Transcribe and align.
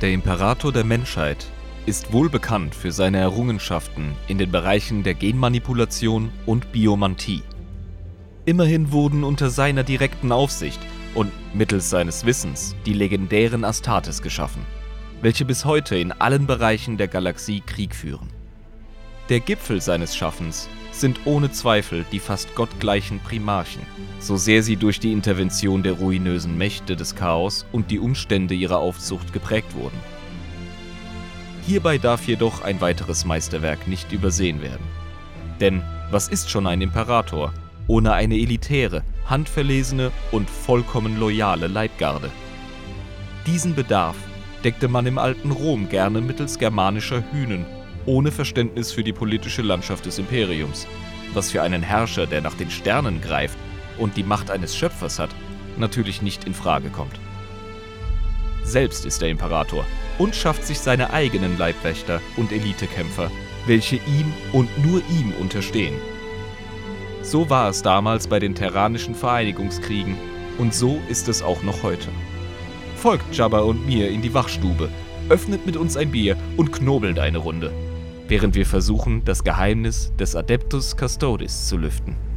Der 0.00 0.12
Imperator 0.12 0.72
der 0.72 0.84
Menschheit 0.84 1.44
ist 1.84 2.12
wohl 2.12 2.30
bekannt 2.30 2.72
für 2.72 2.92
seine 2.92 3.18
Errungenschaften 3.18 4.14
in 4.28 4.38
den 4.38 4.52
Bereichen 4.52 5.02
der 5.02 5.14
Genmanipulation 5.14 6.30
und 6.46 6.70
Biomantie. 6.70 7.42
Immerhin 8.44 8.92
wurden 8.92 9.24
unter 9.24 9.50
seiner 9.50 9.82
direkten 9.82 10.30
Aufsicht 10.30 10.78
und 11.16 11.32
mittels 11.52 11.90
seines 11.90 12.24
Wissens 12.24 12.76
die 12.86 12.92
legendären 12.92 13.64
Astartes 13.64 14.22
geschaffen, 14.22 14.64
welche 15.20 15.44
bis 15.44 15.64
heute 15.64 15.96
in 15.96 16.12
allen 16.12 16.46
Bereichen 16.46 16.96
der 16.96 17.08
Galaxie 17.08 17.60
Krieg 17.66 17.92
führen. 17.92 18.28
Der 19.28 19.40
Gipfel 19.40 19.80
seines 19.80 20.14
Schaffens 20.14 20.68
sind 21.00 21.20
ohne 21.24 21.50
Zweifel 21.50 22.04
die 22.12 22.18
fast 22.18 22.54
gottgleichen 22.54 23.20
Primarchen, 23.20 23.82
so 24.20 24.36
sehr 24.36 24.62
sie 24.62 24.76
durch 24.76 25.00
die 25.00 25.12
Intervention 25.12 25.82
der 25.82 25.94
ruinösen 25.94 26.56
Mächte 26.56 26.96
des 26.96 27.14
Chaos 27.14 27.66
und 27.72 27.90
die 27.90 27.98
Umstände 27.98 28.54
ihrer 28.54 28.78
Aufzucht 28.78 29.32
geprägt 29.32 29.74
wurden. 29.74 29.98
Hierbei 31.66 31.98
darf 31.98 32.26
jedoch 32.26 32.62
ein 32.62 32.80
weiteres 32.80 33.24
Meisterwerk 33.24 33.86
nicht 33.88 34.12
übersehen 34.12 34.62
werden. 34.62 34.86
Denn 35.60 35.82
was 36.10 36.28
ist 36.28 36.50
schon 36.50 36.66
ein 36.66 36.80
Imperator 36.80 37.52
ohne 37.86 38.12
eine 38.12 38.36
elitäre, 38.36 39.02
handverlesene 39.26 40.10
und 40.32 40.48
vollkommen 40.48 41.18
loyale 41.18 41.66
Leibgarde? 41.66 42.30
Diesen 43.46 43.74
Bedarf 43.74 44.16
deckte 44.64 44.88
man 44.88 45.06
im 45.06 45.18
alten 45.18 45.50
Rom 45.50 45.88
gerne 45.88 46.20
mittels 46.20 46.58
germanischer 46.58 47.22
Hünen 47.32 47.66
ohne 48.08 48.32
Verständnis 48.32 48.90
für 48.90 49.04
die 49.04 49.12
politische 49.12 49.60
Landschaft 49.60 50.06
des 50.06 50.18
Imperiums, 50.18 50.88
was 51.34 51.50
für 51.50 51.62
einen 51.62 51.82
Herrscher, 51.82 52.26
der 52.26 52.40
nach 52.40 52.54
den 52.54 52.70
Sternen 52.70 53.20
greift 53.20 53.58
und 53.98 54.16
die 54.16 54.22
Macht 54.22 54.50
eines 54.50 54.74
Schöpfers 54.74 55.18
hat, 55.18 55.28
natürlich 55.76 56.22
nicht 56.22 56.44
in 56.44 56.54
Frage 56.54 56.88
kommt. 56.88 57.20
Selbst 58.64 59.04
ist 59.04 59.20
der 59.20 59.28
Imperator 59.28 59.84
und 60.18 60.34
schafft 60.34 60.64
sich 60.64 60.78
seine 60.78 61.12
eigenen 61.12 61.58
Leibwächter 61.58 62.22
und 62.38 62.50
Elitekämpfer, 62.50 63.30
welche 63.66 63.96
ihm 63.96 64.32
und 64.52 64.70
nur 64.84 65.02
ihm 65.10 65.32
unterstehen. 65.38 65.94
So 67.22 67.50
war 67.50 67.68
es 67.68 67.82
damals 67.82 68.26
bei 68.26 68.38
den 68.38 68.54
terranischen 68.54 69.14
Vereinigungskriegen 69.14 70.16
und 70.56 70.72
so 70.72 70.98
ist 71.10 71.28
es 71.28 71.42
auch 71.42 71.62
noch 71.62 71.82
heute. 71.82 72.08
Folgt 72.96 73.36
Jabba 73.36 73.60
und 73.60 73.86
mir 73.86 74.08
in 74.08 74.22
die 74.22 74.32
Wachstube, 74.32 74.88
öffnet 75.28 75.66
mit 75.66 75.76
uns 75.76 75.96
ein 75.98 76.10
Bier 76.10 76.38
und 76.56 76.72
knobelt 76.72 77.18
eine 77.18 77.38
Runde 77.38 77.70
während 78.28 78.54
wir 78.54 78.66
versuchen, 78.66 79.24
das 79.24 79.42
Geheimnis 79.42 80.12
des 80.18 80.36
Adeptus 80.36 80.96
Custodes 80.96 81.68
zu 81.68 81.76
lüften. 81.76 82.27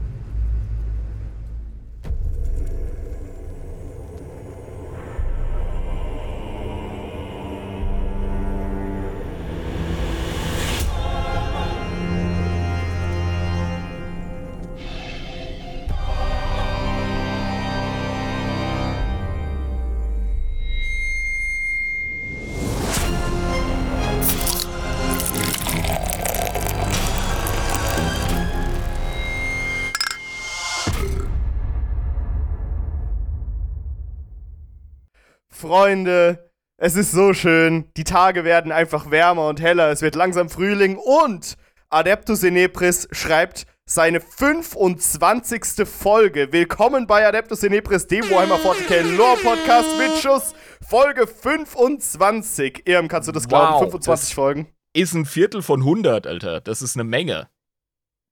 Freunde, 35.72 36.52
es 36.76 36.98
ist 36.98 37.14
so 37.14 37.34
schön. 37.34 37.86
Die 37.96 38.04
Tage 38.04 38.44
werden 38.44 38.74
einfach 38.74 39.10
wärmer 39.10 39.48
und 39.48 39.62
heller. 39.62 39.90
Es 39.90 40.02
wird 40.02 40.16
langsam 40.16 40.50
Frühling 40.50 40.98
und 40.98 41.56
Adeptus 41.90 42.44
Inepris 42.44 43.08
schreibt 43.14 43.66
seine 43.86 44.20
25. 44.20 45.88
Folge. 45.88 46.52
Willkommen 46.52 47.08
bei 47.08 47.26
Adeptus 47.26 47.64
Inepris, 47.64 48.06
dem 48.06 48.30
Warhammer 48.30 48.58
40k 48.58 49.16
Lore 49.16 49.38
Podcast 49.38 49.88
mit 49.98 50.12
Schuss. 50.22 50.54
Folge 50.86 51.26
25. 51.26 52.86
Irm, 52.86 53.08
kannst 53.08 53.30
du 53.30 53.32
das 53.32 53.48
glauben? 53.48 53.76
Wow, 53.76 53.80
25 53.80 54.28
das- 54.28 54.34
Folgen. 54.34 54.68
Ist 54.92 55.14
ein 55.14 55.24
Viertel 55.24 55.62
von 55.62 55.80
100, 55.80 56.28
Alter. 56.28 56.60
Das 56.60 56.82
ist 56.82 56.98
eine 56.98 57.06
Menge. 57.06 57.48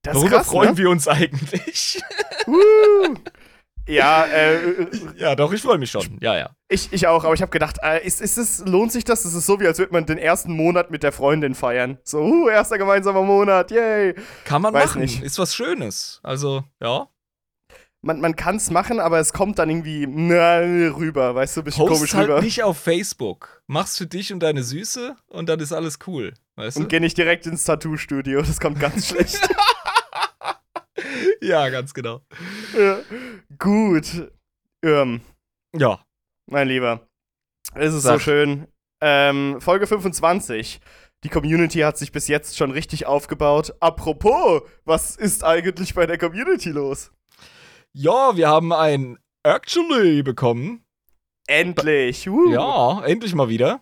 Das 0.03 0.15
Worüber 0.15 0.37
krass, 0.39 0.47
freuen 0.47 0.71
ne? 0.71 0.77
wir 0.77 0.89
uns 0.89 1.07
eigentlich? 1.07 2.03
Ja, 3.89 4.25
äh, 4.25 4.87
ja, 5.17 5.35
doch, 5.35 5.51
ich 5.51 5.61
freue 5.61 5.77
mich 5.79 5.89
schon. 5.89 6.17
Ja, 6.21 6.37
ja. 6.37 6.51
ich, 6.67 6.93
ich 6.93 7.07
auch, 7.07 7.23
aber 7.23 7.33
ich 7.33 7.41
habe 7.41 7.51
gedacht, 7.51 7.77
äh, 7.81 8.05
ist, 8.05 8.21
ist 8.21 8.37
es, 8.37 8.63
lohnt 8.65 8.91
sich 8.91 9.03
das? 9.03 9.23
Das 9.23 9.33
ist 9.33 9.45
so, 9.45 9.59
wie 9.59 9.67
als 9.67 9.79
würde 9.79 9.93
man 9.93 10.05
den 10.05 10.19
ersten 10.19 10.53
Monat 10.53 10.91
mit 10.91 11.01
der 11.01 11.11
Freundin 11.11 11.55
feiern. 11.55 11.97
So, 12.03 12.19
uh, 12.21 12.49
erster 12.49 12.77
gemeinsamer 12.77 13.23
Monat, 13.23 13.71
yay. 13.71 14.13
Kann 14.45 14.61
man 14.61 14.73
Weiß 14.73 14.91
machen. 14.91 15.01
nicht. 15.01 15.23
Ist 15.23 15.39
was 15.39 15.55
Schönes. 15.55 16.19
Also, 16.21 16.63
ja. 16.79 17.07
Man, 18.01 18.21
man 18.21 18.35
kann 18.35 18.55
es 18.55 18.69
machen, 18.69 18.99
aber 18.99 19.19
es 19.19 19.33
kommt 19.33 19.59
dann 19.59 19.69
irgendwie 19.69 20.07
na, 20.07 20.59
rüber, 20.59 21.35
weißt 21.35 21.57
du, 21.57 21.63
bisschen 21.63 21.85
Post 21.85 21.97
komisch 21.99 22.13
halt 22.13 22.29
rüber. 22.29 22.41
nicht 22.41 22.63
auf 22.63 22.77
Facebook. 22.77 23.61
Mach's 23.67 23.97
für 23.97 24.05
dich 24.05 24.31
und 24.31 24.39
deine 24.39 24.63
Süße 24.63 25.15
und 25.27 25.49
dann 25.49 25.59
ist 25.59 25.73
alles 25.73 25.99
cool. 26.07 26.33
Weißt 26.55 26.77
du? 26.77 26.81
Und 26.81 26.89
geh 26.89 27.01
nicht 27.01 27.17
direkt 27.17 27.45
ins 27.45 27.65
Tattoo-Studio, 27.65 28.41
das 28.41 28.59
kommt 28.59 28.79
ganz 28.79 29.07
schlecht. 29.09 29.41
ja, 31.41 31.69
ganz 31.69 31.93
genau. 31.93 32.21
ja. 32.77 32.99
Gut. 33.57 34.31
Ähm, 34.83 35.21
Ja. 35.75 36.03
mein 36.49 36.67
Lieber, 36.67 37.07
es 37.75 37.93
ist 37.93 38.03
Sag. 38.03 38.13
so 38.13 38.19
schön. 38.19 38.67
Ähm, 39.01 39.59
Folge 39.61 39.87
25. 39.87 40.79
Die 41.23 41.29
Community 41.29 41.79
hat 41.79 41.97
sich 41.97 42.11
bis 42.13 42.27
jetzt 42.29 42.55
schon 42.57 42.71
richtig 42.71 43.05
aufgebaut. 43.05 43.73
Apropos, 43.81 44.61
was 44.85 45.15
ist 45.17 45.43
eigentlich 45.43 45.93
bei 45.93 46.05
der 46.05 46.17
Community 46.17 46.69
los? 46.69 47.11
Ja, 47.93 48.37
wir 48.37 48.47
haben 48.47 48.71
ein 48.71 49.17
Actually 49.43 50.23
bekommen. 50.23 50.85
Endlich. 51.47 52.29
Uh. 52.29 52.51
Ja, 52.51 53.03
endlich 53.03 53.35
mal 53.35 53.49
wieder. 53.49 53.81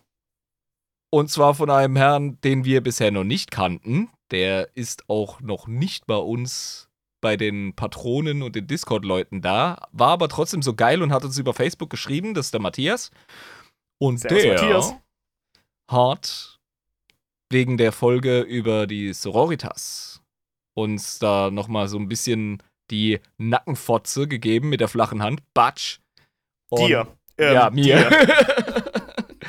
Und 1.11 1.29
zwar 1.29 1.53
von 1.53 1.69
einem 1.69 1.95
Herrn, 1.95 2.39
den 2.41 2.65
wir 2.65 2.81
bisher 2.81 3.11
noch 3.11 3.23
nicht 3.23 3.51
kannten. 3.51 4.09
Der 4.31 4.75
ist 4.75 5.03
auch 5.09 5.39
noch 5.39 5.67
nicht 5.67 6.05
bei 6.05 6.17
uns 6.17 6.86
bei 7.21 7.35
den 7.37 7.75
Patronen 7.75 8.43
und 8.43 8.55
den 8.55 8.67
Discord-Leuten 8.67 9.41
da, 9.41 9.87
war 9.91 10.09
aber 10.09 10.29
trotzdem 10.29 10.61
so 10.61 10.73
geil 10.75 11.01
und 11.01 11.11
hat 11.11 11.23
uns 11.25 11.37
über 11.37 11.53
Facebook 11.53 11.89
geschrieben, 11.89 12.33
das 12.33 12.47
ist 12.47 12.53
der 12.53 12.61
Matthias. 12.61 13.11
Und 13.99 14.19
Servus, 14.19 14.41
der 14.43 14.53
Matthias. 14.53 14.95
hat 15.89 16.59
wegen 17.49 17.77
der 17.77 17.91
Folge 17.91 18.41
über 18.41 18.87
die 18.87 19.13
Sororitas 19.13 20.21
uns 20.75 21.17
da 21.17 21.49
nochmal 21.49 21.87
so 21.87 21.97
ein 21.97 22.07
bisschen 22.07 22.61
die 22.91 23.19
Nackenfotze 23.37 24.27
gegeben 24.27 24.69
mit 24.69 24.79
der 24.79 24.87
flachen 24.87 25.23
Hand. 25.23 25.41
Batsch. 25.53 25.99
Und- 26.69 26.87
Dir. 26.87 27.07
Ähm, 27.39 27.53
ja, 27.53 27.69
mir. 27.69 27.97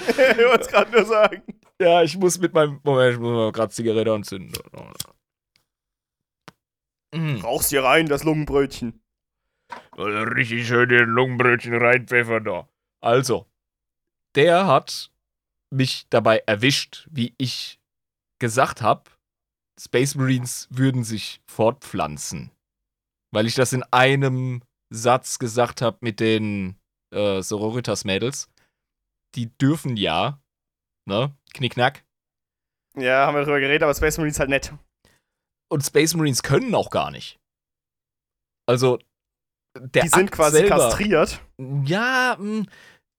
ich 0.09 0.17
wollte 0.45 0.61
es 0.61 0.69
gerade 0.69 0.91
nur 0.91 1.05
sagen. 1.05 1.43
Ja, 1.81 2.03
ich 2.03 2.17
muss 2.19 2.39
mit 2.39 2.53
meinem. 2.53 2.81
Moment, 2.83 3.15
ich 3.15 3.21
muss 3.21 3.31
mal 3.31 3.53
gerade 3.53 3.73
Zigarette 3.73 4.12
anzünden. 4.12 4.53
Mhm. 7.15 7.41
Rauchst 7.41 7.71
hier 7.71 7.85
rein, 7.85 8.07
das 8.07 8.25
Lungenbrötchen. 8.25 9.01
Also 9.93 10.19
richtig 10.31 10.67
schön 10.67 10.89
den 10.89 11.09
Lungenbrötchen 11.09 11.75
reinpfeffern 11.75 12.45
da. 12.45 12.69
Also, 13.01 13.47
der 14.35 14.67
hat 14.67 15.11
mich 15.71 16.07
dabei 16.09 16.43
erwischt, 16.47 17.07
wie 17.11 17.35
ich 17.39 17.81
gesagt 18.39 18.83
habe, 18.83 19.11
Space 19.79 20.15
Marines 20.15 20.69
würden 20.71 21.05
sich 21.05 21.41
fortpflanzen. 21.47 22.51
Weil 23.31 23.47
ich 23.47 23.55
das 23.55 23.73
in 23.73 23.83
einem 23.91 24.63
Satz 24.91 25.39
gesagt 25.39 25.83
habe 25.83 25.99
mit 26.01 26.21
den 26.21 26.77
äh, 27.13 27.43
Sororitas-Mädels. 27.43 28.49
Die 29.34 29.57
dürfen 29.59 29.97
ja, 29.97 30.41
ne, 31.04 31.37
knickknack. 31.53 32.04
Ja, 32.97 33.27
haben 33.27 33.34
wir 33.34 33.43
darüber 33.43 33.61
geredet, 33.61 33.83
aber 33.83 33.95
Space 33.95 34.16
Marine 34.16 34.31
ist 34.31 34.41
halt 34.41 34.51
nett. 34.51 34.72
Und 35.68 35.84
Space 35.84 36.15
Marines 36.15 36.42
können 36.42 36.74
auch 36.74 36.91
gar 36.91 37.10
nicht. 37.10 37.38
Also, 38.66 38.98
der 39.78 40.03
Die 40.03 40.09
sind 40.09 40.28
Akt 40.28 40.32
quasi 40.32 40.59
selber, 40.59 40.76
kastriert. 40.76 41.41
Ja, 41.84 42.36
mh, 42.38 42.65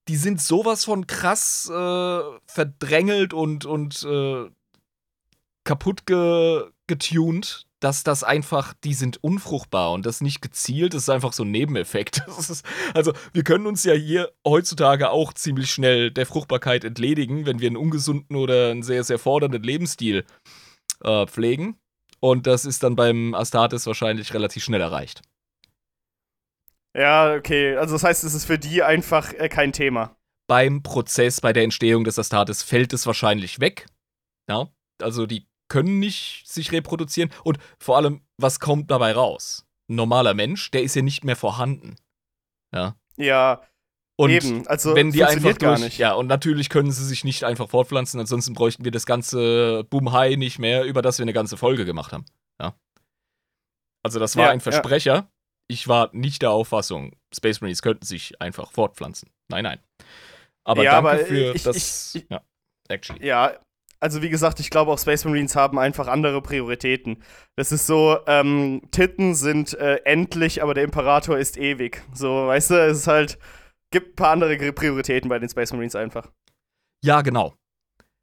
die 0.08 0.16
sind 0.16 0.40
sowas 0.40 0.84
von 0.84 1.06
krass 1.06 1.70
äh, 1.70 2.20
verdrängelt 2.46 3.32
und, 3.32 3.64
und 3.64 4.02
äh, 4.04 4.50
kaputt 5.64 6.06
ge 6.06 6.70
getunt, 6.86 7.68
dass 7.78 8.02
das 8.02 8.24
einfach, 8.24 8.74
die 8.82 8.94
sind 8.94 9.22
unfruchtbar 9.22 9.92
und 9.92 10.04
das 10.06 10.20
nicht 10.20 10.42
gezielt, 10.42 10.92
das 10.92 11.02
ist 11.02 11.08
einfach 11.08 11.32
so 11.32 11.44
ein 11.44 11.52
Nebeneffekt. 11.52 12.22
Ist, 12.38 12.64
also, 12.94 13.12
wir 13.32 13.44
können 13.44 13.66
uns 13.66 13.84
ja 13.84 13.94
hier 13.94 14.32
heutzutage 14.44 15.10
auch 15.10 15.32
ziemlich 15.32 15.70
schnell 15.70 16.10
der 16.10 16.26
Fruchtbarkeit 16.26 16.84
entledigen, 16.84 17.46
wenn 17.46 17.60
wir 17.60 17.68
einen 17.68 17.76
ungesunden 17.76 18.34
oder 18.34 18.72
einen 18.72 18.82
sehr, 18.82 19.04
sehr 19.04 19.20
fordernden 19.20 19.62
Lebensstil 19.62 20.24
äh, 21.04 21.26
pflegen. 21.26 21.78
Und 22.20 22.46
das 22.46 22.64
ist 22.64 22.82
dann 22.82 22.96
beim 22.96 23.34
Astartes 23.34 23.86
wahrscheinlich 23.86 24.34
relativ 24.34 24.62
schnell 24.64 24.80
erreicht. 24.80 25.22
Ja, 26.96 27.34
okay. 27.34 27.76
Also 27.76 27.94
das 27.94 28.04
heißt, 28.04 28.24
es 28.24 28.34
ist 28.34 28.44
für 28.46 28.58
die 28.58 28.82
einfach 28.82 29.32
äh, 29.34 29.48
kein 29.48 29.72
Thema. 29.72 30.16
beim 30.48 30.82
Prozess, 30.82 31.40
bei 31.40 31.52
der 31.52 31.62
Entstehung 31.62 32.02
des 32.04 32.18
Astartes 32.18 32.62
fällt 32.64 32.92
es 32.92 33.06
wahrscheinlich 33.06 33.60
weg. 33.60 33.86
Ja, 34.48 34.68
also 35.00 35.26
die 35.26 35.46
können 35.68 36.00
nicht 36.00 36.42
sich 36.48 36.72
reproduzieren 36.72 37.30
und 37.44 37.58
vor 37.78 37.96
allem, 37.96 38.22
was 38.36 38.58
kommt 38.58 38.90
dabei 38.90 39.12
raus? 39.12 39.64
Ein 39.88 39.94
normaler 39.94 40.34
Mensch, 40.34 40.72
der 40.72 40.82
ist 40.82 40.96
ja 40.96 41.02
nicht 41.02 41.22
mehr 41.22 41.36
vorhanden. 41.36 41.94
Ja. 42.74 42.96
Ja, 43.16 43.62
Und 44.20 44.30
eben. 44.30 44.66
Also 44.66 44.94
wenn 44.94 45.10
die 45.12 45.24
einfach 45.24 45.58
gar 45.58 45.74
durch, 45.76 45.84
nicht. 45.86 45.98
ja, 45.98 46.12
und 46.14 46.26
natürlich 46.26 46.68
können 46.68 46.90
sie 46.92 47.04
sich 47.04 47.24
nicht 47.24 47.44
einfach 47.44 47.68
fortpflanzen, 47.68 48.20
ansonsten 48.20 48.54
bräuchten 48.54 48.84
wir 48.84 48.90
das 48.92 49.06
ganze 49.06 49.84
Boom-High 49.84 50.36
nicht 50.36 50.58
mehr, 50.58 50.84
über 50.84 51.02
das 51.02 51.18
wir 51.18 51.22
eine 51.24 51.32
ganze 51.32 51.56
Folge 51.56 51.84
gemacht 51.84 52.12
haben. 52.12 52.24
Ja. 52.60 52.74
Also 54.04 54.18
das 54.18 54.36
war 54.36 54.46
Ja, 54.46 54.50
ein 54.50 54.58
ja. 54.58 54.62
Versprecher. 54.62 55.30
Ich 55.68 55.86
war 55.88 56.10
nicht 56.12 56.42
der 56.42 56.50
Auffassung, 56.50 57.14
Space 57.34 57.60
Marines 57.60 57.82
könnten 57.82 58.04
sich 58.04 58.40
einfach 58.40 58.72
fortpflanzen. 58.72 59.30
Nein, 59.48 59.64
nein. 59.64 59.78
Aber 60.64 60.82
Ja, 60.82 61.00
danke 61.00 61.10
aber 61.10 61.18
für 61.26 61.54
ich- 61.54 61.62
das. 61.62 62.14
ich- 62.14 62.22
ich- 62.24 62.30
ja, 62.30 62.42
actually. 62.88 63.24
Ja, 63.24 63.52
also 64.00 64.20
wie 64.22 64.30
gesagt, 64.30 64.58
ich 64.60 64.70
glaube 64.70 64.90
auch 64.90 64.98
Space 64.98 65.24
Marines 65.24 65.54
haben 65.56 65.78
einfach 65.78 66.08
andere 66.08 66.42
Prioritäten. 66.42 67.22
Das 67.56 67.70
ist 67.70 67.86
so, 67.86 68.18
ähm, 68.26 68.82
Titten 68.90 69.34
sind 69.34 69.74
äh, 69.74 69.96
endlich, 70.04 70.62
aber 70.62 70.74
der 70.74 70.84
Imperator 70.84 71.38
ist 71.38 71.56
ewig. 71.56 72.02
So, 72.14 72.46
weißt 72.48 72.70
du, 72.70 72.74
es 72.88 72.98
ist 72.98 73.06
halt, 73.06 73.38
gibt 73.90 74.12
ein 74.12 74.16
paar 74.16 74.30
andere 74.30 74.72
Prioritäten 74.72 75.28
bei 75.28 75.38
den 75.38 75.48
Space 75.48 75.72
Marines 75.72 75.94
einfach. 75.94 76.30
Ja, 77.04 77.22
genau. 77.22 77.54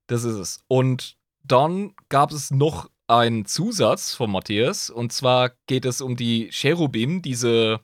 Das 0.07 0.23
ist 0.23 0.35
es. 0.35 0.63
Und 0.67 1.17
dann 1.43 1.95
gab 2.09 2.31
es 2.31 2.51
noch 2.51 2.89
einen 3.07 3.45
Zusatz 3.45 4.13
von 4.13 4.29
Matthias. 4.31 4.89
Und 4.89 5.13
zwar 5.13 5.51
geht 5.67 5.85
es 5.85 6.01
um 6.01 6.15
die 6.15 6.49
Cherubim, 6.49 7.21
diese, 7.21 7.81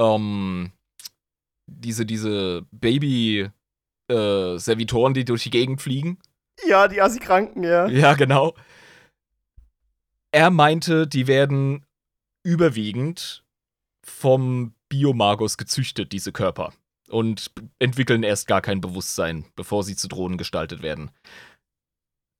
ähm, 0.00 0.72
diese, 1.66 2.04
diese 2.06 2.66
Baby-Servitoren, 2.72 5.14
die 5.14 5.24
durch 5.24 5.44
die 5.44 5.50
Gegend 5.50 5.80
fliegen. 5.82 6.18
Ja, 6.66 6.88
die 6.88 7.00
Assi-Kranken, 7.00 7.62
ja. 7.64 7.86
Ja, 7.88 8.14
genau. 8.14 8.54
Er 10.30 10.50
meinte, 10.50 11.06
die 11.06 11.26
werden 11.26 11.86
überwiegend 12.44 13.44
vom 14.04 14.74
Biomagus 14.88 15.56
gezüchtet, 15.56 16.12
diese 16.12 16.32
Körper. 16.32 16.72
Und 17.08 17.50
entwickeln 17.78 18.22
erst 18.22 18.46
gar 18.46 18.62
kein 18.62 18.80
Bewusstsein, 18.80 19.44
bevor 19.56 19.84
sie 19.84 19.94
zu 19.96 20.08
Drohnen 20.08 20.38
gestaltet 20.38 20.82
werden. 20.82 21.10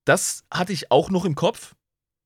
Das 0.06 0.44
hatte 0.52 0.72
ich 0.72 0.90
auch 0.90 1.11
noch 1.11 1.25
im 1.25 1.34
Kopf. 1.34 1.75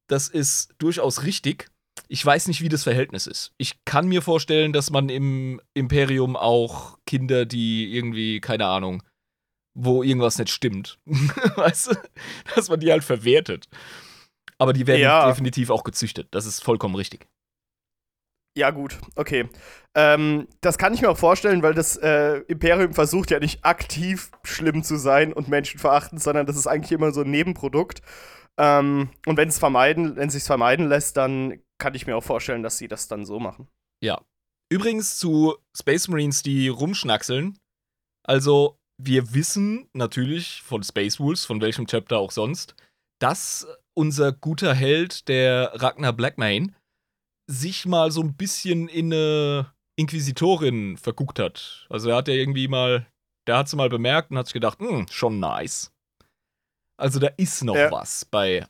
Das 0.08 0.28
ist 0.28 0.72
durchaus 0.78 1.24
richtig. 1.24 1.68
Ich 2.08 2.24
weiß 2.24 2.48
nicht, 2.48 2.60
wie 2.62 2.68
das 2.68 2.84
Verhältnis 2.84 3.26
ist. 3.26 3.52
Ich 3.58 3.84
kann 3.84 4.08
mir 4.08 4.22
vorstellen, 4.22 4.72
dass 4.72 4.90
man 4.90 5.08
im 5.08 5.60
Imperium 5.74 6.36
auch 6.36 6.98
Kinder, 7.06 7.44
die 7.44 7.92
irgendwie, 7.94 8.40
keine 8.40 8.66
Ahnung, 8.66 9.02
wo 9.74 10.02
irgendwas 10.02 10.38
nicht 10.38 10.50
stimmt, 10.50 10.98
weißt 11.06 11.88
du, 11.92 11.94
dass 12.54 12.68
man 12.68 12.80
die 12.80 12.90
halt 12.90 13.04
verwertet. 13.04 13.68
Aber 14.58 14.72
die 14.72 14.86
werden 14.86 15.02
Ja. 15.02 15.28
definitiv 15.28 15.70
auch 15.70 15.84
gezüchtet. 15.84 16.28
Das 16.32 16.46
ist 16.46 16.62
vollkommen 16.64 16.94
richtig. 16.94 17.26
Ja, 18.58 18.72
gut, 18.72 18.98
okay. 19.14 19.48
Ähm, 19.94 20.48
das 20.62 20.78
kann 20.78 20.92
ich 20.92 21.00
mir 21.00 21.10
auch 21.10 21.16
vorstellen, 21.16 21.62
weil 21.62 21.74
das 21.74 21.96
äh, 21.96 22.38
Imperium 22.48 22.92
versucht 22.92 23.30
ja 23.30 23.38
nicht 23.38 23.64
aktiv 23.64 24.32
schlimm 24.42 24.82
zu 24.82 24.96
sein 24.96 25.32
und 25.32 25.46
menschenverachtend, 25.46 26.20
sondern 26.20 26.44
das 26.44 26.56
ist 26.56 26.66
eigentlich 26.66 26.90
immer 26.90 27.12
so 27.12 27.20
ein 27.20 27.30
Nebenprodukt. 27.30 28.02
Ähm, 28.58 29.10
und 29.26 29.36
wenn 29.36 29.48
es 29.48 29.60
vermeiden, 29.60 30.16
wenn 30.16 30.26
es 30.26 30.34
sich 30.34 30.42
vermeiden 30.42 30.88
lässt, 30.88 31.16
dann 31.16 31.62
kann 31.80 31.94
ich 31.94 32.08
mir 32.08 32.16
auch 32.16 32.24
vorstellen, 32.24 32.64
dass 32.64 32.78
sie 32.78 32.88
das 32.88 33.06
dann 33.06 33.24
so 33.24 33.38
machen. 33.38 33.68
Ja. 34.02 34.20
Übrigens 34.72 35.18
zu 35.18 35.54
Space 35.72 36.08
Marines, 36.08 36.42
die 36.42 36.66
rumschnackseln. 36.66 37.60
Also, 38.24 38.76
wir 39.00 39.34
wissen 39.34 39.88
natürlich 39.92 40.62
von 40.62 40.82
Space 40.82 41.20
Wolves, 41.20 41.44
von 41.44 41.60
welchem 41.60 41.86
Chapter 41.86 42.18
auch 42.18 42.32
sonst, 42.32 42.74
dass 43.20 43.68
unser 43.94 44.32
guter 44.32 44.74
Held, 44.74 45.28
der 45.28 45.70
Ragnar 45.74 46.12
Blackmane, 46.12 46.72
sich 47.48 47.86
mal 47.86 48.10
so 48.10 48.20
ein 48.22 48.34
bisschen 48.36 48.88
in 48.88 49.12
eine 49.12 49.72
Inquisitorin 49.96 50.96
verguckt 50.96 51.38
hat. 51.38 51.86
Also, 51.90 52.10
er 52.10 52.16
hat 52.16 52.28
ja 52.28 52.34
irgendwie 52.34 52.68
mal, 52.68 53.06
der 53.46 53.58
hat 53.58 53.68
sie 53.68 53.76
mal 53.76 53.88
bemerkt 53.88 54.30
und 54.30 54.38
hat 54.38 54.46
sich 54.46 54.54
gedacht, 54.54 54.78
hm, 54.78 55.06
schon 55.10 55.40
nice. 55.40 55.92
Also, 56.96 57.18
da 57.18 57.28
ist 57.36 57.64
noch 57.64 57.74
Ja. 57.74 57.90
was 57.90 58.24
bei 58.24 58.66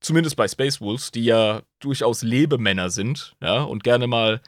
zumindest 0.00 0.36
bei 0.36 0.46
Space 0.48 0.80
Wolves, 0.80 1.10
die 1.10 1.24
ja 1.24 1.62
durchaus 1.80 2.22
Lebemänner 2.22 2.90
sind, 2.90 3.36
ja, 3.40 3.62
und 3.62 3.82
gerne 3.84 4.06
mal 4.06 4.40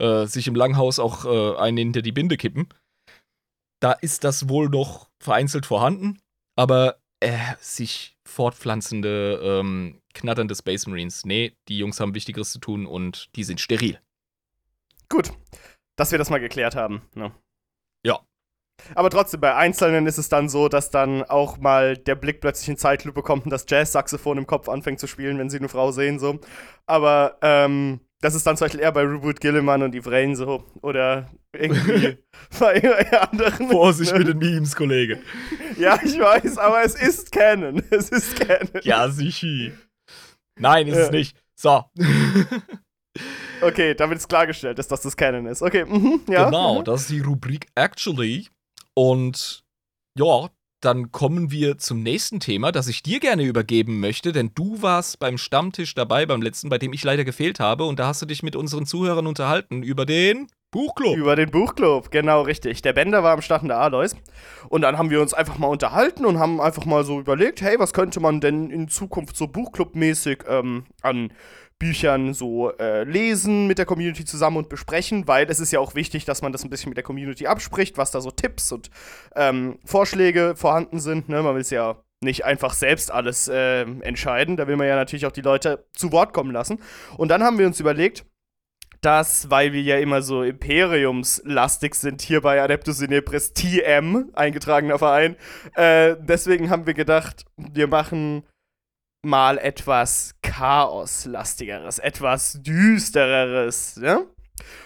äh, 0.00 0.26
sich 0.26 0.46
im 0.46 0.54
Langhaus 0.54 0.98
auch 0.98 1.24
äh, 1.24 1.56
einen 1.58 1.76
hinter 1.76 2.02
die 2.02 2.12
Binde 2.12 2.36
kippen. 2.36 2.68
Da 3.80 3.92
ist 3.92 4.24
das 4.24 4.48
wohl 4.48 4.68
noch 4.68 5.10
vereinzelt 5.20 5.66
vorhanden, 5.66 6.20
aber 6.56 6.96
äh, 7.24 7.56
sich 7.58 8.16
fortpflanzende, 8.26 9.40
ähm, 9.42 10.00
knatternde 10.12 10.54
Space 10.54 10.86
Marines, 10.86 11.24
nee, 11.24 11.56
die 11.68 11.78
Jungs 11.78 11.98
haben 11.98 12.14
Wichtigeres 12.14 12.52
zu 12.52 12.58
tun 12.58 12.86
und 12.86 13.34
die 13.36 13.44
sind 13.44 13.60
steril. 13.60 13.98
Gut, 15.08 15.32
dass 15.96 16.10
wir 16.10 16.18
das 16.18 16.30
mal 16.30 16.40
geklärt 16.40 16.76
haben. 16.76 17.02
Ne? 17.14 17.32
Ja. 18.04 18.20
Aber 18.94 19.08
trotzdem, 19.08 19.40
bei 19.40 19.54
Einzelnen 19.54 20.06
ist 20.06 20.18
es 20.18 20.28
dann 20.28 20.48
so, 20.48 20.68
dass 20.68 20.90
dann 20.90 21.22
auch 21.22 21.58
mal 21.58 21.96
der 21.96 22.16
Blick 22.16 22.40
plötzlich 22.40 22.68
in 22.68 22.76
Zeitlupe 22.76 23.22
kommt 23.22 23.44
und 23.44 23.50
das 23.50 23.64
Jazz-Saxophon 23.68 24.38
im 24.38 24.46
Kopf 24.46 24.68
anfängt 24.68 25.00
zu 25.00 25.06
spielen, 25.06 25.38
wenn 25.38 25.48
sie 25.48 25.58
eine 25.58 25.68
Frau 25.68 25.92
sehen, 25.92 26.18
so. 26.18 26.40
Aber, 26.86 27.38
ähm, 27.40 28.00
das 28.24 28.34
ist 28.34 28.46
dann 28.46 28.56
zum 28.56 28.64
Beispiel 28.64 28.80
eher 28.80 28.92
bei 28.92 29.02
Reboot 29.02 29.38
Gilliman 29.38 29.82
und 29.82 29.94
Yvrain 29.94 30.34
so. 30.34 30.64
Oder 30.80 31.30
irgendwie 31.52 32.16
bei 32.58 33.20
anderen. 33.20 33.68
Vorsicht 33.68 34.16
mit 34.16 34.26
den 34.26 34.38
Memes, 34.38 34.74
Kollege. 34.74 35.20
Ja, 35.78 36.00
ich 36.02 36.18
weiß, 36.18 36.56
aber 36.56 36.82
es 36.82 36.94
ist 36.94 37.30
Canon. 37.30 37.82
Es 37.90 38.08
ist 38.08 38.40
Canon. 38.40 38.80
Ja, 38.82 39.10
sichi. 39.10 39.74
Nein, 40.58 40.86
ist 40.86 40.96
es 40.96 41.06
Ja. 41.06 41.10
nicht. 41.10 41.36
So. 41.54 41.84
Okay, 43.62 43.94
damit 43.94 44.18
ist 44.18 44.28
klargestellt, 44.28 44.78
dass 44.78 44.88
das 44.88 45.00
das 45.02 45.16
Canon 45.16 45.46
ist. 45.46 45.62
Okay, 45.62 45.84
mhm, 45.84 46.20
ja. 46.28 46.46
Genau, 46.46 46.80
mhm. 46.80 46.84
das 46.84 47.02
ist 47.02 47.10
die 47.10 47.20
Rubrik 47.20 47.68
Actually. 47.76 48.48
Und 48.94 49.64
ja, 50.18 50.50
dann 50.84 51.12
kommen 51.12 51.50
wir 51.50 51.78
zum 51.78 52.02
nächsten 52.02 52.40
Thema, 52.40 52.72
das 52.72 52.88
ich 52.88 53.02
dir 53.02 53.20
gerne 53.20 53.44
übergeben 53.44 54.00
möchte, 54.00 54.32
denn 54.32 54.50
du 54.54 54.82
warst 54.82 55.18
beim 55.18 55.38
Stammtisch 55.38 55.94
dabei, 55.94 56.26
beim 56.26 56.42
letzten, 56.42 56.68
bei 56.68 56.78
dem 56.78 56.92
ich 56.92 57.04
leider 57.04 57.24
gefehlt 57.24 57.60
habe. 57.60 57.84
Und 57.84 57.98
da 57.98 58.08
hast 58.08 58.22
du 58.22 58.26
dich 58.26 58.42
mit 58.42 58.56
unseren 58.56 58.86
Zuhörern 58.86 59.26
unterhalten 59.26 59.82
über 59.82 60.06
den 60.06 60.48
Buchclub. 60.70 61.16
Über 61.16 61.36
den 61.36 61.50
Buchclub, 61.50 62.10
genau 62.10 62.42
richtig. 62.42 62.82
Der 62.82 62.92
Bender 62.92 63.22
war 63.22 63.32
am 63.32 63.42
Start 63.42 63.62
in 63.62 63.68
der 63.68 63.78
Alois. 63.78 64.10
Und 64.68 64.82
dann 64.82 64.98
haben 64.98 65.08
wir 65.08 65.20
uns 65.22 65.32
einfach 65.32 65.56
mal 65.56 65.68
unterhalten 65.68 66.26
und 66.26 66.38
haben 66.38 66.60
einfach 66.60 66.84
mal 66.84 67.04
so 67.04 67.20
überlegt, 67.20 67.62
hey, 67.62 67.78
was 67.78 67.92
könnte 67.92 68.18
man 68.18 68.40
denn 68.40 68.70
in 68.70 68.88
Zukunft 68.88 69.36
so 69.36 69.46
Buchclub-mäßig 69.46 70.44
ähm, 70.48 70.84
an 71.00 71.32
Büchern 71.78 72.34
so 72.34 72.70
äh, 72.78 73.04
lesen 73.04 73.66
mit 73.66 73.78
der 73.78 73.86
Community 73.86 74.24
zusammen 74.24 74.56
und 74.58 74.68
besprechen, 74.68 75.26
weil 75.26 75.50
es 75.50 75.60
ist 75.60 75.72
ja 75.72 75.80
auch 75.80 75.94
wichtig, 75.94 76.24
dass 76.24 76.42
man 76.42 76.52
das 76.52 76.64
ein 76.64 76.70
bisschen 76.70 76.90
mit 76.90 76.96
der 76.96 77.04
Community 77.04 77.46
abspricht, 77.46 77.98
was 77.98 78.10
da 78.10 78.20
so 78.20 78.30
Tipps 78.30 78.72
und 78.72 78.90
ähm, 79.36 79.78
Vorschläge 79.84 80.54
vorhanden 80.56 81.00
sind. 81.00 81.28
Ne? 81.28 81.42
Man 81.42 81.54
will 81.54 81.62
es 81.62 81.70
ja 81.70 81.96
nicht 82.20 82.44
einfach 82.44 82.72
selbst 82.72 83.10
alles 83.10 83.50
ähm, 83.52 84.02
entscheiden, 84.02 84.56
da 84.56 84.66
will 84.66 84.76
man 84.76 84.86
ja 84.86 84.96
natürlich 84.96 85.26
auch 85.26 85.32
die 85.32 85.42
Leute 85.42 85.84
zu 85.92 86.10
Wort 86.12 86.32
kommen 86.32 86.52
lassen. 86.52 86.80
Und 87.16 87.28
dann 87.28 87.42
haben 87.42 87.58
wir 87.58 87.66
uns 87.66 87.80
überlegt, 87.80 88.24
dass, 89.04 89.50
weil 89.50 89.72
wir 89.72 89.82
ja 89.82 89.98
immer 89.98 90.22
so 90.22 90.42
imperiumslastig 90.42 91.94
sind 91.94 92.22
hier 92.22 92.40
bei 92.40 92.62
Adeptus 92.62 93.02
Inepris 93.02 93.52
TM, 93.52 94.30
eingetragener 94.32 94.98
Verein, 94.98 95.36
äh, 95.74 96.16
deswegen 96.18 96.70
haben 96.70 96.86
wir 96.86 96.94
gedacht, 96.94 97.44
wir 97.56 97.86
machen 97.86 98.44
mal 99.24 99.58
etwas 99.58 100.34
Chaoslastigeres, 100.42 101.98
etwas 101.98 102.60
Düstereres, 102.62 103.96
ne? 103.96 104.26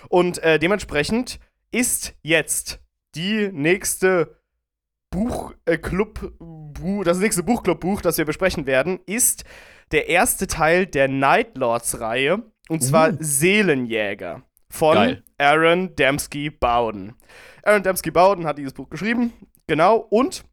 Und 0.08 0.42
äh, 0.42 0.58
dementsprechend 0.58 1.38
ist 1.70 2.14
jetzt 2.22 2.80
die 3.14 3.50
nächste 3.52 4.36
Buchclub, 5.10 6.32
Bu 6.38 7.02
das 7.02 7.18
nächste 7.18 7.42
Buchclub-Buch, 7.42 8.00
das 8.02 8.18
wir 8.18 8.24
besprechen 8.24 8.66
werden, 8.66 9.00
ist 9.06 9.44
der 9.90 10.08
erste 10.08 10.46
Teil 10.46 10.86
der 10.86 11.08
Night 11.08 11.56
Lords-Reihe, 11.56 12.42
und 12.68 12.82
zwar 12.82 13.10
Uh. 13.10 13.16
Seelenjäger 13.20 14.42
von 14.70 14.94
Geil. 14.94 15.24
Aaron 15.38 15.94
Dembski 15.96 16.50
Bowden. 16.50 17.14
Aaron 17.62 17.82
Dembski 17.82 18.10
Bowden 18.10 18.46
hat 18.46 18.58
dieses 18.58 18.74
Buch 18.74 18.88
geschrieben, 18.90 19.32
genau, 19.66 19.96
und 19.96 20.44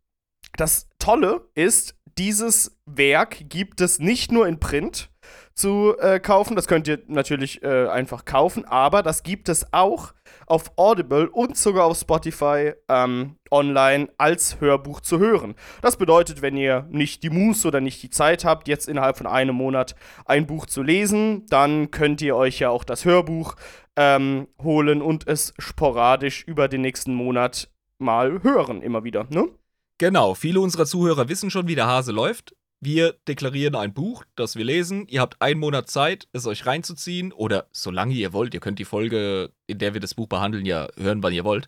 das 0.58 0.90
Tolle 1.00 1.50
ist, 1.54 1.96
dieses 2.18 2.78
Werk 2.86 3.50
gibt 3.50 3.82
es 3.82 4.00
nicht 4.00 4.32
nur 4.32 4.48
in 4.48 4.60
Print 4.60 5.10
zu 5.54 5.96
äh, 6.00 6.20
kaufen, 6.20 6.56
das 6.56 6.68
könnt 6.68 6.88
ihr 6.88 7.00
natürlich 7.08 7.64
äh, 7.64 7.88
einfach 7.88 8.26
kaufen, 8.26 8.66
aber 8.66 9.04
das 9.04 9.24
gibt 9.24 9.48
es 9.50 9.72
auch 9.74 10.14
auf 10.48 10.72
Audible 10.76 11.30
und 11.30 11.58
sogar 11.58 11.86
auf 11.86 11.98
Spotify 11.98 12.74
ähm, 12.90 13.38
online 13.50 14.10
als 14.18 14.60
Hörbuch 14.60 15.02
zu 15.02 15.18
hören. 15.18 15.56
Das 15.82 15.98
bedeutet, 15.98 16.42
wenn 16.42 16.58
ihr 16.58 16.88
nicht 16.92 17.24
die 17.24 17.30
Muße 17.30 17.68
oder 17.68 17.82
nicht 17.82 18.04
die 18.04 18.10
Zeit 18.10 18.46
habt, 18.46 18.68
jetzt 18.68 18.88
innerhalb 18.88 19.18
von 19.18 19.28
einem 19.28 19.56
Monat 19.56 19.96
ein 20.26 20.46
Buch 20.46 20.66
zu 20.66 20.84
lesen, 20.84 21.46
dann 21.48 21.90
könnt 21.90 22.22
ihr 22.22 22.36
euch 22.36 22.60
ja 22.60 22.70
auch 22.70 22.84
das 22.84 23.06
Hörbuch 23.06 23.56
ähm, 23.96 24.48
holen 24.62 25.02
und 25.02 25.28
es 25.28 25.54
sporadisch 25.58 26.44
über 26.44 26.68
den 26.68 26.82
nächsten 26.82 27.14
Monat 27.14 27.70
mal 27.98 28.44
hören, 28.44 28.82
immer 28.82 29.04
wieder, 29.04 29.26
ne? 29.30 29.48
Genau, 29.98 30.34
viele 30.36 30.60
unserer 30.60 30.86
Zuhörer 30.86 31.30
wissen 31.30 31.50
schon, 31.50 31.68
wie 31.68 31.76
der 31.76 31.88
Hase 31.88 32.12
läuft. 32.12 32.56
Wir 32.84 33.14
deklarieren 33.28 33.76
ein 33.76 33.94
Buch, 33.94 34.26
das 34.36 34.56
wir 34.58 34.66
lesen. 34.66 35.08
Ihr 35.08 35.22
habt 35.22 35.42
einen 35.42 35.60
Monat 35.60 35.90
Zeit, 35.90 36.28
es 36.34 36.46
euch 36.46 36.66
reinzuziehen. 36.66 37.32
Oder 37.32 37.68
solange 37.72 38.14
ihr 38.14 38.34
wollt. 38.34 38.54
Ihr 38.54 38.60
könnt 38.60 38.80
die 38.80 38.86
Folge, 38.86 39.52
in 39.68 39.80
der 39.80 39.94
wir 39.94 40.02
das 40.02 40.14
Buch 40.14 40.28
behandeln, 40.28 40.66
ja 40.66 40.88
hören, 40.98 41.24
wann 41.24 41.34
ihr 41.34 41.46
wollt. 41.46 41.68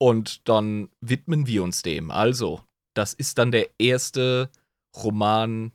Und 0.00 0.46
dann 0.48 0.90
widmen 1.00 1.46
wir 1.46 1.62
uns 1.62 1.82
dem. 1.82 2.10
Also, 2.10 2.62
das 2.94 3.14
ist 3.14 3.38
dann 3.38 3.50
der 3.50 3.68
erste 3.78 4.50
Roman 4.96 5.72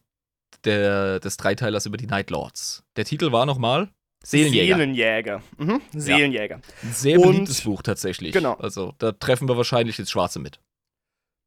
der, 0.63 1.19
des 1.19 1.35
Dreiteilers 1.37 1.85
über 1.87 1.97
die 1.97 2.07
Night 2.07 2.29
Lords. 2.29 2.83
Der 2.95 3.05
Titel 3.05 3.31
war 3.31 3.45
nochmal 3.45 3.89
Seelenjäger. 4.23 4.75
Seelenjäger. 4.77 5.43
Mhm. 5.57 5.81
Seelenjäger. 5.91 6.61
Ein 6.83 6.93
sehr 6.93 7.19
Und- 7.19 7.31
beliebtes 7.31 7.61
Buch 7.61 7.81
tatsächlich. 7.81 8.31
Genau. 8.31 8.53
Also, 8.53 8.93
da 8.99 9.11
treffen 9.11 9.49
wir 9.49 9.57
wahrscheinlich 9.57 9.99
ins 9.99 10.11
Schwarze 10.11 10.39
mit. 10.39 10.61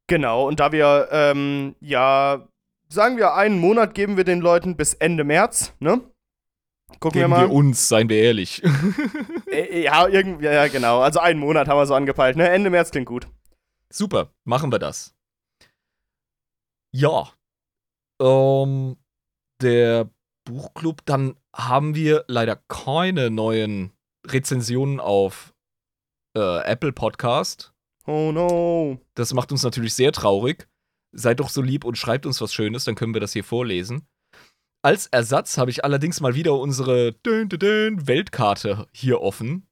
Genau, 0.09 0.47
und 0.47 0.61
da 0.61 0.73
wir, 0.73 1.09
ähm, 1.11 1.75
ja, 1.81 2.47
sagen 2.89 3.17
wir, 3.17 3.35
einen 3.35 3.59
Monat 3.59 3.95
geben 3.95 4.17
wir 4.17 4.25
den 4.25 4.41
Leuten 4.41 4.77
bis 4.77 4.95
Ende 4.95 5.25
März, 5.25 5.75
ne? 5.81 6.01
Gucken 7.01 7.21
Geben 7.21 7.33
wir 7.33 7.37
mal. 7.37 7.49
wir 7.49 7.55
uns, 7.55 7.89
seien 7.89 8.09
wir 8.09 8.19
ehrlich. 8.19 8.63
Äh, 9.49 9.85
ja, 9.85 10.09
irgendwie, 10.09 10.45
ja, 10.45 10.67
genau. 10.67 11.01
Also 11.01 11.21
einen 11.21 11.39
Monat 11.39 11.69
haben 11.69 11.79
wir 11.79 11.87
so 11.87 11.95
angepeilt, 11.95 12.37
ne? 12.37 12.49
Ende 12.51 12.69
März 12.69 12.91
klingt 12.91 13.07
gut. 13.07 13.29
Super, 13.91 14.33
machen 14.45 14.73
wir 14.73 14.81
das. 14.81 15.15
Ja. 16.93 17.33
Ähm, 18.21 18.97
der 19.63 20.11
Buchclub, 20.45 21.07
dann 21.07 21.37
haben 21.55 21.95
wir 21.95 22.25
leider 22.27 22.57
keine 22.57 23.31
neuen 23.31 23.93
Rezensionen 24.27 24.99
auf 24.99 25.55
äh, 26.37 26.65
Apple 26.65 26.93
Podcast. 26.93 27.73
Oh 28.07 28.31
no. 28.33 29.01
Das 29.15 29.35
macht 29.35 29.53
uns 29.53 29.63
natürlich 29.63 29.95
sehr 29.95 30.13
traurig. 30.13 30.69
Seid 31.13 31.41
doch 31.41 31.49
so 31.49 31.63
lieb 31.63 31.85
und 31.85 31.99
schreibt 31.99 32.27
uns 32.27 32.41
was 32.41 32.53
Schönes, 32.53 32.85
dann 32.85 32.95
können 32.95 33.15
wir 33.15 33.21
das 33.21 33.33
hier 33.33 33.45
vorlesen. 33.45 34.07
Als 34.83 35.07
Ersatz 35.07 35.59
habe 35.59 35.71
ich 35.71 35.85
allerdings 35.85 36.21
mal 36.21 36.35
wieder 36.35 36.55
unsere 36.55 37.15
Weltkarte 37.25 38.87
hier 38.93 39.21
offen, 39.21 39.67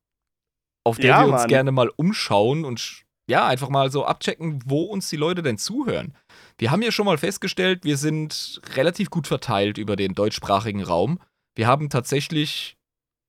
auf 0.84 0.96
der 0.96 1.06
Ja, 1.10 1.20
wir 1.20 1.32
uns 1.32 1.42
Mann. 1.42 1.48
gerne 1.48 1.72
mal 1.72 1.90
umschauen 1.94 2.64
und 2.64 3.04
ja, 3.28 3.46
einfach 3.46 3.68
mal 3.68 3.90
so 3.90 4.04
abchecken, 4.04 4.62
wo 4.66 4.82
uns 4.82 5.08
die 5.08 5.16
Leute 5.16 5.42
denn 5.42 5.56
zuhören. 5.56 6.14
Wir 6.58 6.70
haben 6.70 6.82
ja 6.82 6.92
schon 6.92 7.06
mal 7.06 7.16
festgestellt, 7.16 7.84
wir 7.84 7.96
sind 7.96 8.60
relativ 8.74 9.08
gut 9.08 9.26
verteilt 9.26 9.78
über 9.78 9.96
den 9.96 10.14
deutschsprachigen 10.14 10.82
Raum. 10.82 11.20
Wir 11.54 11.66
haben 11.66 11.88
tatsächlich, 11.88 12.76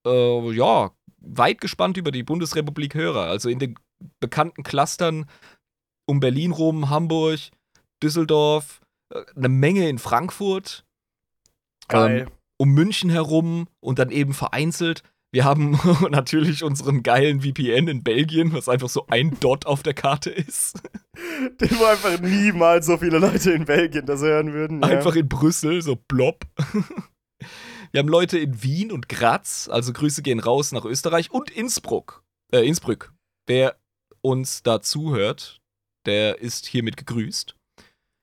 äh, 0.06 0.50
ja, 0.52 0.90
weit 1.18 1.60
gespannt 1.60 1.96
über 1.96 2.10
die 2.10 2.24
Bundesrepublik 2.24 2.94
Hörer. 2.94 3.22
Also 3.26 3.48
in 3.48 3.58
den 3.58 3.78
bekannten 4.20 4.62
Clustern 4.62 5.26
um 6.06 6.20
Berlin 6.20 6.52
rum, 6.52 6.90
Hamburg, 6.90 7.40
Düsseldorf, 8.02 8.80
äh, 9.12 9.22
eine 9.34 9.48
Menge 9.48 9.88
in 9.88 9.98
Frankfurt, 9.98 10.84
ähm, 11.90 12.28
um 12.58 12.70
München 12.70 13.10
herum 13.10 13.68
und 13.80 13.98
dann 13.98 14.10
eben 14.10 14.34
vereinzelt. 14.34 15.02
Wir 15.32 15.44
haben 15.44 15.78
natürlich 16.10 16.62
unseren 16.62 17.02
geilen 17.02 17.42
VPN 17.42 17.88
in 17.88 18.02
Belgien, 18.02 18.52
was 18.52 18.68
einfach 18.68 18.88
so 18.88 19.06
ein 19.08 19.38
Dot 19.40 19.66
auf 19.66 19.82
der 19.82 19.94
Karte 19.94 20.30
ist. 20.30 20.80
Den 21.60 21.78
wo 21.78 21.84
einfach 21.84 22.20
niemals 22.20 22.86
so 22.86 22.96
viele 22.96 23.18
Leute 23.18 23.52
in 23.52 23.64
Belgien 23.64 24.06
das 24.06 24.20
hören 24.20 24.52
würden. 24.52 24.80
Ja. 24.80 24.88
Einfach 24.88 25.14
in 25.16 25.28
Brüssel, 25.28 25.82
so 25.82 25.96
plopp. 25.96 26.46
Wir 27.92 28.00
haben 28.00 28.08
Leute 28.08 28.38
in 28.38 28.62
Wien 28.62 28.92
und 28.92 29.08
Graz, 29.08 29.68
also 29.70 29.92
Grüße 29.92 30.22
gehen 30.22 30.40
raus 30.40 30.72
nach 30.72 30.84
Österreich 30.84 31.30
und 31.30 31.50
Innsbruck. 31.50 32.24
Äh, 32.52 32.66
Innsbruck. 32.66 33.12
Wer 33.46 33.76
uns 34.22 34.62
da 34.62 34.80
zuhört, 34.80 35.60
der 36.06 36.40
ist 36.40 36.66
hiermit 36.66 36.96
gegrüßt. 36.96 37.56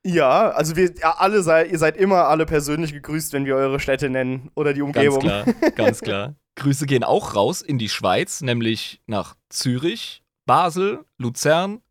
Ja, 0.06 0.50
also 0.50 0.76
wir 0.76 0.94
ja, 1.00 1.16
alle 1.18 1.44
sei, 1.44 1.66
ihr 1.66 1.80
seid 1.80 1.96
immer 1.96 2.28
alle 2.28 2.46
persönlich 2.46 2.92
gegrüßt, 2.92 3.32
wenn 3.34 3.46
wir 3.46 3.56
eure 3.56 3.80
Städte 3.80 4.10
nennen 4.10 4.52
oder 4.56 4.74
die 4.74 4.82
Ganz 4.82 4.96
Umgebung. 4.96 5.20
klar, 5.20 5.46
ganz 5.76 6.02
klar. 6.02 6.36
Grüße 6.56 6.86
gehen 6.86 7.04
auch 7.04 7.36
raus 7.36 7.62
in 7.62 7.78
die 7.78 7.90
Schweiz, 7.90 8.42
nämlich 8.42 9.02
nach 9.08 9.36
Zürich, 9.50 10.24
Basel, 10.46 11.06
Luzern. 11.18 11.82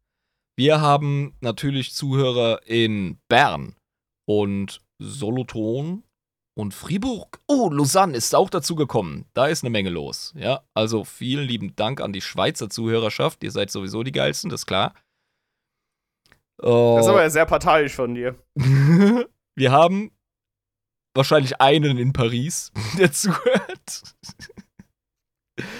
Wir 0.57 0.81
haben 0.81 1.35
natürlich 1.41 1.95
Zuhörer 1.95 2.61
in 2.67 3.19
Bern 3.29 3.75
und 4.27 4.83
Solothurn 5.01 6.05
und 6.55 6.75
Fribourg. 6.75 7.41
Oh, 7.47 7.71
Lausanne 7.71 8.17
ist 8.17 8.35
auch 8.35 8.51
dazu 8.51 8.75
gekommen. 8.75 9.27
Da 9.35 9.47
ist 9.47 9.63
eine 9.63 9.71
Menge 9.71 9.91
los. 9.91 10.33
Ja, 10.37 10.63
also 10.75 11.05
vielen 11.05 11.47
lieben 11.47 11.75
Dank 11.77 12.01
an 12.01 12.13
die 12.13 12.21
Schweizer 12.21 12.69
Zuhörerschaft. 12.69 13.43
Ihr 13.43 13.51
seid 13.51 13.71
sowieso 13.71 14.03
die 14.03 14.13
geilsten, 14.13 14.51
das 14.51 14.63
ist 14.63 14.67
klar. 14.67 14.95
Das 16.59 16.67
ist 17.01 17.07
Äh, 17.07 17.11
aber 17.11 17.23
ja 17.23 17.31
sehr 17.31 17.47
parteiisch 17.47 17.95
von 17.95 18.15
dir. 18.15 18.37
wir 19.57 19.73
haben 19.73 20.13
wahrscheinlich 21.15 21.61
einen 21.61 21.99
in 21.99 22.13
Paris, 22.13 22.73
der 22.99 23.13
zuhört. 23.13 24.15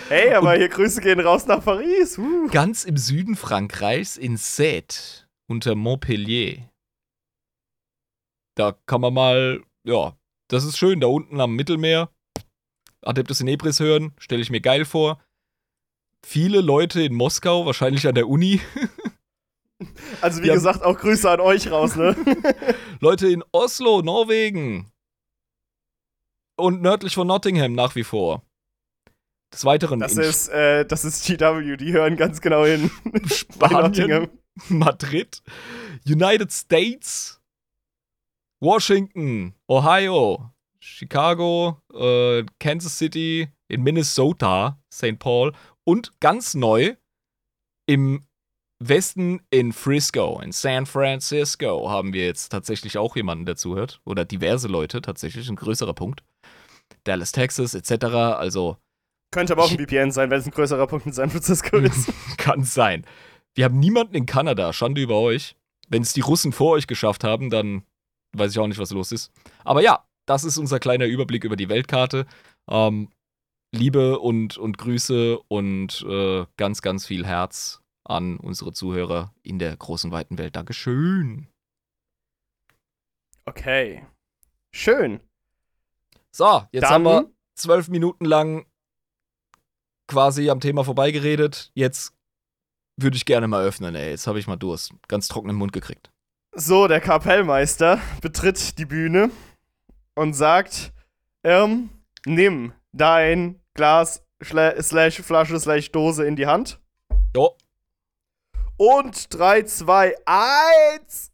Hey, 0.09 0.35
aber 0.35 0.55
hier 0.55 0.69
Grüße 0.69 1.00
gehen 1.00 1.21
raus 1.21 1.47
nach 1.47 1.64
Paris. 1.64 2.19
Uh. 2.19 2.49
Ganz 2.49 2.85
im 2.85 2.97
Süden 2.97 3.37
Frankreichs 3.37 4.17
in 4.17 4.37
Sète 4.37 5.26
unter 5.49 5.75
Montpellier. 5.75 6.69
Da 8.55 8.76
kann 8.87 9.00
man 9.00 9.14
mal, 9.14 9.62
ja, 9.85 10.14
das 10.52 10.64
ist 10.64 10.76
schön, 10.78 11.00
da 11.00 11.06
unten 11.06 11.40
am 11.40 11.54
Mittelmeer. 11.56 12.11
Adeptus 13.02 13.40
in 13.40 13.49
Ebris 13.49 13.80
hören, 13.80 14.12
stelle 14.18 14.42
ich 14.42 14.50
mir 14.50 14.61
geil 14.61 14.85
vor. 14.85 15.21
Viele 16.25 16.61
Leute 16.61 17.02
in 17.02 17.14
Moskau, 17.14 17.66
wahrscheinlich 17.66 18.06
an 18.06 18.14
der 18.14 18.28
Uni. 18.28 18.61
Also 20.21 20.44
wie 20.44 20.47
Ja. 20.47 20.54
gesagt, 20.54 20.85
auch 20.85 20.97
Grüße 20.97 21.28
an 21.28 21.40
euch 21.40 21.68
raus, 21.68 21.97
ne? 21.97 22.14
Leute 23.00 23.26
in 23.26 23.42
Oslo, 23.50 24.00
Norwegen. 24.00 24.92
Und 26.56 26.82
nördlich 26.82 27.14
von 27.14 27.26
Nottingham 27.26 27.73
nach 27.73 27.97
wie 27.97 28.04
vor. 28.04 28.44
Des 29.52 29.64
Weiteren 29.64 29.99
Das 29.99 30.16
ist, 30.16 30.47
äh, 30.50 30.87
das 30.87 31.04
ist 31.04 31.26
GW, 31.26 31.76
die 31.76 31.92
hören 31.92 32.16
ganz 32.16 32.40
genau 32.40 32.64
hin. 32.64 32.92
Spanien. 33.26 33.80
Nottingham. 33.82 34.30
Madrid, 34.68 35.42
United 36.06 36.52
States, 36.52 37.40
Washington, 38.62 39.54
Ohio, 39.66 40.52
Chicago, 40.78 41.83
äh, 41.92 42.45
Kansas 42.61 42.97
City, 42.97 43.49
in 43.66 43.83
Minnesota, 43.83 44.78
St. 44.92 45.19
Paul 45.19 45.52
und 45.83 46.21
ganz 46.21 46.54
neu 46.54 46.95
im 47.87 48.25
Westen 48.78 49.42
in 49.50 49.73
Frisco, 49.73 50.40
in 50.40 50.52
San 50.52 50.87
Francisco 50.87 51.90
haben 51.90 52.12
wir 52.12 52.25
jetzt 52.25 52.50
tatsächlich 52.50 52.99
auch 52.99 53.16
jemanden, 53.16 53.47
der 53.47 53.57
zuhört. 53.57 54.00
Oder 54.04 54.25
diverse 54.25 54.69
Leute, 54.69 55.02
tatsächlich 55.02 55.49
ein 55.49 55.57
größerer 55.57 55.95
Punkt. 55.95 56.23
Dallas, 57.02 57.33
Texas, 57.33 57.75
etc. 57.75 58.04
Also 58.04 58.76
Könnte 59.33 59.54
aber 59.54 59.64
auch 59.64 59.73
ein 59.73 59.78
VPN 59.78 60.12
sein, 60.12 60.31
wenn 60.31 60.38
es 60.38 60.47
ein 60.47 60.52
größerer 60.52 60.87
Punkt 60.87 61.07
in 61.07 61.12
San 61.12 61.31
Francisco 61.31 61.76
ist. 61.78 62.12
Kann 62.37 62.62
sein. 62.62 63.04
Wir 63.54 63.64
haben 63.64 63.81
niemanden 63.81 64.14
in 64.14 64.26
Kanada. 64.26 64.73
Schande 64.73 65.00
über 65.00 65.19
euch. 65.19 65.57
Wenn 65.88 66.02
es 66.02 66.12
die 66.12 66.21
Russen 66.21 66.52
vor 66.52 66.71
euch 66.71 66.87
geschafft 66.87 67.25
haben, 67.25 67.50
dann 67.50 67.83
weiß 68.36 68.52
ich 68.52 68.58
auch 68.58 68.66
nicht, 68.66 68.78
was 68.78 68.90
los 68.90 69.12
ist. 69.12 69.32
Aber 69.64 69.82
ja, 69.82 70.06
das 70.26 70.44
ist 70.44 70.58
unser 70.58 70.78
kleiner 70.78 71.06
Überblick 71.06 71.44
über 71.44 71.56
die 71.56 71.68
Weltkarte. 71.68 72.26
Ähm, 72.68 73.08
Liebe 73.74 74.18
und, 74.18 74.58
und 74.58 74.78
Grüße 74.78 75.38
und 75.48 76.04
äh, 76.08 76.44
ganz, 76.56 76.82
ganz 76.82 77.06
viel 77.06 77.26
Herz 77.26 77.80
an 78.04 78.36
unsere 78.36 78.72
Zuhörer 78.72 79.32
in 79.42 79.58
der 79.58 79.76
großen, 79.76 80.10
weiten 80.10 80.38
Welt. 80.38 80.56
Dankeschön. 80.56 81.48
Okay. 83.46 84.06
Schön. 84.74 85.20
So, 86.30 86.62
jetzt 86.72 86.84
Dann 86.84 86.92
haben 86.92 87.04
wir 87.04 87.30
zwölf 87.54 87.88
Minuten 87.88 88.24
lang 88.24 88.66
quasi 90.06 90.50
am 90.50 90.60
Thema 90.60 90.84
vorbeigeredet. 90.84 91.70
Jetzt 91.74 92.14
würde 92.96 93.16
ich 93.16 93.24
gerne 93.24 93.48
mal 93.48 93.64
öffnen, 93.64 93.94
ey. 93.94 94.10
Jetzt 94.10 94.26
habe 94.26 94.38
ich 94.38 94.46
mal 94.46 94.56
Durst. 94.56 94.92
Ganz 95.08 95.28
trockenen 95.28 95.56
Mund 95.56 95.72
gekriegt. 95.72 96.12
So, 96.54 96.87
der 96.87 97.00
Kapellmeister 97.00 97.99
betritt 98.21 98.78
die 98.78 98.85
Bühne 98.85 99.30
und 100.14 100.35
sagt, 100.35 100.92
ähm, 101.44 101.88
nimm 102.26 102.75
dein 102.92 103.59
Glas 103.73 104.23
slash 104.42 105.23
Flasche 105.23 105.59
slash 105.59 105.90
Dose 105.92 106.26
in 106.26 106.37
die 106.37 106.47
Hand. 106.47 106.78
Jo. 107.35 107.56
Und 108.76 109.32
3, 109.32 109.62
2, 109.62 110.14
1. 110.26 111.32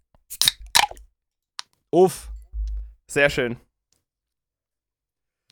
Uff. 1.91 2.29
Sehr 3.09 3.29
schön. 3.29 3.57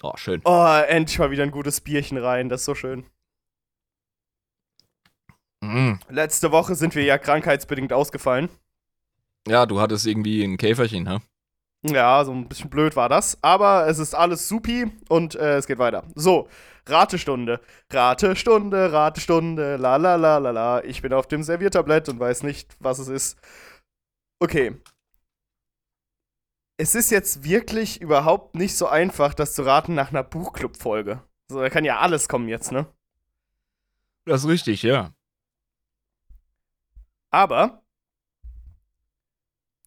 Oh, 0.01 0.13
schön. 0.17 0.43
Oh, 0.45 0.81
endlich 0.87 1.19
mal 1.19 1.33
wieder 1.33 1.43
ein 1.43 1.51
gutes 1.51 1.81
Bierchen 1.81 2.19
rein. 2.19 2.49
Das 2.49 2.61
ist 2.61 2.67
so 2.67 2.77
schön. 2.77 3.05
Mm. 5.61 5.95
Letzte 6.09 6.53
Woche 6.53 6.77
sind 6.77 6.95
wir 6.95 7.03
ja 7.03 7.19
krankheitsbedingt 7.19 7.93
ausgefallen. 7.93 8.49
Ja, 9.47 9.65
du 9.65 9.81
hattest 9.81 10.07
irgendwie 10.07 10.43
ein 10.43 10.57
Käferchen, 10.57 11.09
hä? 11.09 11.19
Ja, 11.85 12.25
so 12.25 12.33
ein 12.33 12.49
bisschen 12.49 12.69
blöd 12.71 12.97
war 12.97 13.09
das. 13.09 13.39
Aber 13.43 13.87
es 13.87 13.99
ist 13.99 14.15
alles 14.15 14.49
supi 14.49 14.91
und 15.09 15.37
äh, 15.37 15.57
es 15.57 15.67
geht 15.67 15.79
weiter. 15.79 16.05
So, 16.15 16.49
Ratestunde. 16.87 17.61
Ratestunde, 17.93 18.93
Ratestunde, 18.93 19.77
la 19.77 19.97
la 19.97 20.17
la 20.17 20.39
la 20.39 20.51
la. 20.51 20.85
Ich 20.85 21.03
bin 21.03 21.13
auf 21.13 21.29
dem 21.29 21.43
Serviertablett 21.43 22.09
und 22.09 22.19
weiß 22.19 22.43
nicht, 22.43 22.77
was 22.81 22.99
es 22.99 23.09
ist. 23.09 23.39
Okay. 24.41 24.75
Es 26.79 26.95
ist 26.95 27.11
jetzt 27.11 27.45
wirklich 27.45 28.01
überhaupt 28.01 28.55
nicht 28.55 28.77
so 28.77 28.87
einfach, 28.89 29.33
das 29.33 29.55
zu 29.55 29.63
raten 29.63 29.95
nach 29.95 30.11
einer 30.11 30.23
Buchclub-Folge. 30.23 31.23
So, 31.49 31.61
da 31.61 31.71
kann 31.71 31.85
ja 31.85 32.01
alles 32.01 32.29
kommen 32.29 32.49
jetzt, 32.49 32.73
ne? 32.73 32.87
Das 34.27 34.43
ist 34.43 34.49
richtig, 34.49 34.83
ja. 34.83 35.13
Aber 37.31 37.86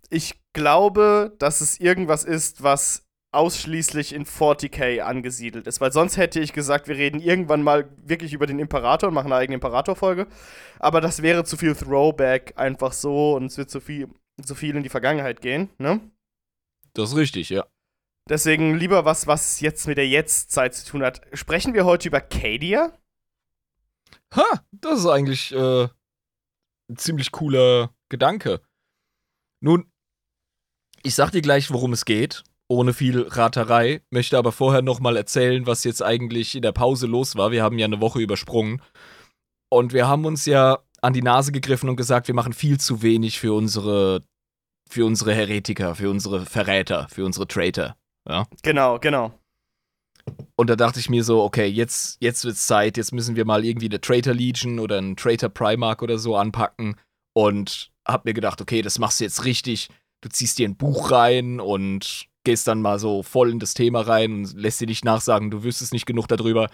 ich 0.09 0.39
glaube, 0.53 1.35
dass 1.39 1.61
es 1.61 1.79
irgendwas 1.79 2.23
ist, 2.23 2.63
was 2.63 3.09
ausschließlich 3.31 4.13
in 4.13 4.25
40k 4.25 5.01
angesiedelt 5.01 5.67
ist. 5.67 5.81
Weil 5.81 5.91
sonst 5.91 6.17
hätte 6.17 6.39
ich 6.39 6.51
gesagt, 6.53 6.87
wir 6.87 6.95
reden 6.95 7.19
irgendwann 7.19 7.61
mal 7.61 7.89
wirklich 8.03 8.33
über 8.33 8.47
den 8.47 8.59
Imperator 8.59 9.09
und 9.09 9.13
machen 9.13 9.31
eine 9.31 9.41
eigene 9.41 9.55
Imperator-Folge. 9.55 10.27
Aber 10.79 10.99
das 10.99 11.21
wäre 11.21 11.43
zu 11.43 11.55
viel 11.55 11.75
Throwback 11.75 12.53
einfach 12.55 12.93
so 12.93 13.35
und 13.35 13.45
es 13.45 13.57
wird 13.57 13.69
zu 13.69 13.79
viel, 13.79 14.09
zu 14.43 14.55
viel 14.55 14.75
in 14.75 14.83
die 14.83 14.89
Vergangenheit 14.89 15.41
gehen, 15.41 15.69
ne? 15.77 16.01
Das 16.93 17.11
ist 17.11 17.17
richtig, 17.17 17.49
ja. 17.49 17.67
Deswegen 18.27 18.75
lieber 18.75 19.05
was, 19.05 19.27
was 19.27 19.59
jetzt 19.59 19.87
mit 19.87 19.97
der 19.97 20.07
Jetztzeit 20.07 20.73
zu 20.73 20.85
tun 20.85 21.03
hat. 21.03 21.21
Sprechen 21.33 21.73
wir 21.73 21.85
heute 21.85 22.07
über 22.07 22.21
Cadia? 22.21 22.93
Ha, 24.35 24.63
das 24.71 24.99
ist 24.99 25.07
eigentlich 25.07 25.51
äh, 25.51 25.87
ein 26.89 26.97
ziemlich 26.97 27.31
cooler 27.31 27.93
Gedanke. 28.09 28.61
Nun, 29.61 29.91
ich 31.03 31.15
sag 31.15 31.31
dir 31.31 31.41
gleich, 31.41 31.71
worum 31.71 31.93
es 31.93 32.05
geht, 32.05 32.43
ohne 32.67 32.93
viel 32.93 33.21
Raterei, 33.21 34.01
möchte 34.11 34.37
aber 34.37 34.51
vorher 34.51 34.81
nochmal 34.81 35.17
erzählen, 35.17 35.65
was 35.65 35.83
jetzt 35.83 36.03
eigentlich 36.03 36.55
in 36.55 36.61
der 36.61 36.71
Pause 36.71 37.07
los 37.07 37.35
war. 37.35 37.51
Wir 37.51 37.63
haben 37.63 37.79
ja 37.79 37.85
eine 37.85 38.01
Woche 38.01 38.19
übersprungen 38.19 38.81
und 39.69 39.93
wir 39.93 40.07
haben 40.07 40.25
uns 40.25 40.45
ja 40.45 40.79
an 41.01 41.13
die 41.13 41.21
Nase 41.21 41.51
gegriffen 41.51 41.89
und 41.89 41.95
gesagt, 41.95 42.27
wir 42.27 42.35
machen 42.35 42.53
viel 42.53 42.79
zu 42.79 43.01
wenig 43.01 43.39
für 43.39 43.53
unsere 43.53 44.23
für 44.89 45.05
unsere 45.05 45.33
Heretiker, 45.33 45.93
für 45.93 46.09
unsere 46.09 46.45
Verräter, 46.45 47.07
für 47.09 47.23
unsere 47.23 47.47
Traitor. 47.47 47.95
Ja? 48.27 48.47
Genau, 48.63 48.97
genau. 48.99 49.31
Und 50.55 50.69
da 50.69 50.75
dachte 50.75 50.99
ich 50.99 51.09
mir 51.09 51.23
so, 51.23 51.43
okay, 51.43 51.67
jetzt, 51.67 52.17
jetzt 52.21 52.43
wird's 52.43 52.67
Zeit, 52.67 52.97
jetzt 52.97 53.13
müssen 53.13 53.35
wir 53.35 53.45
mal 53.45 53.63
irgendwie 53.63 53.87
eine 53.87 54.01
Traitor 54.01 54.33
Legion 54.33 54.79
oder 54.79 54.97
einen 54.97 55.15
Traitor 55.15 55.49
Primark 55.49 56.01
oder 56.01 56.17
so 56.17 56.35
anpacken. 56.35 56.95
Und 57.33 57.91
hab 58.07 58.25
mir 58.25 58.33
gedacht, 58.33 58.59
okay, 58.61 58.81
das 58.81 58.99
machst 58.99 59.19
du 59.19 59.23
jetzt 59.23 59.45
richtig. 59.45 59.89
Du 60.21 60.29
ziehst 60.29 60.57
dir 60.59 60.67
ein 60.67 60.75
Buch 60.75 61.11
rein 61.11 61.59
und 61.59 62.25
gehst 62.43 62.67
dann 62.67 62.81
mal 62.81 62.99
so 62.99 63.23
voll 63.23 63.51
in 63.51 63.59
das 63.59 63.73
Thema 63.73 64.01
rein 64.01 64.33
und 64.33 64.53
lässt 64.53 64.81
dir 64.81 64.87
nicht 64.87 65.05
nachsagen, 65.05 65.51
du 65.51 65.63
wüsstest 65.63 65.93
nicht 65.93 66.05
genug 66.05 66.27
darüber. 66.27 66.67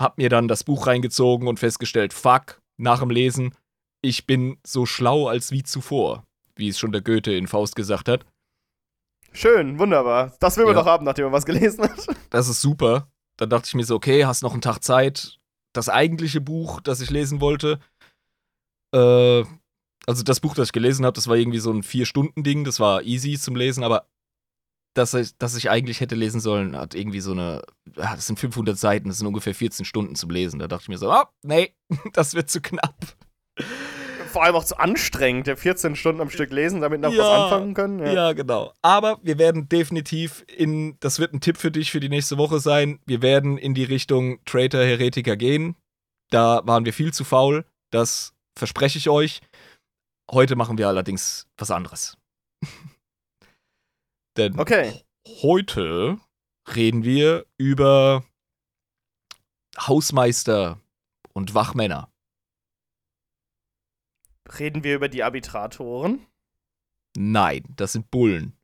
Hab 0.00 0.16
mir 0.18 0.28
dann 0.28 0.48
das 0.48 0.64
Buch 0.64 0.86
reingezogen 0.86 1.48
und 1.48 1.58
festgestellt, 1.58 2.12
fuck, 2.12 2.60
nach 2.76 3.00
dem 3.00 3.10
Lesen, 3.10 3.54
ich 4.00 4.26
bin 4.26 4.58
so 4.66 4.86
schlau 4.86 5.26
als 5.26 5.50
wie 5.50 5.62
zuvor, 5.64 6.24
wie 6.56 6.68
es 6.68 6.78
schon 6.78 6.92
der 6.92 7.02
Goethe 7.02 7.34
in 7.34 7.48
Faust 7.48 7.74
gesagt 7.76 8.08
hat. 8.08 8.24
Schön, 9.32 9.78
wunderbar. 9.78 10.34
Das 10.40 10.56
will 10.56 10.64
man 10.64 10.74
Ja. 10.74 10.80
doch 10.82 10.86
haben, 10.86 11.04
nachdem 11.04 11.24
man 11.26 11.32
was 11.32 11.44
gelesen 11.46 11.82
hat. 11.84 12.06
Das 12.30 12.48
ist 12.48 12.60
super. 12.60 13.08
Dann 13.36 13.50
dachte 13.50 13.66
ich 13.68 13.74
mir 13.74 13.84
so, 13.84 13.94
okay, 13.96 14.24
hast 14.24 14.42
noch 14.42 14.52
einen 14.52 14.62
Tag 14.62 14.82
Zeit. 14.82 15.38
Das 15.72 15.88
eigentliche 15.88 16.40
Buch, 16.40 16.80
das 16.80 17.00
ich 17.00 17.10
lesen 17.10 17.40
wollte, 17.40 17.78
äh, 18.94 19.44
also 20.08 20.22
das 20.22 20.40
Buch, 20.40 20.54
das 20.54 20.68
ich 20.68 20.72
gelesen 20.72 21.04
habe, 21.04 21.14
das 21.14 21.28
war 21.28 21.36
irgendwie 21.36 21.58
so 21.58 21.70
ein 21.72 21.82
Vier-Stunden-Ding, 21.82 22.64
das 22.64 22.80
war 22.80 23.02
easy 23.02 23.38
zum 23.38 23.56
Lesen, 23.56 23.84
aber 23.84 24.08
das, 24.94 25.14
ich- 25.14 25.36
das 25.38 25.54
ich 25.56 25.70
eigentlich 25.70 26.00
hätte 26.00 26.14
lesen 26.14 26.40
sollen, 26.40 26.74
hat 26.76 26.94
irgendwie 26.94 27.20
so 27.20 27.32
eine, 27.32 27.62
ah, 27.96 28.16
das 28.16 28.26
sind 28.26 28.38
500 28.40 28.76
Seiten, 28.76 29.08
das 29.08 29.18
sind 29.18 29.26
ungefähr 29.26 29.54
14 29.54 29.84
Stunden 29.84 30.14
zum 30.16 30.30
Lesen. 30.30 30.58
Da 30.58 30.66
dachte 30.66 30.84
ich 30.84 30.88
mir 30.88 30.98
so, 30.98 31.10
ah, 31.10 31.30
nee, 31.42 31.74
das 32.14 32.34
wird 32.34 32.50
zu 32.50 32.60
knapp. 32.60 32.96
Vor 34.32 34.44
allem 34.44 34.56
auch 34.56 34.64
zu 34.64 34.78
anstrengend, 34.78 35.46
der 35.46 35.56
14 35.56 35.96
Stunden 35.96 36.20
am 36.20 36.30
Stück 36.30 36.50
lesen, 36.50 36.80
damit 36.80 37.00
noch 37.00 37.12
Ja, 37.12 37.18
was 37.22 37.28
anfangen 37.28 37.74
können. 37.74 37.98
Ja. 38.06 38.32
genau. 38.32 38.72
Aber 38.82 39.18
wir 39.22 39.38
werden 39.38 39.68
definitiv 39.68 40.44
in, 40.54 40.96
das 41.00 41.18
wird 41.18 41.32
ein 41.32 41.40
Tipp 41.40 41.56
für 41.56 41.70
dich 41.70 41.90
für 41.90 42.00
die 42.00 42.08
nächste 42.10 42.36
Woche 42.36 42.58
sein, 42.60 42.98
wir 43.06 43.22
werden 43.22 43.56
in 43.56 43.74
die 43.74 43.84
Richtung 43.84 44.44
Traitor 44.44 44.82
Heretiker 44.82 45.36
gehen. 45.36 45.76
Da 46.30 46.60
waren 46.64 46.84
wir 46.84 46.92
viel 46.92 47.12
zu 47.12 47.24
faul, 47.24 47.64
das 47.90 48.34
verspreche 48.58 48.98
ich 48.98 49.08
euch. 49.08 49.40
Heute 50.30 50.56
machen 50.56 50.76
wir 50.78 50.88
allerdings 50.88 51.48
was 51.56 51.70
anderes. 51.70 52.16
Denn 54.36 54.58
Okay. 54.58 55.04
heute 55.42 56.18
reden 56.74 57.02
wir 57.02 57.46
über 57.56 58.24
Hausmeister 59.78 60.80
und 61.32 61.54
Wachmänner. 61.54 62.10
Reden 64.58 64.82
wir 64.84 64.94
über 64.96 65.08
die 65.08 65.22
Arbitratoren. 65.22 66.26
Nein, 67.16 67.64
das 67.76 67.92
sind 67.92 68.10
Bullen. 68.10 68.54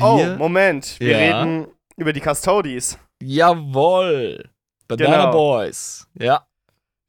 oh, 0.00 0.18
Wir- 0.18 0.36
Moment. 0.36 0.98
Wir 1.00 1.18
Ja. 1.18 1.18
reden 1.42 1.68
über 1.96 2.12
die 2.12 2.20
Custodies. 2.20 2.98
Jawoll. 3.22 4.50
Banana 4.88 5.16
Genau. 5.26 5.32
Boys. 5.32 6.06
Ja. 6.14 6.46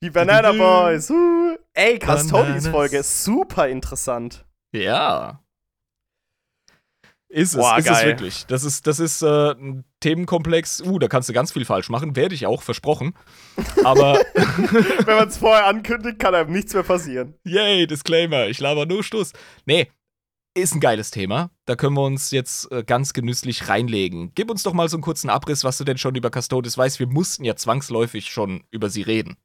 Die 0.03 0.09
Banana. 0.09 0.51
Boys. 0.51 1.09
Uh. 1.09 1.57
Ey, 1.73 1.97
Bananas. 1.97 2.23
Custodies-Folge 2.23 2.97
ist 2.97 3.23
super 3.23 3.67
interessant. 3.67 4.45
Ja. 4.71 5.43
Ist 7.29 7.55
es, 7.55 7.59
Boah, 7.59 7.77
ist 7.77 7.85
es 7.85 7.91
geil. 7.91 8.05
wirklich. 8.05 8.45
Das 8.45 8.63
ist, 8.63 8.87
das 8.87 8.99
ist 8.99 9.21
äh, 9.21 9.51
ein 9.51 9.83
Themenkomplex. 9.99 10.81
Uh, 10.81 10.97
da 10.97 11.07
kannst 11.07 11.27
du 11.27 11.33
ganz 11.33 11.51
viel 11.51 11.65
falsch 11.65 11.89
machen. 11.89 12.15
Werde 12.15 12.35
ich 12.35 12.45
auch, 12.45 12.61
versprochen. 12.61 13.13
Aber, 13.83 14.13
Wenn 14.33 15.15
man 15.17 15.27
es 15.27 15.37
vorher 15.37 15.65
ankündigt, 15.65 16.19
kann 16.19 16.33
einem 16.35 16.51
nichts 16.51 16.73
mehr 16.73 16.83
passieren. 16.83 17.33
yay, 17.43 17.85
Disclaimer, 17.85 18.47
ich 18.47 18.59
laber 18.59 18.85
nur 18.85 19.03
Stuss. 19.03 19.33
Nee, 19.65 19.91
ist 20.53 20.73
ein 20.73 20.79
geiles 20.79 21.11
Thema. 21.11 21.51
Da 21.65 21.75
können 21.75 21.95
wir 21.95 22.03
uns 22.03 22.31
jetzt 22.31 22.71
äh, 22.71 22.83
ganz 22.83 23.13
genüsslich 23.13 23.67
reinlegen. 23.67 24.31
Gib 24.33 24.49
uns 24.49 24.63
doch 24.63 24.73
mal 24.73 24.87
so 24.87 24.95
einen 24.95 25.03
kurzen 25.03 25.29
Abriss, 25.29 25.63
was 25.63 25.77
du 25.77 25.83
denn 25.83 25.97
schon 25.97 26.15
über 26.15 26.31
Custodes 26.31 26.77
weißt. 26.77 26.99
Wir 26.99 27.07
mussten 27.07 27.43
ja 27.43 27.55
zwangsläufig 27.55 28.29
schon 28.29 28.63
über 28.71 28.89
sie 28.89 29.01
reden. 29.01 29.35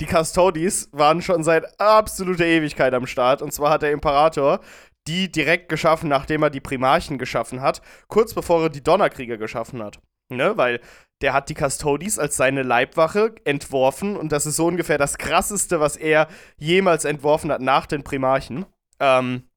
Die 0.00 0.06
Custodies 0.06 0.88
waren 0.92 1.22
schon 1.22 1.44
seit 1.44 1.80
absoluter 1.80 2.44
Ewigkeit 2.44 2.92
am 2.94 3.06
Start. 3.06 3.42
Und 3.42 3.52
zwar 3.52 3.70
hat 3.70 3.82
der 3.82 3.92
Imperator 3.92 4.60
die 5.08 5.30
direkt 5.30 5.68
geschaffen, 5.68 6.08
nachdem 6.08 6.42
er 6.42 6.50
die 6.50 6.60
Primarchen 6.60 7.18
geschaffen 7.18 7.60
hat, 7.60 7.82
kurz 8.08 8.34
bevor 8.34 8.62
er 8.62 8.70
die 8.70 8.84
Donnerkrieger 8.84 9.36
geschaffen 9.36 9.82
hat. 9.82 10.00
Ne? 10.28 10.56
Weil 10.56 10.80
der 11.20 11.32
hat 11.32 11.48
die 11.48 11.54
Custodies 11.54 12.18
als 12.18 12.36
seine 12.36 12.62
Leibwache 12.62 13.34
entworfen 13.44 14.16
und 14.16 14.32
das 14.32 14.46
ist 14.46 14.56
so 14.56 14.66
ungefähr 14.66 14.98
das 14.98 15.18
krasseste, 15.18 15.80
was 15.80 15.96
er 15.96 16.28
jemals 16.56 17.04
entworfen 17.04 17.50
hat 17.52 17.60
nach 17.60 17.86
den 17.86 18.04
Primarchen. 18.04 18.66
Ähm, 19.00 19.48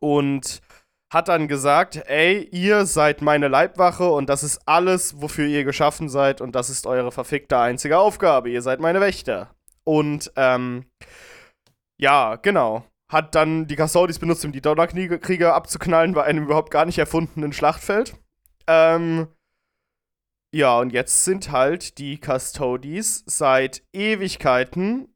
und 0.00 0.60
hat 1.10 1.28
dann 1.28 1.46
gesagt, 1.46 2.02
ey, 2.06 2.42
ihr 2.50 2.86
seid 2.86 3.22
meine 3.22 3.48
Leibwache 3.48 4.10
und 4.10 4.28
das 4.28 4.42
ist 4.42 4.60
alles, 4.66 5.20
wofür 5.20 5.46
ihr 5.46 5.64
geschaffen 5.64 6.08
seid 6.08 6.40
und 6.40 6.54
das 6.54 6.70
ist 6.70 6.86
eure 6.86 7.12
verfickte 7.12 7.58
einzige 7.58 7.98
Aufgabe. 7.98 8.50
Ihr 8.50 8.62
seid 8.62 8.80
meine 8.80 9.00
Wächter. 9.00 9.54
Und, 9.84 10.32
ähm, 10.36 10.86
ja, 11.98 12.36
genau. 12.36 12.84
Hat 13.10 13.34
dann 13.34 13.66
die 13.66 13.76
Custodies 13.76 14.18
benutzt, 14.18 14.44
um 14.44 14.52
die 14.52 14.62
Donnerkrieger 14.62 15.54
abzuknallen 15.54 16.14
bei 16.14 16.24
einem 16.24 16.44
überhaupt 16.44 16.70
gar 16.70 16.86
nicht 16.86 16.98
erfundenen 16.98 17.52
Schlachtfeld. 17.52 18.16
Ähm, 18.66 19.28
ja, 20.54 20.78
und 20.78 20.92
jetzt 20.92 21.24
sind 21.24 21.50
halt 21.50 21.98
die 21.98 22.18
Custodies 22.18 23.24
seit 23.26 23.82
Ewigkeiten 23.92 25.14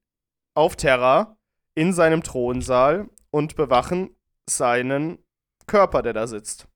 auf 0.55 0.77
Terra 0.77 1.39
in 1.75 1.93
seinem 1.93 2.23
Thronsaal 2.23 3.09
und 3.31 3.55
bewachen 3.55 4.17
seinen 4.51 5.25
Körper, 5.67 6.03
der 6.03 6.13
da 6.13 6.27
sitzt. 6.27 6.67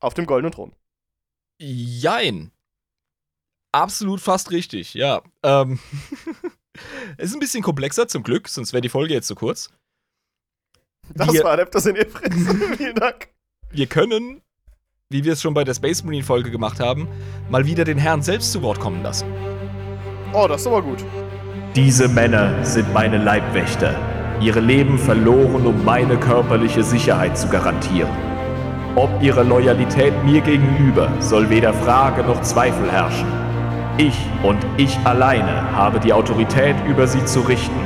Auf 0.00 0.14
dem 0.14 0.26
goldenen 0.26 0.52
Thron. 0.52 0.74
Jein. 1.60 2.52
Absolut 3.76 4.20
fast 4.22 4.50
richtig, 4.52 4.94
ja. 4.94 5.20
Ähm, 5.42 5.78
es 7.18 7.28
ist 7.30 7.34
ein 7.34 7.40
bisschen 7.40 7.62
komplexer 7.62 8.08
zum 8.08 8.22
Glück, 8.22 8.48
sonst 8.48 8.72
wäre 8.72 8.80
die 8.80 8.88
Folge 8.88 9.12
jetzt 9.12 9.26
zu 9.26 9.34
kurz. 9.34 9.70
Das 11.14 11.30
Wir- 11.32 11.44
war 11.44 11.52
Adeptus 11.52 11.84
in 11.86 11.96
Efris. 11.96 12.34
Vielen 12.78 12.94
Dank. 12.94 13.28
Wir 13.70 13.86
können, 13.86 14.40
wie 15.10 15.24
wir 15.24 15.34
es 15.34 15.42
schon 15.42 15.52
bei 15.52 15.62
der 15.64 15.74
Space 15.74 16.02
Marine 16.04 16.24
Folge 16.24 16.50
gemacht 16.50 16.80
haben, 16.80 17.06
mal 17.50 17.66
wieder 17.66 17.84
den 17.84 17.98
Herrn 17.98 18.22
selbst 18.22 18.52
zu 18.52 18.62
Wort 18.62 18.80
kommen 18.80 19.02
lassen. 19.02 19.26
Oh, 20.32 20.46
das 20.48 20.62
ist 20.62 20.66
aber 20.68 20.80
gut. 20.82 21.04
Diese 21.74 22.08
Männer 22.08 22.64
sind 22.64 22.90
meine 22.94 23.18
Leibwächter. 23.22 23.94
Ihre 24.40 24.60
Leben 24.60 24.98
verloren, 24.98 25.66
um 25.66 25.84
meine 25.84 26.18
körperliche 26.18 26.82
Sicherheit 26.82 27.36
zu 27.36 27.48
garantieren. 27.48 28.10
Ob 28.96 29.10
ihre 29.22 29.42
Loyalität 29.42 30.14
mir 30.24 30.40
gegenüber 30.40 31.12
soll 31.20 31.50
weder 31.50 31.74
Frage 31.74 32.22
noch 32.22 32.40
Zweifel 32.40 32.90
herrschen. 32.90 33.45
Ich 33.98 34.18
und 34.42 34.58
ich 34.76 34.94
alleine 35.06 35.72
habe 35.72 35.98
die 35.98 36.12
Autorität 36.12 36.76
über 36.86 37.06
sie 37.06 37.24
zu 37.24 37.40
richten. 37.40 37.80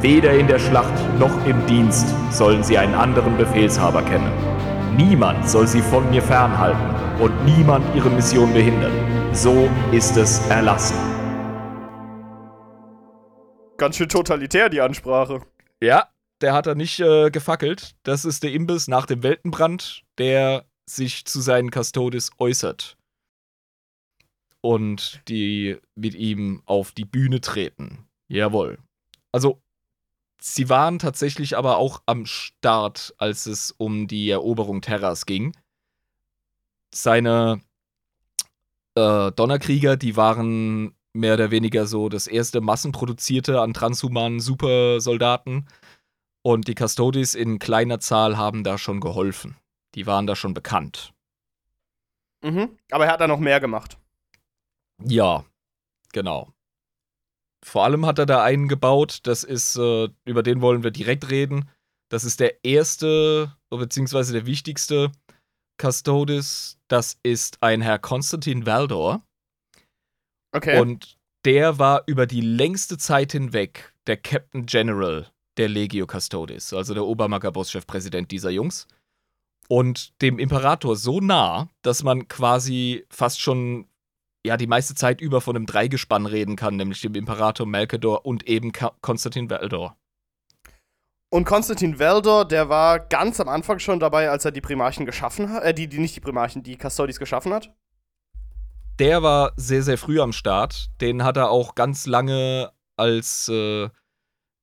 Weder 0.00 0.32
in 0.34 0.46
der 0.46 0.60
Schlacht 0.60 0.94
noch 1.18 1.44
im 1.46 1.66
Dienst 1.66 2.14
sollen 2.30 2.62
sie 2.62 2.78
einen 2.78 2.94
anderen 2.94 3.36
Befehlshaber 3.36 4.02
kennen. 4.02 4.30
Niemand 4.96 5.50
soll 5.50 5.66
sie 5.66 5.82
von 5.82 6.08
mir 6.10 6.22
fernhalten 6.22 7.20
und 7.20 7.44
niemand 7.44 7.84
ihre 7.96 8.08
Mission 8.08 8.52
behindern. 8.52 8.92
So 9.32 9.68
ist 9.90 10.16
es 10.16 10.46
erlassen. 10.46 10.96
Ganz 13.78 13.96
schön 13.96 14.08
totalitär, 14.08 14.68
die 14.68 14.80
Ansprache. 14.80 15.40
Ja, 15.80 16.06
der 16.40 16.52
hat 16.52 16.68
er 16.68 16.76
nicht 16.76 17.00
äh, 17.00 17.32
gefackelt. 17.32 17.96
Das 18.04 18.24
ist 18.24 18.44
der 18.44 18.52
Imbiss 18.52 18.86
nach 18.86 19.06
dem 19.06 19.24
Weltenbrand, 19.24 20.04
der 20.18 20.66
sich 20.86 21.24
zu 21.24 21.40
seinen 21.40 21.70
Custodes 21.72 22.30
äußert. 22.38 22.96
Und 24.62 25.20
die 25.28 25.76
mit 25.94 26.14
ihm 26.14 26.62
auf 26.64 26.92
die 26.92 27.04
Bühne 27.04 27.40
treten. 27.40 28.06
Jawohl. 28.28 28.78
Also, 29.32 29.60
sie 30.40 30.68
waren 30.68 30.98
tatsächlich 30.98 31.56
aber 31.56 31.76
auch 31.76 32.02
am 32.06 32.26
Start, 32.26 33.14
als 33.18 33.46
es 33.46 33.72
um 33.72 34.06
die 34.06 34.30
Eroberung 34.30 34.80
Terras 34.80 35.26
ging. 35.26 35.54
Seine 36.94 37.60
äh, 38.94 39.32
Donnerkrieger, 39.32 39.96
die 39.96 40.16
waren 40.16 40.94
mehr 41.12 41.34
oder 41.34 41.50
weniger 41.50 41.86
so 41.86 42.08
das 42.08 42.26
erste 42.26 42.60
massenproduzierte 42.60 43.60
an 43.60 43.74
transhumanen 43.74 44.40
Supersoldaten. 44.40 45.68
Und 46.42 46.66
die 46.68 46.74
Custodes 46.74 47.34
in 47.34 47.58
kleiner 47.58 48.00
Zahl 48.00 48.36
haben 48.36 48.64
da 48.64 48.78
schon 48.78 49.00
geholfen. 49.00 49.56
Die 49.94 50.06
waren 50.06 50.26
da 50.26 50.34
schon 50.34 50.54
bekannt. 50.54 51.12
Mhm. 52.42 52.76
Aber 52.90 53.06
er 53.06 53.12
hat 53.12 53.20
da 53.20 53.28
noch 53.28 53.38
mehr 53.38 53.60
gemacht. 53.60 53.98
Ja, 55.06 55.44
genau. 56.12 56.52
Vor 57.64 57.84
allem 57.84 58.06
hat 58.06 58.18
er 58.18 58.26
da 58.26 58.42
einen 58.42 58.68
gebaut, 58.68 59.20
das 59.22 59.44
ist, 59.44 59.76
äh, 59.76 60.08
über 60.24 60.42
den 60.42 60.60
wollen 60.60 60.82
wir 60.82 60.90
direkt 60.90 61.30
reden. 61.30 61.70
Das 62.10 62.24
ist 62.24 62.40
der 62.40 62.64
erste, 62.64 63.56
beziehungsweise 63.70 64.32
der 64.32 64.46
wichtigste 64.46 65.12
Custodes. 65.80 66.78
Das 66.88 67.18
ist 67.22 67.62
ein 67.62 67.80
Herr 67.80 67.98
Konstantin 67.98 68.66
Valdor. 68.66 69.22
Okay. 70.54 70.78
Und 70.80 71.16
der 71.44 71.78
war 71.78 72.02
über 72.06 72.26
die 72.26 72.40
längste 72.40 72.98
Zeit 72.98 73.32
hinweg 73.32 73.94
der 74.06 74.16
Captain 74.16 74.66
General 74.66 75.32
der 75.56 75.68
Legio 75.68 76.06
Custodes, 76.06 76.72
also 76.72 76.94
der 76.94 77.04
Obermagaboss-Chefpräsident 77.04 78.30
dieser 78.30 78.50
Jungs. 78.50 78.86
Und 79.68 80.20
dem 80.20 80.38
Imperator 80.38 80.96
so 80.96 81.20
nah, 81.20 81.68
dass 81.82 82.02
man 82.02 82.28
quasi 82.28 83.06
fast 83.08 83.40
schon 83.40 83.86
ja 84.44 84.56
die 84.56 84.66
meiste 84.66 84.94
Zeit 84.94 85.20
über 85.20 85.40
von 85.40 85.56
einem 85.56 85.66
Dreigespann 85.66 86.26
reden 86.26 86.56
kann, 86.56 86.76
nämlich 86.76 87.00
dem 87.00 87.14
Imperator 87.14 87.66
Melkador 87.66 88.26
und 88.26 88.48
eben 88.48 88.72
Ka 88.72 88.92
Konstantin 89.00 89.48
Valdor. 89.50 89.96
Und 91.32 91.46
Konstantin 91.46 91.98
Veldor, 91.98 92.46
der 92.46 92.68
war 92.68 92.98
ganz 92.98 93.40
am 93.40 93.48
Anfang 93.48 93.78
schon 93.78 93.98
dabei, 93.98 94.28
als 94.28 94.44
er 94.44 94.50
die 94.50 94.60
Primarchen 94.60 95.06
geschaffen 95.06 95.50
hat, 95.50 95.62
äh, 95.62 95.72
die, 95.72 95.88
die 95.88 95.98
nicht 95.98 96.14
die 96.14 96.20
Primarchen, 96.20 96.62
die 96.62 96.76
Custodes 96.76 97.18
geschaffen 97.18 97.54
hat. 97.54 97.72
Der 98.98 99.22
war 99.22 99.52
sehr, 99.56 99.82
sehr 99.82 99.96
früh 99.96 100.20
am 100.20 100.34
Start. 100.34 100.90
Den 101.00 101.24
hat 101.24 101.38
er 101.38 101.48
auch 101.48 101.74
ganz 101.74 102.06
lange, 102.06 102.70
als 102.98 103.48
äh, 103.48 103.88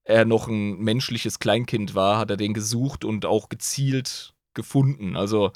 er 0.03 0.25
noch 0.25 0.47
ein 0.47 0.77
menschliches 0.77 1.39
Kleinkind 1.39 1.95
war, 1.95 2.19
hat 2.19 2.29
er 2.29 2.37
den 2.37 2.53
gesucht 2.53 3.03
und 3.03 3.25
auch 3.25 3.49
gezielt 3.49 4.35
gefunden. 4.53 5.15
Also 5.15 5.51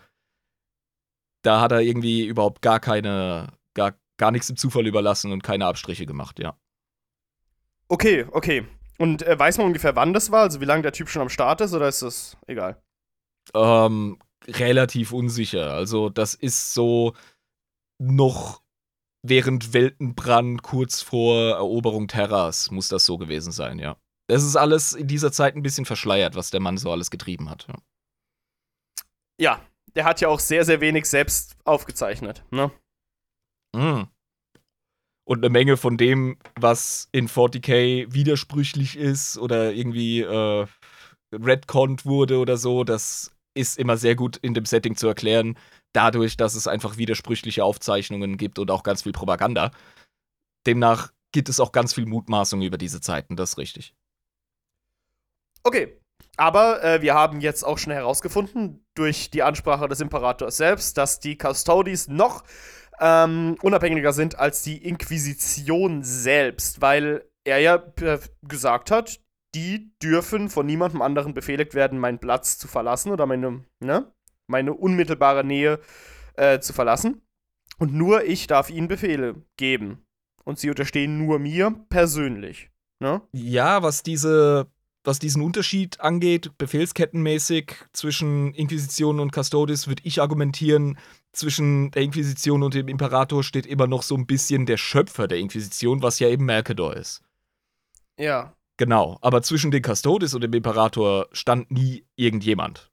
da 1.44 1.62
hat 1.62 1.72
er 1.74 1.82
irgendwie 1.82 2.26
überhaupt 2.26 2.64
gar 2.64 2.80
keine, 2.80 3.54
gar, 3.76 3.94
gar 4.24 4.32
nichts 4.32 4.48
dem 4.48 4.56
Zufall 4.56 4.88
überlassen 4.88 5.34
und 5.34 5.44
keine 5.44 5.66
Abstriche 5.66 6.06
gemacht, 6.06 6.40
ja. 6.40 6.58
Okay, 7.90 8.26
okay. 8.32 8.66
Und 8.98 9.22
äh, 9.24 9.38
weiß 9.38 9.58
man 9.58 9.68
ungefähr, 9.68 9.98
wann 9.98 10.14
das 10.14 10.32
war? 10.32 10.44
Also 10.44 10.62
wie 10.62 10.66
lange 10.66 10.82
der 10.82 10.94
Typ 10.94 11.10
schon 11.10 11.24
am 11.24 11.28
Start 11.28 11.60
ist 11.60 11.74
oder 11.74 11.90
ist 11.90 12.04
das 12.04 12.38
egal? 12.48 12.82
Ähm, 13.54 14.18
relativ 14.48 15.12
unsicher. 15.12 15.74
Also 15.74 16.08
das 16.08 16.36
ist 16.36 16.74
so 16.74 17.18
noch 18.00 18.62
während 19.24 19.74
Weltenbrand, 19.74 20.64
kurz 20.64 21.02
vor 21.02 21.58
Eroberung 21.58 22.08
Terras, 22.08 22.72
muss 22.72 22.88
das 22.88 23.04
so 23.04 23.18
gewesen 23.18 23.52
sein, 23.52 23.78
ja. 23.78 23.98
Das 24.28 24.42
ist 24.42 24.56
alles 24.56 24.94
in 24.94 25.08
dieser 25.08 25.34
Zeit 25.34 25.58
ein 25.58 25.64
bisschen 25.64 25.84
verschleiert, 25.84 26.36
was 26.36 26.50
der 26.50 26.62
Mann 26.62 26.78
so 26.78 26.90
alles 26.94 27.12
getrieben 27.12 27.50
hat. 27.50 27.68
Ja, 27.68 27.76
Ja, 29.38 29.62
der 29.96 30.06
hat 30.06 30.22
ja 30.22 30.30
auch 30.30 30.40
sehr, 30.40 30.64
sehr 30.64 30.80
wenig 30.80 31.10
selbst 31.10 31.58
aufgezeichnet, 31.66 32.46
ne? 32.52 32.72
Mm. 33.76 34.13
Und 35.26 35.40
eine 35.40 35.50
Menge 35.50 35.78
von 35.78 35.98
dem, 35.98 36.38
was 36.60 37.08
in 37.12 37.30
40k 37.30 38.14
widersprüchlich 38.14 38.98
ist 38.98 39.38
oder 39.38 39.74
irgendwie 39.74 40.22
äh, 40.22 40.68
retconned 41.32 42.06
wurde 42.06 42.40
oder 42.40 42.58
so, 42.58 42.84
das 42.84 43.32
ist 43.56 43.78
immer 43.78 43.98
sehr 43.98 44.16
gut 44.16 44.38
in 44.38 44.54
dem 44.54 44.66
Setting 44.66 44.96
zu 44.96 45.08
erklären, 45.08 45.58
dadurch, 45.94 46.38
dass 46.38 46.56
es 46.56 46.68
einfach 46.68 46.98
widersprüchliche 46.98 47.64
Aufzeichnungen 47.64 48.38
gibt 48.38 48.60
und 48.60 48.72
auch 48.72 48.84
ganz 48.84 49.04
viel 49.04 49.12
Propaganda. 49.12 49.72
Demnach 50.66 51.14
gibt 51.32 51.50
es 51.50 51.60
auch 51.60 51.72
ganz 51.72 51.94
viel 51.94 52.06
Mutmaßung 52.06 52.62
über 52.62 52.78
diese 52.78 53.02
Zeiten, 53.02 53.36
das 53.36 53.52
ist 53.52 53.58
richtig. 53.58 53.94
Okay. 55.64 56.00
Aber 56.36 56.84
äh, 56.84 57.02
wir 57.04 57.14
haben 57.14 57.42
jetzt 57.42 57.64
auch 57.64 57.78
schon 57.78 57.94
herausgefunden, 57.94 58.84
durch 58.96 59.30
die 59.30 59.44
Ansprache 59.44 59.88
des 59.88 60.02
Imperators 60.02 60.58
selbst, 60.58 60.98
dass 60.98 61.20
die 61.20 61.38
Custodes 61.38 62.08
noch 62.08 62.44
ähm, 63.00 63.58
unabhängiger 63.62 64.14
sind 64.14 64.38
als 64.38 64.62
die 64.62 64.78
Inquisition 64.78 66.04
selbst, 66.04 66.82
weil 66.82 67.24
er 67.44 67.60
ja 67.60 67.84
gesagt 68.42 68.92
hat, 68.92 69.20
die 69.56 69.94
dürfen 70.02 70.50
von 70.50 70.66
niemandem 70.66 71.02
anderen 71.02 71.34
befehligt 71.34 71.76
werden, 71.76 72.00
meinen 72.00 72.20
Platz 72.20 72.58
zu 72.58 72.68
verlassen 72.68 73.12
oder 73.12 73.26
meine, 73.26 73.64
ne, 73.80 74.12
meine 74.48 74.74
unmittelbare 74.74 75.44
Nähe 75.44 75.80
äh, 76.36 76.60
zu 76.60 76.74
verlassen. 76.74 77.22
Und 77.78 77.94
nur 77.94 78.24
ich 78.24 78.48
darf 78.48 78.70
ihnen 78.70 78.88
Befehle 78.88 79.44
geben. 79.58 80.06
Und 80.44 80.60
sie 80.60 80.70
unterstehen 80.70 81.18
nur 81.18 81.40
mir 81.40 81.86
persönlich. 81.90 82.70
Ne? 83.00 83.22
Ja, 83.32 83.82
was 83.84 84.04
diese 84.04 84.68
was 85.04 85.20
diesen 85.20 85.42
Unterschied 85.42 86.00
angeht, 86.00 86.58
befehlskettenmäßig 86.58 87.76
zwischen 87.94 88.54
Inquisition 88.54 89.20
und 89.20 89.34
Custodes, 89.34 89.88
würde 89.88 90.02
ich 90.06 90.22
argumentieren, 90.22 90.98
zwischen 91.34 91.92
der 91.92 92.04
Inquisition 92.04 92.64
und 92.64 92.74
dem 92.74 92.88
Imperator 92.88 93.44
steht 93.44 93.66
immer 93.66 93.88
noch 93.88 94.04
so 94.04 94.16
ein 94.16 94.28
bisschen 94.28 94.66
der 94.66 94.78
Schöpfer 94.78 95.28
der 95.28 95.40
Inquisition, 95.40 96.02
was 96.02 96.20
ja 96.20 96.30
eben 96.30 96.46
Mercador 96.46 96.96
ist. 96.96 97.22
Ja. 98.18 98.54
Genau, 98.78 99.18
aber 99.22 99.42
zwischen 99.42 99.72
den 99.72 99.84
Custodes 99.84 100.34
und 100.34 100.42
dem 100.42 100.54
Imperator 100.54 101.28
stand 101.32 101.72
nie 101.72 102.06
irgendjemand. 102.16 102.92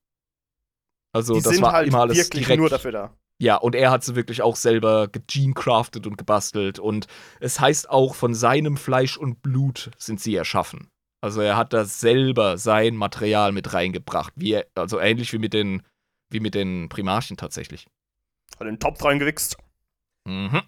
Also 1.12 1.35
Die 1.35 1.42
das 1.42 1.61
war 1.61 1.73
halt 1.73 1.88
immer 1.88 2.01
alles 2.01 2.16
wirklich 2.16 2.44
direkt. 2.44 2.61
nur 2.61 2.68
dafür 2.68 2.92
da. 2.92 3.16
Ja, 3.38 3.57
und 3.57 3.75
er 3.75 3.90
hat 3.90 4.05
sie 4.05 4.16
wirklich 4.16 4.42
auch 4.42 4.55
selber 4.55 5.09
gegenecraftet 5.09 6.07
und 6.07 6.18
gebastelt. 6.18 6.79
Und 6.79 7.07
es 7.40 7.59
heißt 7.59 7.88
auch, 7.88 8.14
von 8.14 8.35
seinem 8.35 8.77
Fleisch 8.77 9.16
und 9.16 9.40
Blut 9.40 9.90
sind 9.96 10.20
sie 10.20 10.35
erschaffen. 10.35 10.89
Also 11.20 11.42
er 11.42 11.56
hat 11.56 11.72
da 11.72 11.85
selber 11.85 12.56
sein 12.56 12.96
Material 12.96 13.52
mit 13.52 13.72
reingebracht. 13.74 14.33
Wie, 14.37 14.62
also 14.74 14.98
ähnlich 14.98 15.33
wie 15.33 15.38
mit 15.38 15.52
den, 15.52 15.83
wie 16.30 16.40
mit 16.40 16.54
den 16.54 16.88
Primarchen 16.88 17.37
tatsächlich. 17.37 17.87
Hat 18.59 18.66
den 18.66 18.80
Topf 18.80 19.04
reingewichst. 19.04 19.56
Mhm. 20.26 20.62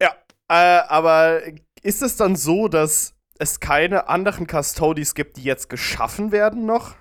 Ja. 0.00 0.14
Äh, 0.48 0.86
aber 0.88 1.42
ist 1.82 2.02
es 2.02 2.16
dann 2.16 2.36
so, 2.36 2.68
dass 2.68 3.14
es 3.38 3.60
keine 3.60 4.08
anderen 4.08 4.46
Custodes 4.46 5.14
gibt, 5.14 5.36
die 5.36 5.44
jetzt 5.44 5.68
geschaffen 5.68 6.32
werden 6.32 6.66
noch? 6.66 6.96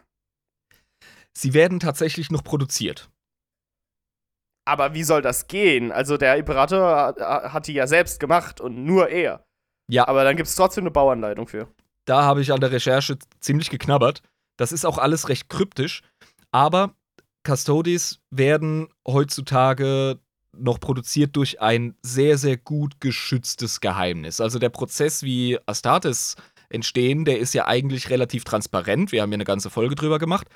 Sie 1.33 1.53
werden 1.53 1.79
tatsächlich 1.79 2.31
noch 2.31 2.43
produziert. 2.43 3.09
Aber 4.65 4.93
wie 4.93 5.03
soll 5.03 5.21
das 5.21 5.47
gehen? 5.47 5.93
Also 5.93 6.17
der 6.17 6.35
Imperator 6.35 6.97
hat, 6.97 7.19
hat 7.53 7.67
die 7.67 7.73
ja 7.73 7.87
selbst 7.87 8.19
gemacht 8.19 8.59
und 8.59 8.83
nur 8.83 9.07
er. 9.09 9.45
Ja. 9.87 10.07
Aber 10.07 10.25
dann 10.25 10.35
gibt 10.35 10.49
es 10.49 10.55
trotzdem 10.55 10.83
eine 10.83 10.91
Bauanleitung 10.91 11.47
für. 11.47 11.73
Da 12.07 12.23
habe 12.23 12.41
ich 12.41 12.53
an 12.53 12.61
der 12.61 12.71
Recherche 12.71 13.19
ziemlich 13.39 13.69
geknabbert. 13.69 14.21
Das 14.55 14.71
ist 14.71 14.85
auch 14.85 14.97
alles 14.97 15.29
recht 15.29 15.49
kryptisch. 15.49 16.01
Aber 16.51 16.95
Custodes 17.45 18.19
werden 18.31 18.87
heutzutage 19.05 20.19
noch 20.53 20.79
produziert 20.79 21.35
durch 21.35 21.61
ein 21.61 21.95
sehr, 22.01 22.37
sehr 22.37 22.57
gut 22.57 22.99
geschütztes 23.01 23.81
Geheimnis. 23.81 24.41
Also 24.41 24.57
der 24.57 24.69
Prozess, 24.69 25.21
wie 25.21 25.59
Astartes 25.65 26.35
entstehen, 26.69 27.25
der 27.25 27.39
ist 27.39 27.53
ja 27.53 27.67
eigentlich 27.67 28.09
relativ 28.09 28.45
transparent. 28.45 29.11
Wir 29.11 29.21
haben 29.21 29.31
ja 29.31 29.35
eine 29.35 29.43
ganze 29.43 29.69
Folge 29.69 29.95
drüber 29.95 30.17
gemacht. 30.17 30.47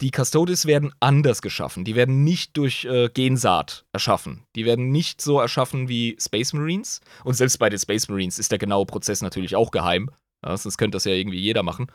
Die 0.00 0.10
Custodes 0.10 0.66
werden 0.66 0.92
anders 1.00 1.40
geschaffen. 1.40 1.84
Die 1.84 1.94
werden 1.94 2.24
nicht 2.24 2.56
durch 2.56 2.84
äh, 2.84 3.08
Gensaat 3.08 3.86
erschaffen. 3.92 4.44
Die 4.54 4.64
werden 4.64 4.90
nicht 4.90 5.22
so 5.22 5.40
erschaffen 5.40 5.88
wie 5.88 6.16
Space 6.20 6.52
Marines. 6.54 7.00
Und 7.24 7.34
selbst 7.34 7.58
bei 7.58 7.70
den 7.70 7.78
Space 7.78 8.08
Marines 8.08 8.38
ist 8.38 8.50
der 8.50 8.58
genaue 8.58 8.84
Prozess 8.86 9.22
natürlich 9.22 9.56
auch 9.56 9.70
geheim. 9.70 10.10
Ja, 10.46 10.56
sonst 10.56 10.78
könnte 10.78 10.96
das 10.96 11.04
ja 11.04 11.12
irgendwie 11.12 11.40
jeder 11.40 11.62
machen. 11.62 11.90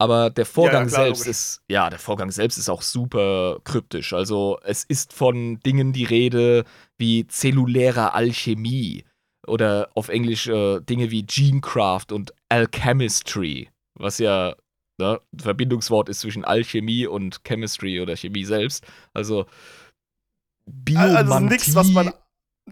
Aber 0.00 0.30
der 0.30 0.46
Vorgang 0.46 0.86
klar, 0.86 1.04
selbst 1.04 1.20
logisch. 1.20 1.30
ist, 1.30 1.62
ja, 1.68 1.90
der 1.90 1.98
Vorgang 1.98 2.30
selbst 2.30 2.56
ist 2.56 2.68
auch 2.68 2.82
super 2.82 3.58
kryptisch. 3.64 4.12
Also 4.12 4.60
es 4.62 4.84
ist 4.84 5.12
von 5.12 5.58
Dingen 5.60 5.92
die 5.92 6.04
Rede 6.04 6.64
wie 6.98 7.26
zellulärer 7.26 8.14
Alchemie 8.14 9.04
oder 9.46 9.90
auf 9.94 10.08
Englisch 10.08 10.46
äh, 10.46 10.80
Dinge 10.80 11.10
wie 11.10 11.24
Genecraft 11.24 12.12
und 12.12 12.32
Alchemistry, 12.48 13.70
was 13.98 14.18
ja 14.18 14.54
ne, 14.98 15.20
ein 15.32 15.40
Verbindungswort 15.40 16.08
ist 16.08 16.20
zwischen 16.20 16.44
Alchemie 16.44 17.06
und 17.06 17.42
Chemistry 17.44 18.00
oder 18.00 18.14
Chemie 18.14 18.44
selbst. 18.44 18.86
Also 19.14 19.46
Biomantie. 20.66 21.16
Also 21.16 21.38
nichts, 21.40 21.74
was 21.74 21.90
man 21.90 22.12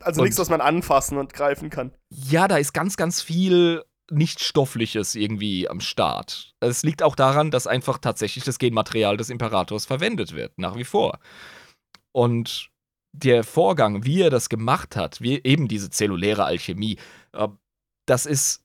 also 0.01 0.23
nichts, 0.23 0.39
was 0.39 0.51
man 0.51 0.61
anfassen 0.61 1.19
und 1.19 1.33
greifen 1.33 1.71
kann. 1.71 1.93
Ja, 2.11 2.47
da 2.47 2.59
ist 2.59 2.73
ganz, 2.73 2.97
ganz 2.97 3.23
viel 3.23 3.83
Nichtstoffliches 4.11 5.15
irgendwie 5.15 5.69
am 5.69 5.81
Start. 5.81 6.55
Es 6.61 6.83
liegt 6.83 7.03
auch 7.03 7.17
daran, 7.17 7.51
dass 7.51 7.67
einfach 7.67 7.99
tatsächlich 7.99 8.45
das 8.45 8.59
Genmaterial 8.59 9.17
des 9.17 9.31
Imperators 9.31 9.87
verwendet 9.87 10.33
wird, 10.35 10.59
nach 10.59 10.77
wie 10.77 10.85
vor. 10.85 11.19
Und 12.13 12.71
der 13.13 13.45
Vorgang, 13.45 14.05
wie 14.05 14.23
er 14.23 14.31
das 14.31 14.49
gemacht 14.49 14.97
hat, 14.97 15.21
wie 15.21 15.43
eben 15.43 15.69
diese 15.69 15.91
zelluläre 15.91 16.45
Alchemie, 16.45 16.99
äh, 17.33 17.49
das 18.07 18.27
ist. 18.27 18.63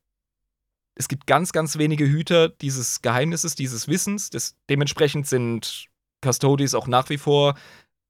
Es 0.93 1.07
gibt 1.07 1.25
ganz, 1.25 1.53
ganz 1.53 1.77
wenige 1.77 2.05
Hüter 2.05 2.49
dieses 2.49 3.01
Geheimnisses, 3.01 3.55
dieses 3.55 3.87
Wissens. 3.87 4.29
Das, 4.29 4.57
dementsprechend 4.69 5.25
sind 5.25 5.87
Custodies 6.23 6.75
auch 6.75 6.85
nach 6.85 7.09
wie 7.09 7.17
vor 7.17 7.55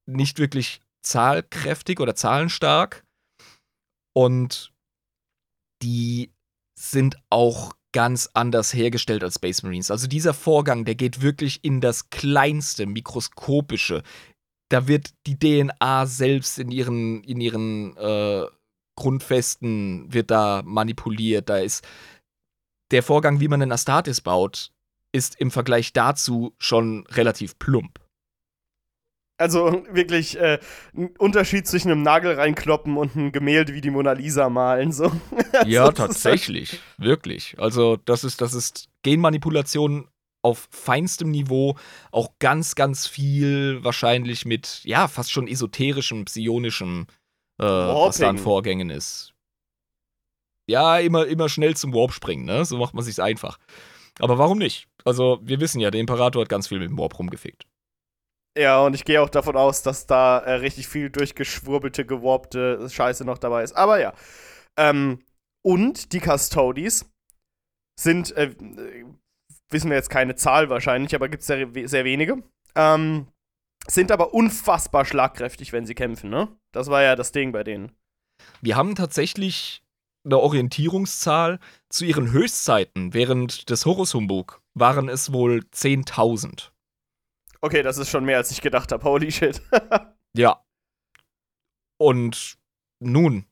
nicht 0.07 0.39
wirklich 0.39 0.81
zahlkräftig 1.03 1.99
oder 1.99 2.15
zahlenstark. 2.15 3.05
Und 4.13 4.73
die 5.81 6.31
sind 6.81 7.15
auch 7.29 7.73
ganz 7.91 8.29
anders 8.33 8.73
hergestellt 8.73 9.23
als 9.23 9.35
Space 9.35 9.63
Marines. 9.63 9.91
Also 9.91 10.07
dieser 10.07 10.33
Vorgang, 10.33 10.85
der 10.85 10.95
geht 10.95 11.21
wirklich 11.21 11.63
in 11.63 11.81
das 11.81 12.09
kleinste, 12.09 12.85
mikroskopische. 12.85 14.03
Da 14.69 14.87
wird 14.87 15.11
die 15.27 15.37
DNA 15.37 16.05
selbst 16.05 16.57
in 16.57 16.71
ihren, 16.71 17.23
in 17.23 17.41
ihren 17.41 17.95
äh, 17.97 18.45
Grundfesten 18.95 20.11
wird 20.13 20.31
da 20.31 20.63
manipuliert. 20.65 21.49
Da 21.49 21.57
ist 21.57 21.85
der 22.91 23.03
Vorgang, 23.03 23.39
wie 23.39 23.47
man 23.47 23.61
einen 23.61 23.71
Astartes 23.71 24.21
baut, 24.21 24.71
ist 25.11 25.39
im 25.39 25.51
Vergleich 25.51 25.93
dazu 25.93 26.55
schon 26.57 27.05
relativ 27.07 27.59
plump. 27.59 27.99
Also 29.41 29.83
wirklich 29.91 30.39
äh, 30.39 30.59
ein 30.95 31.09
Unterschied 31.17 31.67
zwischen 31.67 31.91
einem 31.91 32.03
Nagel 32.03 32.35
reinkloppen 32.35 32.95
und 32.95 33.15
ein 33.15 33.31
Gemälde 33.31 33.73
wie 33.73 33.81
die 33.81 33.89
Mona 33.89 34.13
Lisa 34.13 34.49
malen. 34.49 34.91
So. 34.91 35.05
also 35.53 35.69
ja, 35.69 35.91
tatsächlich. 35.91 36.79
Wirklich. 36.97 37.55
Also, 37.57 37.97
das 38.05 38.23
ist, 38.23 38.41
das 38.41 38.53
ist 38.53 38.89
Genmanipulation 39.03 40.07
auf 40.43 40.67
feinstem 40.71 41.31
Niveau. 41.31 41.75
Auch 42.11 42.29
ganz, 42.39 42.75
ganz 42.75 43.07
viel 43.07 43.83
wahrscheinlich 43.83 44.45
mit, 44.45 44.81
ja, 44.83 45.07
fast 45.07 45.31
schon 45.31 45.47
esoterischem, 45.47 46.25
psionischem, 46.25 47.07
äh, 47.59 47.65
was 47.65 48.17
da 48.17 48.29
an 48.29 48.37
Vorgängen 48.37 48.89
ist. 48.89 49.33
Ja, 50.67 50.99
immer, 50.99 51.25
immer 51.25 51.49
schnell 51.49 51.75
zum 51.75 51.93
Warp 51.93 52.13
springen, 52.13 52.45
ne? 52.45 52.63
So 52.65 52.77
macht 52.77 52.93
man 52.93 53.03
sich's 53.03 53.19
einfach. 53.19 53.57
Aber 54.19 54.37
warum 54.37 54.57
nicht? 54.57 54.87
Also, 55.03 55.39
wir 55.41 55.59
wissen 55.59 55.79
ja, 55.79 55.91
der 55.91 55.99
Imperator 55.99 56.41
hat 56.41 56.49
ganz 56.49 56.67
viel 56.67 56.79
mit 56.79 56.89
dem 56.89 56.97
Warp 56.97 57.17
rumgefickt. 57.17 57.65
Ja, 58.57 58.81
und 58.81 58.93
ich 58.93 59.05
gehe 59.05 59.21
auch 59.21 59.29
davon 59.29 59.55
aus, 59.55 59.81
dass 59.81 60.07
da 60.07 60.39
äh, 60.39 60.53
richtig 60.53 60.87
viel 60.87 61.09
durchgeschwurbelte, 61.09 62.05
gewarpte 62.05 62.89
Scheiße 62.89 63.23
noch 63.23 63.37
dabei 63.37 63.63
ist. 63.63 63.73
Aber 63.73 63.99
ja. 63.99 64.13
Ähm, 64.77 65.19
und 65.63 66.11
die 66.11 66.19
Custodies 66.19 67.09
sind, 67.99 68.35
äh, 68.35 68.53
wissen 69.69 69.89
wir 69.89 69.97
jetzt 69.97 70.09
keine 70.09 70.35
Zahl 70.35 70.69
wahrscheinlich, 70.69 71.15
aber 71.15 71.29
gibt 71.29 71.41
es 71.41 71.47
sehr, 71.47 71.67
sehr 71.85 72.03
wenige. 72.03 72.43
Ähm, 72.75 73.27
sind 73.87 74.11
aber 74.11 74.33
unfassbar 74.33 75.05
schlagkräftig, 75.05 75.71
wenn 75.71 75.85
sie 75.85 75.95
kämpfen, 75.95 76.29
ne? 76.29 76.47
Das 76.71 76.89
war 76.89 77.01
ja 77.01 77.15
das 77.15 77.31
Ding 77.31 77.51
bei 77.51 77.63
denen. 77.63 77.91
Wir 78.61 78.75
haben 78.75 78.95
tatsächlich 78.95 79.83
eine 80.23 80.39
Orientierungszahl. 80.39 81.59
Zu 81.89 82.05
ihren 82.05 82.31
Höchstzeiten 82.31 83.13
während 83.13 83.69
des 83.69 83.85
Horus 83.85 84.13
Humbug 84.13 84.61
waren 84.73 85.09
es 85.09 85.33
wohl 85.33 85.63
10.000. 85.73 86.71
Okay, 87.61 87.83
das 87.83 87.97
ist 87.97 88.09
schon 88.09 88.25
mehr, 88.25 88.37
als 88.37 88.51
ich 88.51 88.61
gedacht 88.61 88.91
habe. 88.91 89.03
Holy 89.03 89.31
shit. 89.31 89.61
ja. 90.33 90.63
Und 91.97 92.57
nun, 92.99 93.45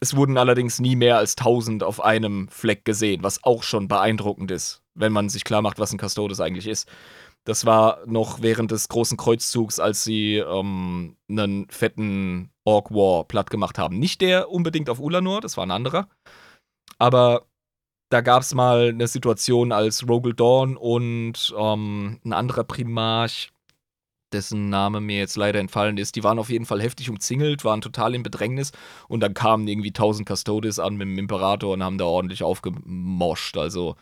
es 0.00 0.14
wurden 0.14 0.38
allerdings 0.38 0.80
nie 0.80 0.96
mehr 0.96 1.18
als 1.18 1.36
1000 1.36 1.82
auf 1.82 2.00
einem 2.00 2.48
Fleck 2.48 2.84
gesehen, 2.84 3.22
was 3.22 3.42
auch 3.42 3.62
schon 3.62 3.88
beeindruckend 3.88 4.50
ist, 4.50 4.82
wenn 4.94 5.12
man 5.12 5.28
sich 5.28 5.44
klar 5.44 5.62
macht, 5.62 5.78
was 5.78 5.92
ein 5.92 5.98
Custodes 5.98 6.40
eigentlich 6.40 6.68
ist. 6.68 6.88
Das 7.44 7.66
war 7.66 8.00
noch 8.06 8.40
während 8.40 8.70
des 8.70 8.88
großen 8.88 9.16
Kreuzzugs, 9.18 9.78
als 9.78 10.04
sie 10.04 10.36
ähm, 10.36 11.16
einen 11.28 11.68
fetten 11.68 12.50
Orc 12.64 12.90
War 12.90 13.24
platt 13.24 13.50
gemacht 13.50 13.78
haben. 13.78 13.98
Nicht 13.98 14.20
der 14.20 14.50
unbedingt 14.50 14.88
auf 14.88 15.00
Ulanor, 15.00 15.40
das 15.40 15.56
war 15.56 15.66
ein 15.66 15.70
anderer. 15.70 16.08
Aber 16.98 17.46
da 18.14 18.20
gab 18.20 18.42
es 18.42 18.54
mal 18.54 18.90
eine 18.90 19.08
Situation, 19.08 19.72
als 19.72 20.08
Rogel 20.08 20.34
Dawn 20.34 20.76
und 20.76 21.52
ähm, 21.58 22.20
ein 22.24 22.32
anderer 22.32 22.62
Primarch, 22.62 23.50
dessen 24.32 24.68
Name 24.68 25.00
mir 25.00 25.18
jetzt 25.18 25.36
leider 25.36 25.58
entfallen 25.58 25.98
ist, 25.98 26.14
die 26.14 26.22
waren 26.22 26.38
auf 26.38 26.48
jeden 26.48 26.64
Fall 26.64 26.80
heftig 26.80 27.10
umzingelt, 27.10 27.64
waren 27.64 27.80
total 27.80 28.14
in 28.14 28.22
Bedrängnis 28.22 28.70
und 29.08 29.18
dann 29.18 29.34
kamen 29.34 29.66
irgendwie 29.66 29.88
1000 29.88 30.28
Custodes 30.28 30.78
an 30.78 30.94
mit 30.94 31.08
dem 31.08 31.18
Imperator 31.18 31.72
und 31.72 31.82
haben 31.82 31.98
da 31.98 32.04
ordentlich 32.04 32.44
aufgemoscht. 32.44 33.56
Also. 33.56 33.96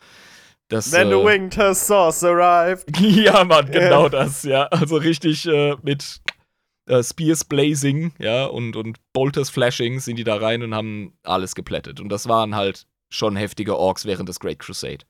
Das, 0.68 0.90
Then 0.90 1.09
the 1.09 1.14
äh, 1.14 1.25
winter 1.25 1.75
sauce 1.75 2.22
arrived. 2.22 2.85
ja, 3.01 3.44
Mann, 3.44 3.70
genau 3.70 4.03
yeah. 4.03 4.09
das, 4.11 4.42
ja. 4.42 4.64
Also 4.64 4.96
richtig 4.96 5.46
äh, 5.46 5.75
mit 5.83 6.20
äh, 6.87 7.03
Spears 7.03 7.44
Blazing, 7.44 8.12
ja, 8.18 8.44
und, 8.44 8.77
und 8.77 8.98
Bolters 9.14 9.48
Flashing 9.48 10.01
sind 10.01 10.16
die 10.16 10.25
da 10.25 10.37
rein 10.37 10.62
und 10.62 10.75
haben 10.75 11.14
alles 11.22 11.55
geplättet. 11.55 11.98
Und 11.98 12.11
das 12.11 12.29
waren 12.29 12.55
halt 12.55 12.87
schon 13.12 13.37
heftige 13.37 13.77
Orks 13.77 14.05
während 14.05 14.29
des 14.29 14.40
Great 14.40 14.59
Crusade. 14.59 15.05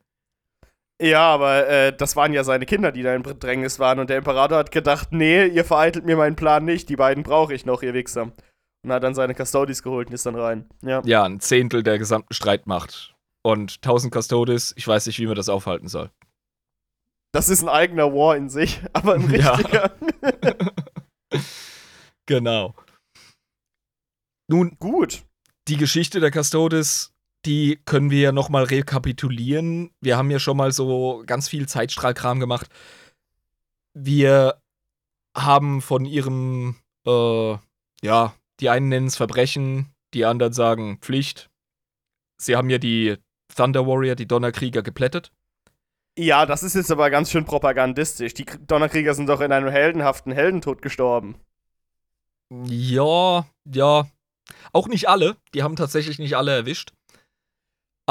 Ja, 1.00 1.22
aber 1.30 1.68
äh, 1.68 1.96
das 1.96 2.14
waren 2.14 2.32
ja 2.32 2.44
seine 2.44 2.64
Kinder, 2.64 2.92
die 2.92 3.02
da 3.02 3.14
in 3.14 3.22
Bedrängnis 3.22 3.78
waren. 3.78 3.98
Und 3.98 4.08
der 4.08 4.18
Imperator 4.18 4.58
hat 4.58 4.70
gedacht, 4.70 5.08
nee, 5.10 5.46
ihr 5.46 5.64
vereitelt 5.64 6.04
mir 6.04 6.16
meinen 6.16 6.36
Plan 6.36 6.64
nicht. 6.64 6.88
Die 6.88 6.96
beiden 6.96 7.24
brauche 7.24 7.54
ich 7.54 7.66
noch, 7.66 7.82
ihr 7.82 7.92
Wichser. 7.92 8.32
Und 8.84 8.92
hat 8.92 9.02
dann 9.02 9.14
seine 9.14 9.34
Custodes 9.34 9.82
geholt 9.82 10.08
und 10.08 10.14
ist 10.14 10.26
dann 10.26 10.36
rein. 10.36 10.68
Ja. 10.82 11.02
ja, 11.04 11.24
ein 11.24 11.40
Zehntel 11.40 11.82
der 11.82 11.98
gesamten 11.98 12.34
Streitmacht. 12.34 13.14
Und 13.44 13.76
1000 13.76 14.14
Custodes, 14.14 14.72
ich 14.76 14.86
weiß 14.86 15.06
nicht, 15.06 15.18
wie 15.18 15.26
man 15.26 15.34
das 15.34 15.48
aufhalten 15.48 15.88
soll. 15.88 16.10
Das 17.32 17.48
ist 17.48 17.62
ein 17.62 17.68
eigener 17.68 18.12
War 18.12 18.36
in 18.36 18.48
sich, 18.48 18.80
aber 18.92 19.14
ein 19.14 19.24
richtiger. 19.24 19.90
Ja. 20.22 21.40
genau. 22.26 22.74
Nun, 24.48 24.76
gut. 24.78 25.24
Die 25.68 25.76
Geschichte 25.76 26.20
der 26.20 26.30
Custodes 26.30 27.11
die 27.44 27.80
können 27.84 28.10
wir 28.10 28.20
ja 28.20 28.32
nochmal 28.32 28.64
rekapitulieren. 28.64 29.90
Wir 30.00 30.16
haben 30.16 30.30
ja 30.30 30.38
schon 30.38 30.56
mal 30.56 30.72
so 30.72 31.22
ganz 31.26 31.48
viel 31.48 31.68
Zeitstrahlkram 31.68 32.40
gemacht. 32.40 32.68
Wir 33.94 34.60
haben 35.36 35.82
von 35.82 36.04
ihrem, 36.04 36.76
äh, 37.06 37.56
ja, 38.02 38.34
die 38.60 38.70
einen 38.70 38.88
nennen 38.88 39.08
es 39.08 39.16
Verbrechen, 39.16 39.92
die 40.14 40.24
anderen 40.24 40.52
sagen 40.52 40.98
Pflicht. 41.00 41.50
Sie 42.36 42.56
haben 42.56 42.70
ja 42.70 42.78
die 42.78 43.16
Thunder 43.54 43.86
Warrior, 43.86 44.14
die 44.14 44.28
Donnerkrieger, 44.28 44.82
geplättet. 44.82 45.32
Ja, 46.16 46.46
das 46.46 46.62
ist 46.62 46.74
jetzt 46.74 46.90
aber 46.90 47.10
ganz 47.10 47.30
schön 47.30 47.44
propagandistisch. 47.44 48.34
Die 48.34 48.44
Donnerkrieger 48.44 49.14
sind 49.14 49.28
doch 49.28 49.40
in 49.40 49.52
einem 49.52 49.68
heldenhaften 49.68 50.32
Heldentod 50.32 50.82
gestorben. 50.82 51.36
Ja, 52.50 53.46
ja. 53.64 54.06
Auch 54.72 54.88
nicht 54.88 55.08
alle. 55.08 55.36
Die 55.54 55.62
haben 55.62 55.76
tatsächlich 55.76 56.18
nicht 56.18 56.36
alle 56.36 56.54
erwischt 56.54 56.92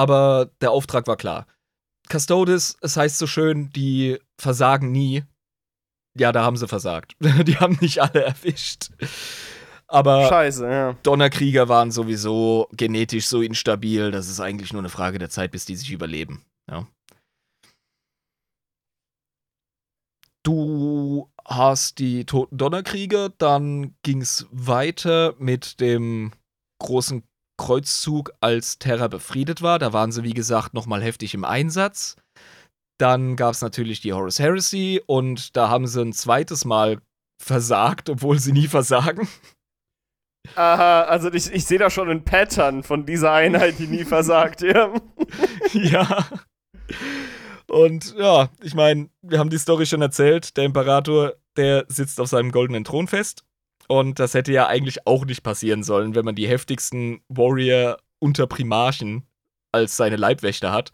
aber 0.02 0.50
der 0.62 0.72
Auftrag 0.72 1.06
war 1.06 1.16
klar. 1.16 1.46
Custodes, 2.10 2.76
es 2.82 2.98
heißt 2.98 3.20
so 3.20 3.28
schön, 3.28 3.70
die 3.70 4.18
versagen 4.40 4.92
nie. 4.92 5.24
Ja, 6.18 6.32
da 6.32 6.44
haben 6.44 6.58
sie 6.58 6.68
versagt. 6.68 7.16
die 7.20 7.58
haben 7.58 7.78
nicht 7.82 8.02
alle 8.02 8.24
erwischt. 8.24 8.90
Aber 9.88 10.28
Scheiße, 10.28 10.68
ja. 10.68 10.94
Donnerkrieger 11.04 11.70
waren 11.70 11.92
sowieso 11.92 12.68
genetisch 12.72 13.28
so 13.28 13.44
instabil, 13.44 14.10
das 14.10 14.28
ist 14.28 14.40
eigentlich 14.40 14.74
nur 14.74 14.82
eine 14.82 14.90
Frage 14.90 15.20
der 15.20 15.30
Zeit, 15.30 15.52
bis 15.52 15.66
die 15.66 15.76
sich 15.76 15.92
überleben. 15.92 16.44
Ja. 16.68 16.88
Du 20.42 21.30
hast 21.46 22.00
die 22.00 22.26
toten 22.26 22.58
Donnerkrieger, 22.58 23.30
dann 23.30 23.94
ging 24.02 24.22
es 24.22 24.48
weiter 24.50 25.36
mit 25.38 25.80
dem 25.80 26.32
großen 26.80 27.24
Kreuzzug, 27.62 28.34
als 28.42 28.80
Terra 28.80 29.08
befriedet 29.08 29.62
war. 29.62 29.78
Da 29.78 29.94
waren 29.94 30.12
sie, 30.12 30.24
wie 30.24 30.34
gesagt, 30.34 30.74
nochmal 30.74 31.04
heftig 31.04 31.36
im 31.36 31.46
Einsatz. 31.46 32.16
Dann 33.00 33.36
gab 33.36 33.54
es 33.54 33.62
natürlich 33.62 34.02
die 34.02 34.14
Horus 34.14 34.40
Heresy 34.40 35.00
und 35.06 35.56
da 35.56 35.70
haben 35.70 35.86
sie 35.86 36.02
ein 36.02 36.12
zweites 36.12 36.66
Mal 36.66 36.98
versagt, 37.40 38.10
obwohl 38.10 38.40
sie 38.40 38.52
nie 38.52 38.68
versagen. 38.68 39.28
Aha, 40.56 41.04
also 41.04 41.32
ich, 41.32 41.54
ich 41.54 41.66
sehe 41.66 41.78
da 41.78 41.92
schon 41.92 42.10
ein 42.10 42.24
Pattern 42.24 42.82
von 42.82 43.06
dieser 43.06 43.32
Einheit, 43.32 43.78
die 43.78 43.86
nie 43.86 44.06
versagt, 44.06 44.62
ja. 44.62 44.92
ja. 45.74 46.26
Und 47.68 48.16
ja, 48.18 48.50
ich 48.64 48.74
meine, 48.74 49.10
wir 49.22 49.38
haben 49.38 49.52
die 49.52 49.60
Story 49.60 49.86
schon 49.86 50.02
erzählt. 50.02 50.58
Der 50.58 50.66
Imperator, 50.66 51.36
der 51.58 51.86
sitzt 51.90 52.20
auf 52.20 52.28
seinem 52.28 52.52
goldenen 52.52 52.84
Thron 52.84 53.08
fest 53.08 53.44
und 53.92 54.20
das 54.20 54.34
hätte 54.34 54.54
ja 54.54 54.68
eigentlich 54.68 55.06
auch 55.06 55.26
nicht 55.26 55.44
passieren 55.44 55.84
sollen, 55.84 56.16
wenn 56.16 56.24
man 56.24 56.36
die 56.36 56.48
heftigsten 56.48 57.22
Warrior 57.28 57.98
unter 58.20 58.48
Primarchen 58.48 59.28
als 59.74 59.98
seine 59.98 60.16
Leibwächter 60.16 60.72
hat. 60.72 60.92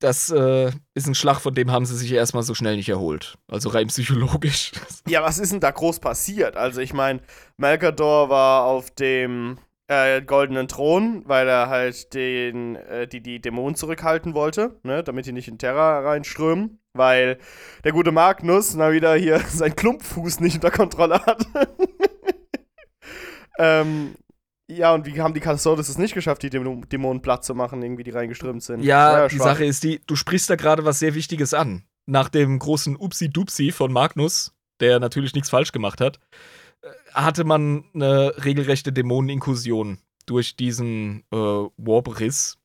das 0.00 0.30
äh, 0.30 0.72
ist 0.94 1.06
ein 1.06 1.14
Schlag, 1.14 1.40
von 1.40 1.54
dem 1.54 1.70
haben 1.70 1.86
sie 1.86 1.96
sich 1.96 2.12
erstmal 2.12 2.42
so 2.42 2.54
schnell 2.54 2.76
nicht 2.76 2.88
erholt. 2.88 3.38
Also 3.48 3.68
rein 3.68 3.86
psychologisch. 3.86 4.72
Ja, 5.06 5.22
was 5.22 5.38
ist 5.38 5.52
denn 5.52 5.60
da 5.60 5.70
groß 5.70 6.00
passiert? 6.00 6.56
Also 6.56 6.80
ich 6.80 6.92
meine, 6.92 7.20
Melkador 7.56 8.30
war 8.30 8.64
auf 8.64 8.90
dem 8.90 9.58
äh, 9.88 10.22
goldenen 10.22 10.68
Thron, 10.68 11.22
weil 11.26 11.48
er 11.48 11.68
halt 11.68 12.14
den, 12.14 12.76
äh, 12.76 13.06
die, 13.06 13.20
die 13.20 13.40
Dämonen 13.40 13.74
zurückhalten 13.74 14.34
wollte, 14.34 14.78
ne, 14.82 15.02
damit 15.02 15.26
die 15.26 15.32
nicht 15.32 15.48
in 15.48 15.58
Terra 15.58 16.00
reinströmen, 16.00 16.80
weil 16.94 17.38
der 17.84 17.92
gute 17.92 18.12
Magnus 18.12 18.74
mal 18.74 18.92
wieder 18.92 19.14
hier 19.14 19.38
seinen 19.48 19.76
Klumpfuß 19.76 20.40
nicht 20.40 20.56
unter 20.56 20.70
Kontrolle 20.70 21.24
hat. 21.26 21.46
ähm, 23.58 24.14
ja, 24.66 24.94
und 24.94 25.04
wie 25.04 25.20
haben 25.20 25.34
die 25.34 25.40
Custodes 25.40 25.90
es 25.90 25.98
nicht 25.98 26.14
geschafft, 26.14 26.42
die 26.42 26.50
Dämonen 26.50 27.20
platt 27.20 27.44
zu 27.44 27.54
machen, 27.54 27.82
irgendwie, 27.82 28.04
die 28.04 28.10
reingeströmt 28.10 28.62
sind? 28.62 28.82
Ja, 28.82 29.18
ja 29.18 29.28
die. 29.28 29.36
Sache 29.36 29.66
ist 29.66 29.84
die, 29.84 30.00
du 30.06 30.16
sprichst 30.16 30.48
da 30.48 30.56
gerade 30.56 30.86
was 30.86 30.98
sehr 30.98 31.14
Wichtiges 31.14 31.52
an. 31.52 31.84
Nach 32.06 32.30
dem 32.30 32.58
großen 32.58 32.96
Upsi-Dupsi 32.96 33.72
von 33.72 33.92
Magnus, 33.92 34.54
der 34.80 35.00
natürlich 35.00 35.34
nichts 35.34 35.50
falsch 35.50 35.72
gemacht 35.72 36.00
hat, 36.00 36.18
hatte 37.12 37.44
man 37.44 37.84
eine 37.94 38.32
regelrechte 38.44 38.92
Dämoneninkursion 38.92 39.98
durch 40.26 40.56
diesen 40.56 41.24
äh, 41.30 41.36
Warp-Riss 41.36 42.58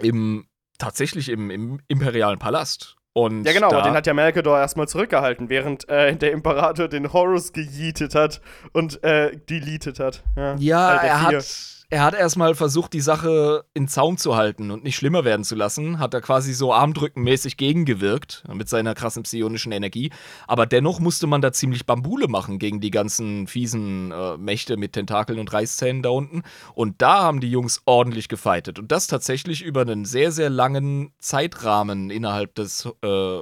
im, 0.00 0.46
tatsächlich 0.78 1.28
im, 1.28 1.50
im 1.50 1.80
imperialen 1.88 2.38
Palast. 2.38 2.96
Und 3.12 3.44
ja, 3.44 3.52
genau, 3.52 3.68
aber 3.68 3.82
den 3.82 3.94
hat 3.94 4.08
ja 4.08 4.14
Melkador 4.14 4.58
erstmal 4.58 4.88
zurückgehalten, 4.88 5.48
während 5.48 5.88
äh, 5.88 6.16
der 6.16 6.32
Imperator 6.32 6.88
den 6.88 7.12
Horus 7.12 7.52
gejietet 7.52 8.16
hat 8.16 8.40
und 8.72 9.02
äh, 9.04 9.36
deleted 9.36 10.00
hat. 10.00 10.24
Ja, 10.36 10.56
ja 10.56 10.94
er 10.94 11.22
hat 11.22 11.73
er 11.94 12.02
hat 12.02 12.14
erstmal 12.14 12.56
versucht, 12.56 12.92
die 12.92 13.00
Sache 13.00 13.66
in 13.72 13.86
Zaum 13.86 14.16
zu 14.16 14.34
halten 14.34 14.72
und 14.72 14.82
nicht 14.82 14.96
schlimmer 14.96 15.24
werden 15.24 15.44
zu 15.44 15.54
lassen. 15.54 16.00
Hat 16.00 16.12
er 16.12 16.22
quasi 16.22 16.52
so 16.52 16.72
armdrückenmäßig 16.72 17.56
gegengewirkt 17.56 18.42
mit 18.52 18.68
seiner 18.68 18.96
krassen 18.96 19.22
psionischen 19.22 19.70
Energie. 19.70 20.10
Aber 20.48 20.66
dennoch 20.66 20.98
musste 20.98 21.28
man 21.28 21.40
da 21.40 21.52
ziemlich 21.52 21.86
Bambule 21.86 22.26
machen 22.26 22.58
gegen 22.58 22.80
die 22.80 22.90
ganzen 22.90 23.46
fiesen 23.46 24.10
äh, 24.10 24.36
Mächte 24.36 24.76
mit 24.76 24.94
Tentakeln 24.94 25.38
und 25.38 25.52
Reißzähnen 25.52 26.02
da 26.02 26.08
unten. 26.08 26.42
Und 26.74 27.00
da 27.00 27.22
haben 27.22 27.38
die 27.38 27.50
Jungs 27.50 27.80
ordentlich 27.84 28.26
gefeitet. 28.26 28.80
Und 28.80 28.90
das 28.90 29.06
tatsächlich 29.06 29.62
über 29.62 29.82
einen 29.82 30.04
sehr, 30.04 30.32
sehr 30.32 30.50
langen 30.50 31.12
Zeitrahmen 31.20 32.10
innerhalb 32.10 32.56
des 32.56 32.86
äh, 33.02 33.38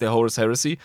der 0.00 0.12
Horus 0.12 0.38
Heresy. 0.38 0.78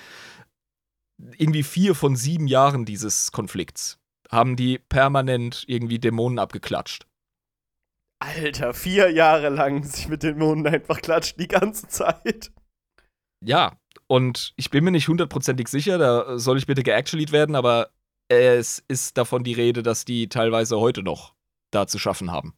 Irgendwie 1.37 1.61
vier 1.61 1.93
von 1.93 2.15
sieben 2.15 2.47
Jahren 2.47 2.85
dieses 2.85 3.31
Konflikts 3.31 3.98
haben 4.29 4.55
die 4.55 4.79
permanent 4.79 5.63
irgendwie 5.67 5.99
Dämonen 5.99 6.39
abgeklatscht. 6.39 7.05
Alter, 8.19 8.73
vier 8.73 9.11
Jahre 9.11 9.49
lang 9.49 9.83
sich 9.83 10.07
mit 10.07 10.23
Dämonen 10.23 10.67
einfach 10.67 11.01
klatscht, 11.01 11.39
die 11.39 11.47
ganze 11.47 11.87
Zeit. 11.87 12.51
Ja, 13.43 13.77
und 14.07 14.53
ich 14.57 14.69
bin 14.69 14.83
mir 14.83 14.91
nicht 14.91 15.07
hundertprozentig 15.07 15.67
sicher, 15.67 15.97
da 15.97 16.37
soll 16.37 16.57
ich 16.57 16.67
bitte 16.67 16.83
geactualied 16.83 17.31
werden, 17.31 17.55
aber 17.55 17.91
es 18.27 18.83
ist 18.87 19.17
davon 19.17 19.43
die 19.43 19.53
Rede, 19.53 19.81
dass 19.81 20.05
die 20.05 20.29
teilweise 20.29 20.79
heute 20.79 21.01
noch 21.01 21.33
da 21.71 21.87
zu 21.87 21.97
schaffen 21.97 22.31
haben. 22.31 22.53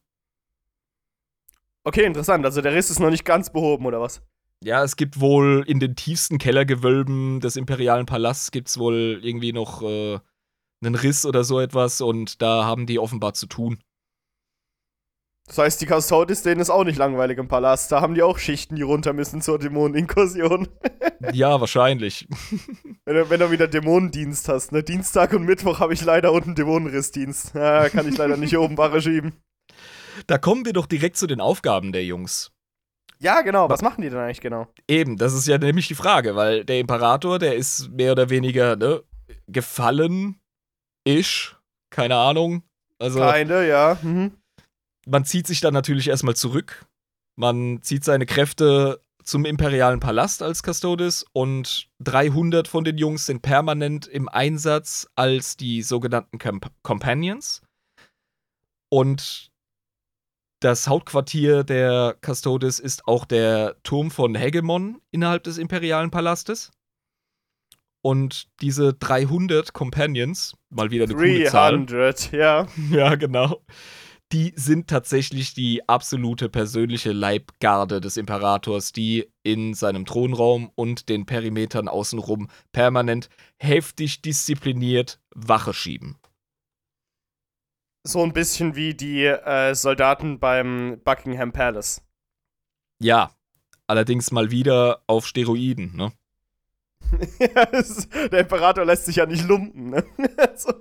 Okay, 1.84 2.04
interessant. 2.04 2.44
Also 2.44 2.60
der 2.60 2.74
Riss 2.74 2.90
ist 2.90 3.00
noch 3.00 3.10
nicht 3.10 3.24
ganz 3.24 3.50
behoben, 3.50 3.86
oder 3.86 4.00
was? 4.00 4.22
Ja, 4.62 4.84
es 4.84 4.96
gibt 4.96 5.18
wohl 5.18 5.64
in 5.66 5.80
den 5.80 5.96
tiefsten 5.96 6.38
Kellergewölben 6.38 7.40
des 7.40 7.56
imperialen 7.56 8.06
Palasts 8.06 8.52
gibt 8.52 8.68
es 8.68 8.78
wohl 8.78 9.20
irgendwie 9.22 9.52
noch 9.52 9.82
äh, 9.82 10.20
einen 10.82 10.94
Riss 10.94 11.24
oder 11.24 11.44
so 11.44 11.60
etwas 11.60 12.00
und 12.00 12.42
da 12.42 12.64
haben 12.64 12.86
die 12.86 12.98
offenbar 12.98 13.34
zu 13.34 13.46
tun. 13.46 13.78
Das 15.46 15.58
heißt, 15.58 15.80
die 15.80 15.86
Custodes, 15.86 16.42
denen 16.42 16.60
ist 16.60 16.70
auch 16.70 16.84
nicht 16.84 16.98
langweilig 16.98 17.36
im 17.38 17.48
Palast. 17.48 17.90
Da 17.90 18.00
haben 18.00 18.14
die 18.14 18.22
auch 18.22 18.38
Schichten, 18.38 18.76
die 18.76 18.82
runter 18.82 19.12
müssen 19.12 19.42
zur 19.42 19.58
Dämoneninkursion. 19.58 20.68
ja, 21.32 21.60
wahrscheinlich. 21.60 22.28
Wenn 23.04 23.16
du, 23.16 23.30
wenn 23.30 23.40
du 23.40 23.50
wieder 23.50 23.66
Dämonendienst 23.66 24.48
hast, 24.48 24.70
ne? 24.70 24.84
Dienstag 24.84 25.32
und 25.32 25.42
Mittwoch 25.42 25.80
habe 25.80 25.92
ich 25.92 26.04
leider 26.04 26.32
unten 26.32 26.54
Dämonenrissdienst. 26.54 27.52
Ja, 27.56 27.88
kann 27.88 28.08
ich 28.08 28.16
leider 28.16 28.36
nicht 28.36 28.50
hier 28.50 28.60
oben 28.60 28.76
Barre 28.76 29.02
schieben. 29.02 29.32
Da 30.28 30.38
kommen 30.38 30.64
wir 30.64 30.72
doch 30.72 30.86
direkt 30.86 31.16
zu 31.16 31.26
den 31.26 31.40
Aufgaben 31.40 31.90
der 31.90 32.04
Jungs. 32.04 32.52
Ja, 33.18 33.40
genau. 33.40 33.68
Was 33.68 33.82
machen 33.82 34.02
die 34.02 34.08
denn 34.08 34.20
eigentlich 34.20 34.40
genau? 34.40 34.68
Eben, 34.86 35.16
das 35.16 35.32
ist 35.32 35.48
ja 35.48 35.58
nämlich 35.58 35.88
die 35.88 35.96
Frage, 35.96 36.36
weil 36.36 36.64
der 36.64 36.78
Imperator, 36.78 37.40
der 37.40 37.56
ist 37.56 37.90
mehr 37.90 38.12
oder 38.12 38.30
weniger 38.30 38.76
ne, 38.76 39.02
gefallen 39.48 40.40
Ish, 41.04 41.56
keine 41.90 42.16
Ahnung. 42.16 42.62
Also, 42.98 43.20
keine, 43.20 43.66
ja. 43.66 43.98
Mhm. 44.02 44.32
Man 45.06 45.24
zieht 45.24 45.46
sich 45.46 45.60
dann 45.60 45.74
natürlich 45.74 46.08
erstmal 46.08 46.36
zurück. 46.36 46.86
Man 47.36 47.82
zieht 47.82 48.04
seine 48.04 48.26
Kräfte 48.26 49.00
zum 49.24 49.44
imperialen 49.44 50.00
Palast 50.00 50.42
als 50.42 50.62
Custodes 50.62 51.24
und 51.32 51.88
300 52.00 52.68
von 52.68 52.84
den 52.84 52.98
Jungs 52.98 53.26
sind 53.26 53.42
permanent 53.42 54.06
im 54.06 54.28
Einsatz 54.28 55.08
als 55.14 55.56
die 55.56 55.82
sogenannten 55.82 56.38
Comp 56.38 56.70
Companions. 56.82 57.62
Und 58.88 59.50
das 60.60 60.86
Hauptquartier 60.86 61.64
der 61.64 62.16
Custodes 62.24 62.78
ist 62.78 63.08
auch 63.08 63.24
der 63.24 63.76
Turm 63.82 64.10
von 64.10 64.34
Hegemon 64.34 65.00
innerhalb 65.10 65.44
des 65.44 65.58
imperialen 65.58 66.10
Palastes. 66.10 66.70
Und 68.02 68.48
diese 68.60 68.94
300 68.94 69.72
Companions, 69.72 70.54
mal 70.70 70.90
wieder 70.90 71.04
eine 71.04 71.14
300, 71.14 71.34
coole 71.36 71.50
Zahl. 71.50 71.86
300, 71.86 72.32
ja. 72.32 72.66
Ja, 72.90 73.14
genau. 73.14 73.62
Die 74.32 74.52
sind 74.56 74.88
tatsächlich 74.88 75.52
die 75.54 75.86
absolute 75.88 76.48
persönliche 76.48 77.12
Leibgarde 77.12 78.00
des 78.00 78.16
Imperators, 78.16 78.92
die 78.92 79.30
in 79.42 79.74
seinem 79.74 80.06
Thronraum 80.06 80.70
und 80.74 81.10
den 81.10 81.26
Perimetern 81.26 81.86
außenrum 81.86 82.48
permanent 82.72 83.28
heftig 83.58 84.22
diszipliniert 84.22 85.20
Wache 85.34 85.74
schieben. 85.74 86.16
So 88.04 88.22
ein 88.22 88.32
bisschen 88.32 88.74
wie 88.74 88.94
die 88.94 89.26
äh, 89.26 89.74
Soldaten 89.74 90.40
beim 90.40 91.00
Buckingham 91.04 91.52
Palace. 91.52 92.02
Ja, 93.00 93.32
allerdings 93.86 94.32
mal 94.32 94.50
wieder 94.50 95.02
auf 95.06 95.26
Steroiden, 95.26 95.94
ne? 95.94 96.12
ja, 97.38 97.62
ist, 97.64 98.08
der 98.12 98.40
Imperator 98.40 98.84
lässt 98.84 99.06
sich 99.06 99.16
ja 99.16 99.26
nicht 99.26 99.46
lumpen, 99.46 99.90
ne? 99.90 100.04
so. 100.56 100.72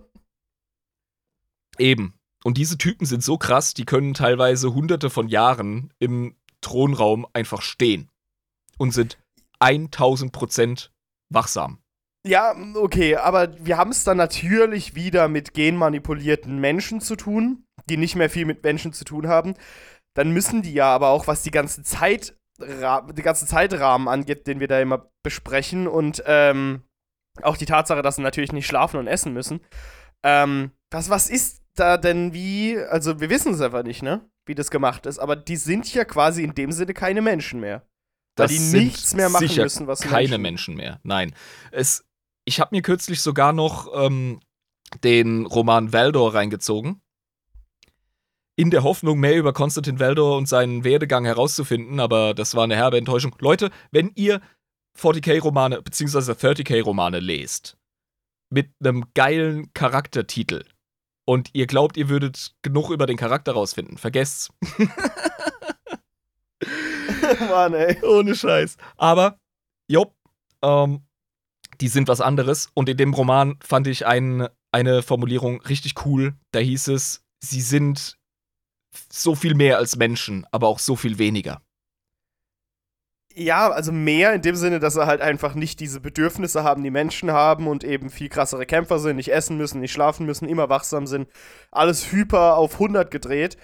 Eben. 1.78 2.14
Und 2.44 2.58
diese 2.58 2.78
Typen 2.78 3.06
sind 3.06 3.24
so 3.24 3.38
krass, 3.38 3.74
die 3.74 3.86
können 3.86 4.14
teilweise 4.14 4.74
hunderte 4.74 5.10
von 5.10 5.28
Jahren 5.28 5.94
im 6.00 6.36
Thronraum 6.62 7.28
einfach 7.34 7.62
stehen 7.62 8.10
und 8.78 8.92
sind 8.92 9.20
1000 9.60 10.32
Prozent 10.32 10.92
wachsam. 11.30 11.80
Ja, 12.26 12.56
okay, 12.76 13.16
aber 13.16 13.54
wir 13.64 13.78
haben 13.78 13.92
es 13.92 14.04
dann 14.04 14.18
natürlich 14.18 14.96
wieder 14.96 15.28
mit 15.28 15.54
genmanipulierten 15.54 16.60
Menschen 16.60 17.02
zu 17.02 17.16
tun, 17.16 17.66
die 17.90 17.98
nicht 17.98 18.16
mehr 18.16 18.30
viel 18.30 18.46
mit 18.46 18.64
Menschen 18.64 18.94
zu 18.94 19.06
tun 19.06 19.28
haben. 19.28 19.56
Dann 20.16 20.32
müssen 20.32 20.62
die 20.62 20.74
ja 20.74 20.94
aber 20.94 21.10
auch, 21.10 21.28
was 21.28 21.42
die 21.42 21.52
ganze 21.52 21.84
Zeit 21.84 22.36
die 22.62 23.22
ganzen 23.22 23.48
Zeitrahmen 23.48 24.08
angeht, 24.08 24.48
den 24.48 24.60
wir 24.60 24.68
da 24.68 24.80
immer 24.80 25.10
besprechen 25.24 25.88
und 25.88 26.24
ähm, 26.26 26.84
auch 27.42 27.58
die 27.58 27.66
Tatsache, 27.66 28.02
dass 28.02 28.18
sie 28.18 28.22
natürlich 28.22 28.52
nicht 28.52 28.68
schlafen 28.68 29.00
und 29.00 29.08
essen 29.08 29.34
müssen. 29.34 29.62
Ähm, 30.24 30.72
was, 30.92 31.10
was 31.10 31.30
ist 31.30 31.62
da 31.76 31.98
denn 31.98 32.34
wie, 32.34 32.78
also 32.78 33.20
wir 33.20 33.30
wissen 33.30 33.54
es 33.54 33.62
einfach 33.62 33.84
nicht, 33.84 34.04
ne? 34.04 34.30
Wie 34.46 34.56
das 34.56 34.72
gemacht 34.72 35.06
ist, 35.06 35.20
aber 35.20 35.36
die 35.36 35.56
sind 35.56 35.94
ja 35.94 36.04
quasi 36.04 36.44
in 36.44 36.56
dem 36.56 36.72
Sinne 36.72 36.94
keine 36.94 37.22
Menschen 37.22 37.60
mehr. 37.60 37.88
Weil 38.38 38.48
das 38.48 38.52
die 38.52 38.78
nichts 38.78 39.14
mehr 39.14 39.30
machen 39.30 39.56
müssen, 39.56 39.88
was 39.88 40.02
keine 40.02 40.38
Menschen. 40.38 40.42
Menschen 40.42 40.76
mehr. 40.76 41.00
Nein. 41.04 41.34
Es, 41.72 42.06
ich 42.46 42.60
habe 42.60 42.76
mir 42.76 42.82
kürzlich 42.82 43.22
sogar 43.22 43.54
noch 43.54 43.92
ähm, 43.94 44.40
den 45.04 45.46
Roman 45.46 45.94
Valdor 45.94 46.34
reingezogen 46.34 47.02
in 48.62 48.70
der 48.70 48.84
Hoffnung, 48.84 49.20
mehr 49.20 49.38
über 49.38 49.54
Konstantin 49.54 49.98
Veldor 49.98 50.38
und 50.38 50.48
seinen 50.48 50.84
Werdegang 50.84 51.26
herauszufinden, 51.26 52.00
aber 52.00 52.36
das 52.36 52.54
war 52.54 52.64
eine 52.64 52.76
herbe 52.76 53.00
Enttäuschung. 53.00 53.36
Leute, 53.40 53.72
wenn 53.90 54.12
ihr 54.14 54.40
40k-Romane 55.00 55.82
bzw. 55.82 56.34
30k-Romane 56.34 57.20
lest, 57.20 57.76
mit 58.52 58.70
einem 58.80 59.06
geilen 59.16 59.74
Charaktertitel 59.74 60.64
und 61.26 61.50
ihr 61.54 61.66
glaubt, 61.66 61.98
ihr 61.98 62.08
würdet 62.08 62.54
genug 62.62 62.92
über 62.92 63.08
den 63.08 63.18
Charakter 63.18 63.54
rausfinden, 63.54 63.98
vergesst's. 63.98 64.50
Mann, 67.50 67.74
ey. 67.74 68.00
Ohne 68.04 68.36
Scheiß. 68.36 68.78
Aber, 68.96 69.40
jopp, 69.88 70.14
ähm, 70.62 71.02
die 71.80 71.88
sind 71.88 72.08
was 72.08 72.22
anderes. 72.22 72.70
Und 72.76 72.90
in 72.90 72.98
dem 72.98 73.16
Roman 73.16 73.58
fand 73.64 73.88
ich 73.88 74.06
ein, 74.06 74.48
eine 74.72 75.02
Formulierung 75.02 75.62
richtig 75.62 76.06
cool. 76.06 76.36
Da 76.52 76.60
hieß 76.60 76.90
es, 76.90 77.24
sie 77.40 77.62
sind 77.62 78.21
so 79.10 79.36
viel 79.36 79.56
mehr 79.56 79.78
als 79.78 79.96
Menschen, 79.96 80.46
aber 80.52 80.68
auch 80.68 80.80
so 80.80 80.96
viel 80.96 81.18
weniger. 81.18 81.62
Ja, 83.34 83.70
also 83.72 83.92
mehr 83.92 84.34
in 84.34 84.42
dem 84.42 84.56
Sinne, 84.56 84.80
dass 84.80 84.96
sie 84.96 85.06
halt 85.06 85.22
einfach 85.22 85.56
nicht 85.56 85.80
diese 85.80 86.02
Bedürfnisse 86.02 86.64
haben, 86.64 86.84
die 86.84 86.92
Menschen 86.92 87.32
haben 87.32 87.68
und 87.68 87.84
eben 87.84 88.10
viel 88.10 88.28
krassere 88.28 88.66
Kämpfer 88.66 89.00
sind, 89.00 89.16
nicht 89.16 89.32
essen 89.32 89.56
müssen, 89.58 89.80
nicht 89.80 89.94
schlafen 89.94 90.26
müssen, 90.26 90.50
immer 90.50 90.68
wachsam 90.70 91.08
sind. 91.08 91.30
Alles 91.72 92.12
hyper 92.12 92.58
auf 92.58 92.74
100 92.74 93.10
gedreht. 93.10 93.58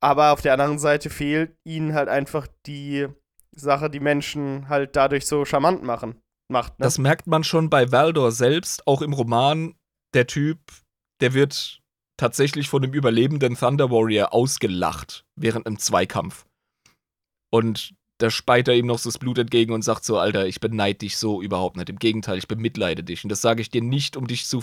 Aber 0.00 0.32
auf 0.32 0.42
der 0.42 0.54
anderen 0.54 0.80
Seite 0.80 1.10
fehlt 1.10 1.56
ihnen 1.62 1.94
halt 1.94 2.08
einfach 2.08 2.48
die 2.66 3.06
Sache 3.54 3.88
die 3.88 4.00
Menschen 4.00 4.68
halt 4.68 4.96
dadurch 4.96 5.26
so 5.26 5.44
charmant 5.44 5.84
machen. 5.84 6.20
Macht, 6.48 6.78
ne? 6.80 6.84
Das 6.84 6.98
merkt 6.98 7.28
man 7.28 7.44
schon 7.44 7.70
bei 7.70 7.92
Valdor 7.92 8.32
selbst, 8.32 8.86
auch 8.86 9.02
im 9.02 9.12
Roman. 9.12 9.74
Der 10.14 10.26
Typ, 10.26 10.58
der 11.20 11.34
wird 11.34 11.81
tatsächlich 12.16 12.68
von 12.68 12.82
dem 12.82 12.92
überlebenden 12.92 13.56
Thunder 13.56 13.90
Warrior 13.90 14.32
ausgelacht 14.32 15.24
während 15.36 15.66
einem 15.66 15.78
Zweikampf. 15.78 16.46
Und 17.52 17.94
da 18.18 18.30
speit 18.30 18.68
er 18.68 18.76
ihm 18.76 18.86
noch 18.86 18.98
so 18.98 19.10
das 19.10 19.18
Blut 19.18 19.38
entgegen 19.38 19.72
und 19.72 19.82
sagt 19.82 20.04
so, 20.04 20.18
Alter, 20.18 20.46
ich 20.46 20.60
beneide 20.60 21.00
dich 21.00 21.16
so 21.16 21.42
überhaupt 21.42 21.76
nicht. 21.76 21.88
Im 21.88 21.98
Gegenteil, 21.98 22.38
ich 22.38 22.46
bemitleide 22.46 23.02
dich. 23.02 23.24
Und 23.24 23.30
das 23.30 23.40
sage 23.40 23.60
ich 23.60 23.70
dir 23.70 23.82
nicht, 23.82 24.16
um 24.16 24.26
dich 24.26 24.46
zu 24.46 24.62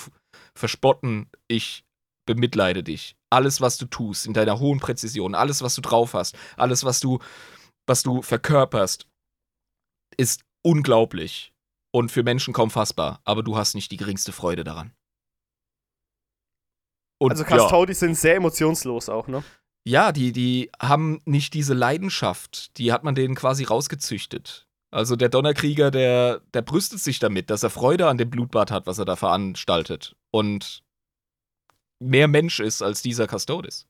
verspotten. 0.55 1.27
Ich 1.47 1.83
bemitleide 2.25 2.83
dich. 2.83 3.17
Alles, 3.29 3.59
was 3.59 3.77
du 3.77 3.85
tust, 3.85 4.25
in 4.25 4.33
deiner 4.33 4.59
hohen 4.59 4.79
Präzision, 4.79 5.35
alles, 5.35 5.61
was 5.61 5.75
du 5.75 5.81
drauf 5.81 6.13
hast, 6.13 6.37
alles, 6.55 6.83
was 6.85 6.99
du, 6.99 7.19
was 7.85 8.01
du 8.01 8.21
verkörperst, 8.21 9.07
ist 10.15 10.43
unglaublich 10.63 11.51
und 11.91 12.11
für 12.11 12.23
Menschen 12.23 12.53
kaum 12.53 12.71
fassbar. 12.71 13.19
Aber 13.25 13.43
du 13.43 13.57
hast 13.57 13.75
nicht 13.75 13.91
die 13.91 13.97
geringste 13.97 14.31
Freude 14.31 14.63
daran. 14.63 14.93
Und, 17.19 17.31
also 17.31 17.43
Custodies 17.43 18.01
ja. 18.01 18.07
sind 18.07 18.15
sehr 18.17 18.35
emotionslos 18.35 19.09
auch, 19.09 19.27
ne? 19.27 19.43
Ja, 19.85 20.11
die, 20.11 20.31
die 20.31 20.71
haben 20.81 21.21
nicht 21.25 21.53
diese 21.53 21.73
Leidenschaft. 21.73 22.77
Die 22.77 22.91
hat 22.91 23.03
man 23.03 23.15
denen 23.15 23.35
quasi 23.35 23.63
rausgezüchtet. 23.63 24.67
Also 24.91 25.15
der 25.15 25.29
Donnerkrieger, 25.29 25.91
der, 25.91 26.41
der 26.53 26.61
brüstet 26.61 26.99
sich 26.99 27.19
damit, 27.19 27.49
dass 27.49 27.63
er 27.63 27.69
Freude 27.69 28.07
an 28.07 28.17
dem 28.17 28.29
Blutbad 28.29 28.71
hat, 28.71 28.87
was 28.87 28.97
er 28.97 29.05
da 29.05 29.15
veranstaltet. 29.15 30.15
Und 30.31 30.83
mehr 31.99 32.27
Mensch 32.27 32.59
ist 32.59 32.81
als 32.81 33.01
dieser 33.01 33.27
Custodes. 33.27 33.87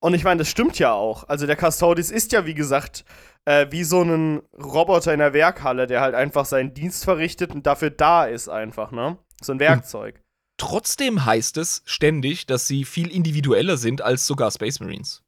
Und 0.00 0.14
ich 0.14 0.24
meine, 0.24 0.38
das 0.38 0.48
stimmt 0.48 0.78
ja 0.78 0.92
auch. 0.92 1.24
Also 1.24 1.46
der 1.46 1.56
Custodes 1.56 2.10
ist 2.10 2.32
ja, 2.32 2.46
wie 2.46 2.54
gesagt, 2.54 3.04
äh, 3.44 3.66
wie 3.70 3.82
so 3.82 4.02
ein 4.02 4.42
Roboter 4.52 5.12
in 5.12 5.18
der 5.18 5.32
Werkhalle, 5.32 5.86
der 5.86 6.00
halt 6.00 6.14
einfach 6.14 6.44
seinen 6.44 6.74
Dienst 6.74 7.04
verrichtet 7.04 7.52
und 7.52 7.66
dafür 7.66 7.90
da 7.90 8.26
ist 8.26 8.48
einfach, 8.48 8.92
ne? 8.92 9.18
So 9.40 9.52
ein 9.52 9.60
Werkzeug. 9.60 10.22
Trotzdem 10.58 11.24
heißt 11.24 11.58
es 11.58 11.82
ständig, 11.84 12.46
dass 12.46 12.66
sie 12.66 12.84
viel 12.84 13.10
individueller 13.10 13.76
sind 13.76 14.00
als 14.00 14.26
sogar 14.26 14.50
Space 14.50 14.80
Marines. 14.80 15.22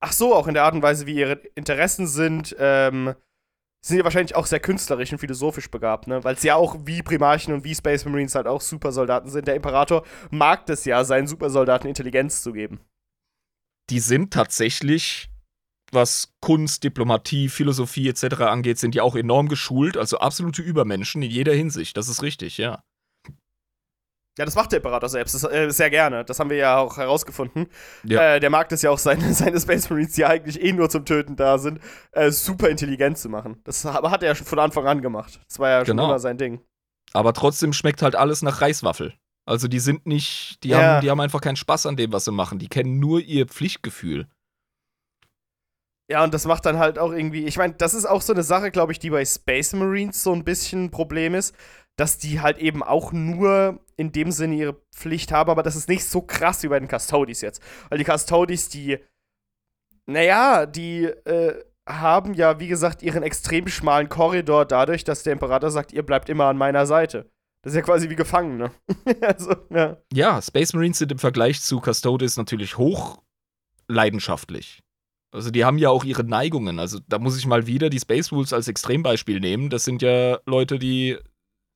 Ach 0.00 0.12
so, 0.12 0.34
auch 0.34 0.46
in 0.46 0.54
der 0.54 0.62
Art 0.62 0.74
und 0.74 0.82
Weise, 0.82 1.06
wie 1.06 1.16
ihre 1.16 1.40
Interessen 1.56 2.06
sind, 2.06 2.54
ähm, 2.58 3.14
sind 3.84 3.98
ja 3.98 4.04
wahrscheinlich 4.04 4.36
auch 4.36 4.46
sehr 4.46 4.60
künstlerisch 4.60 5.12
und 5.12 5.18
philosophisch 5.18 5.70
begabt, 5.70 6.06
ne? 6.06 6.22
Weil 6.22 6.34
es 6.34 6.42
ja 6.42 6.54
auch 6.54 6.76
wie 6.84 7.02
Primarchen 7.02 7.52
und 7.52 7.64
wie 7.64 7.74
Space 7.74 8.04
Marines 8.04 8.34
halt 8.34 8.46
auch 8.46 8.60
Supersoldaten 8.60 9.30
sind. 9.30 9.48
Der 9.48 9.56
Imperator 9.56 10.04
mag 10.30 10.66
das 10.66 10.84
ja, 10.84 11.04
seinen 11.04 11.26
Supersoldaten 11.26 11.88
Intelligenz 11.88 12.42
zu 12.42 12.52
geben. 12.52 12.80
Die 13.90 14.00
sind 14.00 14.32
tatsächlich, 14.32 15.30
was 15.90 16.34
Kunst, 16.40 16.84
Diplomatie, 16.84 17.48
Philosophie 17.48 18.08
etc. 18.08 18.42
angeht, 18.42 18.78
sind 18.78 18.94
ja 18.94 19.02
auch 19.02 19.16
enorm 19.16 19.48
geschult, 19.48 19.96
also 19.96 20.18
absolute 20.18 20.62
Übermenschen 20.62 21.22
in 21.22 21.30
jeder 21.30 21.54
Hinsicht. 21.54 21.96
Das 21.96 22.08
ist 22.08 22.22
richtig, 22.22 22.58
ja. 22.58 22.82
Ja, 24.38 24.44
das 24.44 24.54
macht 24.54 24.70
der 24.70 24.78
Imperator 24.78 25.08
selbst 25.08 25.34
das, 25.34 25.44
äh, 25.44 25.68
sehr 25.70 25.90
gerne. 25.90 26.24
Das 26.24 26.38
haben 26.38 26.48
wir 26.48 26.56
ja 26.56 26.78
auch 26.78 26.96
herausgefunden. 26.96 27.66
Ja. 28.04 28.36
Äh, 28.36 28.40
der 28.40 28.50
mag 28.50 28.68
das 28.68 28.82
ja 28.82 28.90
auch, 28.90 28.98
seine, 28.98 29.34
seine 29.34 29.60
Space 29.60 29.90
Marines, 29.90 30.12
die 30.12 30.24
eigentlich 30.24 30.62
eh 30.62 30.72
nur 30.72 30.88
zum 30.88 31.04
Töten 31.04 31.36
da 31.36 31.58
sind, 31.58 31.80
äh, 32.12 32.30
super 32.30 32.68
intelligent 32.68 33.18
zu 33.18 33.28
machen. 33.28 33.60
Das 33.64 33.84
hat 33.84 34.22
er 34.22 34.28
ja 34.28 34.34
schon 34.34 34.46
von 34.46 34.60
Anfang 34.60 34.86
an 34.86 35.02
gemacht. 35.02 35.40
Das 35.48 35.58
war 35.58 35.68
ja 35.68 35.78
schon 35.84 35.96
genau. 35.96 36.06
immer 36.06 36.20
sein 36.20 36.38
Ding. 36.38 36.60
Aber 37.12 37.32
trotzdem 37.32 37.72
schmeckt 37.72 38.02
halt 38.02 38.14
alles 38.14 38.42
nach 38.42 38.60
Reiswaffel. 38.60 39.14
Also 39.44 39.66
die 39.66 39.80
sind 39.80 40.06
nicht, 40.06 40.62
die, 40.62 40.68
ja. 40.68 40.80
haben, 40.80 41.00
die 41.00 41.10
haben 41.10 41.20
einfach 41.20 41.40
keinen 41.40 41.56
Spaß 41.56 41.86
an 41.86 41.96
dem, 41.96 42.12
was 42.12 42.26
sie 42.26 42.32
machen. 42.32 42.58
Die 42.58 42.68
kennen 42.68 43.00
nur 43.00 43.20
ihr 43.20 43.46
Pflichtgefühl. 43.46 44.28
Ja, 46.10 46.24
und 46.24 46.32
das 46.32 46.46
macht 46.46 46.64
dann 46.64 46.78
halt 46.78 46.98
auch 46.98 47.12
irgendwie, 47.12 47.44
ich 47.44 47.58
meine, 47.58 47.74
das 47.74 47.92
ist 47.92 48.06
auch 48.06 48.22
so 48.22 48.32
eine 48.32 48.42
Sache, 48.42 48.70
glaube 48.70 48.92
ich, 48.92 48.98
die 48.98 49.10
bei 49.10 49.24
Space 49.24 49.74
Marines 49.74 50.22
so 50.22 50.32
ein 50.32 50.42
bisschen 50.42 50.84
ein 50.84 50.90
Problem 50.90 51.34
ist, 51.34 51.54
dass 51.98 52.16
die 52.16 52.40
halt 52.40 52.58
eben 52.58 52.82
auch 52.82 53.12
nur 53.12 53.80
in 53.96 54.12
dem 54.12 54.30
Sinne 54.30 54.54
ihre 54.54 54.76
Pflicht 54.94 55.32
haben, 55.32 55.50
aber 55.50 55.62
das 55.62 55.76
ist 55.76 55.88
nicht 55.88 56.04
so 56.04 56.22
krass 56.22 56.62
wie 56.62 56.68
bei 56.68 56.78
den 56.78 56.88
Custodies 56.88 57.42
jetzt. 57.42 57.60
Weil 57.90 57.98
die 57.98 58.04
Custodies, 58.04 58.68
die, 58.70 58.98
naja, 60.06 60.64
die 60.64 61.04
äh, 61.04 61.62
haben 61.86 62.34
ja, 62.34 62.60
wie 62.60 62.68
gesagt, 62.68 63.02
ihren 63.02 63.22
extrem 63.22 63.66
schmalen 63.68 64.08
Korridor 64.08 64.64
dadurch, 64.64 65.04
dass 65.04 65.24
der 65.24 65.32
Imperator 65.34 65.70
sagt, 65.70 65.92
ihr 65.92 66.04
bleibt 66.04 66.28
immer 66.28 66.46
an 66.46 66.56
meiner 66.56 66.86
Seite. 66.86 67.28
Das 67.62 67.72
ist 67.72 67.76
ja 67.76 67.82
quasi 67.82 68.08
wie 68.08 68.16
Gefangene. 68.16 68.70
also, 69.20 69.54
ja. 69.70 69.96
ja, 70.12 70.40
Space 70.40 70.72
Marines 70.72 70.98
sind 70.98 71.12
im 71.12 71.18
Vergleich 71.18 71.60
zu 71.60 71.80
Custodes 71.80 72.36
natürlich 72.36 72.78
hoch 72.78 73.22
leidenschaftlich. 73.88 74.82
Also 75.30 75.50
die 75.50 75.64
haben 75.64 75.78
ja 75.78 75.90
auch 75.90 76.04
ihre 76.04 76.24
Neigungen. 76.24 76.78
Also 76.78 77.00
da 77.06 77.18
muss 77.18 77.36
ich 77.36 77.46
mal 77.46 77.66
wieder 77.66 77.90
die 77.90 78.00
Space 78.00 78.32
Rules 78.32 78.52
als 78.52 78.68
Extrembeispiel 78.68 79.40
nehmen. 79.40 79.68
Das 79.68 79.84
sind 79.84 80.00
ja 80.00 80.38
Leute, 80.46 80.78
die 80.78 81.18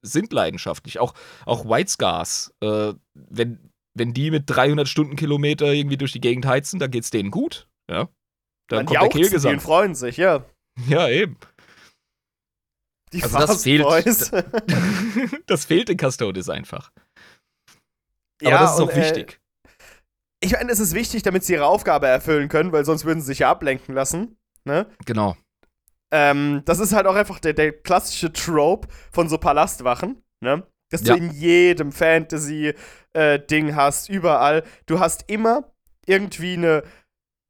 sind 0.02 0.32
leidenschaftlich. 0.32 0.98
Auch, 0.98 1.14
auch 1.44 1.64
White 1.66 1.90
Scars, 1.90 2.54
äh, 2.60 2.94
wenn, 3.14 3.70
wenn 3.94 4.14
die 4.14 4.30
mit 4.30 4.44
300 4.46 4.88
Stundenkilometer 4.88 5.72
irgendwie 5.72 5.98
durch 5.98 6.12
die 6.12 6.20
Gegend 6.20 6.46
heizen, 6.46 6.78
dann 6.78 6.90
geht's 6.90 7.10
denen 7.10 7.30
gut. 7.30 7.68
Ja. 7.90 8.08
Dann, 8.68 8.86
dann 8.86 8.86
kommt 8.86 9.02
der 9.02 9.08
Kehlgesang. 9.08 9.54
Die 9.54 9.60
freuen 9.60 9.94
sich, 9.94 10.16
ja. 10.16 10.44
Ja, 10.88 11.08
eben. 11.08 11.36
Die 13.12 13.22
also 13.22 13.38
das 13.38 13.62
fehlt, 13.62 13.84
das, 13.84 14.30
das 15.46 15.64
fehlt 15.66 15.90
in 15.90 15.98
Custodes 15.98 16.48
einfach. 16.48 16.90
Aber 18.40 18.50
ja, 18.50 18.58
das 18.60 18.74
ist 18.74 18.80
und, 18.80 18.88
auch 18.88 18.94
äh, 18.94 19.00
wichtig. 19.02 19.41
Ich 20.44 20.52
meine, 20.52 20.72
es 20.72 20.80
ist 20.80 20.94
wichtig, 20.94 21.22
damit 21.22 21.44
sie 21.44 21.52
ihre 21.52 21.66
Aufgabe 21.66 22.08
erfüllen 22.08 22.48
können, 22.48 22.72
weil 22.72 22.84
sonst 22.84 23.04
würden 23.04 23.20
sie 23.20 23.26
sich 23.26 23.40
ja 23.40 23.50
ablenken 23.50 23.94
lassen. 23.94 24.36
Ne? 24.64 24.86
Genau. 25.06 25.36
Ähm, 26.10 26.62
das 26.64 26.80
ist 26.80 26.92
halt 26.92 27.06
auch 27.06 27.14
einfach 27.14 27.38
der, 27.38 27.52
der 27.54 27.72
klassische 27.72 28.32
Trope 28.32 28.88
von 29.12 29.28
so 29.28 29.38
Palastwachen, 29.38 30.22
ne? 30.40 30.66
Dass 30.90 31.02
ja. 31.06 31.16
du 31.16 31.22
in 31.22 31.30
jedem 31.30 31.90
Fantasy-Ding 31.90 33.68
äh, 33.68 33.72
hast, 33.72 34.10
überall. 34.10 34.62
Du 34.84 35.00
hast 35.00 35.30
immer 35.30 35.72
irgendwie 36.04 36.54
eine 36.54 36.82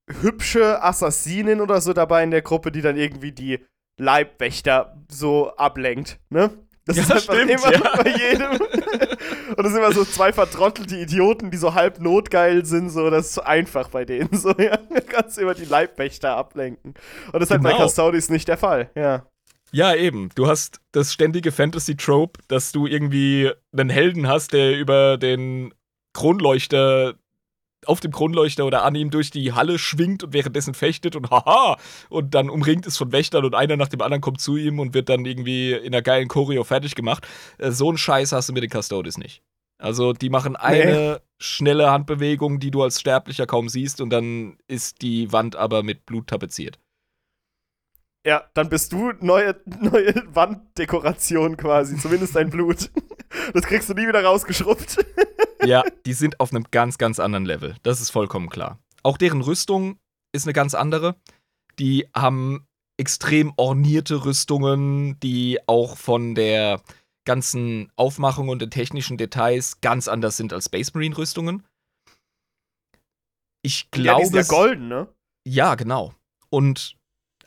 hübsche 0.09 0.83
Assassinin 0.83 1.61
oder 1.61 1.81
so 1.81 1.93
dabei 1.93 2.23
in 2.23 2.31
der 2.31 2.43
Gruppe, 2.43 2.71
die 2.71 2.83
dann 2.83 2.97
irgendwie 2.97 3.33
die 3.33 3.65
Leibwächter 3.99 5.03
so 5.11 5.57
ablenkt, 5.57 6.21
ne? 6.31 6.51
Das 6.85 6.97
ja, 6.97 7.03
ist 7.05 7.13
einfach 7.13 7.35
stimmt, 7.35 7.51
immer 7.51 7.73
ja. 7.73 7.97
bei 8.03 8.11
jedem. 8.11 8.51
Und 8.51 9.59
das 9.59 9.73
sind 9.73 9.77
immer 9.77 9.93
so 9.93 10.05
zwei 10.05 10.33
vertrottelte 10.33 10.97
Idioten, 10.97 11.51
die 11.51 11.57
so 11.57 11.75
halb 11.75 12.01
notgeil 12.01 12.65
sind, 12.65 12.91
so, 12.91 13.09
das 13.09 13.27
ist 13.27 13.35
so 13.35 13.43
einfach 13.43 13.89
bei 13.89 14.05
denen, 14.05 14.31
so, 14.33 14.51
ja. 14.59 14.77
Du 14.77 15.01
kannst 15.03 15.39
immer 15.39 15.55
die 15.55 15.65
Leibwächter 15.65 16.37
ablenken. 16.37 16.95
Und 17.33 17.35
das 17.35 17.43
ist 17.43 17.49
genau. 17.49 17.53
halt 17.53 17.63
bei 17.63 17.73
genau. 17.73 17.85
Custodies 17.85 18.31
nicht 18.31 18.49
der 18.49 18.59
Fall, 18.59 18.91
ja. 18.95 19.27
Ja, 19.71 19.95
eben. 19.95 20.29
Du 20.35 20.49
hast 20.49 20.81
das 20.93 21.13
ständige 21.13 21.51
Fantasy-Trope, 21.51 22.41
dass 22.49 22.73
du 22.73 22.87
irgendwie 22.87 23.51
einen 23.73 23.89
Helden 23.89 24.29
hast, 24.29 24.53
der 24.53 24.77
über 24.79 25.17
den 25.17 25.73
Kronleuchter 26.13 27.15
auf 27.87 28.01
dem 28.01 28.13
Kronleuchter 28.13 28.65
oder 28.65 28.85
an 28.85 28.95
ihm 28.95 29.11
durch 29.11 29.31
die 29.31 29.53
Halle 29.53 29.79
schwingt 29.79 30.23
und 30.23 30.33
währenddessen 30.33 30.75
fechtet 30.75 31.17
und 31.17 31.31
haha 31.31 31.77
und 32.09 32.35
dann 32.35 32.51
umringt 32.51 32.87
ist 32.87 32.97
von 32.97 33.13
Wächtern 33.13 33.45
und 33.45 33.55
einer 33.55 33.77
nach 33.77 33.89
dem 33.89 34.01
anderen 34.01 34.21
kommt 34.21 34.41
zu 34.41 34.57
ihm 34.57 34.79
und 34.79 34.95
wird 34.95 35.09
dann 35.09 35.25
irgendwie 35.25 35.73
in 35.73 35.95
einer 35.95 36.03
geilen 36.03 36.29
Choreo 36.29 36.65
fertig 36.65 36.95
gemacht. 36.95 37.27
Äh, 37.59 37.71
so 37.71 37.89
einen 37.89 37.99
Scheiß 37.99 38.33
hast 38.33 38.49
du 38.49 38.53
mit 38.53 38.63
den 38.63 38.83
Custodes 38.83 39.19
nicht. 39.19 39.43
Also 39.79 40.13
die 40.13 40.31
machen 40.31 40.55
eine 40.55 41.15
nee. 41.15 41.17
schnelle 41.39 41.91
Handbewegung, 41.91 42.61
die 42.61 42.71
du 42.71 42.83
als 42.83 43.01
Sterblicher 43.01 43.47
kaum 43.47 43.69
siehst 43.69 44.01
und 44.01 44.11
dann 44.11 44.57
ist 44.69 45.03
die 45.03 45.33
Wand 45.33 45.57
aber 45.57 45.83
mit 45.83 46.07
Blut 46.07 46.29
tapeziert. 46.29 46.79
Ja, 48.25 48.45
dann 48.55 48.69
bist 48.69 48.93
du 48.93 49.13
neue, 49.21 49.57
neue 49.81 50.15
Wanddekoration 50.33 51.57
quasi, 51.57 51.97
zumindest 51.97 52.37
dein 52.37 52.51
Blut. 52.51 52.91
Das 53.53 53.65
kriegst 53.65 53.89
du 53.89 53.95
nie 53.95 54.07
wieder 54.07 54.25
rausgeschrubbt. 54.25 55.05
Ja, 55.65 55.85
die 56.07 56.13
sind 56.13 56.41
auf 56.41 56.53
einem 56.53 56.65
ganz, 56.73 56.99
ganz 56.99 57.21
anderen 57.21 57.45
Level. 57.45 57.77
Das 57.85 58.01
ist 58.01 58.11
vollkommen 58.11 58.51
klar. 58.51 58.81
Auch 59.05 59.17
deren 59.17 59.43
Rüstung 59.43 59.97
ist 60.33 60.45
eine 60.45 60.53
ganz 60.53 60.75
andere. 60.75 61.15
Die 61.79 62.09
haben 62.17 62.67
extrem 62.97 63.53
ornierte 63.57 64.25
Rüstungen, 64.25 65.21
die 65.21 65.61
auch 65.69 65.97
von 65.97 66.35
der 66.35 66.83
ganzen 67.25 67.93
Aufmachung 67.95 68.49
und 68.49 68.61
den 68.61 68.71
technischen 68.71 69.19
Details 69.19 69.81
ganz 69.81 70.09
anders 70.09 70.37
sind 70.37 70.53
als 70.53 70.65
Space 70.65 70.93
Marine 70.95 71.17
Rüstungen. 71.17 71.63
Ich 73.63 73.91
glaube. 73.93 74.07
Ja, 74.09 74.19
die 74.19 74.25
sind 74.25 74.37
ja 74.37 74.43
golden, 74.43 74.89
ne? 74.89 75.09
Ja, 75.47 75.77
genau. 75.77 76.13
Und 76.51 76.97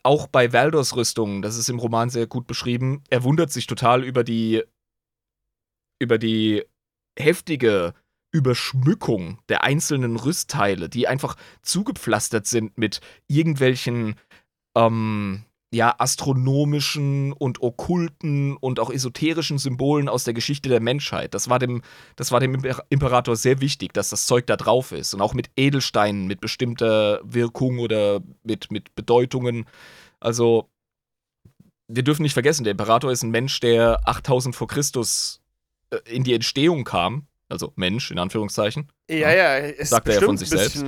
auch 0.02 0.26
bei 0.26 0.52
Valdors 0.52 0.96
Rüstung, 0.96 1.42
das 1.42 1.56
ist 1.56 1.68
im 1.68 1.78
Roman 1.78 2.10
sehr 2.10 2.26
gut 2.26 2.46
beschrieben, 2.46 3.02
er 3.10 3.24
wundert 3.24 3.50
sich 3.50 3.66
total 3.66 4.04
über 4.04 4.24
die 4.24 4.62
über 5.98 6.18
die 6.18 6.64
heftige 7.18 7.94
Überschmückung 8.32 9.38
der 9.48 9.64
einzelnen 9.64 10.16
Rüstteile, 10.16 10.88
die 10.88 11.08
einfach 11.08 11.36
zugepflastert 11.62 12.46
sind 12.46 12.76
mit 12.76 13.00
irgendwelchen 13.28 14.16
ähm, 14.76 15.44
ja, 15.72 15.94
astronomischen 15.98 17.32
und 17.32 17.60
okkulten 17.60 18.56
und 18.56 18.78
auch 18.78 18.90
esoterischen 18.90 19.58
Symbolen 19.58 20.08
aus 20.08 20.24
der 20.24 20.34
Geschichte 20.34 20.68
der 20.68 20.80
Menschheit. 20.80 21.34
Das 21.34 21.48
war 21.48 21.58
dem, 21.58 21.82
das 22.16 22.30
war 22.30 22.40
dem 22.40 22.62
Imperator 22.88 23.36
sehr 23.36 23.60
wichtig, 23.60 23.92
dass 23.92 24.10
das 24.10 24.26
Zeug 24.26 24.46
da 24.46 24.56
drauf 24.56 24.92
ist. 24.92 25.12
Und 25.14 25.20
auch 25.20 25.34
mit 25.34 25.50
Edelsteinen, 25.56 26.26
mit 26.26 26.40
bestimmter 26.40 27.20
Wirkung 27.24 27.78
oder 27.78 28.20
mit, 28.44 28.70
mit 28.70 28.94
Bedeutungen. 28.94 29.66
Also, 30.20 30.68
wir 31.88 32.02
dürfen 32.02 32.22
nicht 32.22 32.34
vergessen, 32.34 32.64
der 32.64 32.72
Imperator 32.72 33.10
ist 33.10 33.22
ein 33.22 33.30
Mensch, 33.30 33.60
der 33.60 34.00
8000 34.08 34.54
vor 34.54 34.68
Christus 34.68 35.40
in 36.04 36.24
die 36.24 36.34
Entstehung 36.34 36.84
kam. 36.84 37.26
Also 37.48 37.72
Mensch, 37.76 38.10
in 38.10 38.18
Anführungszeichen. 38.18 38.90
Ja, 39.08 39.32
ja, 39.32 39.56
ist 39.58 39.90
sagt 39.90 40.08
er 40.08 40.14
ja 40.14 40.20
von 40.20 40.36
sich 40.36 40.48
selbst. 40.48 40.84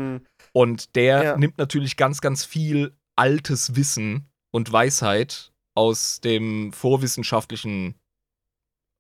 Und 0.53 0.97
der 0.97 1.23
Ja. 1.23 1.37
nimmt 1.37 1.59
natürlich 1.59 1.97
ganz, 1.97 2.21
ganz 2.21 2.45
viel 2.45 2.97
altes 3.17 3.77
Wissen 3.77 4.29
und 4.51 4.73
Weisheit 4.73 5.53
aus 5.77 6.21
dem 6.21 6.73
vorwissenschaftlichen, 6.73 7.95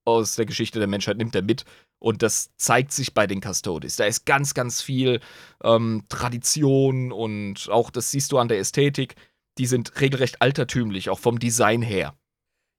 aus 0.05 0.37
der 0.37 0.47
Geschichte 0.47 0.79
der 0.79 0.89
Menschheit, 0.89 1.17
nimmt 1.17 1.35
er 1.35 1.43
mit. 1.43 1.65
Und 2.01 2.23
das 2.23 2.51
zeigt 2.57 2.93
sich 2.93 3.13
bei 3.13 3.27
den 3.27 3.41
Custodes. 3.41 3.97
Da 3.97 4.05
ist 4.05 4.25
ganz, 4.25 4.55
ganz 4.55 4.81
viel 4.81 5.19
ähm, 5.65 6.05
Tradition 6.09 7.11
und 7.11 7.69
auch 7.71 7.91
das 7.91 8.13
siehst 8.13 8.31
du 8.31 8.39
an 8.39 8.47
der 8.47 8.61
Ästhetik. 8.61 9.17
Die 9.59 9.67
sind 9.67 10.01
regelrecht 10.01 10.41
altertümlich, 10.41 11.11
auch 11.11 11.19
vom 11.19 11.41
Design 11.41 11.83
her. 11.83 12.15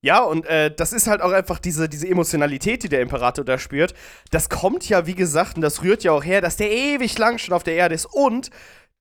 Ja, 0.01 0.23
und 0.23 0.45
äh, 0.45 0.73
das 0.73 0.93
ist 0.93 1.07
halt 1.07 1.21
auch 1.21 1.31
einfach 1.31 1.59
diese, 1.59 1.89
diese 1.89 2.07
Emotionalität, 2.07 2.83
die 2.83 2.89
der 2.89 3.01
Imperator 3.01 3.43
da 3.43 3.57
spürt. 3.57 3.93
Das 4.31 4.49
kommt 4.49 4.87
ja, 4.87 5.05
wie 5.05 5.15
gesagt, 5.15 5.57
und 5.57 5.61
das 5.61 5.83
rührt 5.83 6.03
ja 6.03 6.13
auch 6.13 6.23
her, 6.23 6.39
dass 6.41 6.55
der 6.55 6.71
ewig 6.71 7.17
lang 7.17 7.37
schon 7.37 7.53
auf 7.53 7.63
der 7.63 7.75
Erde 7.75 7.95
ist. 7.95 8.05
Und 8.05 8.49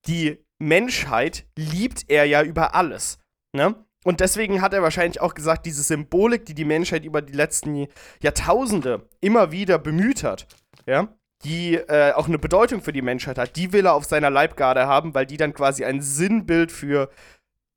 die 0.07 0.45
Menschheit 0.59 1.47
liebt 1.57 2.05
er 2.09 2.25
ja 2.25 2.43
über 2.43 2.75
alles. 2.75 3.19
Ne? 3.55 3.77
Und 4.05 4.21
deswegen 4.21 4.61
hat 4.61 4.73
er 4.73 4.83
wahrscheinlich 4.83 5.21
auch 5.21 5.35
gesagt, 5.35 5.67
diese 5.67 5.83
Symbolik, 5.83 6.47
die 6.47 6.55
die 6.55 6.65
Menschheit 6.65 7.05
über 7.05 7.23
die 7.23 7.33
letzten 7.33 7.87
Jahrtausende 8.21 9.09
immer 9.21 9.53
wieder 9.53 9.79
bemüht 9.79 10.25
hat, 10.25 10.47
ja, 10.87 11.09
die 11.45 11.75
äh, 11.75 12.13
auch 12.13 12.27
eine 12.27 12.39
Bedeutung 12.39 12.81
für 12.81 12.93
die 12.93 13.03
Menschheit 13.03 13.39
hat, 13.39 13.55
die 13.57 13.73
will 13.73 13.87
er 13.87 13.95
auf 13.95 14.05
seiner 14.05 14.31
Leibgarde 14.31 14.87
haben, 14.87 15.15
weil 15.15 15.27
die 15.27 15.37
dann 15.37 15.53
quasi 15.53 15.85
ein 15.85 16.01
Sinnbild 16.01 16.73
für 16.73 17.11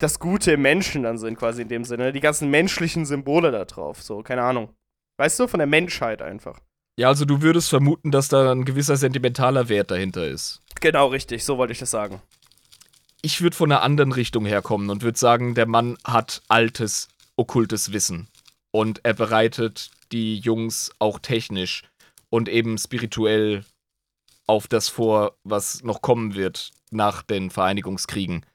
das 0.01 0.19
Gute 0.19 0.53
im 0.53 0.61
Menschen 0.61 1.03
dann 1.03 1.17
sind, 1.17 1.37
quasi 1.37 1.61
in 1.61 1.67
dem 1.69 1.83
Sinne. 1.83 2.11
Die 2.11 2.19
ganzen 2.19 2.49
menschlichen 2.49 3.05
Symbole 3.05 3.51
da 3.51 3.65
drauf, 3.65 4.01
so, 4.01 4.21
keine 4.23 4.43
Ahnung. 4.43 4.69
Weißt 5.17 5.39
du, 5.39 5.47
von 5.47 5.59
der 5.59 5.67
Menschheit 5.67 6.21
einfach. 6.21 6.59
Ja, 6.97 7.07
also 7.07 7.25
du 7.25 7.41
würdest 7.41 7.69
vermuten, 7.69 8.11
dass 8.11 8.27
da 8.27 8.51
ein 8.51 8.65
gewisser 8.65 8.97
sentimentaler 8.97 9.69
Wert 9.69 9.91
dahinter 9.91 10.27
ist. 10.27 10.61
Genau, 10.81 11.07
richtig, 11.07 11.45
so 11.45 11.57
wollte 11.57 11.73
ich 11.73 11.79
das 11.79 11.91
sagen. 11.91 12.21
ich 13.21 13.41
würde 13.41 13.55
von 13.55 13.71
einer 13.71 13.83
anderen 13.83 14.11
Richtung 14.11 14.45
herkommen 14.45 14.89
und 14.89 15.03
würde 15.03 15.17
sagen, 15.17 15.53
der 15.53 15.67
Mann 15.67 15.97
hat 16.03 16.41
altes, 16.47 17.07
okkultes 17.35 17.93
Wissen. 17.93 18.27
Und 18.71 19.01
er 19.03 19.13
bereitet 19.13 19.91
die 20.11 20.37
Jungs 20.37 20.91
auch 20.99 21.19
technisch 21.19 21.83
und 22.29 22.49
eben 22.49 22.77
spirituell 22.77 23.63
auf 24.47 24.67
das 24.67 24.89
vor, 24.89 25.35
was 25.43 25.83
noch 25.83 26.01
kommen 26.01 26.35
wird 26.35 26.71
nach 26.89 27.21
den 27.21 27.51
Vereinigungskriegen. 27.51 28.45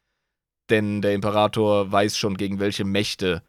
Denn 0.70 1.00
der 1.02 1.14
Imperator 1.14 1.90
weiß 1.92 2.16
schon, 2.18 2.36
gegen 2.36 2.58
welche 2.58 2.84
Mächte 2.84 3.42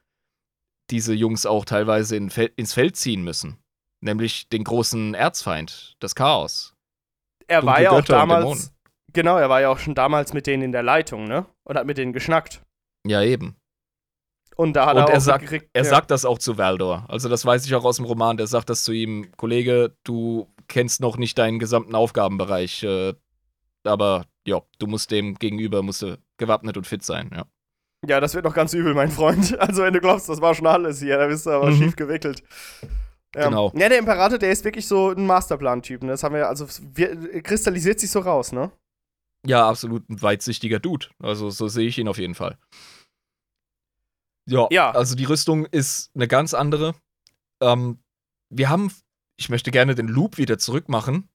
diese 0.89 1.13
Jungs 1.13 1.45
auch 1.45 1.65
teilweise 1.65 2.15
in 2.15 2.30
Fel 2.30 2.51
ins 2.55 2.74
Feld 2.74 2.95
ziehen 2.95 3.24
müssen. 3.24 3.57
Nämlich 4.01 4.47
den 4.49 4.63
großen 4.63 5.13
Erzfeind, 5.15 5.95
das 5.99 6.13
Chaos. 6.15 6.76
Er 7.47 7.61
Dunkle 7.61 7.74
war 7.74 7.82
ja 7.82 7.91
auch 7.91 7.95
Götter 7.97 8.13
damals. 8.13 8.74
Genau, 9.13 9.38
er 9.38 9.49
war 9.49 9.61
ja 9.61 9.70
auch 9.70 9.80
schon 9.80 9.95
damals 9.95 10.34
mit 10.34 10.45
denen 10.47 10.63
in 10.63 10.72
der 10.72 10.84
Leitung, 10.84 11.28
ne? 11.28 11.45
Und 11.63 11.78
hat 11.78 11.88
mit 11.88 11.97
denen 11.97 12.13
geschnackt. 12.13 12.61
Ja, 13.07 13.24
eben. 13.24 13.55
Und 14.55 14.74
da 14.74 14.86
hat 14.88 14.95
Und 14.95 15.01
er 15.03 15.05
auch 15.07 15.09
er 15.13 15.22
sagt- 15.22 15.41
gekriegt, 15.43 15.70
Er 15.74 15.84
ja. 15.84 15.89
sagt 15.89 16.11
das 16.11 16.26
auch 16.26 16.39
zu 16.39 16.57
Valdor. 16.57 17.05
Also 17.07 17.30
das 17.30 17.45
weiß 17.45 17.65
ich 17.65 17.74
auch 17.76 17.86
aus 17.86 17.95
dem 17.97 18.05
Roman. 18.05 18.38
Der 18.38 18.47
sagt 18.47 18.70
das 18.70 18.84
zu 18.84 18.91
ihm, 18.91 19.32
Kollege, 19.38 19.95
du 20.03 20.47
kennst 20.68 20.99
noch 21.01 21.18
nicht 21.18 21.38
deinen 21.38 21.57
gesamten 21.59 21.95
Aufgabenbereich, 21.95 22.84
äh, 22.84 23.13
aber 23.84 24.26
ja, 24.48 24.62
du 24.80 24.88
musst 24.88 25.12
dem 25.12 25.36
gegenüber 25.36 25.84
musst 25.84 26.02
du 26.02 26.18
gewappnet 26.38 26.78
und 26.78 26.88
fit 26.88 27.04
sein. 27.04 27.30
Ja. 27.36 27.45
Ja, 28.08 28.20
das 28.20 28.34
wird 28.36 28.45
noch 28.45 28.54
ganz 28.54 28.74
übel, 28.74 28.93
mein 28.93 29.12
Freund. 29.12 29.56
Also, 29.60 29.82
wenn 29.84 29.93
du 29.93 30.00
glaubst, 30.00 30.30
das 30.30 30.39
war 30.41 30.54
schon 30.56 30.68
alles 30.68 31.00
hier, 31.02 31.18
da 31.18 31.28
bist 31.28 31.45
du 31.45 31.50
aber 31.52 31.72
Mhm. 31.72 31.78
schief 31.78 31.95
gewickelt. 31.95 32.43
Ja. 33.36 33.45
Genau. 33.50 33.72
Ja, 33.76 33.89
der 33.89 33.98
Imperator, 34.00 34.38
der 34.38 34.52
ist 34.52 34.64
wirklich 34.64 34.88
so 34.88 35.10
ein 35.12 35.26
Masterplan-Typ. 35.26 36.04
ne? 36.04 36.10
Das 36.10 36.24
haben 36.24 36.34
wir, 36.36 36.48
also, 36.48 36.66
wir, 36.93 37.41
kristallisiert 37.43 38.00
sich 38.00 38.10
so 38.12 38.20
raus, 38.20 38.52
ne? 38.52 38.72
ja, 39.45 39.68
absolut 39.70 40.10
ein 40.10 40.22
weitsichtiger 40.22 40.80
Dude. 40.80 41.08
Also 41.20 41.50
so 41.50 41.68
sehe 41.70 41.88
ich 41.88 41.98
ihn 41.98 42.08
auf 42.08 42.18
jeden 42.18 42.36
Fall. 42.36 42.58
Ja, 44.45 44.68
Ja. 44.72 44.91
also 44.91 45.16
die 45.16 45.26
Rüstung 45.26 45.66
ist 45.66 46.12
eine 46.16 46.28
ganz 46.28 46.54
andere. 46.54 46.95
Ähm, 47.62 48.00
wir 48.50 48.70
haben, 48.70 48.91
ich 49.38 49.50
möchte 49.50 49.72
gerne 49.72 49.95
den 49.95 50.08
Loop 50.08 50.38
wieder 50.38 50.58
zurückmachen 50.58 51.30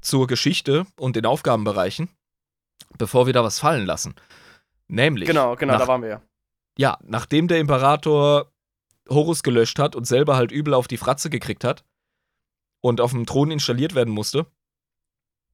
zur 0.00 0.26
Geschichte 0.26 0.86
und 0.98 1.16
den 1.16 1.26
Aufgabenbereichen, 1.26 2.08
bevor 2.98 3.26
wir 3.26 3.32
da 3.32 3.44
was 3.44 3.58
fallen 3.58 3.86
lassen. 3.86 4.14
Nämlich, 4.88 5.28
Genau, 5.28 5.56
genau, 5.56 5.74
nach, 5.74 5.80
da 5.80 5.88
waren 5.88 6.02
wir 6.02 6.08
ja. 6.08 6.22
ja, 6.78 6.98
nachdem 7.02 7.48
der 7.48 7.58
Imperator 7.58 8.52
Horus 9.08 9.42
gelöscht 9.42 9.78
hat 9.78 9.96
und 9.96 10.06
selber 10.06 10.36
halt 10.36 10.52
übel 10.52 10.74
auf 10.74 10.88
die 10.88 10.96
Fratze 10.96 11.30
gekriegt 11.30 11.64
hat 11.64 11.84
und 12.80 13.00
auf 13.00 13.12
dem 13.12 13.26
Thron 13.26 13.50
installiert 13.50 13.94
werden 13.94 14.12
musste, 14.12 14.46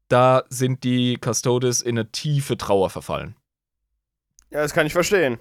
da 0.09 0.45
sind 0.49 0.85
die 0.85 1.19
Custodes 1.19 1.83
in 1.83 1.99
eine 1.99 2.11
tiefe 2.11 2.57
Trauer 2.57 2.91
verfallen. 2.91 3.37
Ja, 4.51 4.61
das 4.63 4.75
kann 4.75 4.87
ich 4.87 4.93
verstehen. 4.93 5.39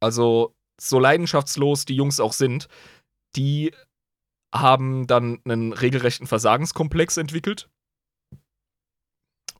Also, 0.00 0.54
so 0.80 0.98
leidenschaftslos 0.98 1.84
die 1.84 1.96
Jungs 1.96 2.20
auch 2.20 2.32
sind, 2.32 2.68
die 3.34 3.72
haben 4.54 5.06
dann 5.06 5.40
einen 5.44 5.72
regelrechten 5.72 6.26
Versagenskomplex 6.26 7.16
entwickelt. 7.16 7.68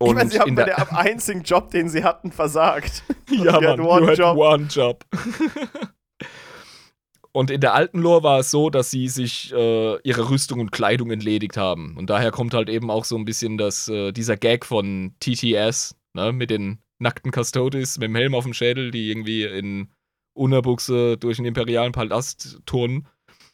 Ich 0.00 0.12
meine, 0.12 0.30
sie 0.30 0.40
haben 0.40 0.54
bei 0.54 0.64
der, 0.64 0.76
dem 0.76 0.88
einzigen 0.96 1.42
Job, 1.42 1.70
den 1.70 1.88
sie 1.88 2.04
hatten, 2.04 2.32
versagt. 2.32 3.02
ja, 3.30 3.54
had 3.54 3.62
Mann, 3.62 3.80
one 3.80 4.06
you 4.06 4.12
job. 4.12 4.36
one 4.36 4.66
job. 4.70 5.04
und 7.32 7.50
in 7.50 7.60
der 7.60 7.74
alten 7.74 8.00
Lore 8.00 8.22
war 8.22 8.40
es 8.40 8.50
so, 8.50 8.70
dass 8.70 8.90
sie 8.90 9.08
sich 9.08 9.52
äh, 9.52 10.00
ihre 10.02 10.30
Rüstung 10.30 10.60
und 10.60 10.72
Kleidung 10.72 11.10
entledigt 11.10 11.56
haben. 11.56 11.96
Und 11.96 12.10
daher 12.10 12.30
kommt 12.30 12.54
halt 12.54 12.68
eben 12.68 12.90
auch 12.90 13.04
so 13.04 13.16
ein 13.16 13.24
bisschen 13.24 13.58
das, 13.58 13.88
äh, 13.88 14.12
dieser 14.12 14.36
Gag 14.36 14.64
von 14.64 15.14
TTS, 15.20 15.96
ne, 16.14 16.32
mit 16.32 16.50
den 16.50 16.78
nackten 16.98 17.32
Custodes, 17.32 17.98
mit 17.98 18.08
dem 18.08 18.16
Helm 18.16 18.34
auf 18.34 18.44
dem 18.44 18.54
Schädel, 18.54 18.90
die 18.90 19.10
irgendwie 19.10 19.44
in 19.44 19.90
Unterbuchse 20.34 21.16
durch 21.16 21.36
den 21.36 21.46
imperialen 21.46 21.92
Palast 21.92 22.60
turnen. 22.66 23.08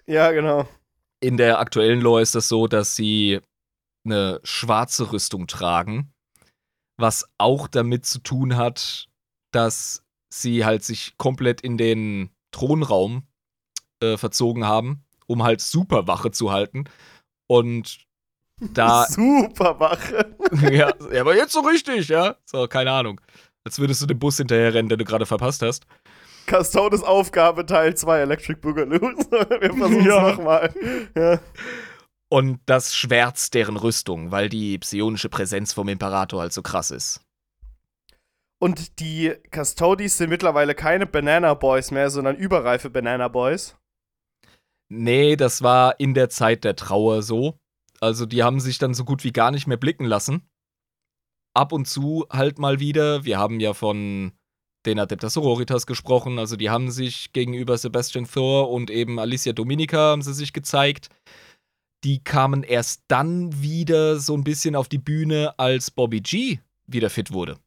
Ja, 0.06 0.32
genau. 0.32 0.66
In 1.20 1.36
der 1.36 1.60
aktuellen 1.60 2.00
Lore 2.00 2.22
ist 2.22 2.34
das 2.34 2.48
so, 2.48 2.66
dass 2.66 2.96
sie 2.96 3.40
eine 4.04 4.40
schwarze 4.42 5.12
Rüstung 5.12 5.46
tragen, 5.46 6.11
was 6.96 7.26
auch 7.38 7.68
damit 7.68 8.06
zu 8.06 8.18
tun 8.20 8.56
hat, 8.56 9.08
dass 9.52 10.04
sie 10.32 10.64
halt 10.64 10.84
sich 10.84 11.16
komplett 11.18 11.60
in 11.60 11.76
den 11.76 12.30
Thronraum 12.52 13.24
äh, 14.00 14.16
verzogen 14.16 14.64
haben, 14.66 15.04
um 15.26 15.42
halt 15.42 15.60
Superwache 15.60 16.30
zu 16.30 16.52
halten. 16.52 16.84
Und 17.46 17.98
da, 18.60 19.06
Super 19.08 19.78
Wache. 19.80 20.36
ja, 20.70 20.92
ja, 21.12 21.20
aber 21.20 21.36
jetzt 21.36 21.52
so 21.52 21.60
richtig, 21.60 22.08
ja? 22.08 22.36
So, 22.44 22.66
keine 22.68 22.92
Ahnung. 22.92 23.20
Als 23.64 23.78
würdest 23.78 24.02
du 24.02 24.06
den 24.06 24.18
Bus 24.18 24.36
hinterher 24.38 24.74
rennen, 24.74 24.88
den 24.88 24.98
du 24.98 25.04
gerade 25.04 25.26
verpasst 25.26 25.62
hast. 25.62 25.86
Custodes 26.50 27.02
Aufgabe 27.04 27.64
Teil 27.64 27.96
2 27.96 28.20
Electric 28.20 28.60
Boogaloo. 28.60 28.98
wir 29.30 29.74
versuchen 29.74 30.04
Ja. 30.04 30.30
es 30.30 30.36
nochmal. 30.36 30.74
Ja. 31.16 31.38
Und 32.32 32.60
das 32.64 32.94
schwärzt 32.94 33.52
deren 33.52 33.76
Rüstung, 33.76 34.30
weil 34.30 34.48
die 34.48 34.78
psionische 34.78 35.28
Präsenz 35.28 35.74
vom 35.74 35.86
Imperator 35.90 36.40
halt 36.40 36.54
so 36.54 36.62
krass 36.62 36.90
ist. 36.90 37.20
Und 38.58 39.00
die 39.00 39.34
Custodies 39.50 40.16
sind 40.16 40.30
mittlerweile 40.30 40.74
keine 40.74 41.04
Banana 41.04 41.52
Boys 41.52 41.90
mehr, 41.90 42.08
sondern 42.08 42.36
überreife 42.36 42.88
Banana 42.88 43.28
Boys. 43.28 43.76
Nee, 44.88 45.36
das 45.36 45.60
war 45.60 46.00
in 46.00 46.14
der 46.14 46.30
Zeit 46.30 46.64
der 46.64 46.74
Trauer 46.74 47.20
so. 47.20 47.58
Also 48.00 48.24
die 48.24 48.42
haben 48.42 48.60
sich 48.60 48.78
dann 48.78 48.94
so 48.94 49.04
gut 49.04 49.24
wie 49.24 49.32
gar 49.32 49.50
nicht 49.50 49.66
mehr 49.66 49.76
blicken 49.76 50.06
lassen. 50.06 50.48
Ab 51.52 51.70
und 51.70 51.86
zu 51.86 52.24
halt 52.30 52.58
mal 52.58 52.80
wieder. 52.80 53.26
Wir 53.26 53.38
haben 53.38 53.60
ja 53.60 53.74
von 53.74 54.32
den 54.86 54.98
Adeptas 54.98 55.34
Sororitas 55.34 55.86
gesprochen. 55.86 56.38
Also 56.38 56.56
die 56.56 56.70
haben 56.70 56.90
sich 56.90 57.34
gegenüber 57.34 57.76
Sebastian 57.76 58.24
Thor 58.24 58.70
und 58.70 58.90
eben 58.90 59.18
Alicia 59.18 59.52
Dominica 59.52 59.98
haben 59.98 60.22
sie 60.22 60.32
sich 60.32 60.54
gezeigt. 60.54 61.10
Die 62.04 62.22
kamen 62.22 62.62
erst 62.62 63.02
dann 63.08 63.62
wieder 63.62 64.18
so 64.18 64.34
ein 64.34 64.44
bisschen 64.44 64.74
auf 64.74 64.88
die 64.88 64.98
Bühne, 64.98 65.54
als 65.58 65.90
Bobby 65.90 66.20
G 66.20 66.58
wieder 66.86 67.10
fit 67.10 67.32
wurde. 67.32 67.58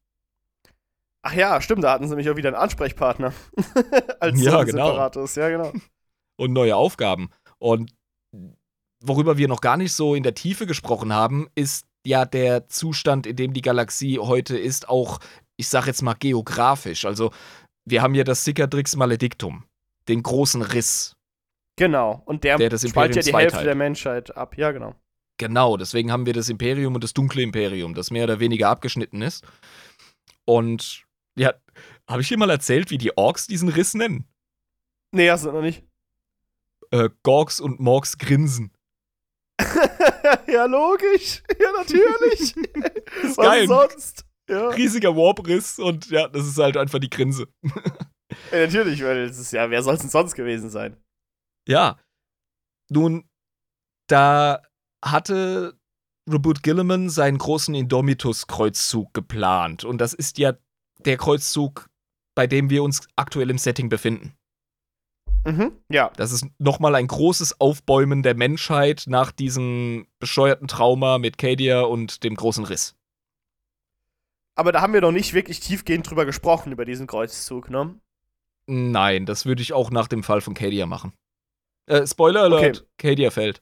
Ach 1.22 1.34
ja, 1.34 1.60
stimmt, 1.60 1.84
da 1.84 1.92
hatten 1.92 2.04
sie 2.04 2.12
nämlich 2.12 2.30
auch 2.30 2.36
wieder 2.36 2.50
einen 2.50 2.58
Ansprechpartner. 2.58 3.34
Als 4.20 4.40
Ja, 4.40 4.64
genau. 4.64 4.96
Ja, 4.96 5.50
genau. 5.50 5.74
und 6.36 6.54
neue 6.54 6.76
Aufgaben. 6.76 7.30
Und 7.58 7.92
worüber 9.04 9.38
wir 9.38 9.48
noch 9.48 9.62
gar 9.62 9.78
nicht 9.78 9.94
so 9.94 10.14
in 10.14 10.22
der 10.22 10.36
Tiefe 10.36 10.68
gesprochen 10.68 11.14
haben, 11.14 11.48
ist 11.56 11.88
ja 12.06 12.26
der 12.26 12.68
Zustand, 12.68 13.26
in 13.26 13.36
dem 13.36 13.54
die 13.54 13.62
Galaxie 13.62 14.20
heute 14.20 14.56
ist, 14.58 14.88
auch, 14.88 15.20
ich 15.58 15.68
sag 15.68 15.88
jetzt 15.88 16.04
mal, 16.04 16.14
geografisch. 16.14 17.06
Also 17.06 17.32
wir 17.86 18.02
haben 18.04 18.14
ja 18.14 18.24
das 18.24 18.44
Cicatrix 18.44 18.96
Maledictum, 18.96 19.64
den 20.08 20.22
großen 20.22 20.62
Riss. 20.62 21.16
Genau. 21.76 22.22
Und 22.26 22.44
der, 22.44 22.58
Der 22.58 22.70
das 22.70 22.88
spaltet 22.88 23.26
ja 23.26 23.32
die 23.32 23.38
Hälfte 23.38 23.64
der 23.64 23.76
Menschheit 23.76 24.36
ab. 24.36 24.58
Ja, 24.58 24.72
genau. 24.72 24.96
Genau, 25.38 25.76
deswegen 25.76 26.12
haben 26.12 26.26
wir 26.26 26.34
das 26.34 26.48
Imperium 26.48 26.96
und 26.96 27.04
das 27.04 27.14
dunkle 27.14 27.42
Imperium, 27.42 27.94
das 27.94 28.10
mehr 28.10 28.24
oder 28.24 28.40
weniger 28.40 28.70
abgeschnitten 28.70 29.22
ist. 29.22 29.46
Und 30.46 31.04
ja, 31.36 31.54
habe 32.08 32.22
ich 32.22 32.30
dir 32.30 32.38
mal 32.38 32.50
erzählt, 32.50 32.90
wie 32.90 32.98
die 32.98 33.18
Orks 33.18 33.48
diesen 33.48 33.68
Riss 33.68 33.94
nennen? 33.96 34.26
Nee, 35.12 35.30
hast 35.30 35.44
du 35.46 35.52
noch 35.52 35.62
nicht. 35.62 35.84
Äh, 36.92 37.10
Gorgs 37.24 37.60
und 37.60 37.80
Morgs 37.80 38.18
grinsen. 38.18 38.72
ja, 40.48 40.66
logisch. 40.66 41.44
Ja, 41.60 41.72
natürlich. 41.78 42.56
ist 43.24 43.38
Was 43.38 43.46
geil. 43.46 43.68
sonst? 43.68 44.26
Ja. 44.50 44.70
Riesiger 44.70 45.16
Warp-Riss 45.16 45.80
und 45.80 46.10
ja, 46.12 46.28
das 46.28 46.46
ist 46.48 46.58
halt 46.58 46.78
einfach 46.78 47.00
die 47.00 47.10
Grinse. 47.10 47.48
ja, 48.52 48.60
natürlich, 48.60 49.04
weil 49.04 49.24
es 49.24 49.40
ist 49.40 49.52
ja, 49.52 49.70
wer 49.70 49.82
soll 49.82 49.96
es 49.96 50.02
denn 50.02 50.10
sonst 50.10 50.36
gewesen 50.36 50.70
sein? 50.70 50.98
Ja. 51.68 51.98
Nun, 52.90 53.28
da 54.08 54.62
hatte 55.04 55.78
Reboot 56.30 56.64
Gilliman 56.64 57.10
seinen 57.10 57.38
großen 57.38 57.76
Indomitus-Kreuzzug 57.76 59.14
geplant. 59.14 59.84
Und 59.84 60.00
das 60.00 60.14
ist 60.14 60.38
ja 60.38 60.54
der 61.00 61.18
Kreuzzug, 61.18 61.90
bei 62.36 62.48
dem 62.48 62.70
wir 62.70 62.84
uns 62.84 63.08
aktuell 63.16 63.50
im 63.50 63.58
Setting 63.58 63.90
befinden. 63.90 64.36
Mhm. 65.46 65.74
Ja. 65.90 66.12
Das 66.18 66.32
ist 66.32 66.48
nochmal 66.58 66.96
ein 66.96 67.08
großes 67.08 67.62
Aufbäumen 67.62 68.24
der 68.24 68.36
Menschheit 68.36 69.04
nach 69.08 69.32
diesem 69.32 70.08
bescheuerten 70.20 70.68
Trauma 70.68 71.20
mit 71.20 71.38
Cadia 71.38 71.82
und 71.82 72.24
dem 72.24 72.36
großen 72.36 72.66
Riss. 72.66 72.96
Aber 74.56 74.72
da 74.72 74.82
haben 74.82 74.94
wir 74.94 75.02
noch 75.02 75.12
nicht 75.12 75.34
wirklich 75.34 75.60
tiefgehend 75.60 76.10
drüber 76.10 76.26
gesprochen, 76.26 76.72
über 76.72 76.86
diesen 76.86 77.08
Kreuzzug, 77.08 77.70
ne? 77.70 78.00
Nein, 78.68 79.28
das 79.28 79.46
würde 79.46 79.62
ich 79.62 79.74
auch 79.74 79.92
nach 79.92 80.08
dem 80.08 80.24
Fall 80.24 80.42
von 80.42 80.56
Cadia 80.56 80.88
machen. 80.88 81.14
Äh, 81.88 82.06
Spoiler 82.08 82.44
Alert, 82.44 82.60
Okay. 82.78 82.88
Cadia 82.98 83.30
fällt. 83.32 83.62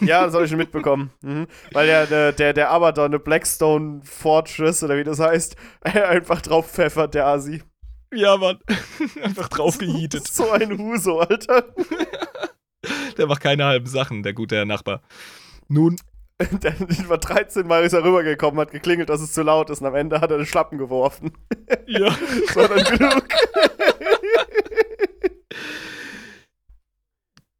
Ja, 0.00 0.24
das 0.24 0.34
habe 0.34 0.44
ich 0.44 0.50
schon 0.50 0.58
mitbekommen. 0.58 1.10
Mhm. 1.22 1.46
Weil 1.72 1.86
der, 1.86 2.06
der, 2.06 2.32
der, 2.32 2.52
der 2.52 2.70
Abaddon, 2.70 3.06
eine 3.06 3.18
Blackstone 3.18 4.00
Fortress 4.04 4.82
oder 4.82 4.96
wie 4.96 5.04
das 5.04 5.18
heißt, 5.18 5.56
einfach 5.82 6.40
drauf 6.42 6.70
pfeffert, 6.70 7.14
der 7.14 7.26
Asi. 7.26 7.62
Ja, 8.12 8.36
Mann. 8.36 8.60
Einfach 9.22 9.48
draufgejietet. 9.48 10.28
So 10.28 10.48
ein 10.52 10.78
Huso, 10.78 11.18
Alter. 11.18 11.64
Der 13.18 13.26
macht 13.26 13.42
keine 13.42 13.64
halben 13.64 13.86
Sachen, 13.86 14.22
der 14.22 14.34
gute 14.34 14.54
Herr 14.54 14.66
Nachbar. 14.66 15.02
Nun, 15.66 15.96
Der 16.62 16.74
war 17.08 17.18
13 17.18 17.66
Mal 17.66 17.82
ist 17.82 17.92
er 17.92 18.04
rübergekommen, 18.04 18.60
hat 18.60 18.70
geklingelt, 18.70 19.08
dass 19.08 19.20
es 19.20 19.32
zu 19.32 19.42
laut 19.42 19.68
ist 19.70 19.80
und 19.80 19.86
am 19.88 19.94
Ende 19.96 20.20
hat 20.20 20.30
er 20.30 20.36
den 20.36 20.46
Schlappen 20.46 20.78
geworfen. 20.78 21.32
ja. 21.88 22.14
Das 22.46 22.54
war 22.56 22.68
dann 22.68 22.84
genug. 22.84 23.24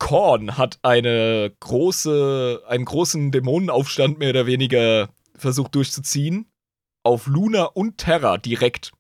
Korn 0.05 0.59
hat 0.59 0.79
eine 0.83 1.51
große, 1.61 2.63
einen 2.69 2.85
großen 2.85 3.33
Dämonenaufstand 3.33 4.19
mehr 4.19 4.31
oder 4.31 4.45
weniger 4.45 5.09
versucht 5.35 5.75
durchzuziehen. 5.75 6.53
Auf 7.03 7.27
Luna 7.27 7.65
und 7.65 7.97
Terra 7.97 8.37
direkt. 8.37 8.93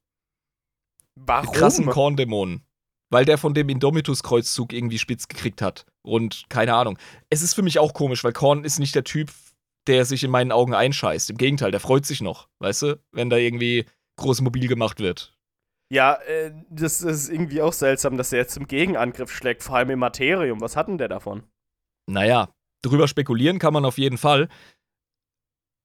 Die 1.14 1.22
Warum? 1.26 1.52
krassen 1.52 1.86
Korn-Dämonen. 1.86 2.62
Weil 3.10 3.26
der 3.26 3.36
von 3.36 3.52
dem 3.52 3.68
Indomitus-Kreuzzug 3.68 4.72
irgendwie 4.72 4.98
spitz 4.98 5.28
gekriegt 5.28 5.60
hat. 5.60 5.84
Und 6.00 6.44
keine 6.48 6.72
Ahnung. 6.72 6.98
Es 7.28 7.42
ist 7.42 7.52
für 7.52 7.62
mich 7.62 7.78
auch 7.78 7.92
komisch, 7.92 8.24
weil 8.24 8.32
Korn 8.32 8.64
ist 8.64 8.78
nicht 8.78 8.94
der 8.94 9.04
Typ, 9.04 9.30
der 9.86 10.06
sich 10.06 10.24
in 10.24 10.30
meinen 10.30 10.52
Augen 10.52 10.72
einscheißt. 10.72 11.28
Im 11.28 11.36
Gegenteil, 11.36 11.70
der 11.70 11.80
freut 11.80 12.06
sich 12.06 12.22
noch, 12.22 12.48
weißt 12.60 12.82
du, 12.82 13.02
wenn 13.12 13.28
da 13.28 13.36
irgendwie 13.36 13.84
groß 14.16 14.40
mobil 14.40 14.68
gemacht 14.68 15.00
wird. 15.00 15.33
Ja, 15.90 16.14
äh, 16.22 16.52
das 16.70 17.02
ist 17.02 17.28
irgendwie 17.28 17.62
auch 17.62 17.72
seltsam, 17.72 18.16
dass 18.16 18.32
er 18.32 18.40
jetzt 18.40 18.54
zum 18.54 18.66
Gegenangriff 18.66 19.30
schlägt, 19.30 19.62
vor 19.62 19.76
allem 19.76 19.90
im 19.90 19.98
Materium. 19.98 20.60
Was 20.60 20.76
hat 20.76 20.88
denn 20.88 20.98
der 20.98 21.08
davon? 21.08 21.44
Naja, 22.06 22.48
drüber 22.82 23.08
spekulieren 23.08 23.58
kann 23.58 23.72
man 23.72 23.84
auf 23.84 23.98
jeden 23.98 24.18
Fall. 24.18 24.48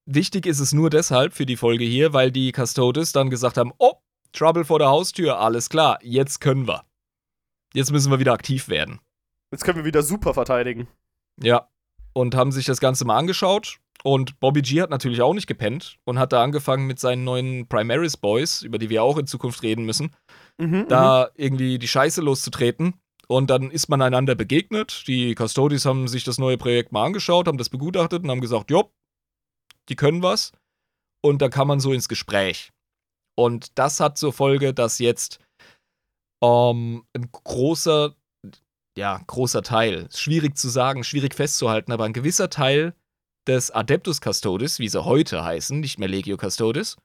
Wichtig 0.06 0.46
ist 0.46 0.60
es 0.60 0.72
nur 0.72 0.90
deshalb 0.90 1.34
für 1.34 1.46
die 1.46 1.56
Folge 1.56 1.84
hier, 1.84 2.12
weil 2.12 2.32
die 2.32 2.52
Custodes 2.52 3.12
dann 3.12 3.30
gesagt 3.30 3.56
haben: 3.56 3.72
Oh, 3.78 3.94
Trouble 4.32 4.64
vor 4.64 4.78
der 4.78 4.88
Haustür, 4.88 5.38
alles 5.38 5.68
klar, 5.68 5.98
jetzt 6.02 6.40
können 6.40 6.66
wir. 6.66 6.84
Jetzt 7.74 7.92
müssen 7.92 8.10
wir 8.10 8.18
wieder 8.18 8.32
aktiv 8.32 8.68
werden. 8.68 9.00
Jetzt 9.52 9.64
können 9.64 9.78
wir 9.78 9.84
wieder 9.84 10.02
super 10.02 10.34
verteidigen. 10.34 10.88
Ja. 11.40 11.68
Und 12.12 12.34
haben 12.34 12.50
sich 12.50 12.64
das 12.64 12.80
Ganze 12.80 13.04
mal 13.04 13.16
angeschaut. 13.16 13.78
Und 14.02 14.40
Bobby 14.40 14.62
G 14.62 14.80
hat 14.80 14.90
natürlich 14.90 15.20
auch 15.20 15.34
nicht 15.34 15.46
gepennt 15.46 15.98
und 16.04 16.18
hat 16.18 16.32
da 16.32 16.42
angefangen 16.42 16.86
mit 16.86 16.98
seinen 16.98 17.24
neuen 17.24 17.68
Primaris 17.68 18.16
Boys, 18.16 18.62
über 18.62 18.78
die 18.78 18.88
wir 18.88 19.02
auch 19.02 19.18
in 19.18 19.26
Zukunft 19.26 19.62
reden 19.62 19.84
müssen, 19.84 20.14
Mhm, 20.58 20.88
da 20.88 21.30
irgendwie 21.36 21.78
die 21.78 21.88
Scheiße 21.88 22.20
loszutreten. 22.20 22.94
Und 23.28 23.48
dann 23.48 23.70
ist 23.70 23.88
man 23.88 24.02
einander 24.02 24.34
begegnet. 24.34 25.04
Die 25.06 25.34
Custodies 25.34 25.86
haben 25.86 26.08
sich 26.08 26.24
das 26.24 26.38
neue 26.38 26.58
Projekt 26.58 26.92
mal 26.92 27.06
angeschaut, 27.06 27.46
haben 27.46 27.58
das 27.58 27.68
begutachtet 27.68 28.24
und 28.24 28.30
haben 28.30 28.40
gesagt, 28.40 28.70
jo, 28.70 28.92
die 29.88 29.96
können 29.96 30.22
was. 30.22 30.52
Und 31.22 31.40
da 31.40 31.48
kann 31.48 31.68
man 31.68 31.80
so 31.80 31.92
ins 31.92 32.08
Gespräch. 32.08 32.72
Und 33.38 33.78
das 33.78 34.00
hat 34.00 34.18
zur 34.18 34.32
Folge, 34.32 34.74
dass 34.74 34.98
jetzt 34.98 35.38
ähm, 36.42 37.04
ein 37.14 37.30
großer, 37.32 38.14
ja, 38.98 39.20
großer 39.26 39.62
Teil, 39.62 40.08
schwierig 40.12 40.58
zu 40.58 40.68
sagen, 40.68 41.04
schwierig 41.04 41.34
festzuhalten, 41.34 41.92
aber 41.92 42.04
ein 42.04 42.12
gewisser 42.12 42.50
Teil 42.50 42.94
des 43.50 43.70
Adeptus 43.70 44.20
Custodes, 44.20 44.78
wie 44.78 44.88
sie 44.88 45.04
heute 45.04 45.44
heißen, 45.44 45.80
nicht 45.80 45.98
mehr 45.98 46.08
Legio 46.08 46.36
Custodes, 46.36 46.96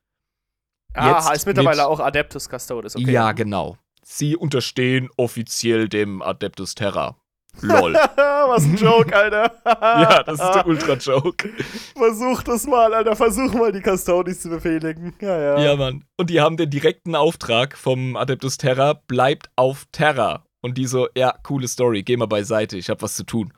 Ah, 0.94 1.30
heißt 1.30 1.46
mittlerweile 1.46 1.78
mit- 1.82 1.86
auch 1.88 2.00
Adeptus 2.00 2.48
Custodes, 2.50 2.96
okay. 2.96 3.12
ja, 3.12 3.32
genau. 3.34 3.78
Sie 4.04 4.36
unterstehen 4.36 5.10
offiziell 5.18 5.90
dem 5.90 6.22
Adeptus 6.22 6.76
Terra. 6.76 7.18
Lol. 7.62 7.94
Was 8.16 8.64
ein 8.64 8.76
Joke, 8.76 9.16
Alter. 9.16 9.52
ja, 9.66 10.24
das 10.24 10.40
ist 10.40 10.52
der 10.54 10.68
Ultra-Joke. 10.68 11.50
Versuch 11.98 12.44
das 12.44 12.66
mal, 12.68 12.94
Alter. 12.94 13.16
Versuch 13.16 13.52
mal, 13.54 13.72
die 13.72 13.82
Custodes 13.82 14.42
zu 14.42 14.50
befehligen. 14.50 15.14
Ja, 15.20 15.40
ja. 15.40 15.60
Ja, 15.60 15.76
Mann. 15.76 16.06
Und 16.18 16.30
die 16.30 16.40
haben 16.42 16.56
den 16.58 16.70
direkten 16.70 17.16
Auftrag 17.16 17.76
vom 17.78 18.16
Adeptus 18.18 18.58
Terra, 18.58 18.94
bleibt 19.08 19.50
auf 19.56 19.86
Terra. 19.92 20.46
Und 20.62 20.78
die 20.78 20.86
so, 20.86 21.08
ja, 21.16 21.34
coole 21.44 21.68
Story, 21.68 22.04
geh 22.04 22.18
mal 22.18 22.28
beiseite, 22.28 22.78
ich 22.78 22.90
hab 22.90 23.02
was 23.02 23.16
zu 23.16 23.24
tun. 23.24 23.54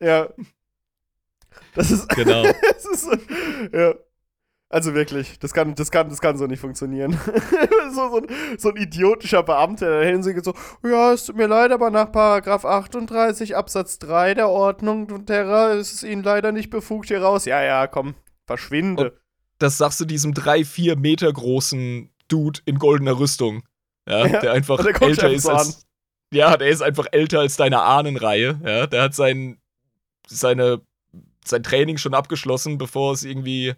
Ja. 0.00 0.28
Das 1.74 1.90
ist. 1.90 2.08
Genau. 2.10 2.42
das 2.62 2.84
ist 2.84 3.08
ja. 3.72 3.94
Also 4.68 4.94
wirklich, 4.94 5.38
das 5.38 5.52
kann, 5.52 5.74
das 5.74 5.90
kann, 5.90 6.08
das 6.08 6.22
kann 6.22 6.38
so 6.38 6.46
nicht 6.46 6.60
funktionieren. 6.60 7.12
so, 7.94 8.08
so, 8.08 8.16
ein, 8.16 8.26
so 8.56 8.70
ein 8.70 8.76
idiotischer 8.76 9.42
Beamter, 9.42 10.00
der 10.00 10.10
hinsingt 10.10 10.42
so, 10.42 10.54
ja, 10.82 11.12
es 11.12 11.26
tut 11.26 11.36
mir 11.36 11.46
leid, 11.46 11.72
aber 11.72 11.90
nach 11.90 12.10
Paragraph 12.10 12.64
38 12.64 13.54
Absatz 13.54 13.98
3 13.98 14.32
der 14.32 14.48
Ordnung 14.48 15.10
und 15.10 15.26
Terra 15.26 15.72
ist 15.72 15.92
es 15.92 16.02
Ihnen 16.02 16.22
leider 16.22 16.52
nicht 16.52 16.70
befugt 16.70 17.08
hier 17.08 17.20
raus. 17.20 17.44
Ja, 17.44 17.62
ja, 17.62 17.86
komm, 17.86 18.14
verschwinde. 18.46 19.18
Das 19.58 19.76
sagst 19.76 20.00
du 20.00 20.06
diesem 20.06 20.32
drei, 20.32 20.64
vier 20.64 20.96
Meter 20.96 21.30
großen 21.30 22.10
Dude 22.28 22.60
in 22.64 22.78
goldener 22.78 23.18
Rüstung. 23.18 23.64
Ja, 24.08 24.26
Ja, 24.26 24.40
der 24.40 24.52
einfach 24.52 24.78
und 24.78 24.86
der 24.86 25.02
älter 25.02 25.30
ist 25.30 25.46
als. 25.46 25.86
Ja, 26.32 26.56
der 26.56 26.68
ist 26.68 26.80
einfach 26.82 27.06
älter 27.12 27.40
als 27.40 27.56
deine 27.56 27.82
Ahnenreihe. 27.82 28.58
Ja, 28.64 28.86
der 28.86 29.02
hat 29.02 29.14
sein, 29.14 29.60
seine, 30.26 30.80
sein 31.44 31.62
Training 31.62 31.98
schon 31.98 32.14
abgeschlossen, 32.14 32.78
bevor 32.78 33.12
es 33.12 33.24
irgendwie 33.24 33.74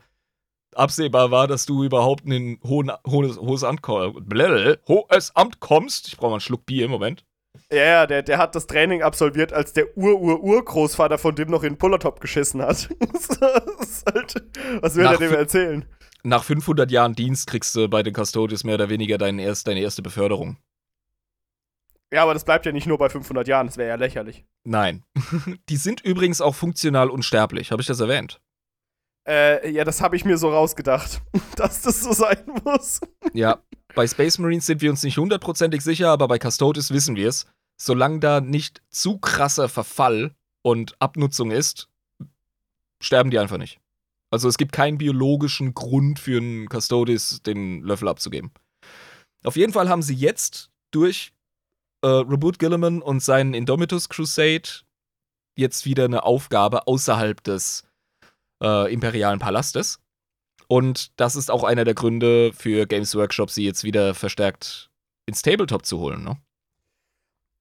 absehbar 0.74 1.30
war, 1.30 1.46
dass 1.46 1.66
du 1.66 1.84
überhaupt 1.84 2.24
in 2.24 2.32
ein 2.32 2.60
hohen, 2.64 2.90
hohes, 3.06 3.38
hohes, 3.38 3.64
Amt, 3.64 3.86
hohes 3.86 5.36
Amt 5.36 5.60
kommst. 5.60 6.08
Ich 6.08 6.16
brauche 6.16 6.30
mal 6.30 6.34
einen 6.34 6.40
Schluck 6.40 6.66
Bier 6.66 6.86
im 6.86 6.90
Moment. 6.90 7.24
Ja, 7.70 7.84
ja, 7.84 8.06
der, 8.06 8.22
der 8.22 8.38
hat 8.38 8.54
das 8.54 8.66
Training 8.66 9.02
absolviert, 9.02 9.52
als 9.52 9.72
der 9.72 9.96
Ur-Ur-Urgroßvater 9.96 11.18
von 11.18 11.34
dem 11.34 11.50
noch 11.50 11.62
in 11.62 11.74
den 11.74 11.78
Pullertop 11.78 12.20
geschissen 12.20 12.60
hat. 12.60 12.88
halt, 14.12 14.34
was 14.80 14.96
will 14.96 15.04
Nach 15.04 15.12
er 15.12 15.18
dem 15.18 15.34
erzählen? 15.34 15.84
Nach 16.24 16.42
500 16.42 16.90
Jahren 16.90 17.14
Dienst 17.14 17.46
kriegst 17.46 17.74
du 17.76 17.88
bei 17.88 18.02
den 18.02 18.14
Custodies 18.14 18.64
mehr 18.64 18.74
oder 18.74 18.88
weniger 18.88 19.18
dein 19.18 19.38
erst, 19.38 19.68
deine 19.68 19.80
erste 19.80 20.02
Beförderung. 20.02 20.56
Ja, 22.14 22.22
aber 22.22 22.32
das 22.32 22.44
bleibt 22.44 22.64
ja 22.64 22.70
nicht 22.70 22.86
nur 22.86 22.96
bei 22.96 23.08
500 23.08 23.48
Jahren, 23.48 23.66
das 23.66 23.76
wäre 23.76 23.88
ja 23.88 23.96
lächerlich. 23.96 24.44
Nein. 24.62 25.02
Die 25.68 25.76
sind 25.76 26.00
übrigens 26.00 26.40
auch 26.40 26.54
funktional 26.54 27.10
unsterblich. 27.10 27.72
Habe 27.72 27.82
ich 27.82 27.88
das 27.88 27.98
erwähnt? 27.98 28.40
Äh, 29.26 29.68
ja, 29.72 29.82
das 29.82 30.00
habe 30.00 30.14
ich 30.14 30.24
mir 30.24 30.38
so 30.38 30.48
rausgedacht, 30.48 31.22
dass 31.56 31.82
das 31.82 32.02
so 32.02 32.12
sein 32.12 32.38
muss. 32.64 33.00
Ja, 33.32 33.58
bei 33.96 34.06
Space 34.06 34.38
Marines 34.38 34.64
sind 34.66 34.80
wir 34.80 34.90
uns 34.90 35.02
nicht 35.02 35.18
hundertprozentig 35.18 35.82
sicher, 35.82 36.10
aber 36.10 36.28
bei 36.28 36.38
Custodes 36.38 36.92
wissen 36.92 37.16
wir 37.16 37.28
es. 37.28 37.46
Solange 37.76 38.20
da 38.20 38.40
nicht 38.40 38.80
zu 38.90 39.18
krasser 39.18 39.68
Verfall 39.68 40.36
und 40.62 40.94
Abnutzung 41.00 41.50
ist, 41.50 41.88
sterben 43.02 43.32
die 43.32 43.40
einfach 43.40 43.58
nicht. 43.58 43.80
Also 44.30 44.48
es 44.48 44.56
gibt 44.56 44.70
keinen 44.70 44.98
biologischen 44.98 45.74
Grund 45.74 46.20
für 46.20 46.38
einen 46.38 46.68
Custodes, 46.68 47.42
den 47.42 47.82
Löffel 47.82 48.06
abzugeben. 48.06 48.52
Auf 49.42 49.56
jeden 49.56 49.72
Fall 49.72 49.88
haben 49.88 50.02
sie 50.02 50.14
jetzt 50.14 50.70
durch 50.92 51.33
äh, 52.04 52.06
Reboot 52.06 52.58
Gilliman 52.58 53.00
und 53.00 53.22
seinen 53.22 53.54
Indomitus 53.54 54.10
Crusade 54.10 54.68
jetzt 55.56 55.86
wieder 55.86 56.04
eine 56.04 56.24
Aufgabe 56.24 56.86
außerhalb 56.86 57.42
des 57.42 57.84
äh, 58.62 58.92
imperialen 58.92 59.38
Palastes. 59.38 60.00
Und 60.68 61.18
das 61.18 61.34
ist 61.34 61.50
auch 61.50 61.64
einer 61.64 61.84
der 61.84 61.94
Gründe 61.94 62.52
für 62.52 62.86
Games 62.86 63.14
Workshop, 63.14 63.50
sie 63.50 63.64
jetzt 63.64 63.84
wieder 63.84 64.14
verstärkt 64.14 64.90
ins 65.26 65.40
Tabletop 65.42 65.86
zu 65.86 65.98
holen, 65.98 66.22
ne? 66.22 66.36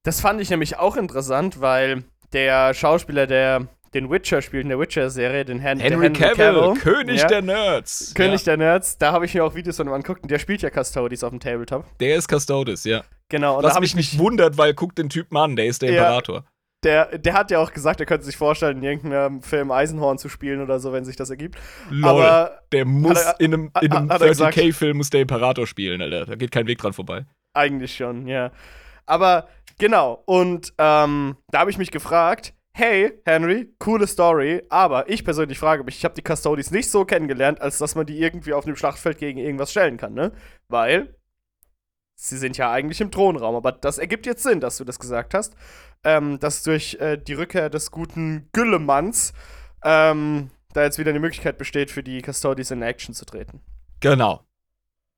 Das 0.03 0.19
fand 0.19 0.41
ich 0.41 0.49
nämlich 0.49 0.77
auch 0.77 0.97
interessant, 0.97 1.61
weil 1.61 2.03
der 2.33 2.73
Schauspieler, 2.73 3.25
der 3.25 3.67
den 3.93 4.09
Witcher 4.09 4.41
spielt 4.41 4.63
in 4.63 4.69
der 4.69 4.79
Witcher-Serie, 4.79 5.45
den 5.45 5.59
Hen 5.59 5.79
Henry, 5.79 6.11
der 6.11 6.35
Cavill, 6.35 6.73
König 6.73 7.21
ja, 7.21 7.27
der 7.27 7.41
Nerds. 7.41 8.13
König 8.13 8.41
ja. 8.41 8.45
der 8.45 8.57
Nerds, 8.57 8.97
da 8.97 9.13
habe 9.13 9.25
ich 9.25 9.33
mir 9.33 9.45
auch 9.45 9.55
Videos 9.55 9.77
von 9.77 9.87
ihm 9.87 9.93
angeguckt 9.93 10.23
und 10.23 10.31
der 10.31 10.39
spielt 10.39 10.61
ja 10.61 10.69
Custodes 10.69 11.23
auf 11.23 11.29
dem 11.29 11.39
Tabletop. 11.39 11.85
Der 11.99 12.17
ist 12.17 12.27
Custodes, 12.27 12.83
ja. 12.83 13.03
Genau. 13.33 13.57
Und 13.57 13.63
Was 13.63 13.79
mich 13.79 13.89
ich 13.91 13.95
nicht 13.95 14.19
wundert, 14.19 14.59
weil 14.59 14.75
guck 14.75 14.93
den 14.95 15.09
Typen 15.09 15.35
an, 15.37 15.55
der 15.55 15.65
ist 15.65 15.81
der 15.81 15.91
Ja. 15.91 16.03
Imperator. 16.03 16.45
Der, 16.83 17.17
der 17.17 17.33
hat 17.33 17.49
ja 17.49 17.57
auch 17.59 17.71
gesagt, 17.73 17.99
er 17.99 18.05
könnte 18.05 18.25
sich 18.25 18.37
vorstellen, 18.37 18.77
in 18.77 18.83
irgendeinem 18.83 19.41
Film 19.41 19.71
Eisenhorn 19.71 20.19
zu 20.19 20.29
spielen 20.29 20.61
oder 20.61 20.79
so, 20.79 20.93
wenn 20.93 21.03
sich 21.03 21.15
das 21.15 21.31
ergibt. 21.31 21.57
Lol. 21.89 22.09
Aber 22.09 22.59
der 22.71 22.85
muss 22.85 23.19
er- 23.19 23.39
in 23.39 23.53
einem, 23.55 23.71
in 23.81 23.91
einem 23.91 24.09
hat 24.11 24.21
er 24.21 24.27
gesagt. 24.27 24.55
30k-Film 24.55 24.97
muss 24.97 25.09
der 25.09 25.21
Imperator 25.21 25.65
spielen, 25.65 25.99
Alter. 26.03 26.25
Da 26.27 26.35
geht 26.35 26.51
kein 26.51 26.67
Weg 26.67 26.77
dran 26.77 26.93
vorbei. 26.93 27.25
Eigentlich 27.55 27.95
schon, 27.95 28.27
ja. 28.27 28.51
Aber 29.07 29.47
genau, 29.79 30.21
und 30.27 30.73
ähm, 30.77 31.37
da 31.49 31.59
habe 31.61 31.71
ich 31.71 31.79
mich 31.79 31.89
gefragt, 31.89 32.53
hey, 32.75 33.13
Henry, 33.25 33.73
coole 33.79 34.05
Story, 34.05 34.61
aber 34.69 35.09
ich 35.09 35.23
persönlich 35.25 35.57
frage 35.57 35.83
mich, 35.83 35.97
ich 35.97 36.05
habe 36.05 36.13
die 36.15 36.21
Custodes 36.35 36.69
nicht 36.69 36.91
so 36.91 37.03
kennengelernt, 37.05 37.61
als 37.61 37.79
dass 37.79 37.95
man 37.95 38.05
die 38.05 38.19
irgendwie 38.19 38.53
auf 38.53 38.65
dem 38.65 38.75
Schlachtfeld 38.75 39.17
gegen 39.17 39.39
irgendwas 39.39 39.71
stellen 39.71 39.97
kann, 39.97 40.13
ne? 40.13 40.33
Weil 40.67 41.15
sie 42.23 42.37
sind 42.37 42.57
ja 42.57 42.71
eigentlich 42.71 43.01
im 43.01 43.11
Thronraum, 43.11 43.55
aber 43.55 43.71
das 43.73 43.97
ergibt 43.97 44.25
jetzt 44.25 44.43
Sinn, 44.43 44.61
dass 44.61 44.77
du 44.77 44.85
das 44.85 44.97
gesagt 44.97 45.33
hast, 45.33 45.55
ähm, 46.03 46.39
dass 46.39 46.63
durch 46.63 46.95
äh, 46.95 47.17
die 47.17 47.33
Rückkehr 47.33 47.69
des 47.69 47.91
guten 47.91 48.47
Güllemanns 48.53 49.33
ähm, 49.83 50.49
da 50.73 50.83
jetzt 50.83 50.97
wieder 50.97 51.09
eine 51.09 51.19
Möglichkeit 51.19 51.57
besteht, 51.57 51.91
für 51.91 52.01
die 52.01 52.21
Custodes 52.21 52.71
in 52.71 52.81
Action 52.81 53.13
zu 53.13 53.25
treten. 53.25 53.61
Genau. 53.99 54.45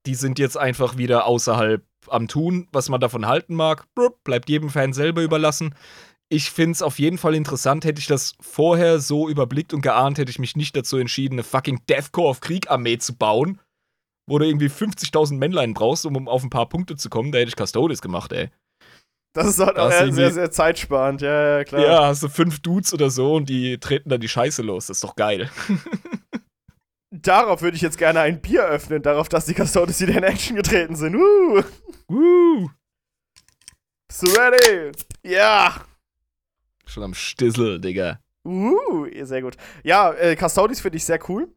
Die 0.05 0.15
sind 0.15 0.39
jetzt 0.39 0.57
einfach 0.57 0.97
wieder 0.97 1.25
außerhalb 1.25 1.83
am 2.07 2.27
Tun. 2.27 2.67
Was 2.71 2.89
man 2.89 2.99
davon 2.99 3.25
halten 3.27 3.55
mag, 3.55 3.85
bleibt 4.23 4.49
jedem 4.49 4.69
Fan 4.69 4.93
selber 4.93 5.21
überlassen. 5.21 5.75
Ich 6.27 6.49
finde 6.49 6.71
es 6.71 6.81
auf 6.81 6.99
jeden 6.99 7.19
Fall 7.19 7.35
interessant. 7.35 7.85
Hätte 7.85 7.99
ich 7.99 8.07
das 8.07 8.33
vorher 8.41 8.99
so 8.99 9.29
überblickt 9.29 9.73
und 9.73 9.81
geahnt, 9.81 10.17
hätte 10.17 10.31
ich 10.31 10.39
mich 10.39 10.55
nicht 10.55 10.75
dazu 10.75 10.97
entschieden, 10.97 11.35
eine 11.35 11.43
fucking 11.43 11.81
Deathcore 11.87 12.29
of 12.29 12.41
Krieg-Armee 12.41 12.97
zu 12.97 13.15
bauen, 13.15 13.59
wo 14.27 14.39
du 14.39 14.45
irgendwie 14.45 14.67
50.000 14.67 15.37
Männlein 15.37 15.73
brauchst, 15.73 16.05
um 16.05 16.27
auf 16.27 16.43
ein 16.43 16.49
paar 16.49 16.67
Punkte 16.67 16.95
zu 16.95 17.09
kommen. 17.09 17.31
Da 17.31 17.39
hätte 17.39 17.49
ich 17.49 17.55
Custodes 17.55 18.01
gemacht, 18.01 18.31
ey. 18.31 18.49
Das 19.33 19.47
ist 19.47 19.59
halt 19.59 19.77
Da 19.77 19.87
auch 19.87 19.91
sehr, 19.91 20.31
sehr 20.31 20.49
zeitsparend, 20.49 21.21
ja, 21.21 21.57
ja, 21.57 21.63
klar. 21.65 21.81
Ja, 21.81 22.07
hast 22.07 22.23
du 22.23 22.29
fünf 22.29 22.61
Dudes 22.61 22.93
oder 22.93 23.09
so 23.09 23.35
und 23.35 23.49
die 23.49 23.77
treten 23.79 24.09
dann 24.09 24.21
die 24.21 24.29
Scheiße 24.29 24.61
los. 24.61 24.87
Das 24.87 24.97
ist 24.97 25.03
doch 25.03 25.15
geil. 25.15 25.49
Darauf 27.11 27.61
würde 27.61 27.75
ich 27.75 27.81
jetzt 27.81 27.97
gerne 27.97 28.21
ein 28.21 28.41
Bier 28.41 28.63
öffnen, 28.63 29.01
darauf, 29.01 29.29
dass 29.29 29.45
die 29.45 29.53
Custodes 29.53 29.99
wieder 30.01 30.15
in 30.15 30.23
Action 30.23 30.55
getreten 30.55 30.95
sind. 30.95 31.15
Uh, 31.15 31.63
Woo! 32.07 32.69
bist 34.07 34.35
du 34.35 34.39
ready? 34.39 34.91
Ja. 35.23 35.85
Schon 36.85 37.03
am 37.03 37.13
Stissel, 37.13 37.79
Digga. 37.79 38.19
Uh, 38.45 39.07
sehr 39.23 39.41
gut. 39.41 39.57
Ja, 39.83 40.11
äh, 40.13 40.35
Custodes 40.35 40.79
finde 40.79 40.97
ich 40.97 41.05
sehr 41.05 41.19
cool. 41.29 41.49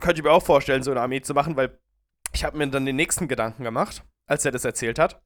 Könnte 0.00 0.20
ich 0.20 0.24
mir 0.24 0.32
auch 0.32 0.42
vorstellen, 0.42 0.82
so 0.82 0.90
eine 0.90 1.00
Armee 1.00 1.20
zu 1.20 1.34
machen, 1.34 1.56
weil 1.56 1.78
ich 2.32 2.44
habe 2.44 2.56
mir 2.56 2.68
dann 2.68 2.86
den 2.86 2.96
nächsten 2.96 3.28
Gedanken 3.28 3.64
gemacht, 3.64 4.04
als 4.26 4.44
er 4.44 4.52
das 4.52 4.64
erzählt 4.64 4.98
hat. 4.98 5.20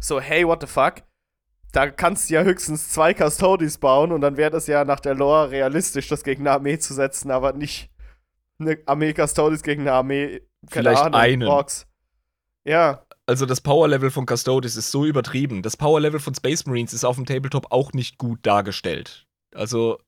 So, 0.00 0.20
hey, 0.20 0.46
what 0.46 0.60
the 0.60 0.66
fuck? 0.66 1.02
Da 1.72 1.90
kannst 1.90 2.30
du 2.30 2.34
ja 2.34 2.42
höchstens 2.42 2.88
zwei 2.88 3.12
Custodes 3.14 3.78
bauen 3.78 4.12
und 4.12 4.20
dann 4.22 4.36
wäre 4.36 4.50
das 4.50 4.66
ja 4.66 4.84
nach 4.84 5.00
der 5.00 5.14
Lore 5.14 5.50
realistisch, 5.50 6.08
das 6.08 6.24
gegen 6.24 6.42
eine 6.42 6.52
Armee 6.52 6.78
zu 6.78 6.94
setzen, 6.94 7.30
aber 7.30 7.52
nicht 7.52 7.90
eine 8.58 8.78
Armee 8.86 9.12
Custodes 9.12 9.62
gegen 9.62 9.82
eine 9.82 9.92
Armee, 9.92 10.40
keine 10.70 10.90
Vielleicht 10.90 11.02
Ahnung, 11.02 11.20
einen. 11.20 11.48
Orks. 11.48 11.86
Ja, 12.64 13.04
Also 13.26 13.44
das 13.46 13.60
Power-Level 13.60 14.10
von 14.10 14.26
Custodes 14.26 14.76
ist 14.76 14.90
so 14.90 15.04
übertrieben. 15.04 15.62
Das 15.62 15.76
Power-Level 15.76 16.20
von 16.20 16.34
Space 16.34 16.66
Marines 16.66 16.92
ist 16.92 17.04
auf 17.04 17.16
dem 17.16 17.26
Tabletop 17.26 17.70
auch 17.70 17.92
nicht 17.92 18.18
gut 18.18 18.40
dargestellt. 18.42 19.26
Also 19.54 19.98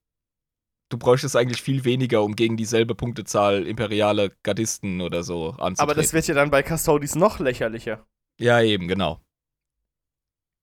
du 0.90 0.98
bräuchtest 0.98 1.36
eigentlich 1.36 1.62
viel 1.62 1.84
weniger, 1.84 2.22
um 2.22 2.36
gegen 2.36 2.56
dieselbe 2.56 2.94
Punktezahl 2.94 3.66
imperiale 3.66 4.32
Gardisten 4.42 5.00
oder 5.00 5.22
so 5.22 5.50
anzutreten. 5.50 5.78
aber 5.78 5.94
das 5.94 6.12
wird 6.12 6.26
ja 6.26 6.34
dann 6.34 6.50
bei 6.50 6.62
Custodes 6.62 7.14
noch 7.14 7.38
lächerlicher. 7.40 8.06
Ja, 8.38 8.60
eben, 8.60 8.88
genau. 8.88 9.20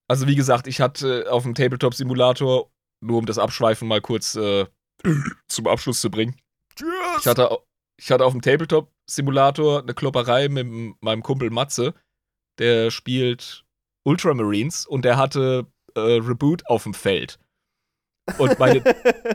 Also 0.06 0.26
wie 0.26 0.36
gesagt, 0.36 0.66
ich 0.66 0.80
hatte 0.80 1.26
auf 1.30 1.42
dem 1.42 1.54
Tabletop-Simulator, 1.54 2.70
nur 3.00 3.18
um 3.18 3.26
das 3.26 3.38
Abschweifen 3.38 3.88
mal 3.88 4.00
kurz 4.00 4.36
äh, 4.36 4.66
zum 5.48 5.66
Abschluss 5.66 6.00
zu 6.00 6.10
bringen, 6.10 6.36
ich 7.20 7.26
hatte, 7.26 7.58
ich 7.96 8.10
hatte 8.10 8.24
auf 8.24 8.32
dem 8.32 8.42
Tabletop-Simulator 8.42 9.82
eine 9.82 9.94
Klopperei 9.94 10.48
mit 10.48 10.66
meinem 11.00 11.22
Kumpel 11.22 11.50
Matze, 11.50 11.94
der 12.58 12.90
spielt 12.90 13.64
Ultramarines 14.04 14.86
und 14.86 15.04
der 15.04 15.16
hatte 15.16 15.66
äh, 15.94 16.00
Reboot 16.00 16.66
auf 16.66 16.84
dem 16.84 16.94
Feld. 16.94 17.38
Und 18.36 18.58
meine, 18.58 18.82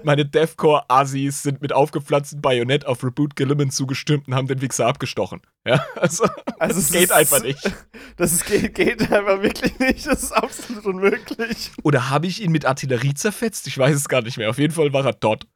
meine 0.04 0.26
Deathcore-Assis 0.26 1.44
sind 1.44 1.62
mit 1.62 1.74
aufgepflanztem 1.74 2.41
Bajonett 2.41 2.86
auf 2.86 3.04
Reboot 3.04 3.36
Gilliman 3.36 3.72
zugestürmt 3.72 4.28
und 4.28 4.36
haben 4.36 4.48
den 4.48 4.62
Wichser 4.62 4.86
abgestochen. 4.88 5.41
Ja, 5.66 5.86
also, 5.96 6.26
Also 6.60 6.76
das 6.80 6.86
es 6.86 6.91
geht 6.91 7.04
ist- 7.04 7.12
einfach 7.12 7.41
nicht. 7.41 7.72
Das 8.18 8.32
ist, 8.34 8.46
geht, 8.46 8.76
geht 8.76 9.02
einfach 9.12 9.41
wirklich 9.41 9.78
nicht. 9.80 10.06
Das 10.06 10.24
ist 10.24 10.32
absolut 10.32 10.86
unmöglich. 10.86 11.72
Oder 11.84 12.10
habe 12.10 12.28
ich 12.28 12.41
ihn 12.41 12.52
mit 12.52 12.66
Artillerie 12.66 13.14
zerfetzt? 13.14 13.66
Ich 13.68 13.78
weiß 13.78 13.96
es 13.96 14.08
gar 14.10 14.22
nicht 14.22 14.38
mehr. 14.38 14.50
Auf 14.50 14.60
jeden 14.60 14.74
Fall 14.74 14.94
war 14.94 15.06
er 15.06 15.14
dort. 15.14 15.48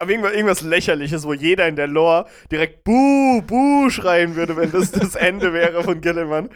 Aber 0.00 0.10
irgendwas, 0.10 0.32
irgendwas 0.32 0.60
Lächerliches, 0.62 1.24
wo 1.24 1.32
jeder 1.34 1.68
in 1.68 1.76
der 1.76 1.86
Lore 1.86 2.26
direkt 2.50 2.82
Buh, 2.84 3.42
Buh 3.42 3.88
schreien 3.90 4.34
würde, 4.34 4.56
wenn 4.56 4.72
das 4.72 4.90
das 4.90 5.14
Ende 5.14 5.52
wäre 5.52 5.84
von 5.84 6.00
Gilliman. 6.00 6.50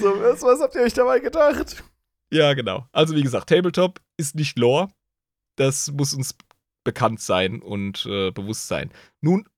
So, 0.00 0.06
was, 0.22 0.42
was 0.42 0.60
habt 0.60 0.74
ihr 0.74 0.80
euch 0.82 0.94
dabei 0.94 1.18
gedacht? 1.20 1.84
Ja, 2.32 2.54
genau. 2.54 2.86
Also 2.92 3.14
wie 3.14 3.22
gesagt, 3.22 3.48
Tabletop 3.50 4.00
ist 4.16 4.34
nicht 4.36 4.58
Lore. 4.58 4.88
Das 5.58 5.90
muss 5.92 6.14
uns 6.14 6.34
bekannt 6.84 7.20
sein 7.20 7.60
und 7.60 8.06
äh, 8.06 8.30
bewusst 8.30 8.68
sein. 8.68 8.90
Nun, 9.20 9.48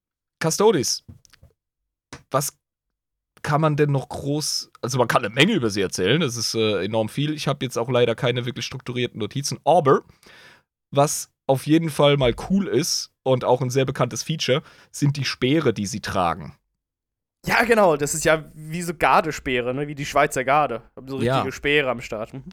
Custodes. 0.43 1.05
Was 2.29 2.57
kann 3.43 3.61
man 3.61 3.75
denn 3.75 3.91
noch 3.91 4.09
groß. 4.09 4.71
Also, 4.81 4.97
man 4.97 5.07
kann 5.07 5.23
eine 5.25 5.33
Menge 5.33 5.53
über 5.53 5.69
sie 5.69 5.81
erzählen. 5.81 6.21
Das 6.21 6.35
ist 6.35 6.53
äh, 6.53 6.83
enorm 6.83 7.09
viel. 7.09 7.33
Ich 7.33 7.47
habe 7.47 7.65
jetzt 7.65 7.77
auch 7.77 7.89
leider 7.89 8.15
keine 8.15 8.45
wirklich 8.45 8.65
strukturierten 8.65 9.19
Notizen. 9.19 9.59
Aber, 9.63 10.03
was 10.91 11.31
auf 11.47 11.65
jeden 11.65 11.89
Fall 11.89 12.17
mal 12.17 12.35
cool 12.49 12.67
ist 12.67 13.11
und 13.23 13.43
auch 13.43 13.61
ein 13.61 13.69
sehr 13.69 13.85
bekanntes 13.85 14.23
Feature, 14.23 14.61
sind 14.91 15.17
die 15.17 15.25
Speere, 15.25 15.73
die 15.73 15.85
sie 15.85 16.01
tragen. 16.01 16.55
Ja, 17.45 17.63
genau. 17.63 17.97
Das 17.97 18.13
ist 18.13 18.25
ja 18.25 18.51
wie 18.53 18.83
so 18.83 18.93
Gardespeere, 18.93 19.73
ne? 19.73 19.87
wie 19.87 19.95
die 19.95 20.05
Schweizer 20.05 20.43
Garde. 20.43 20.83
Haben 20.95 21.07
so 21.07 21.15
richtige 21.15 21.45
Ja. 21.45 21.51
Speere 21.51 21.89
am 21.89 22.01
Start. 22.01 22.33
Mhm. 22.33 22.43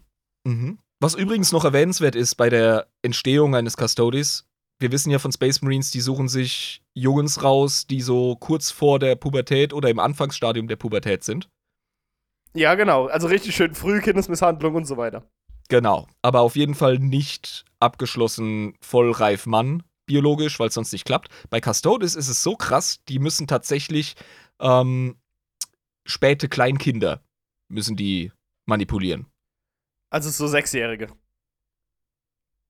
Mhm. 0.45 0.79
Was 1.01 1.15
übrigens 1.15 1.53
noch 1.53 1.65
erwähnenswert 1.65 2.17
ist 2.17 2.35
bei 2.35 2.49
der 2.49 2.89
Entstehung 3.03 3.55
eines 3.55 3.77
Custodes, 3.77 4.49
wir 4.81 4.93
wissen 4.93 5.11
ja 5.11 5.19
von 5.19 5.33
Space 5.33 5.61
Marines, 5.63 5.91
die 5.91 6.01
suchen 6.01 6.29
sich 6.29 6.83
Jungs 6.95 7.43
raus, 7.43 7.87
die 7.87 8.01
so 8.01 8.37
kurz 8.37 8.71
vor 8.71 8.99
der 8.99 9.17
Pubertät 9.17 9.73
oder 9.73 9.91
im 9.91 9.99
Anfangsstadium 9.99 10.69
der 10.69 10.77
Pubertät 10.77 11.25
sind. 11.25 11.49
Ja, 12.55 12.75
genau. 12.75 13.07
Also 13.07 13.27
richtig 13.27 13.55
schön 13.57 13.75
früh 13.75 14.01
Kindesmisshandlung 14.01 14.75
und 14.75 14.87
so 14.87 14.97
weiter. 14.97 15.29
Genau. 15.69 16.07
Aber 16.23 16.41
auf 16.41 16.57
jeden 16.57 16.75
Fall 16.75 16.99
nicht 16.99 17.65
abgeschlossen 17.81 18.75
vollreif 18.81 19.47
Mann, 19.47 19.83
biologisch, 20.07 20.59
weil 20.59 20.69
es 20.69 20.75
sonst 20.75 20.93
nicht 20.93 21.05
klappt. 21.05 21.29
Bei 21.51 21.61
Custodes 21.61 22.15
ist 22.15 22.29
es 22.29 22.43
so 22.43 22.57
krass, 22.57 23.01
die 23.09 23.19
müssen 23.19 23.47
tatsächlich 23.47 24.15
ähm, 24.61 25.17
späte 26.07 26.49
Kleinkinder 26.49 27.21
müssen 27.69 27.97
die 27.97 28.33
manipulieren. 28.67 29.27
Also 30.11 30.31
so 30.31 30.47
Sechsjährige. 30.47 31.09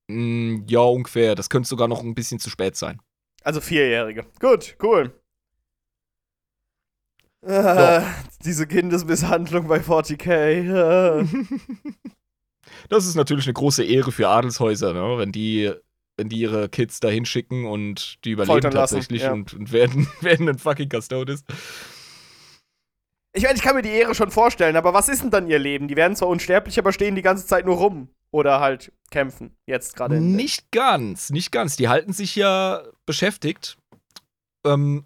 Mm, 0.09 0.65
ja, 0.67 0.81
ungefähr. 0.81 1.35
Das 1.35 1.51
könnte 1.51 1.69
sogar 1.69 1.89
noch 1.89 2.03
ein 2.03 2.15
bisschen 2.15 2.41
zu 2.41 2.51
spät 2.51 2.77
sein. 2.77 3.01
Also 3.43 3.61
Vierjährige. 3.61 4.27
Gut, 4.41 4.77
cool. 4.83 5.13
Äh, 7.43 8.03
diese 8.45 8.67
Kindesmisshandlung 8.67 9.69
bei 9.69 9.79
40k. 9.79 11.23
Äh. 11.23 11.27
Das 12.91 13.07
ist 13.07 13.15
natürlich 13.15 13.47
eine 13.47 13.55
große 13.55 13.83
Ehre 13.83 14.13
für 14.13 14.29
Adelshäuser, 14.29 14.93
ne? 14.93 15.19
wenn 15.19 15.33
die 15.33 15.73
wenn 16.19 16.29
die 16.29 16.41
ihre 16.41 16.69
Kids 16.69 17.01
da 17.01 17.09
hinschicken 17.09 17.65
und 17.65 18.23
die 18.25 18.33
überleben 18.33 18.53
Foltern 18.53 18.73
lassen, 18.73 18.97
tatsächlich 18.97 19.23
ja. 19.23 19.33
und, 19.33 19.55
und 19.55 19.73
werden, 19.73 20.09
werden 20.21 20.49
ein 20.49 20.59
fucking 20.59 20.91
Custodes. 20.91 21.45
Ich 23.39 23.45
meine, 23.45 23.55
ich 23.57 23.63
kann 23.63 23.77
mir 23.77 23.83
die 23.83 23.91
Ehre 23.91 24.17
schon 24.17 24.33
vorstellen, 24.33 24.75
aber 24.75 24.93
was 24.95 25.09
ist 25.09 25.23
denn 25.23 25.31
dann 25.31 25.47
ihr 25.47 25.61
Leben? 25.61 25.87
Die 25.87 25.95
werden 25.95 26.17
zwar 26.17 26.29
unsterblich, 26.29 26.77
aber 26.79 26.93
stehen 26.93 27.15
die 27.15 27.23
ganze 27.23 27.47
Zeit 27.47 27.67
nur 27.67 27.77
rum. 27.77 28.09
Oder 28.33 28.59
halt 28.59 28.93
kämpfen. 29.13 29.57
Jetzt 29.65 29.95
gerade. 29.95 30.21
Nicht 30.21 30.73
ganz, 30.73 31.31
nicht 31.31 31.53
ganz. 31.53 31.77
Die 31.77 31.89
halten 31.89 32.13
sich 32.13 32.35
ja 32.35 32.83
beschäftigt. 33.07 33.79
Ähm, 34.67 35.05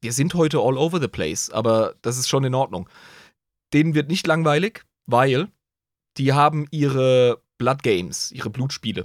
wir 0.00 0.12
sind 0.14 0.32
heute 0.32 0.60
all 0.60 0.78
over 0.78 0.98
the 0.98 1.08
place, 1.08 1.50
aber 1.50 1.94
das 2.00 2.16
ist 2.16 2.26
schon 2.28 2.42
in 2.44 2.54
Ordnung. 2.54 2.88
Denen 3.74 3.94
wird 3.94 4.08
nicht 4.08 4.26
langweilig, 4.26 4.84
weil 5.04 5.48
die 6.16 6.32
haben 6.32 6.66
ihre 6.70 7.42
Blood 7.58 7.82
Games, 7.82 8.32
ihre 8.32 8.48
Blutspiele. 8.48 9.04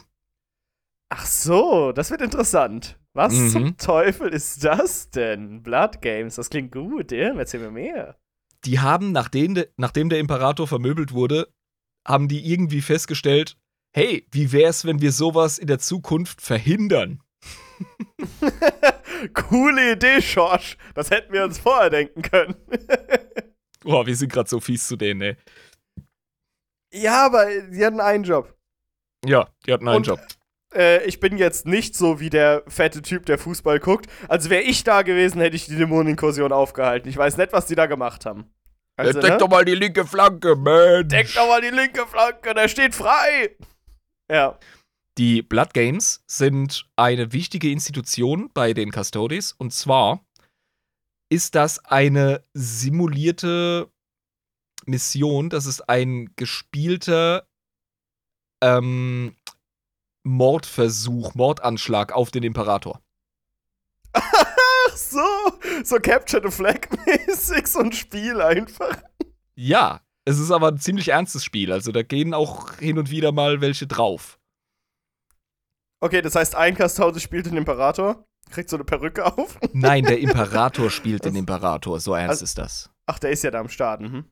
Ach 1.09 1.25
so, 1.25 1.91
das 1.91 2.09
wird 2.11 2.21
interessant. 2.21 2.97
Was 3.13 3.33
Mhm. 3.33 3.49
zum 3.49 3.77
Teufel 3.77 4.29
ist 4.29 4.63
das 4.63 5.09
denn? 5.09 5.61
Blood 5.63 6.01
Games, 6.01 6.35
das 6.35 6.49
klingt 6.49 6.71
gut, 6.71 7.11
ja? 7.11 7.33
Erzähl 7.35 7.59
mir 7.59 7.71
mehr. 7.71 8.15
Die 8.65 8.79
haben, 8.79 9.11
nachdem, 9.11 9.55
de, 9.55 9.69
nachdem 9.77 10.09
der 10.09 10.19
Imperator 10.19 10.67
vermöbelt 10.67 11.13
wurde, 11.13 11.51
haben 12.07 12.27
die 12.27 12.51
irgendwie 12.51 12.81
festgestellt, 12.81 13.57
hey, 13.93 14.27
wie 14.31 14.51
wär's, 14.51 14.85
wenn 14.85 15.01
wir 15.01 15.11
sowas 15.11 15.57
in 15.57 15.67
der 15.67 15.79
Zukunft 15.79 16.41
verhindern? 16.41 17.21
Coole 19.33 19.93
Idee, 19.93 20.21
Schorsch. 20.21 20.77
Das 20.93 21.09
hätten 21.11 21.33
wir 21.33 21.43
uns 21.43 21.59
vorher 21.59 21.89
denken 21.89 22.21
können. 22.21 22.55
Boah, 23.81 24.05
wir 24.05 24.15
sind 24.15 24.31
gerade 24.31 24.49
so 24.49 24.59
fies 24.59 24.87
zu 24.87 24.95
denen, 24.95 25.21
ey. 25.21 25.37
ja, 26.93 27.25
aber 27.25 27.47
sie 27.71 27.85
hatten 27.85 27.99
einen 27.99 28.23
Job. 28.23 28.55
Ja, 29.25 29.49
die 29.65 29.73
hatten 29.73 29.87
einen 29.87 29.97
Und- 29.97 30.07
Job. 30.07 30.19
Äh, 30.73 31.03
ich 31.05 31.19
bin 31.19 31.37
jetzt 31.37 31.65
nicht 31.65 31.95
so 31.95 32.19
wie 32.19 32.29
der 32.29 32.63
fette 32.67 33.01
Typ, 33.01 33.25
der 33.25 33.37
Fußball 33.37 33.79
guckt. 33.79 34.07
Also 34.27 34.49
wäre 34.49 34.63
ich 34.63 34.83
da 34.83 35.01
gewesen, 35.01 35.41
hätte 35.41 35.55
ich 35.55 35.65
die 35.65 35.75
Dämoneninkursion 35.75 36.51
aufgehalten. 36.51 37.09
Ich 37.09 37.17
weiß 37.17 37.37
nicht, 37.37 37.53
was 37.53 37.67
die 37.67 37.75
da 37.75 37.85
gemacht 37.85 38.25
haben. 38.25 38.51
Also, 38.97 39.19
Deck 39.19 39.31
ne? 39.31 39.37
doch 39.37 39.49
mal 39.49 39.65
die 39.65 39.75
linke 39.75 40.05
Flanke, 40.05 40.55
Mensch. 40.55 41.07
Deck 41.07 41.33
doch 41.33 41.47
mal 41.47 41.61
die 41.61 41.69
linke 41.69 42.05
Flanke, 42.05 42.53
der 42.53 42.67
steht 42.67 42.93
frei. 42.93 43.55
Ja. 44.31 44.59
Die 45.17 45.41
Blood 45.41 45.73
Games 45.73 46.23
sind 46.27 46.85
eine 46.95 47.33
wichtige 47.33 47.69
Institution 47.69 48.49
bei 48.53 48.73
den 48.73 48.91
Custodes 48.91 49.53
und 49.53 49.73
zwar 49.73 50.23
ist 51.29 51.55
das 51.55 51.83
eine 51.85 52.43
simulierte 52.53 53.89
Mission, 54.85 55.49
das 55.49 55.65
ist 55.65 55.87
ein 55.89 56.33
gespielter 56.35 57.47
ähm, 58.61 59.35
Mordversuch, 60.23 61.33
Mordanschlag 61.35 62.11
auf 62.13 62.31
den 62.31 62.43
Imperator. 62.43 63.01
Ach 64.13 64.95
so, 64.95 65.19
so 65.83 65.95
Capture 65.97 66.41
the 66.43 66.55
Flag 66.55 66.87
mäßig, 67.05 67.67
so 67.67 67.79
ein 67.79 67.91
Spiel 67.91 68.41
einfach. 68.41 69.01
Ja, 69.55 70.01
es 70.25 70.37
ist 70.39 70.51
aber 70.51 70.67
ein 70.69 70.79
ziemlich 70.79 71.09
ernstes 71.09 71.43
Spiel, 71.43 71.71
also 71.71 71.91
da 71.91 72.03
gehen 72.03 72.33
auch 72.33 72.77
hin 72.77 72.97
und 72.99 73.09
wieder 73.09 73.31
mal 73.31 73.61
welche 73.61 73.87
drauf. 73.87 74.37
Okay, 75.99 76.21
das 76.21 76.35
heißt, 76.35 76.55
ein 76.55 76.75
Custode 76.75 77.19
spielt 77.19 77.45
den 77.45 77.57
Imperator, 77.57 78.25
kriegt 78.49 78.69
so 78.69 78.75
eine 78.77 78.83
Perücke 78.85 79.25
auf. 79.37 79.59
Nein, 79.73 80.03
der 80.03 80.19
Imperator 80.19 80.89
spielt 80.91 81.25
den? 81.25 81.35
Imperator, 81.35 81.99
so 81.99 82.13
ernst 82.13 82.29
Also- 82.31 82.43
ist 82.45 82.57
das. 82.57 82.89
Ach, 83.07 83.19
der 83.19 83.31
ist 83.31 83.43
ja 83.43 83.51
da 83.51 83.59
am 83.59 83.69
Start. 83.69 84.01
Mhm. 84.01 84.25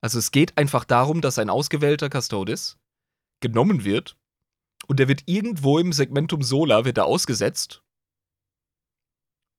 Also 0.00 0.18
es 0.18 0.30
geht 0.30 0.56
einfach 0.58 0.84
darum, 0.84 1.20
dass 1.20 1.38
ein 1.38 1.50
ausgewählter 1.50 2.08
Custodes 2.10 2.78
genommen 3.40 3.84
wird 3.84 4.16
und 4.86 4.98
der 4.98 5.08
wird 5.08 5.22
irgendwo 5.26 5.78
im 5.78 5.92
Segmentum 5.92 6.42
Solar 6.42 6.84
wird 6.84 6.98
er 6.98 7.06
ausgesetzt 7.06 7.82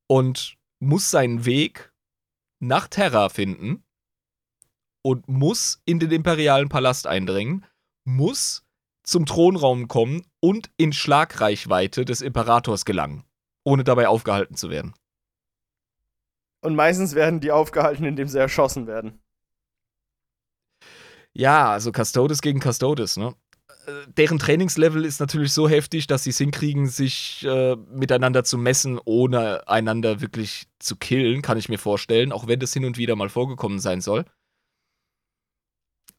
und 0.07 0.57
muss 0.80 1.11
seinen 1.11 1.45
Weg 1.45 1.93
nach 2.59 2.88
Terra 2.88 3.30
finden 3.30 3.84
und 5.03 5.28
muss 5.28 5.82
in 5.86 5.99
den 5.99 6.11
imperialen 6.11 6.70
Palast 6.70 7.07
eindringen, 7.07 7.65
muss 8.05 8.65
zum 9.03 9.26
Thronraum 9.26 9.88
kommen 9.88 10.26
und 10.39 10.70
in 10.78 10.91
Schlagreichweite 10.91 12.03
des 12.03 12.22
Imperators 12.22 12.84
gelangen, 12.84 13.24
ohne 13.63 13.84
dabei 13.84 14.07
aufgehalten 14.07 14.55
zu 14.55 14.70
werden. 14.70 14.93
Und 16.61 16.76
meistens 16.76 17.15
werden 17.15 17.39
die 17.39 17.51
aufgehalten, 17.51 18.03
indem 18.03 18.28
sie 18.28 18.39
erschossen 18.39 18.88
werden. 18.88 19.22
Ja, 21.34 21.72
also 21.72 21.91
Custodes 21.91 22.41
gegen 22.41 22.59
Custodes, 22.59 23.15
ne? 23.15 23.36
Deren 24.07 24.38
Trainingslevel 24.38 25.05
ist 25.05 25.19
natürlich 25.21 25.53
so 25.53 25.69
heftig, 25.69 26.07
dass 26.07 26.23
sie 26.25 26.31
es 26.31 26.38
hinkriegen, 26.38 26.88
sich 26.88 27.45
äh, 27.45 27.75
miteinander 27.89 28.43
zu 28.43 28.57
messen, 28.57 28.99
ohne 29.05 29.65
einander 29.67 30.19
wirklich 30.19 30.67
zu 30.79 30.97
killen, 30.97 31.41
kann 31.41 31.57
ich 31.57 31.69
mir 31.69 31.77
vorstellen, 31.79 32.33
auch 32.33 32.47
wenn 32.47 32.59
das 32.59 32.73
hin 32.73 32.83
und 32.83 32.97
wieder 32.97 33.15
mal 33.15 33.29
vorgekommen 33.29 33.79
sein 33.79 34.01
soll. 34.01 34.25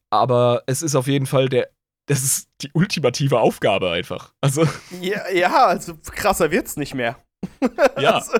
Aber 0.09 0.63
es 0.65 0.81
ist 0.81 0.95
auf 0.95 1.07
jeden 1.07 1.25
Fall 1.27 1.49
der, 1.49 1.69
das 2.07 2.23
ist 2.23 2.49
die 2.61 2.71
ultimative 2.73 3.39
Aufgabe 3.39 3.91
einfach. 3.91 4.33
Also, 4.41 4.65
Ja, 5.01 5.29
ja 5.29 5.65
also 5.67 5.95
krasser 6.11 6.51
wird's 6.51 6.75
nicht 6.77 6.95
mehr. 6.95 7.17
ja, 7.99 8.15
Also, 8.15 8.33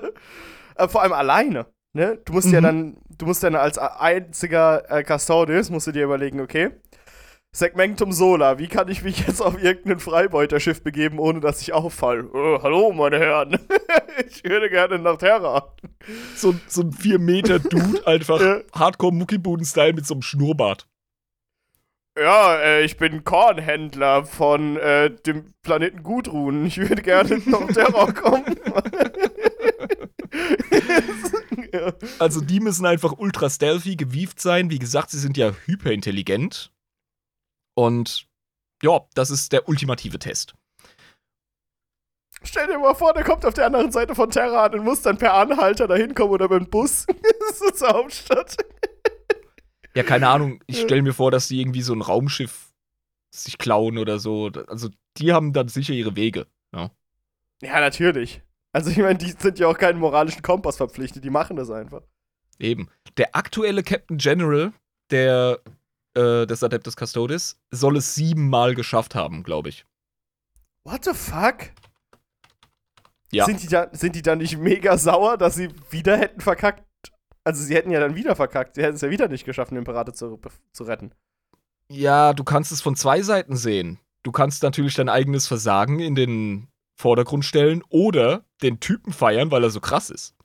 äh, 0.76 0.88
vor 0.88 1.04
allem 1.04 1.14
alleine. 1.14 1.68
Ne? 1.94 2.20
Du 2.26 2.34
musst 2.34 2.52
ja 2.52 2.62
Mhm. 2.62 2.64
dann, 2.64 2.98
du 3.18 3.26
musst 3.26 3.44
dann 3.44 3.56
als 3.56 3.78
einziger 3.78 4.90
äh, 4.92 5.04
Custodes, 5.04 5.70
musst 5.70 5.88
du 5.88 5.92
dir 5.92 6.04
überlegen, 6.06 6.40
okay, 6.40 6.72
Segmentum 7.52 8.12
Solar, 8.12 8.60
wie 8.60 8.68
kann 8.68 8.90
ich 8.90 9.04
mich 9.04 9.26
jetzt 9.26 9.42
auf 9.42 9.62
irgendein 9.62 10.00
Freibeuterschiff 10.00 10.84
begeben, 10.84 11.18
ohne 11.18 11.40
dass 11.40 11.62
ich 11.62 11.74
auffalle? 11.74 12.22
Äh, 12.34 12.60
hallo, 12.62 12.94
meine 12.94 13.18
Herren. 13.18 13.58
ich 14.30 14.44
würde 14.44 14.70
gerne 14.70 15.00
nach 15.00 15.18
Terra. 15.18 15.74
so, 16.36 16.54
so 16.68 16.82
ein 16.82 16.92
4-Meter-Dude, 16.92 18.06
einfach. 18.06 18.40
Hardcore-Muckibuden-Style 18.74 19.94
mit 19.94 20.06
so 20.06 20.14
einem 20.14 20.22
Schnurrbart. 20.22 20.88
Ja, 22.20 22.58
äh, 22.58 22.84
ich 22.84 22.98
bin 22.98 23.24
Kornhändler 23.24 24.26
von 24.26 24.78
äh, 24.78 25.10
dem 25.10 25.54
Planeten 25.64 26.04
Gudrun. 26.04 26.68
Ich 26.68 26.78
würde 26.78 27.02
gerne 27.02 27.40
nach 27.46 27.68
Terra 27.68 28.12
kommen. 28.12 28.60
Also 32.20 32.42
die 32.42 32.60
müssen 32.60 32.86
einfach 32.86 33.14
ultra 33.18 33.50
stealthy 33.50 33.96
gewieft 33.96 34.40
sein. 34.40 34.70
Wie 34.70 34.80
gesagt, 34.80 35.10
sie 35.10 35.20
sind 35.20 35.36
ja 35.38 35.52
hyperintelligent. 35.66 36.72
Und 37.80 38.28
ja, 38.84 39.00
das 39.14 39.32
ist 39.32 39.54
der 39.54 39.70
ultimative 39.70 40.20
Test. 40.20 40.54
Stell 42.44 42.68
dir 42.68 42.78
mal 42.78 42.94
vor, 42.94 43.14
der 43.14 43.24
kommt 43.24 43.46
auf 43.46 43.54
der 43.54 43.68
anderen 43.68 43.94
Seite 43.94 44.16
von 44.16 44.30
Terra 44.30 44.66
an 44.66 44.74
und 44.74 44.84
muss 44.84 45.02
dann 45.02 45.18
per 45.18 45.34
Anhalter 45.34 45.88
dahin 45.88 46.14
kommen 46.14 46.32
oder 46.32 46.50
mit 46.50 46.60
dem 46.60 46.70
Bus 46.70 47.06
zur 47.74 47.88
Hauptstadt. 47.88 48.58
Ja, 49.96 50.04
keine 50.04 50.28
Ahnung, 50.28 50.62
ich 50.68 50.82
stelle 50.82 51.02
mir 51.02 51.14
vor, 51.14 51.32
dass 51.32 51.48
die 51.48 51.62
irgendwie 51.62 51.82
so 51.82 51.94
ein 51.94 52.02
Raumschiff 52.02 52.74
sich 53.34 53.58
klauen 53.58 53.98
oder 53.98 54.20
so. 54.20 54.52
Also 54.68 54.90
die 55.16 55.32
haben 55.32 55.54
dann 55.54 55.70
sicher 55.70 55.94
ihre 55.94 56.18
Wege. 56.18 56.48
Ja. 56.74 56.92
Ja, 57.62 57.80
natürlich. 57.80 58.42
Also 58.74 58.90
ich 58.90 58.98
meine, 58.98 59.18
die 59.18 59.32
sind 59.32 59.58
ja 59.58 59.68
auch 59.68 59.78
keinen 59.78 60.00
moralischen 60.00 60.42
Kompass 60.42 60.76
verpflichtet, 60.76 61.24
die 61.24 61.30
machen 61.30 61.56
das 61.56 61.72
einfach. 61.72 62.02
Eben. 62.60 62.90
Der 63.16 63.38
aktuelle 63.38 63.84
Captain 63.84 64.18
General 64.18 64.74
der, 65.12 65.62
äh, 66.20 66.46
des 66.46 66.64
Adeptus 66.64 66.96
Custodes 66.96 67.58
soll 67.72 67.98
es 67.98 68.16
siebenmal 68.16 68.76
geschafft 68.76 69.16
haben, 69.16 69.44
glaube 69.44 69.70
ich. 69.70 69.86
What 70.84 71.06
the 71.06 71.14
fuck? 71.14 71.72
Ja. 73.32 73.46
Sind 73.46 73.62
die, 73.64 73.68
da, 73.68 73.88
sind 73.92 74.16
die 74.16 74.22
dann 74.22 74.40
nicht 74.40 74.58
mega 74.58 74.98
sauer, 74.98 75.38
dass 75.38 75.56
sie 75.56 75.70
wieder 75.92 76.18
hätten 76.18 76.42
verkackt? 76.42 76.84
Also 77.44 77.64
sie 77.64 77.76
hätten 77.76 77.92
ja 77.92 78.00
dann 78.00 78.16
wieder 78.16 78.36
verkackt. 78.36 78.76
Sie 78.76 78.84
hätten 78.84 78.96
es 78.96 79.02
ja 79.02 79.10
wieder 79.10 79.28
nicht 79.28 79.46
geschafft, 79.46 79.72
den 79.72 79.78
Imperator 79.78 80.14
zu, 80.14 80.40
zu 80.74 80.84
retten. 80.84 81.12
Ja, 81.90 82.34
du 82.34 82.44
kannst 82.44 82.72
es 82.72 82.82
von 82.82 82.96
zwei 82.96 83.22
Seiten 83.22 83.56
sehen. 83.56 84.00
Du 84.24 84.32
kannst 84.32 84.64
natürlich 84.64 84.96
dein 84.96 85.10
eigenes 85.10 85.48
Versagen 85.48 86.00
in 86.00 86.16
den 86.16 86.68
Vordergrund 86.96 87.46
stellen 87.46 87.84
oder 87.90 88.44
den 88.62 88.80
Typen 88.80 89.14
feiern, 89.14 89.52
weil 89.52 89.64
er 89.64 89.70
so 89.70 89.80
krass 89.80 90.10
ist. 90.10 90.36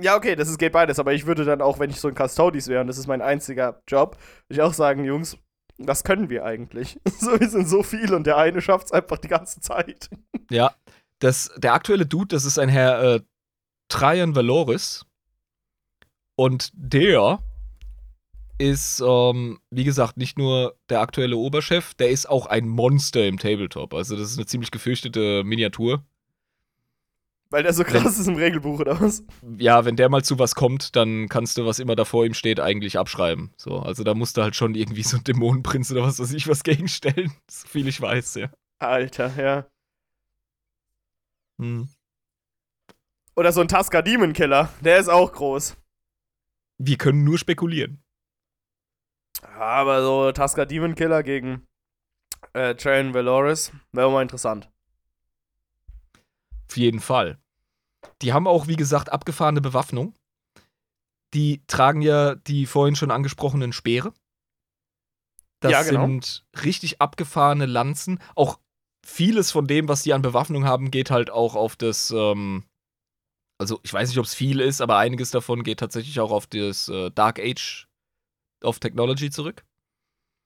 Ja, 0.00 0.16
okay, 0.16 0.36
das 0.36 0.48
ist, 0.48 0.58
geht 0.58 0.72
beides, 0.72 0.98
aber 0.98 1.14
ich 1.14 1.26
würde 1.26 1.44
dann 1.44 1.62
auch, 1.62 1.78
wenn 1.78 1.90
ich 1.90 2.00
so 2.00 2.08
ein 2.08 2.14
Custodes 2.14 2.68
wäre 2.68 2.82
und 2.82 2.86
das 2.86 2.98
ist 2.98 3.06
mein 3.06 3.22
einziger 3.22 3.82
Job, 3.88 4.18
würde 4.48 4.60
ich 4.60 4.62
auch 4.62 4.74
sagen, 4.74 5.04
Jungs, 5.04 5.38
das 5.78 6.04
können 6.04 6.28
wir 6.28 6.44
eigentlich. 6.44 6.98
so, 7.18 7.38
wir 7.40 7.48
sind 7.48 7.68
so 7.68 7.82
viel 7.82 8.12
und 8.14 8.26
der 8.26 8.36
eine 8.36 8.60
schafft 8.60 8.86
es 8.86 8.92
einfach 8.92 9.18
die 9.18 9.28
ganze 9.28 9.60
Zeit. 9.60 10.10
Ja, 10.50 10.74
das, 11.18 11.50
der 11.56 11.74
aktuelle 11.74 12.06
Dude, 12.06 12.28
das 12.28 12.44
ist 12.44 12.58
ein 12.58 12.68
Herr 12.68 13.02
äh, 13.02 13.20
Trajan 13.88 14.34
Valoris. 14.34 15.06
Und 16.38 16.70
der 16.74 17.38
ist, 18.58 19.02
ähm, 19.06 19.58
wie 19.70 19.84
gesagt, 19.84 20.16
nicht 20.16 20.38
nur 20.38 20.76
der 20.90 21.00
aktuelle 21.00 21.36
Oberchef, 21.36 21.94
der 21.94 22.10
ist 22.10 22.28
auch 22.28 22.46
ein 22.46 22.68
Monster 22.68 23.26
im 23.26 23.38
Tabletop. 23.38 23.94
Also, 23.94 24.16
das 24.16 24.30
ist 24.30 24.38
eine 24.38 24.46
ziemlich 24.46 24.70
gefürchtete 24.70 25.44
Miniatur. 25.44 26.04
Weil 27.50 27.62
der 27.62 27.72
so 27.72 27.84
krass 27.84 28.18
ist 28.18 28.26
im 28.26 28.34
Regelbuch 28.34 28.80
oder 28.80 29.00
was? 29.00 29.22
Ja, 29.56 29.84
wenn 29.84 29.94
der 29.94 30.08
mal 30.08 30.24
zu 30.24 30.38
was 30.38 30.56
kommt, 30.56 30.96
dann 30.96 31.28
kannst 31.28 31.56
du, 31.56 31.64
was 31.64 31.78
immer 31.78 31.94
da 31.94 32.04
vor 32.04 32.26
ihm 32.26 32.34
steht, 32.34 32.58
eigentlich 32.58 32.98
abschreiben. 32.98 33.52
So, 33.56 33.78
also 33.78 34.02
da 34.02 34.14
musst 34.14 34.36
du 34.36 34.42
halt 34.42 34.56
schon 34.56 34.74
irgendwie 34.74 35.04
so 35.04 35.16
einen 35.16 35.24
Dämonenprinz 35.24 35.92
oder 35.92 36.02
was 36.02 36.18
weiß 36.18 36.32
ich 36.32 36.48
was 36.48 36.62
gegenstellen. 36.64 37.32
So 37.48 37.68
viel 37.68 37.86
ich 37.86 38.00
weiß, 38.00 38.34
ja. 38.34 38.50
Alter, 38.78 39.32
ja. 39.36 39.66
Hm. 41.58 41.88
Oder 43.36 43.52
so 43.52 43.60
ein 43.60 43.68
Tusker 43.68 44.02
Demon 44.02 44.32
Killer, 44.32 44.70
der 44.80 44.98
ist 44.98 45.08
auch 45.08 45.32
groß. 45.32 45.76
Wir 46.78 46.98
können 46.98 47.22
nur 47.22 47.38
spekulieren. 47.38 48.02
Aber 49.56 50.02
so 50.02 50.32
Tusker 50.32 50.66
Demon 50.66 50.94
Killer 50.94 51.22
gegen 51.22 51.66
äh, 52.54 52.74
Trajan 52.74 53.14
Valoris 53.14 53.72
wäre 53.92 54.10
mal 54.10 54.22
interessant. 54.22 54.70
Auf 56.68 56.76
jeden 56.76 57.00
Fall. 57.00 57.38
Die 58.22 58.32
haben 58.32 58.46
auch, 58.46 58.66
wie 58.66 58.76
gesagt, 58.76 59.10
abgefahrene 59.10 59.60
Bewaffnung. 59.60 60.14
Die 61.34 61.62
tragen 61.66 62.02
ja 62.02 62.34
die 62.34 62.66
vorhin 62.66 62.96
schon 62.96 63.10
angesprochenen 63.10 63.72
Speere. 63.72 64.12
Das 65.60 65.72
Ja, 65.72 65.82
genau. 65.82 66.02
sind 66.06 66.44
richtig 66.64 67.00
abgefahrene 67.00 67.66
Lanzen. 67.66 68.20
Auch 68.34 68.60
vieles 69.04 69.50
von 69.50 69.66
dem, 69.66 69.88
was 69.88 70.02
die 70.02 70.12
an 70.12 70.22
Bewaffnung 70.22 70.64
haben, 70.64 70.90
geht 70.90 71.10
halt 71.10 71.30
auch 71.30 71.54
auf 71.54 71.76
das, 71.76 72.10
ähm, 72.10 72.64
Also 73.58 73.80
ich 73.82 73.92
weiß 73.92 74.08
nicht, 74.10 74.18
ob 74.18 74.26
es 74.26 74.34
viel 74.34 74.60
ist, 74.60 74.80
aber 74.82 74.98
einiges 74.98 75.30
davon 75.30 75.62
geht 75.62 75.80
tatsächlich 75.80 76.20
auch 76.20 76.30
auf 76.30 76.46
das 76.46 76.88
äh, 76.88 77.10
Dark 77.10 77.38
Age 77.40 77.88
of 78.62 78.78
Technology 78.80 79.30
zurück. 79.30 79.64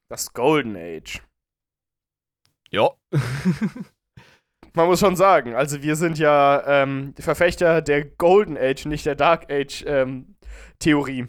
Das 0.08 0.32
Golden 0.32 0.76
Age. 0.76 1.22
Ja. 2.70 2.90
Man 4.74 4.86
muss 4.86 5.00
schon 5.00 5.16
sagen, 5.16 5.54
also 5.54 5.82
wir 5.82 5.96
sind 5.96 6.18
ja 6.18 6.62
ähm, 6.66 7.14
Verfechter 7.18 7.82
der 7.82 8.04
Golden 8.04 8.56
Age, 8.56 8.86
nicht 8.86 9.06
der 9.06 9.14
Dark 9.14 9.50
Age 9.50 9.84
ähm, 9.86 10.36
Theorie. 10.78 11.26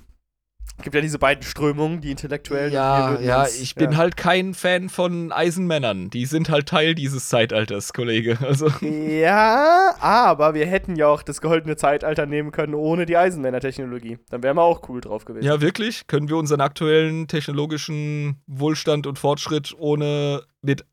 Es 0.81 0.83
gibt 0.83 0.95
ja 0.95 1.01
diese 1.01 1.19
beiden 1.19 1.43
Strömungen, 1.43 2.01
die 2.01 2.09
intellektuellen. 2.09 2.73
Ja, 2.73 3.19
ja, 3.19 3.45
ich 3.45 3.75
bin 3.75 3.91
ja. 3.91 3.97
halt 3.97 4.17
kein 4.17 4.55
Fan 4.55 4.89
von 4.89 5.31
Eisenmännern. 5.31 6.09
Die 6.09 6.25
sind 6.25 6.49
halt 6.49 6.67
Teil 6.67 6.95
dieses 6.95 7.29
Zeitalters, 7.29 7.93
Kollege. 7.93 8.39
Also. 8.51 8.67
Ja, 8.81 9.93
aber 9.99 10.55
wir 10.55 10.65
hätten 10.65 10.95
ja 10.95 11.07
auch 11.07 11.21
das 11.21 11.39
goldene 11.39 11.77
Zeitalter 11.77 12.25
nehmen 12.25 12.51
können 12.51 12.73
ohne 12.73 13.05
die 13.05 13.15
Eisenmänner-Technologie. 13.15 14.17
Dann 14.29 14.41
wären 14.41 14.57
wir 14.57 14.63
auch 14.63 14.89
cool 14.89 14.99
drauf 14.99 15.23
gewesen. 15.23 15.45
Ja, 15.45 15.61
wirklich? 15.61 16.07
Können 16.07 16.27
wir 16.27 16.37
unseren 16.37 16.59
aktuellen 16.59 17.27
technologischen 17.27 18.41
Wohlstand 18.47 19.05
und 19.05 19.19
Fortschritt 19.19 19.75
ohne 19.77 20.41
mit 20.63 20.85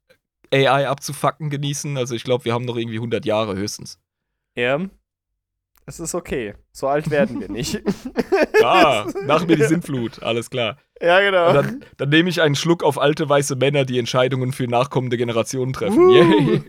AI 0.53 0.89
abzufacken 0.89 1.51
genießen? 1.51 1.97
Also 1.97 2.15
ich 2.15 2.25
glaube, 2.25 2.45
wir 2.45 2.53
haben 2.53 2.65
noch 2.65 2.77
irgendwie 2.77 2.97
100 2.97 3.25
Jahre 3.25 3.57
höchstens. 3.57 3.99
Ja. 4.55 4.81
Es 5.87 6.01
ist 6.01 6.15
okay. 6.15 6.55
So 6.71 6.87
alt 6.87 7.11
werden 7.11 7.41
wir 7.41 7.51
nicht. 7.51 7.81
ah, 8.63 9.07
nach 9.25 9.47
mir 9.47 9.57
die 9.57 9.65
Sintflut, 9.69 10.23
alles 10.23 10.51
klar. 10.51 10.77
Ja, 11.01 11.21
genau. 11.21 11.53
Dann, 11.53 11.85
dann, 11.97 12.09
nehme 12.11 12.29
ich 12.29 12.43
einen 12.43 12.57
Schluck 12.57 12.83
auf 12.83 12.99
alte 12.99 13.27
weiße 13.27 13.57
Männer, 13.57 13.85
die 13.87 13.99
Entscheidungen 13.99 14.53
für 14.53 14.67
nachkommende 14.69 15.17
Generationen 15.17 15.73
treffen. 15.73 15.99
Uh. 15.99 16.11
Yay. 16.11 16.63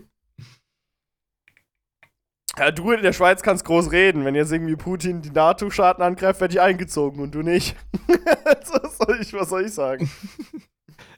Ja, 2.58 2.70
du 2.70 2.90
in 2.92 3.02
der 3.02 3.12
Schweiz 3.12 3.42
kannst 3.42 3.64
groß 3.64 3.92
reden. 3.92 4.24
Wenn 4.24 4.34
jetzt 4.34 4.52
irgendwie 4.52 4.76
Putin 4.76 5.22
die 5.22 5.30
NATO-Staaten 5.30 6.02
angreift, 6.02 6.40
werde 6.40 6.54
ich 6.54 6.60
eingezogen 6.60 7.20
und 7.20 7.34
du 7.34 7.42
nicht. 7.42 7.76
soll 8.64 9.18
ich, 9.20 9.32
was 9.32 9.48
soll 9.48 9.64
ich 9.64 9.72
sagen? 9.72 10.10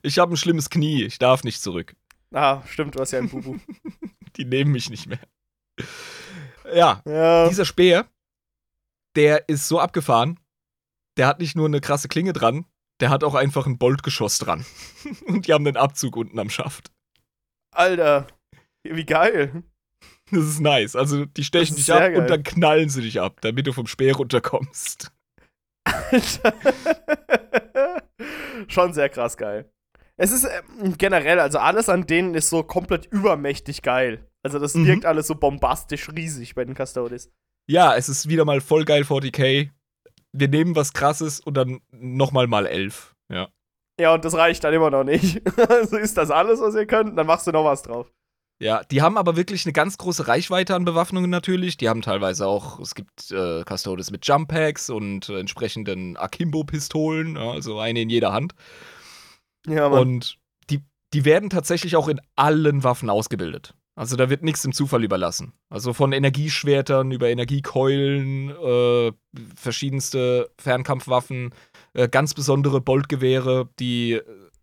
Ich 0.02 0.18
habe 0.18 0.34
ein 0.34 0.36
schlimmes 0.36 0.70
Knie. 0.70 1.04
Ich 1.04 1.18
darf 1.18 1.44
nicht 1.44 1.62
zurück. 1.62 1.94
Ah, 2.32 2.62
stimmt, 2.66 2.94
du 2.94 3.00
hast 3.00 3.12
ja 3.12 3.18
einen 3.18 3.28
Bubu. 3.28 3.58
die 4.36 4.44
nehmen 4.44 4.72
mich 4.72 4.90
nicht 4.90 5.06
mehr. 5.06 5.20
Ja, 6.72 7.02
ja, 7.06 7.48
dieser 7.48 7.64
Speer, 7.64 8.06
der 9.16 9.48
ist 9.48 9.68
so 9.68 9.78
abgefahren, 9.78 10.40
der 11.16 11.26
hat 11.26 11.40
nicht 11.40 11.56
nur 11.56 11.66
eine 11.66 11.80
krasse 11.80 12.08
Klinge 12.08 12.32
dran, 12.32 12.64
der 13.00 13.10
hat 13.10 13.24
auch 13.24 13.34
einfach 13.34 13.66
ein 13.66 13.78
Boltgeschoss 13.78 14.38
dran. 14.38 14.64
Und 15.26 15.46
die 15.46 15.52
haben 15.52 15.66
einen 15.66 15.76
Abzug 15.76 16.16
unten 16.16 16.38
am 16.38 16.50
Schaft. 16.50 16.90
Alter, 17.74 18.26
wie 18.82 19.04
geil. 19.04 19.64
Das 20.30 20.44
ist 20.44 20.60
nice. 20.60 20.96
Also, 20.96 21.26
die 21.26 21.44
stechen 21.44 21.76
dich 21.76 21.92
ab 21.92 21.98
geil. 21.98 22.16
und 22.16 22.28
dann 22.28 22.42
knallen 22.42 22.88
sie 22.88 23.02
dich 23.02 23.20
ab, 23.20 23.40
damit 23.42 23.66
du 23.66 23.72
vom 23.72 23.86
Speer 23.86 24.16
runterkommst. 24.16 25.12
Alter. 25.84 26.54
Schon 28.68 28.94
sehr 28.94 29.08
krass 29.08 29.36
geil. 29.36 29.70
Es 30.16 30.32
ist 30.32 30.44
äh, 30.44 30.62
generell, 30.98 31.40
also 31.40 31.58
alles 31.58 31.88
an 31.88 32.06
denen 32.06 32.34
ist 32.34 32.50
so 32.50 32.62
komplett 32.62 33.06
übermächtig 33.06 33.82
geil. 33.82 34.28
Also 34.42 34.58
das 34.58 34.74
mhm. 34.74 34.86
wirkt 34.86 35.06
alles 35.06 35.26
so 35.26 35.34
bombastisch 35.34 36.10
riesig 36.10 36.54
bei 36.54 36.64
den 36.64 36.74
Custodes. 36.74 37.30
Ja, 37.68 37.94
es 37.94 38.08
ist 38.08 38.28
wieder 38.28 38.44
mal 38.44 38.60
voll 38.60 38.84
geil 38.84 39.02
40k. 39.02 39.70
Wir 40.32 40.48
nehmen 40.48 40.74
was 40.74 40.92
krasses 40.92 41.40
und 41.40 41.54
dann 41.54 41.80
nochmal 41.90 42.46
mal 42.46 42.66
11. 42.66 43.14
Ja. 43.30 43.48
Ja, 44.00 44.14
und 44.14 44.24
das 44.24 44.34
reicht 44.34 44.64
dann 44.64 44.74
immer 44.74 44.90
noch 44.90 45.04
nicht. 45.04 45.42
also 45.70 45.96
ist 45.96 46.16
das 46.16 46.30
alles, 46.30 46.60
was 46.60 46.74
ihr 46.74 46.86
könnt, 46.86 47.16
dann 47.16 47.26
machst 47.26 47.46
du 47.46 47.52
noch 47.52 47.64
was 47.64 47.82
drauf. 47.82 48.10
Ja, 48.60 48.84
die 48.84 49.02
haben 49.02 49.18
aber 49.18 49.36
wirklich 49.36 49.66
eine 49.66 49.72
ganz 49.72 49.98
große 49.98 50.28
Reichweite 50.28 50.74
an 50.76 50.84
Bewaffnungen 50.84 51.30
natürlich. 51.30 51.76
Die 51.76 51.88
haben 51.88 52.00
teilweise 52.00 52.46
auch, 52.46 52.78
es 52.78 52.94
gibt 52.94 53.30
äh, 53.32 53.64
Custodes 53.64 54.10
mit 54.10 54.26
Jump 54.26 54.48
Packs 54.48 54.88
und 54.88 55.28
äh, 55.28 55.40
entsprechenden 55.40 56.16
Akimbo-Pistolen, 56.16 57.36
ja, 57.36 57.50
also 57.50 57.80
eine 57.80 58.02
in 58.02 58.08
jeder 58.08 58.32
Hand. 58.32 58.54
Ja, 59.66 59.88
Mann. 59.88 60.00
Und 60.00 60.38
die, 60.70 60.80
die 61.12 61.24
werden 61.24 61.50
tatsächlich 61.50 61.96
auch 61.96 62.08
in 62.08 62.20
allen 62.36 62.84
Waffen 62.84 63.10
ausgebildet. 63.10 63.74
Also 63.94 64.16
da 64.16 64.30
wird 64.30 64.42
nichts 64.42 64.62
dem 64.62 64.72
Zufall 64.72 65.04
überlassen. 65.04 65.52
Also 65.68 65.92
von 65.92 66.12
Energieschwertern 66.12 67.10
über 67.10 67.28
Energiekeulen, 67.28 68.48
äh, 68.50 69.12
verschiedenste 69.54 70.50
Fernkampfwaffen, 70.58 71.54
äh, 71.92 72.08
ganz 72.08 72.32
besondere 72.32 72.80
Boltgewehre, 72.80 73.68
die 73.78 74.20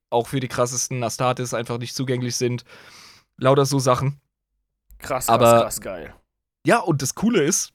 auch 0.10 0.28
für 0.28 0.40
die 0.40 0.48
krassesten 0.48 1.04
Astartes 1.04 1.54
einfach 1.54 1.78
nicht 1.78 1.96
zugänglich 1.96 2.36
sind. 2.38 2.64
Lauter 3.38 3.66
so 3.66 3.78
Sachen. 3.78 4.20
Krass, 4.98 5.28
krass, 5.28 5.30
Aber, 5.30 5.62
krass 5.62 5.82
geil. 5.82 6.16
Ja, 6.66 6.80
und 6.80 7.04
das 7.04 7.14
Coole 7.14 7.44
ist, 7.44 7.72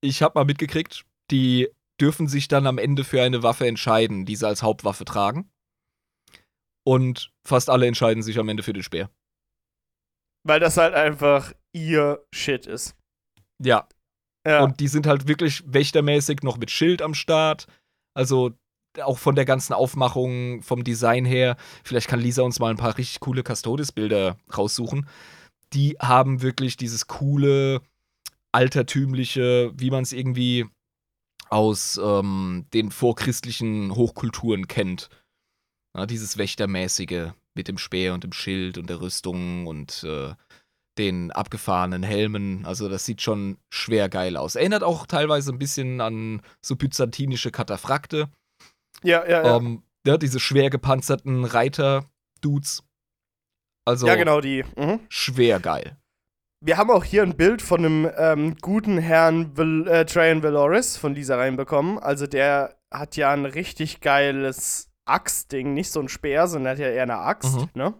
ich 0.00 0.22
habe 0.22 0.38
mal 0.38 0.44
mitgekriegt, 0.44 1.04
die 1.30 1.68
dürfen 2.00 2.28
sich 2.28 2.48
dann 2.48 2.66
am 2.66 2.78
Ende 2.78 3.04
für 3.04 3.22
eine 3.22 3.42
Waffe 3.42 3.66
entscheiden, 3.66 4.24
die 4.24 4.36
sie 4.36 4.46
als 4.46 4.62
Hauptwaffe 4.62 5.04
tragen. 5.04 5.50
Und 6.86 7.30
fast 7.46 7.70
alle 7.70 7.86
entscheiden 7.86 8.22
sich 8.22 8.38
am 8.38 8.48
Ende 8.48 8.62
für 8.62 8.72
den 8.72 8.82
Speer. 8.82 9.10
Weil 10.46 10.60
das 10.60 10.76
halt 10.76 10.94
einfach 10.94 11.52
ihr 11.72 12.24
Shit 12.34 12.66
ist. 12.66 12.94
Ja. 13.62 13.88
ja. 14.46 14.62
Und 14.62 14.80
die 14.80 14.88
sind 14.88 15.06
halt 15.06 15.26
wirklich 15.26 15.62
wächtermäßig 15.66 16.42
noch 16.42 16.58
mit 16.58 16.70
Schild 16.70 17.00
am 17.00 17.14
Start. 17.14 17.66
Also 18.14 18.52
auch 19.02 19.18
von 19.18 19.34
der 19.34 19.44
ganzen 19.44 19.72
Aufmachung, 19.72 20.62
vom 20.62 20.84
Design 20.84 21.24
her. 21.24 21.56
Vielleicht 21.82 22.08
kann 22.08 22.20
Lisa 22.20 22.42
uns 22.42 22.60
mal 22.60 22.70
ein 22.70 22.76
paar 22.76 22.96
richtig 22.96 23.20
coole 23.20 23.42
Custodes-Bilder 23.42 24.36
raussuchen. 24.56 25.08
Die 25.72 25.96
haben 26.00 26.42
wirklich 26.42 26.76
dieses 26.76 27.06
coole, 27.06 27.80
altertümliche, 28.52 29.72
wie 29.74 29.90
man 29.90 30.04
es 30.04 30.12
irgendwie 30.12 30.66
aus 31.50 32.00
ähm, 32.02 32.66
den 32.72 32.90
vorchristlichen 32.90 33.94
Hochkulturen 33.94 34.68
kennt. 34.68 35.08
Ja, 35.96 36.06
dieses 36.06 36.38
Wächtermäßige 36.38 37.32
mit 37.54 37.68
dem 37.68 37.78
Speer 37.78 38.14
und 38.14 38.24
dem 38.24 38.32
Schild 38.32 38.78
und 38.78 38.90
der 38.90 39.00
Rüstung 39.00 39.66
und 39.66 40.04
äh, 40.04 40.34
den 40.98 41.30
abgefahrenen 41.30 42.02
Helmen. 42.02 42.64
Also 42.66 42.88
das 42.88 43.04
sieht 43.04 43.22
schon 43.22 43.58
schwer 43.70 44.08
geil 44.08 44.36
aus. 44.36 44.54
Erinnert 44.56 44.82
auch 44.82 45.06
teilweise 45.06 45.52
ein 45.52 45.58
bisschen 45.58 46.00
an 46.00 46.42
so 46.62 46.76
byzantinische 46.76 47.50
Kataphrakte. 47.50 48.28
Ja, 49.02 49.24
ja, 49.28 49.44
ja. 49.44 49.56
Ähm, 49.56 49.82
ja 50.06 50.16
diese 50.16 50.40
schwer 50.40 50.70
gepanzerten 50.70 51.44
Reiter-Dudes. 51.44 52.82
Also 53.84 54.06
ja, 54.06 54.14
genau 54.14 54.40
die. 54.40 54.64
Mhm. 54.76 55.00
Schwer 55.08 55.60
geil. 55.60 55.96
Wir 56.60 56.78
haben 56.78 56.90
auch 56.90 57.04
hier 57.04 57.22
ein 57.22 57.36
Bild 57.36 57.60
von 57.60 57.84
einem 57.84 58.10
ähm, 58.16 58.56
guten 58.62 58.96
Herrn 58.96 59.56
Val 59.56 59.86
äh, 59.86 60.06
Trajan 60.06 60.42
Valoris 60.42 60.96
von 60.96 61.14
Lisa 61.14 61.36
reinbekommen. 61.36 61.98
Also 61.98 62.26
der 62.26 62.78
hat 62.90 63.16
ja 63.16 63.32
ein 63.32 63.44
richtig 63.44 64.00
geiles 64.00 64.93
Axtding, 65.06 65.74
nicht 65.74 65.90
so 65.90 66.00
ein 66.00 66.08
Speer, 66.08 66.46
sondern 66.46 66.72
hat 66.72 66.78
ja 66.78 66.88
eher 66.88 67.02
eine 67.02 67.18
Axt, 67.18 67.56
mhm. 67.56 67.68
ne? 67.74 67.94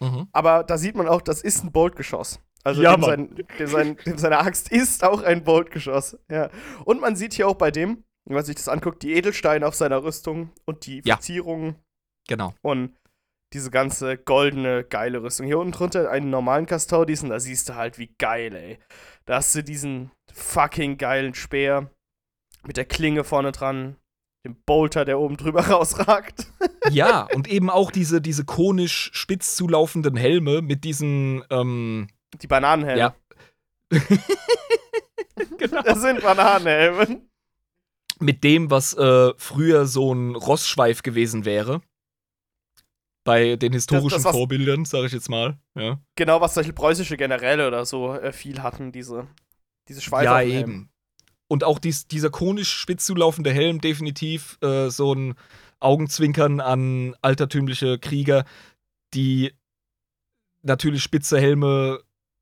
Mhm. 0.00 0.28
Aber 0.32 0.64
da 0.64 0.78
sieht 0.78 0.94
man 0.94 1.08
auch, 1.08 1.20
das 1.20 1.42
ist 1.42 1.64
ein 1.64 1.72
Boltgeschoss. 1.72 2.40
Also 2.64 2.82
ja, 2.82 2.94
dem, 2.96 3.02
sein, 3.02 3.46
dem, 3.58 3.66
sein, 3.66 3.96
dem 4.06 4.18
seine 4.18 4.38
Axt 4.38 4.70
ist 4.70 5.04
auch 5.04 5.22
ein 5.22 5.44
Boltgeschoss. 5.44 6.18
Ja. 6.30 6.50
Und 6.84 7.00
man 7.00 7.16
sieht 7.16 7.34
hier 7.34 7.48
auch 7.48 7.54
bei 7.54 7.70
dem, 7.70 8.04
wenn 8.26 8.34
man 8.34 8.44
sich 8.44 8.56
das 8.56 8.68
anguckt, 8.68 9.02
die 9.02 9.14
Edelsteine 9.14 9.66
auf 9.66 9.74
seiner 9.74 10.02
Rüstung 10.02 10.50
und 10.66 10.86
die 10.86 11.02
ja. 11.04 11.14
Verzierungen. 11.14 11.76
Genau. 12.28 12.54
Und 12.62 12.94
diese 13.54 13.70
ganze 13.70 14.18
goldene, 14.18 14.84
geile 14.84 15.22
Rüstung. 15.22 15.46
Hier 15.46 15.58
unten 15.58 15.72
drunter 15.72 16.10
einen 16.10 16.30
normalen 16.30 16.66
und 16.66 17.28
da 17.30 17.40
siehst 17.40 17.68
du 17.68 17.74
halt, 17.74 17.98
wie 17.98 18.14
geil, 18.18 18.54
ey. 18.54 18.78
Da 19.24 19.36
hast 19.36 19.54
du 19.54 19.64
diesen 19.64 20.10
fucking 20.32 20.98
geilen 20.98 21.34
Speer 21.34 21.90
mit 22.66 22.76
der 22.76 22.84
Klinge 22.84 23.24
vorne 23.24 23.52
dran, 23.52 23.96
dem 24.44 24.56
Bolter, 24.64 25.04
der 25.04 25.18
oben 25.18 25.36
drüber 25.36 25.60
rausragt. 25.68 26.46
ja, 26.90 27.28
und 27.34 27.48
eben 27.48 27.70
auch 27.70 27.90
diese, 27.90 28.20
diese 28.20 28.44
konisch 28.44 29.10
spitz 29.12 29.56
zulaufenden 29.56 30.16
Helme 30.16 30.62
mit 30.62 30.84
diesen, 30.84 31.44
ähm, 31.50 32.08
Die 32.40 32.46
Bananenhelme. 32.46 33.00
Ja. 33.00 33.14
genau. 35.58 35.82
Das 35.82 36.00
sind 36.00 36.22
Bananenhelme. 36.22 37.22
Mit 38.20 38.42
dem, 38.42 38.70
was 38.70 38.94
äh, 38.94 39.32
früher 39.36 39.86
so 39.86 40.12
ein 40.12 40.34
Rossschweif 40.34 41.02
gewesen 41.02 41.44
wäre. 41.44 41.80
Bei 43.24 43.56
den 43.56 43.72
historischen 43.72 44.16
das, 44.16 44.22
das, 44.22 44.32
Vorbildern, 44.32 44.84
sage 44.84 45.06
ich 45.06 45.12
jetzt 45.12 45.28
mal. 45.28 45.58
Ja. 45.74 46.00
Genau, 46.16 46.40
was 46.40 46.54
solche 46.54 46.72
preußische 46.72 47.16
Generäle 47.16 47.68
oder 47.68 47.84
so 47.84 48.14
äh, 48.14 48.32
viel 48.32 48.62
hatten, 48.62 48.90
diese, 48.90 49.28
diese 49.88 50.00
Schweife. 50.00 50.24
Ja, 50.24 50.42
eben. 50.42 50.90
Und 51.48 51.64
auch 51.64 51.78
dies, 51.78 52.06
dieser 52.06 52.30
konisch 52.30 52.70
spitz 52.70 53.06
zulaufende 53.06 53.52
Helm, 53.52 53.80
definitiv 53.80 54.58
äh, 54.62 54.90
so 54.90 55.14
ein 55.14 55.34
Augenzwinkern 55.80 56.60
an 56.60 57.16
altertümliche 57.22 57.98
Krieger, 57.98 58.44
die 59.14 59.52
natürlich 60.62 61.02
spitze 61.02 61.40
Helme 61.40 62.00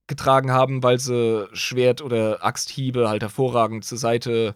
getragen 0.09 0.51
haben, 0.51 0.83
weil 0.83 0.99
sie 0.99 1.49
Schwert- 1.53 2.03
oder 2.03 2.45
Axthiebe 2.45 3.09
halt 3.09 3.23
hervorragend 3.23 3.85
zur 3.85 3.99
Seite 3.99 4.55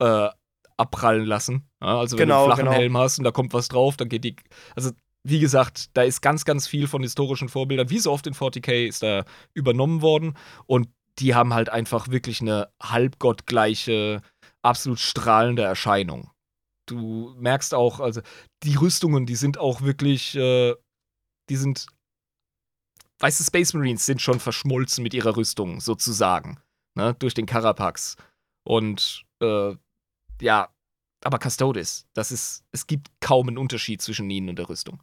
äh, 0.00 0.28
abprallen 0.76 1.24
lassen. 1.24 1.68
Ja, 1.80 1.98
also 1.98 2.18
wenn 2.18 2.28
genau, 2.28 2.38
du 2.38 2.44
einen 2.44 2.54
flachen 2.54 2.64
genau. 2.66 2.78
Helm 2.78 2.98
hast 2.98 3.18
und 3.18 3.24
da 3.24 3.30
kommt 3.30 3.52
was 3.54 3.68
drauf, 3.68 3.96
dann 3.96 4.08
geht 4.08 4.24
die. 4.24 4.36
Also 4.74 4.90
wie 5.26 5.40
gesagt, 5.40 5.96
da 5.96 6.02
ist 6.02 6.20
ganz, 6.20 6.44
ganz 6.44 6.66
viel 6.66 6.86
von 6.86 7.02
historischen 7.02 7.48
Vorbildern, 7.48 7.88
wie 7.90 7.98
so 7.98 8.12
oft 8.12 8.26
in 8.26 8.34
40k, 8.34 8.86
ist 8.86 9.02
da 9.02 9.24
übernommen 9.54 10.02
worden. 10.02 10.36
Und 10.66 10.88
die 11.18 11.34
haben 11.34 11.54
halt 11.54 11.68
einfach 11.68 12.08
wirklich 12.08 12.40
eine 12.40 12.72
halbgottgleiche, 12.82 14.22
absolut 14.62 14.98
strahlende 14.98 15.62
Erscheinung. 15.62 16.30
Du 16.86 17.34
merkst 17.38 17.74
auch, 17.74 18.00
also 18.00 18.20
die 18.62 18.74
Rüstungen, 18.76 19.26
die 19.26 19.36
sind 19.36 19.58
auch 19.58 19.82
wirklich, 19.82 20.34
äh, 20.34 20.74
die 21.48 21.56
sind, 21.56 21.86
weißt 23.20 23.40
du, 23.40 23.44
Space 23.44 23.72
Marines 23.74 24.04
sind 24.04 24.20
schon 24.20 24.40
verschmolzen 24.40 25.02
mit 25.02 25.14
ihrer 25.14 25.36
Rüstung, 25.36 25.80
sozusagen, 25.80 26.60
ne, 26.94 27.14
durch 27.18 27.34
den 27.34 27.46
Carapax. 27.46 28.16
Und, 28.66 29.24
äh, 29.40 29.76
ja, 30.40 30.74
aber 31.24 31.38
Custodes, 31.38 32.06
das 32.12 32.32
ist, 32.32 32.64
es 32.72 32.86
gibt 32.86 33.08
kaum 33.20 33.48
einen 33.48 33.58
Unterschied 33.58 34.02
zwischen 34.02 34.28
ihnen 34.28 34.50
und 34.50 34.58
der 34.58 34.68
Rüstung. 34.68 35.02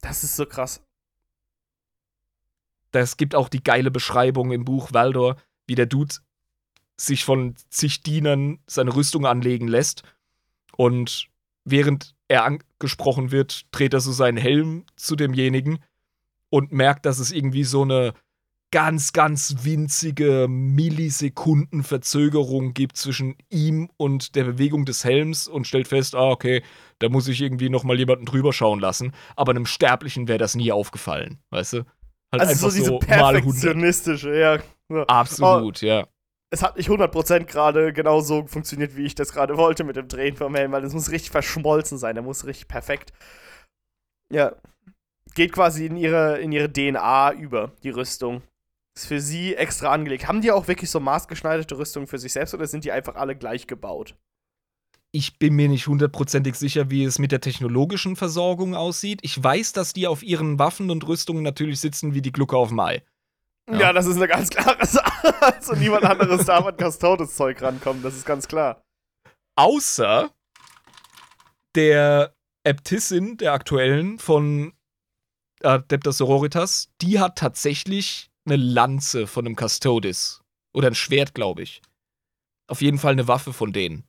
Das 0.00 0.22
ist 0.22 0.36
so 0.36 0.46
krass. 0.46 0.80
Es 2.92 3.16
gibt 3.16 3.34
auch 3.34 3.48
die 3.48 3.62
geile 3.62 3.90
Beschreibung 3.90 4.52
im 4.52 4.64
Buch 4.64 4.92
Valdor, 4.92 5.36
wie 5.66 5.74
der 5.74 5.86
Dude 5.86 6.14
sich 6.96 7.24
von 7.24 7.54
zig 7.70 8.02
Dienern 8.02 8.58
seine 8.66 8.94
Rüstung 8.94 9.26
anlegen 9.26 9.68
lässt 9.68 10.02
und 10.76 11.28
während 11.64 12.14
er 12.28 12.44
angesprochen 12.44 13.30
wird, 13.30 13.66
dreht 13.70 13.94
er 13.94 14.00
so 14.00 14.12
seinen 14.12 14.36
Helm 14.36 14.84
zu 14.96 15.16
demjenigen 15.16 15.78
und 16.50 16.72
merkt, 16.72 17.06
dass 17.06 17.18
es 17.18 17.32
irgendwie 17.32 17.64
so 17.64 17.82
eine 17.82 18.12
ganz, 18.70 19.14
ganz 19.14 19.56
winzige 19.62 20.46
Millisekundenverzögerung 20.48 22.74
gibt 22.74 22.98
zwischen 22.98 23.36
ihm 23.48 23.88
und 23.96 24.34
der 24.34 24.44
Bewegung 24.44 24.84
des 24.84 25.04
Helms 25.04 25.48
und 25.48 25.66
stellt 25.66 25.88
fest, 25.88 26.14
ah, 26.14 26.28
okay, 26.30 26.62
da 26.98 27.08
muss 27.08 27.28
ich 27.28 27.40
irgendwie 27.40 27.70
noch 27.70 27.84
mal 27.84 27.98
jemanden 27.98 28.26
drüber 28.26 28.52
schauen 28.52 28.80
lassen. 28.80 29.12
Aber 29.36 29.52
einem 29.52 29.64
Sterblichen 29.64 30.28
wäre 30.28 30.36
das 30.38 30.54
nie 30.54 30.70
aufgefallen, 30.70 31.38
weißt 31.50 31.72
du? 31.74 31.84
Halt 32.32 32.42
also 32.42 32.68
so 32.68 32.76
diese 32.76 32.86
so 32.86 32.98
perfektionistische, 32.98 34.36
ja. 34.36 34.58
Absolut, 35.06 35.82
oh, 35.82 35.86
ja. 35.86 36.06
Es 36.50 36.62
hat 36.62 36.76
nicht 36.76 36.88
100% 36.88 37.44
gerade 37.44 37.92
genau 37.92 38.20
so 38.20 38.46
funktioniert, 38.46 38.96
wie 38.96 39.04
ich 39.04 39.14
das 39.14 39.32
gerade 39.32 39.56
wollte 39.56 39.84
mit 39.84 39.96
dem 39.96 40.08
Drehen 40.08 40.36
vom 40.36 40.54
Helm, 40.54 40.72
weil 40.72 40.84
es 40.84 40.94
muss 40.94 41.10
richtig 41.10 41.30
verschmolzen 41.30 41.98
sein, 41.98 42.14
der 42.14 42.24
muss 42.24 42.46
richtig 42.46 42.68
perfekt. 42.68 43.12
Ja. 44.32 44.56
Geht 45.34 45.52
quasi 45.52 45.86
in 45.86 45.96
ihre, 45.96 46.38
in 46.40 46.52
ihre 46.52 46.72
DNA 46.72 47.32
über, 47.34 47.72
die 47.82 47.90
Rüstung. 47.90 48.42
Ist 48.96 49.06
für 49.06 49.20
sie 49.20 49.54
extra 49.54 49.92
angelegt. 49.92 50.26
Haben 50.26 50.40
die 50.40 50.50
auch 50.50 50.68
wirklich 50.68 50.90
so 50.90 51.00
maßgeschneiderte 51.00 51.78
Rüstungen 51.78 52.06
für 52.06 52.18
sich 52.18 52.32
selbst 52.32 52.54
oder 52.54 52.66
sind 52.66 52.84
die 52.84 52.92
einfach 52.92 53.14
alle 53.14 53.36
gleich 53.36 53.66
gebaut? 53.66 54.16
Ich 55.10 55.38
bin 55.38 55.54
mir 55.54 55.68
nicht 55.68 55.86
hundertprozentig 55.86 56.54
sicher, 56.56 56.90
wie 56.90 57.04
es 57.04 57.18
mit 57.18 57.32
der 57.32 57.40
technologischen 57.40 58.14
Versorgung 58.14 58.74
aussieht. 58.74 59.20
Ich 59.22 59.42
weiß, 59.42 59.72
dass 59.72 59.94
die 59.94 60.06
auf 60.06 60.22
ihren 60.22 60.58
Waffen 60.58 60.90
und 60.90 61.06
Rüstungen 61.06 61.42
natürlich 61.42 61.80
sitzen 61.80 62.12
wie 62.14 62.20
die 62.20 62.32
Glucke 62.32 62.56
auf 62.56 62.68
dem 62.68 62.80
Ei. 62.80 63.02
Ja, 63.70 63.78
ja 63.78 63.92
das 63.92 64.06
ist 64.06 64.16
eine 64.16 64.28
ganz 64.28 64.50
klare 64.50 64.84
Sache. 64.86 65.08
Also 65.40 65.74
niemand 65.74 66.04
anderes 66.04 66.46
darf 66.46 66.66
an 66.66 66.76
Custodes 66.76 67.34
Zeug 67.36 67.62
rankommen, 67.62 68.02
das 68.02 68.16
ist 68.16 68.26
ganz 68.26 68.48
klar. 68.48 68.82
Außer 69.56 70.30
der 71.74 72.34
Äbtissin 72.64 73.36
der 73.36 73.52
aktuellen 73.52 74.18
von 74.18 74.72
Adeptus 75.62 76.18
Sororitas, 76.18 76.90
die 77.00 77.18
hat 77.18 77.38
tatsächlich 77.38 78.30
eine 78.46 78.56
Lanze 78.56 79.26
von 79.26 79.46
einem 79.46 79.56
Custodes. 79.56 80.42
Oder 80.72 80.88
ein 80.88 80.94
Schwert, 80.94 81.34
glaube 81.34 81.62
ich. 81.62 81.82
Auf 82.68 82.82
jeden 82.82 82.98
Fall 82.98 83.12
eine 83.12 83.28
Waffe 83.28 83.52
von 83.52 83.72
denen. 83.72 84.07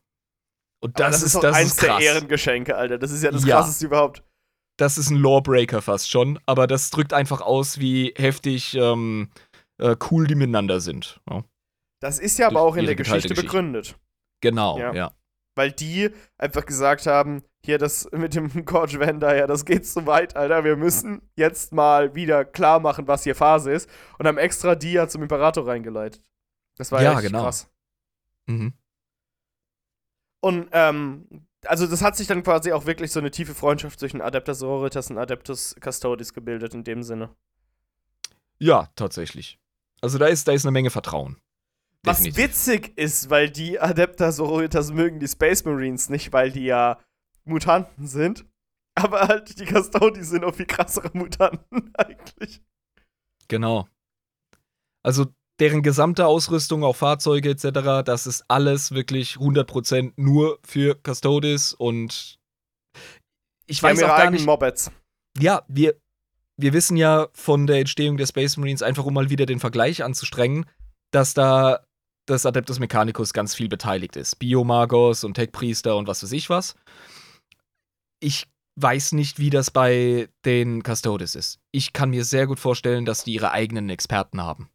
Und 0.82 1.00
das, 1.00 1.20
das 1.20 1.24
ist, 1.24 1.36
ist 1.36 1.44
das 1.44 1.56
eins 1.56 1.70
ist 1.72 1.82
der 1.82 2.00
Ehrengeschenke, 2.00 2.76
Alter. 2.76 2.98
Das 2.98 3.12
ist 3.12 3.24
ja 3.24 3.32
das 3.32 3.46
ja. 3.46 3.58
krasseste 3.58 3.86
überhaupt. 3.86 4.24
Das 4.78 4.98
ist 4.98 5.10
ein 5.10 5.18
Lawbreaker 5.18 5.82
fast 5.82 6.10
schon, 6.10 6.40
aber 6.46 6.66
das 6.66 6.90
drückt 6.90 7.14
einfach 7.14 7.42
aus, 7.42 7.80
wie 7.80 8.14
heftig 8.16 8.76
ähm, 8.76 9.30
äh, 9.78 9.98
cool 10.10 10.26
die 10.26 10.36
miteinander 10.36 10.80
sind. 10.80 11.20
Ja. 11.30 11.44
Das 12.00 12.18
ist 12.18 12.40
ja 12.40 12.48
aber 12.48 12.62
auch 12.62 12.78
in 12.78 12.86
der 12.86 12.96
Geschichte, 12.96 13.28
Geschichte, 13.28 13.44
begründet. 13.44 13.98
Genau, 14.42 14.80
ja. 14.80 14.94
ja. 14.94 15.12
Weil 15.56 15.74
die 15.74 16.12
einfach 16.38 16.66
gesagt 16.66 17.08
haben, 17.08 17.44
hier 17.66 17.78
das 17.78 18.10
mit 18.14 18.36
dem 18.36 18.50
Gorge 18.66 19.00
Vender, 19.02 19.36
ja, 19.36 19.48
das 19.48 19.66
geht 19.66 19.86
zu 19.86 20.06
weit, 20.06 20.38
Alter. 20.38 20.64
Wir 20.64 20.78
müssen 20.78 21.22
jetzt 21.36 21.74
mal 21.74 22.16
wieder 22.16 22.46
klar 22.46 22.80
machen, 22.80 23.08
was 23.08 23.24
hier 23.24 23.36
Phase 23.36 23.74
ist. 23.74 23.90
Und 24.18 24.28
haben 24.28 24.38
extra 24.38 24.76
die 24.76 24.94
ja 24.94 25.10
zum 25.10 25.24
Imperator 25.24 25.68
reingeleitet. 25.68 26.24
Das 26.78 26.94
war 26.94 27.02
ja, 27.02 27.14
ja 27.14 27.20
genau. 27.20 27.44
krass. 27.44 27.70
Mhm. 28.46 28.74
Und, 30.42 30.70
ähm, 30.72 31.28
also 31.66 31.86
das 31.88 32.02
hat 32.02 32.16
sich 32.16 32.28
dann 32.28 32.44
quasi 32.44 32.72
auch 32.72 32.86
wirklich 32.86 33.12
so 33.12 33.20
eine 33.20 33.32
tiefe 33.32 33.54
Freundschaft 33.54 34.00
zwischen 34.00 34.22
Adeptus 34.22 34.60
Sororitas 34.60 35.10
und 35.10 35.18
Adeptus 35.18 35.76
Custodes 35.84 36.34
gebildet 36.34 36.74
in 36.74 36.84
dem 36.84 37.04
Sinne. 37.04 37.36
Ja, 38.58 38.90
tatsächlich. 38.96 39.60
Also 40.02 40.18
da 40.18 40.28
ist, 40.28 40.48
da 40.48 40.54
ist 40.54 40.66
eine 40.66 40.72
Menge 40.72 40.90
Vertrauen. 40.90 41.38
Definitiv. 42.06 42.38
Was 42.38 42.44
witzig 42.44 42.98
ist, 42.98 43.30
weil 43.30 43.50
die 43.50 43.80
Adeptus 43.80 44.38
Sororitas 44.38 44.92
mögen 44.92 45.20
die 45.20 45.28
Space 45.28 45.66
Marines 45.66 46.10
nicht, 46.10 46.32
weil 46.32 46.52
die 46.52 46.64
ja 46.64 47.00
Mutanten 47.44 48.08
sind. 48.08 48.46
Aber 48.96 49.28
halt 49.28 49.60
die 49.60 49.66
Custodies 49.66 50.30
sind 50.30 50.44
auch 50.44 50.56
viel 50.56 50.66
krassere 50.66 51.10
Mutanten 51.14 51.92
eigentlich. 51.98 52.62
Genau. 53.48 53.88
Also 55.04 55.28
deren 55.60 55.84
gesamte 55.84 56.26
Ausrüstung, 56.26 56.84
auch 56.84 56.96
Fahrzeuge 56.96 57.50
etc., 57.52 58.04
das 58.06 58.28
ist 58.28 58.46
alles 58.48 58.92
wirklich 58.92 59.36
100% 59.36 60.14
nur 60.16 60.60
für 60.64 60.98
Custodes 61.04 61.74
und 61.74 62.38
ich 63.66 63.84
weiß 63.84 64.02
auch 64.04 64.18
gar 64.18 64.32
nicht. 64.32 64.46
Mobets. 64.46 64.92
Ja, 65.38 65.64
wir, 65.68 65.96
wir 66.58 66.74
wissen 66.74 66.98
ja 66.98 67.28
von 67.34 67.68
der 67.68 67.80
Entstehung 67.80 68.18
der 68.18 68.26
Space 68.26 68.58
Marines, 68.58 68.82
einfach 68.82 69.06
um 69.06 69.14
mal 69.14 69.30
wieder 69.30 69.46
den 69.46 69.60
Vergleich 69.60 70.04
anzustrengen, 70.04 70.66
dass 71.12 71.34
da 71.34 71.82
das 72.26 72.46
Adeptus 72.46 72.80
Mechanicus 72.80 73.34
ganz 73.34 73.54
viel 73.56 73.70
beteiligt 73.70 74.16
ist. 74.16 74.40
Biomagos 74.40 75.24
und 75.24 75.36
Tech-Priester 75.36 75.96
und 75.98 76.08
was 76.08 76.24
weiß 76.24 76.32
ich 76.32 76.50
was 76.50 76.76
ich 78.20 78.48
weiß 78.76 79.14
nicht, 79.14 79.40
wie 79.40 79.50
das 79.50 79.72
bei 79.72 80.30
den 80.46 80.82
Custodes 80.84 81.36
ist. 81.36 81.60
Ich 81.72 81.94
kann 81.94 82.12
mir 82.12 82.24
sehr 82.24 82.48
gut 82.48 82.60
vorstellen, 82.60 83.06
dass 83.06 83.24
die 83.24 83.34
ihre 83.34 83.52
eigenen 83.52 83.90
Experten 83.90 84.42
haben. 84.42 84.70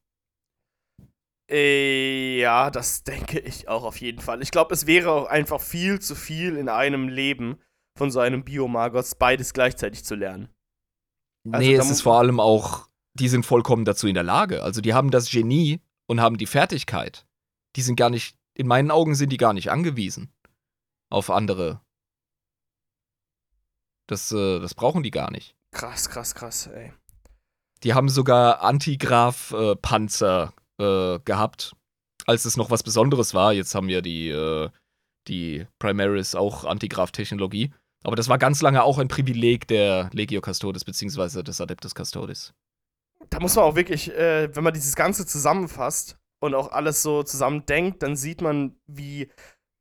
Äh, 1.51 2.41
ja, 2.41 2.71
das 2.71 3.03
denke 3.05 3.39
ich 3.39 3.69
auch 3.69 3.85
auf 3.85 4.01
jeden 4.01 4.21
Fall. 4.21 4.43
Ich 4.43 4.51
glaube, 4.51 4.75
es 4.75 4.87
wäre 4.87 5.11
auch 5.11 5.27
einfach 5.27 5.61
viel 5.61 6.01
zu 6.01 6.15
viel 6.15 6.57
in 6.57 6.69
einem 6.69 7.09
Leben 7.09 7.59
von 7.97 8.11
so 8.11 8.21
einem 8.21 8.45
Biomagos 8.45 9.15
beides 9.15 9.53
gleichzeitig 9.53 10.05
zu 10.05 10.15
lernen. 10.15 10.49
Also, 11.51 11.67
nee, 11.67 11.75
es 11.75 11.91
ist 11.91 12.01
vor 12.01 12.19
allem 12.19 12.41
auch, 12.41 12.89
die 13.15 13.29
sind 13.29 13.45
vollkommen 13.45 13.85
dazu 13.85 14.07
in 14.09 14.15
der 14.15 14.23
Lage. 14.25 14.63
Also 14.63 14.81
die 14.81 14.95
haben 14.95 15.11
das 15.11 15.31
Genie 15.31 15.81
und 16.07 16.21
haben 16.21 16.39
die 16.39 16.47
Fertigkeit. 16.47 17.27
Die 17.77 17.83
sind 17.83 17.97
gar 17.97 18.11
nicht, 18.11 18.37
in 18.55 18.67
meinen 18.67 18.91
Augen 18.91 19.15
sind 19.15 19.31
die 19.31 19.37
gar 19.37 19.53
nicht 19.53 19.71
angewiesen 19.71 20.33
auf 21.11 21.31
andere 21.31 21.85
das, 24.07 24.33
äh, 24.33 24.61
das 24.61 24.75
brauchen 24.75 25.03
die 25.03 25.11
gar 25.11 25.31
nicht. 25.31 25.57
Krass, 25.73 26.09
krass, 26.09 26.35
krass, 26.35 26.67
ey. 26.69 26.93
Die 27.83 27.95
haben 27.95 28.09
sogar 28.09 28.63
Antigraf-Panzer 28.63 30.55
äh, 30.79 31.19
gehabt, 31.21 31.75
als 32.27 32.45
es 32.45 32.57
noch 32.57 32.71
was 32.71 32.83
Besonderes 32.83 33.35
war. 33.35 33.53
Jetzt 33.53 33.75
haben 33.75 33.89
ja 33.89 34.01
die, 34.01 34.29
äh, 34.29 34.71
die 35.29 35.67
Primaris 35.79 36.35
auch 36.35 36.65
Antigraf-Technologie. 36.65 37.73
Aber 38.05 38.17
das 38.17 38.29
war 38.29 38.39
ganz 38.39 38.61
lange 38.61 38.83
auch 38.83 38.99
ein 38.99 39.09
Privileg 39.09 39.67
der 39.67 40.11
Legio 40.13 40.43
Custodes 40.43 40.85
beziehungsweise 40.85 41.43
des 41.43 41.61
Adeptus 41.61 41.95
Custodes. 41.95 42.53
Da 43.31 43.41
muss 43.41 43.57
man 43.57 43.65
auch 43.65 43.77
wirklich, 43.77 44.13
äh, 44.13 44.55
wenn 44.55 44.65
man 44.65 44.75
dieses 44.75 44.95
Ganze 44.95 45.25
zusammenfasst 45.25 46.19
und 46.41 46.55
auch 46.55 46.71
alles 46.73 47.03
so 47.03 47.23
zusammen 47.23 47.65
denkt, 47.65 48.03
dann 48.03 48.17
sieht 48.17 48.43
man, 48.43 48.77
wie 48.87 49.31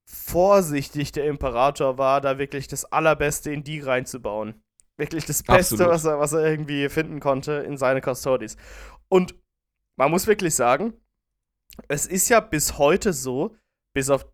vorsichtig 0.05 1.11
der 1.11 1.25
Imperator 1.25 1.97
war, 1.97 2.21
da 2.21 2.37
wirklich 2.37 2.67
das 2.67 2.85
Allerbeste 2.85 3.51
in 3.51 3.63
die 3.63 3.81
reinzubauen. 3.81 4.63
Wirklich 4.97 5.25
das 5.25 5.43
Beste, 5.43 5.87
was 5.87 6.05
er, 6.05 6.19
was 6.19 6.33
er 6.33 6.45
irgendwie 6.45 6.87
finden 6.87 7.19
konnte 7.19 7.53
in 7.53 7.77
seine 7.77 7.99
Custodies. 7.99 8.57
Und 9.09 9.35
man 9.97 10.11
muss 10.11 10.27
wirklich 10.27 10.55
sagen, 10.55 10.93
es 11.87 12.05
ist 12.05 12.29
ja 12.29 12.39
bis 12.39 12.77
heute 12.77 13.13
so, 13.13 13.55
bis 13.93 14.09
auf 14.09 14.25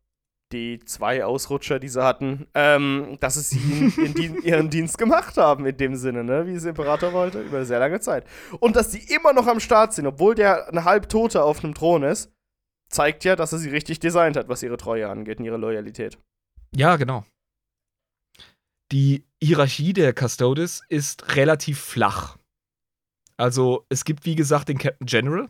die 0.52 0.80
zwei 0.80 1.24
Ausrutscher, 1.24 1.80
die 1.80 1.90
sie 1.90 2.04
hatten, 2.04 2.48
ähm, 2.56 3.18
dass 3.20 3.36
es 3.36 3.52
sie 3.52 3.94
in, 3.98 4.14
in 4.16 4.42
ihren 4.44 4.70
Dienst 4.70 4.98
gemacht 4.98 5.38
haben, 5.38 5.66
in 5.66 5.78
dem 5.78 5.96
Sinne, 5.96 6.24
ne, 6.24 6.48
wie 6.48 6.54
es 6.54 6.66
Imperator 6.66 7.14
wollte, 7.14 7.42
über 7.42 7.66
sehr 7.66 7.80
lange 7.80 8.00
Zeit. 8.00 8.26
Und 8.60 8.76
dass 8.76 8.90
die 8.90 9.14
immer 9.14 9.34
noch 9.34 9.46
am 9.46 9.60
Start 9.60 9.94
sind, 9.94 10.08
obwohl 10.08 10.34
der 10.34 10.70
ein 10.70 10.86
Halbtoter 10.86 11.46
auf 11.46 11.64
einem 11.64 11.76
Thron 11.76 12.04
ist 12.04 12.32
zeigt 12.90 13.24
ja, 13.24 13.36
dass 13.36 13.54
er 13.54 13.60
sie 13.60 13.70
richtig 13.70 14.00
designt 14.00 14.36
hat, 14.36 14.50
was 14.50 14.64
ihre 14.64 14.78
Treue 14.78 15.08
angeht 15.08 15.40
und 15.40 15.46
ihre 15.46 15.58
Loyalität. 15.58 16.18
Ja, 16.76 16.98
genau. 16.98 17.24
Die 18.92 19.26
Hierarchie 19.42 19.94
der 19.94 20.14
Custodes 20.14 20.82
ist 20.90 21.36
relativ 21.36 21.80
flach. 21.80 22.38
Also, 23.40 23.86
es 23.88 24.04
gibt, 24.04 24.26
wie 24.26 24.36
gesagt, 24.36 24.68
den 24.68 24.78
Captain 24.78 25.08
General. 25.08 25.50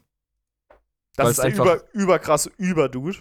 Das 1.15 1.31
ist 1.31 1.39
einfach, 1.39 1.65
über, 1.65 1.83
überkrass 1.93 2.45
Überdude. 2.57 3.17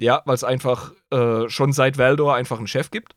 Ja, 0.00 0.22
weil 0.24 0.34
es 0.34 0.42
einfach 0.42 0.92
äh, 1.10 1.48
schon 1.48 1.72
seit 1.72 1.96
Valdor 1.96 2.34
einfach 2.34 2.58
einen 2.58 2.66
Chef 2.66 2.90
gibt. 2.90 3.14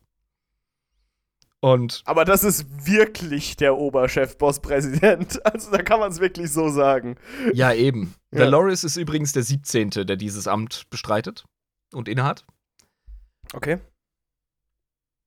Und 1.60 2.02
Aber 2.04 2.24
das 2.24 2.44
ist 2.44 2.86
wirklich 2.86 3.56
der 3.56 3.76
Oberchef-Boss-Präsident. 3.76 5.40
Also 5.44 5.70
da 5.72 5.78
kann 5.78 5.98
man 5.98 6.12
es 6.12 6.20
wirklich 6.20 6.52
so 6.52 6.68
sagen. 6.68 7.16
ja, 7.54 7.72
eben. 7.72 8.14
Ja. 8.32 8.40
Valoris 8.40 8.84
ist 8.84 8.96
übrigens 8.96 9.32
der 9.32 9.42
17., 9.42 9.90
der 9.90 10.16
dieses 10.16 10.46
Amt 10.46 10.84
bestreitet 10.90 11.44
und 11.92 12.08
innehat. 12.08 12.44
Okay. 13.52 13.78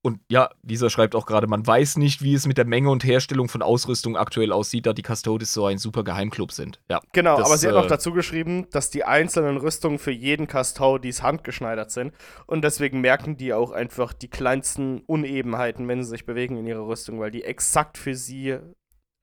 Und 0.07 0.21
ja, 0.29 0.51
dieser 0.63 0.89
schreibt 0.89 1.15
auch 1.15 1.25
gerade, 1.25 1.47
man 1.47 1.67
weiß 1.67 1.97
nicht, 1.97 2.21
wie 2.21 2.33
es 2.33 2.47
mit 2.47 2.57
der 2.57 2.63
Menge 2.63 2.89
und 2.89 3.03
Herstellung 3.03 3.49
von 3.49 3.61
Ausrüstung 3.61 4.15
aktuell 4.15 4.53
aussieht, 4.53 4.85
da 4.85 4.93
die 4.93 5.03
Custodes 5.03 5.51
so 5.51 5.65
ein 5.65 5.79
super 5.79 6.05
Geheimclub 6.05 6.53
sind. 6.53 6.79
Ja. 6.89 7.01
Genau, 7.11 7.35
Das, 7.35 7.45
aber 7.45 7.57
sie 7.57 7.67
hat 7.67 7.73
äh, 7.73 7.77
noch 7.77 7.87
dazu 7.87 8.13
geschrieben, 8.13 8.69
dass 8.71 8.89
die 8.89 9.03
einzelnen 9.03 9.57
Rüstungen 9.57 9.99
für 9.99 10.11
jeden 10.11 10.47
Custodes 10.47 11.23
handgeschneidert 11.23 11.91
sind. 11.91 12.13
Und 12.45 12.63
deswegen 12.63 13.01
merken 13.01 13.35
die 13.35 13.53
auch 13.53 13.71
einfach 13.71 14.13
die 14.13 14.29
kleinsten 14.29 15.01
Unebenheiten, 15.01 15.89
wenn 15.89 16.01
sie 16.01 16.09
sich 16.11 16.25
bewegen 16.25 16.55
in 16.55 16.65
ihrer 16.65 16.87
Rüstung, 16.87 17.19
weil 17.19 17.31
die 17.31 17.43
exakt 17.43 17.97
für 17.97 18.15
sie 18.15 18.51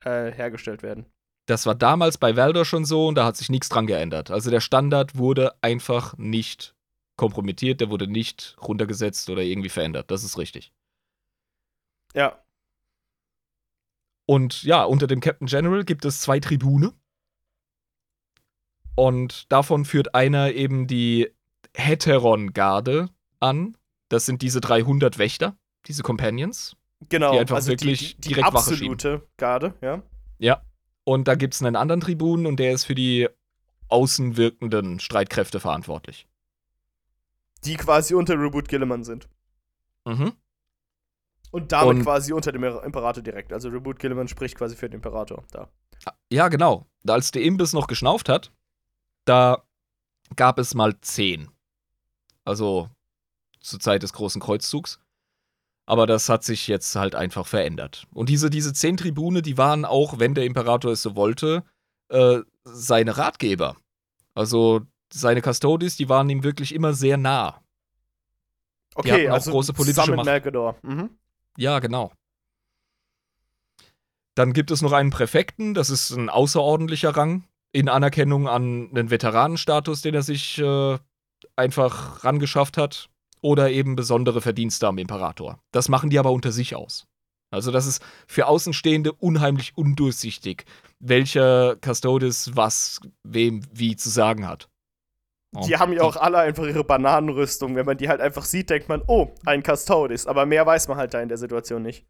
äh, 0.04 0.32
hergestellt 0.32 0.82
werden. 0.82 1.06
Das 1.46 1.64
war 1.64 1.74
damals 1.74 2.18
bei 2.18 2.36
Valder 2.36 2.66
schon 2.66 2.84
so 2.84 3.08
und 3.08 3.14
da 3.14 3.24
hat 3.24 3.38
sich 3.38 3.48
nichts 3.48 3.70
dran 3.70 3.86
geändert. 3.86 4.30
Also 4.30 4.50
der 4.50 4.60
Standard 4.60 5.16
wurde 5.16 5.52
einfach 5.62 6.14
nicht 6.18 6.74
kompromittiert, 7.16 7.80
der 7.80 7.90
wurde 7.90 8.06
nicht 8.06 8.56
runtergesetzt 8.60 9.30
oder 9.30 9.42
irgendwie 9.42 9.68
verändert. 9.68 10.10
Das 10.10 10.24
ist 10.24 10.38
richtig. 10.38 10.72
Ja. 12.14 12.40
Und 14.26 14.62
ja, 14.62 14.84
unter 14.84 15.06
dem 15.06 15.20
Captain 15.20 15.46
General 15.46 15.84
gibt 15.84 16.04
es 16.04 16.20
zwei 16.20 16.40
Tribune. 16.40 16.92
Und 18.96 19.50
davon 19.52 19.84
führt 19.84 20.14
einer 20.14 20.52
eben 20.52 20.86
die 20.86 21.30
Heteron-Garde 21.74 23.08
an. 23.40 23.76
Das 24.08 24.26
sind 24.26 24.42
diese 24.42 24.60
300 24.60 25.18
Wächter, 25.18 25.56
diese 25.86 26.02
Companions. 26.02 26.76
Genau, 27.08 27.32
Die 27.32 27.40
einfach 27.40 27.56
also 27.56 27.68
wirklich 27.68 27.98
die, 27.98 28.06
die, 28.14 28.20
die 28.20 28.28
direkt 28.28 28.46
Wache 28.46 28.56
absolute 28.56 29.26
Garde, 29.36 29.74
ja. 29.82 30.02
Ja. 30.38 30.62
Und 31.04 31.28
da 31.28 31.34
gibt 31.34 31.54
es 31.54 31.62
einen 31.62 31.76
anderen 31.76 32.00
Tribun 32.00 32.46
und 32.46 32.56
der 32.58 32.72
ist 32.72 32.84
für 32.84 32.94
die 32.94 33.28
außen 33.88 34.36
wirkenden 34.36 35.00
Streitkräfte 35.00 35.60
verantwortlich. 35.60 36.26
Die 37.64 37.76
quasi 37.76 38.14
unter 38.14 38.38
Reboot 38.38 38.68
Gilliman 38.68 39.04
sind. 39.04 39.28
Mhm. 40.04 40.32
Und 41.50 41.72
damit 41.72 41.96
Und- 41.98 42.02
quasi 42.02 42.32
unter 42.32 42.52
dem 42.52 42.64
Imperator 42.64 43.22
direkt. 43.22 43.52
Also 43.52 43.68
Reboot 43.68 43.98
Gilliman 43.98 44.28
spricht 44.28 44.56
quasi 44.56 44.76
für 44.76 44.88
den 44.88 44.96
Imperator 44.96 45.44
da. 45.52 45.68
Ja, 46.30 46.48
genau. 46.48 46.86
Als 47.06 47.30
der 47.30 47.42
Imbiss 47.42 47.72
noch 47.72 47.86
geschnauft 47.86 48.28
hat, 48.28 48.52
da 49.24 49.62
gab 50.36 50.58
es 50.58 50.74
mal 50.74 51.00
zehn. 51.00 51.48
Also 52.44 52.90
zur 53.60 53.80
Zeit 53.80 54.02
des 54.02 54.12
großen 54.12 54.40
Kreuzzugs. 54.40 54.98
Aber 55.86 56.06
das 56.06 56.28
hat 56.28 56.44
sich 56.44 56.66
jetzt 56.66 56.96
halt 56.96 57.14
einfach 57.14 57.46
verändert. 57.46 58.06
Und 58.12 58.28
diese, 58.30 58.50
diese 58.50 58.72
zehn 58.72 58.96
Tribune, 58.96 59.42
die 59.42 59.56
waren 59.58 59.84
auch, 59.84 60.18
wenn 60.18 60.34
der 60.34 60.44
Imperator 60.46 60.92
es 60.92 61.02
so 61.02 61.14
wollte, 61.14 61.62
äh, 62.08 62.40
seine 62.64 63.16
Ratgeber. 63.16 63.76
Also 64.34 64.80
seine 65.14 65.42
Custodes, 65.42 65.96
die 65.96 66.08
waren 66.08 66.28
ihm 66.28 66.42
wirklich 66.42 66.74
immer 66.74 66.92
sehr 66.92 67.16
nah. 67.16 67.60
Okay, 68.94 69.10
hatten 69.12 69.28
auch 69.28 69.34
also 69.34 69.50
große 69.50 69.72
politische 69.72 70.10
mit 70.10 70.16
Macht. 70.16 70.26
Mhm. 70.82 71.10
Ja, 71.56 71.78
genau. 71.78 72.12
Dann 74.34 74.52
gibt 74.52 74.70
es 74.70 74.82
noch 74.82 74.92
einen 74.92 75.10
Präfekten, 75.10 75.74
das 75.74 75.90
ist 75.90 76.10
ein 76.10 76.28
außerordentlicher 76.28 77.16
Rang, 77.16 77.44
in 77.72 77.88
Anerkennung 77.88 78.48
an 78.48 78.90
einen 78.94 79.10
Veteranenstatus, 79.10 80.02
den 80.02 80.14
er 80.14 80.22
sich 80.22 80.58
äh, 80.58 80.98
einfach 81.56 82.24
rangeschafft 82.24 82.76
hat, 82.76 83.08
oder 83.40 83.70
eben 83.70 83.94
besondere 83.94 84.40
Verdienste 84.40 84.88
am 84.88 84.98
Imperator. 84.98 85.60
Das 85.70 85.88
machen 85.88 86.08
die 86.08 86.18
aber 86.18 86.32
unter 86.32 86.50
sich 86.50 86.74
aus. 86.74 87.06
Also 87.50 87.70
das 87.70 87.86
ist 87.86 88.02
für 88.26 88.46
Außenstehende 88.46 89.12
unheimlich 89.12 89.76
undurchsichtig, 89.76 90.64
welcher 90.98 91.76
Custodes 91.76 92.56
was 92.56 93.00
wem 93.22 93.62
wie 93.72 93.96
zu 93.96 94.08
sagen 94.08 94.48
hat. 94.48 94.68
Die 95.66 95.76
haben 95.76 95.92
ja 95.92 96.02
auch 96.02 96.16
alle 96.16 96.38
einfach 96.38 96.64
ihre 96.64 96.84
Bananenrüstung. 96.84 97.76
Wenn 97.76 97.86
man 97.86 97.96
die 97.96 98.08
halt 98.08 98.20
einfach 98.20 98.44
sieht, 98.44 98.70
denkt 98.70 98.88
man, 98.88 99.02
oh, 99.06 99.34
ein 99.46 99.62
Custodes. 99.62 100.26
Aber 100.26 100.46
mehr 100.46 100.66
weiß 100.66 100.88
man 100.88 100.96
halt 100.96 101.14
da 101.14 101.20
in 101.20 101.28
der 101.28 101.38
Situation 101.38 101.82
nicht. 101.82 102.06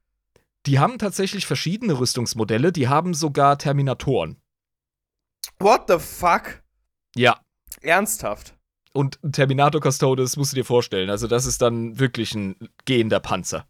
Die 0.67 0.79
haben 0.79 0.99
tatsächlich 0.99 1.47
verschiedene 1.47 1.99
Rüstungsmodelle, 1.99 2.73
die 2.73 2.89
haben 2.89 3.13
sogar 3.13 3.59
Terminatoren. 3.59 4.41
What 5.59 5.85
the 5.89 5.99
fuck? 5.99 6.63
Ja, 7.15 7.39
Ernsthaft? 7.83 8.57
Und 8.93 9.19
Terminator 9.33 9.81
Custodes 9.81 10.37
musst 10.37 10.53
du 10.53 10.57
dir 10.57 10.65
vorstellen. 10.65 11.11
Also, 11.11 11.27
das 11.27 11.47
ist 11.47 11.61
dann 11.61 11.99
wirklich 11.99 12.35
ein 12.35 12.57
gehender 12.85 13.21
Panzer. 13.21 13.67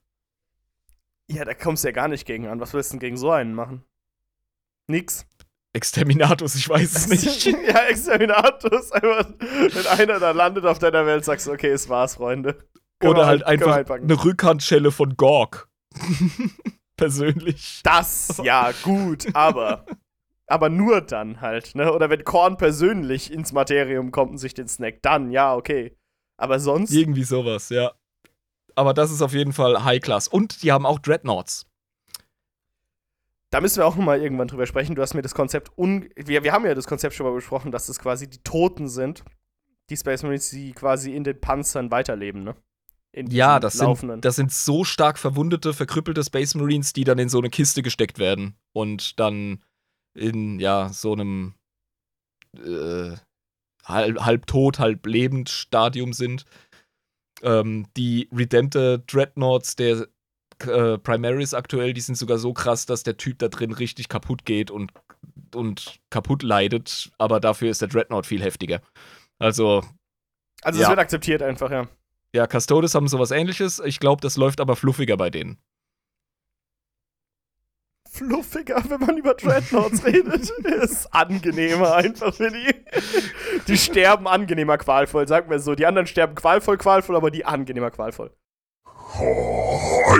Ja, 1.30 1.44
da 1.44 1.54
kommst 1.54 1.82
du 1.82 1.88
ja 1.88 1.92
gar 1.92 2.08
nicht 2.08 2.26
gegen 2.26 2.46
an. 2.46 2.60
Was 2.60 2.74
willst 2.74 2.90
du 2.90 2.94
denn 2.94 3.00
gegen 3.00 3.16
so 3.16 3.30
einen 3.30 3.54
machen? 3.54 3.84
Nix. 4.86 5.26
Exterminatus, 5.74 6.54
ich 6.54 6.68
weiß 6.68 6.94
es 6.94 7.08
nicht. 7.08 7.44
ja, 7.68 7.86
Exterminatus. 7.88 8.92
Einfach, 8.92 9.28
wenn 9.40 9.86
einer 9.86 10.20
da 10.20 10.30
landet 10.30 10.64
auf 10.64 10.78
deiner 10.78 11.04
Welt, 11.04 11.24
sagst 11.24 11.48
du, 11.48 11.52
okay, 11.52 11.70
es 11.70 11.88
war's, 11.88 12.14
Freunde. 12.14 12.64
Können 13.00 13.14
Oder 13.14 13.26
halt 13.26 13.42
einfach 13.44 13.84
eine 13.90 14.24
Rückhandschelle 14.24 14.92
von 14.92 15.16
Gorg. 15.16 15.68
Persönlich. 16.96 17.80
Das, 17.82 18.40
ja, 18.44 18.70
gut, 18.82 19.26
aber. 19.34 19.84
Aber 20.46 20.68
nur 20.68 21.00
dann 21.00 21.40
halt, 21.40 21.74
ne? 21.74 21.92
Oder 21.92 22.08
wenn 22.08 22.22
Korn 22.22 22.56
persönlich 22.56 23.32
ins 23.32 23.52
Materium 23.52 24.12
kommt 24.12 24.32
und 24.32 24.38
sich 24.38 24.54
den 24.54 24.68
Snack, 24.68 25.02
dann, 25.02 25.32
ja, 25.32 25.54
okay. 25.54 25.96
Aber 26.36 26.60
sonst. 26.60 26.92
Irgendwie 26.92 27.24
sowas, 27.24 27.70
ja. 27.70 27.92
Aber 28.76 28.94
das 28.94 29.10
ist 29.10 29.22
auf 29.22 29.32
jeden 29.32 29.52
Fall 29.52 29.84
High 29.84 30.00
Class. 30.00 30.28
Und 30.28 30.62
die 30.62 30.70
haben 30.70 30.86
auch 30.86 30.98
Dreadnoughts. 30.98 31.66
Da 33.54 33.60
müssen 33.60 33.76
wir 33.76 33.86
auch 33.86 33.94
noch 33.94 34.04
mal 34.04 34.20
irgendwann 34.20 34.48
drüber 34.48 34.66
sprechen. 34.66 34.96
Du 34.96 35.02
hast 35.02 35.14
mir 35.14 35.22
das 35.22 35.32
Konzept 35.32 35.70
un. 35.78 36.10
Wir, 36.16 36.42
wir 36.42 36.52
haben 36.52 36.66
ja 36.66 36.74
das 36.74 36.88
Konzept 36.88 37.14
schon 37.14 37.24
mal 37.24 37.32
besprochen, 37.32 37.70
dass 37.70 37.86
das 37.86 38.00
quasi 38.00 38.28
die 38.28 38.42
Toten 38.42 38.88
sind. 38.88 39.22
Die 39.90 39.96
Space 39.96 40.24
Marines, 40.24 40.50
die 40.50 40.72
quasi 40.72 41.14
in 41.14 41.22
den 41.22 41.40
Panzern 41.40 41.92
weiterleben, 41.92 42.42
ne? 42.42 42.56
In 43.12 43.30
Ja, 43.30 43.60
das 43.60 43.76
laufenden. 43.76 44.16
sind, 44.16 44.24
das 44.24 44.34
sind 44.34 44.50
so 44.50 44.82
stark 44.82 45.20
verwundete, 45.20 45.72
verkrüppelte 45.72 46.24
Space 46.24 46.56
Marines, 46.56 46.94
die 46.94 47.04
dann 47.04 47.20
in 47.20 47.28
so 47.28 47.38
eine 47.38 47.48
Kiste 47.48 47.82
gesteckt 47.82 48.18
werden 48.18 48.56
und 48.72 49.20
dann 49.20 49.62
in, 50.14 50.58
ja, 50.58 50.88
so 50.88 51.12
einem 51.12 51.54
äh, 52.56 53.12
halb, 53.84 54.18
halb 54.18 54.46
tot, 54.48 54.80
halb 54.80 55.06
lebend 55.06 55.48
Stadium 55.48 56.12
sind. 56.12 56.44
Ähm, 57.40 57.86
die 57.96 58.28
Redemptor 58.32 58.98
Dreadnoughts 58.98 59.76
der 59.76 60.08
äh, 60.66 60.98
Primaris 60.98 61.54
aktuell, 61.54 61.92
die 61.92 62.00
sind 62.00 62.16
sogar 62.16 62.38
so 62.38 62.52
krass, 62.52 62.86
dass 62.86 63.02
der 63.02 63.16
Typ 63.16 63.38
da 63.38 63.48
drin 63.48 63.72
richtig 63.72 64.08
kaputt 64.08 64.44
geht 64.44 64.70
und, 64.70 64.92
und 65.54 66.00
kaputt 66.10 66.42
leidet, 66.42 67.10
aber 67.18 67.40
dafür 67.40 67.70
ist 67.70 67.80
der 67.80 67.88
Dreadnought 67.88 68.26
viel 68.26 68.42
heftiger. 68.42 68.80
Also, 69.38 69.82
also, 70.62 70.80
ja. 70.80 70.84
es 70.84 70.88
wird 70.90 70.98
akzeptiert 70.98 71.42
einfach, 71.42 71.70
ja. 71.70 71.86
ja, 72.34 72.46
Custodes 72.46 72.94
haben 72.94 73.08
sowas 73.08 73.30
ähnliches. 73.30 73.80
Ich 73.84 74.00
glaube, 74.00 74.20
das 74.22 74.36
läuft 74.36 74.60
aber 74.60 74.76
fluffiger 74.76 75.16
bei 75.16 75.30
denen. 75.30 75.58
Fluffiger, 78.10 78.82
wenn 78.88 79.00
man 79.00 79.18
über 79.18 79.34
Dreadnoughts 79.34 80.04
redet. 80.06 80.48
Ist 80.82 81.12
angenehmer 81.12 81.96
einfach 81.96 82.32
für 82.32 82.50
die. 82.50 82.72
Die 83.66 83.76
sterben 83.76 84.28
angenehmer 84.28 84.78
qualvoll, 84.78 85.26
sagen 85.26 85.50
wir 85.50 85.58
so. 85.58 85.74
Die 85.74 85.84
anderen 85.84 86.06
sterben 86.06 86.36
qualvoll, 86.36 86.78
qualvoll, 86.78 87.16
aber 87.16 87.32
die 87.32 87.44
angenehmer 87.44 87.90
qualvoll. 87.90 88.30
Eieiei, 89.16 90.18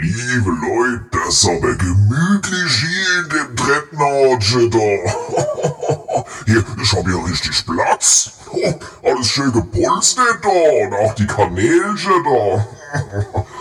liebe 0.00 0.50
Leute, 0.50 1.04
das 1.12 1.34
ist 1.34 1.48
aber 1.48 1.74
gemütlich 1.74 2.72
hier 2.80 3.22
in 3.22 3.28
dem 3.28 3.56
Treppenhausche 3.56 4.70
da. 4.70 4.78
Hier, 6.46 6.64
ich 6.82 6.92
hab 6.92 7.06
hier 7.06 7.22
richtig 7.26 7.66
Platz. 7.66 8.32
Alles 9.02 9.26
schön 9.28 9.52
gepolstert 9.52 10.38
da 10.42 10.48
und 10.48 10.94
auch 10.94 11.14
die 11.14 11.26
Kanälchen 11.26 12.24
da. 12.24 12.66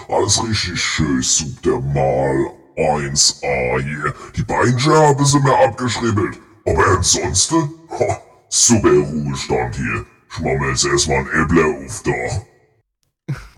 Alles 0.15 0.41
richtig 0.41 0.81
schön, 0.81 1.21
sucht 1.21 1.65
der 1.65 1.79
mal 1.79 2.51
1A 2.77 3.81
hier. 3.81 4.13
Die 4.37 4.43
Beinchen 4.43 4.93
haben 4.93 5.25
sie 5.25 5.39
mir 5.39 5.57
abgeschribbelt. 5.59 6.39
Aber 6.65 6.87
ansonsten, 6.95 7.73
super 8.47 8.89
Ruhestand 8.89 9.75
hier. 9.75 10.05
Ich 10.31 10.39
mach 10.39 10.59
mir 10.59 10.69
jetzt 10.69 10.85
erstmal 10.85 11.19
ein 11.19 11.43
Äppler 11.43 11.65
auf 11.65 12.03
da. 12.03 12.41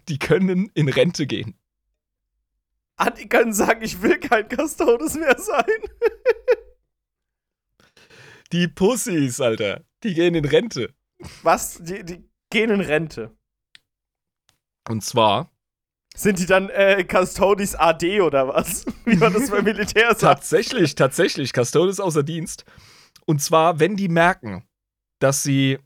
Die 0.08 0.20
können 0.20 0.70
in 0.74 0.90
Rente 0.90 1.28
gehen. 1.28 1.56
Ah, 2.98 3.10
die 3.10 3.28
können 3.28 3.54
sagen, 3.54 3.82
ich 3.84 4.02
will 4.02 4.20
kein 4.20 4.48
Custodes 4.48 5.16
mehr 5.16 5.38
sein. 5.40 5.66
Die 8.52 8.68
Pussys, 8.68 9.40
Alter. 9.40 9.86
Die 10.04 10.14
gehen 10.14 10.36
in 10.36 10.46
Rente. 10.46 10.94
Was? 11.42 11.78
Die, 11.82 12.04
die 12.04 12.30
gehen 12.50 12.70
in 12.70 12.82
Rente. 12.82 13.36
Und 14.90 15.04
zwar 15.04 15.50
Sind 16.16 16.40
die 16.40 16.46
dann 16.46 16.70
äh, 16.70 17.04
Custodes 17.06 17.76
AD 17.76 18.22
oder 18.22 18.50
was? 18.50 18.86
Wie 19.06 19.16
man 19.16 19.34
das 19.34 19.50
beim 19.50 19.64
Militär 19.64 20.10
sagt. 20.10 20.22
tatsächlich, 20.22 20.96
tatsächlich, 20.96 21.54
Custodes 21.54 22.00
außer 22.00 22.24
Dienst. 22.24 22.66
Und 23.26 23.42
zwar, 23.42 23.80
wenn 23.80 23.96
die 23.96 24.10
merken, 24.10 24.68
dass 25.20 25.44
sie 25.44 25.80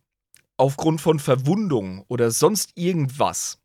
aufgrund 0.57 1.01
von 1.01 1.19
Verwundung 1.19 2.03
oder 2.07 2.31
sonst 2.31 2.71
irgendwas 2.75 3.61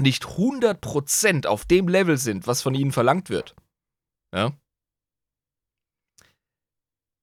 nicht 0.00 0.24
100% 0.24 1.46
auf 1.46 1.64
dem 1.64 1.88
Level 1.88 2.16
sind, 2.18 2.46
was 2.46 2.62
von 2.62 2.74
ihnen 2.74 2.92
verlangt 2.92 3.30
wird, 3.30 3.54
ja, 4.34 4.52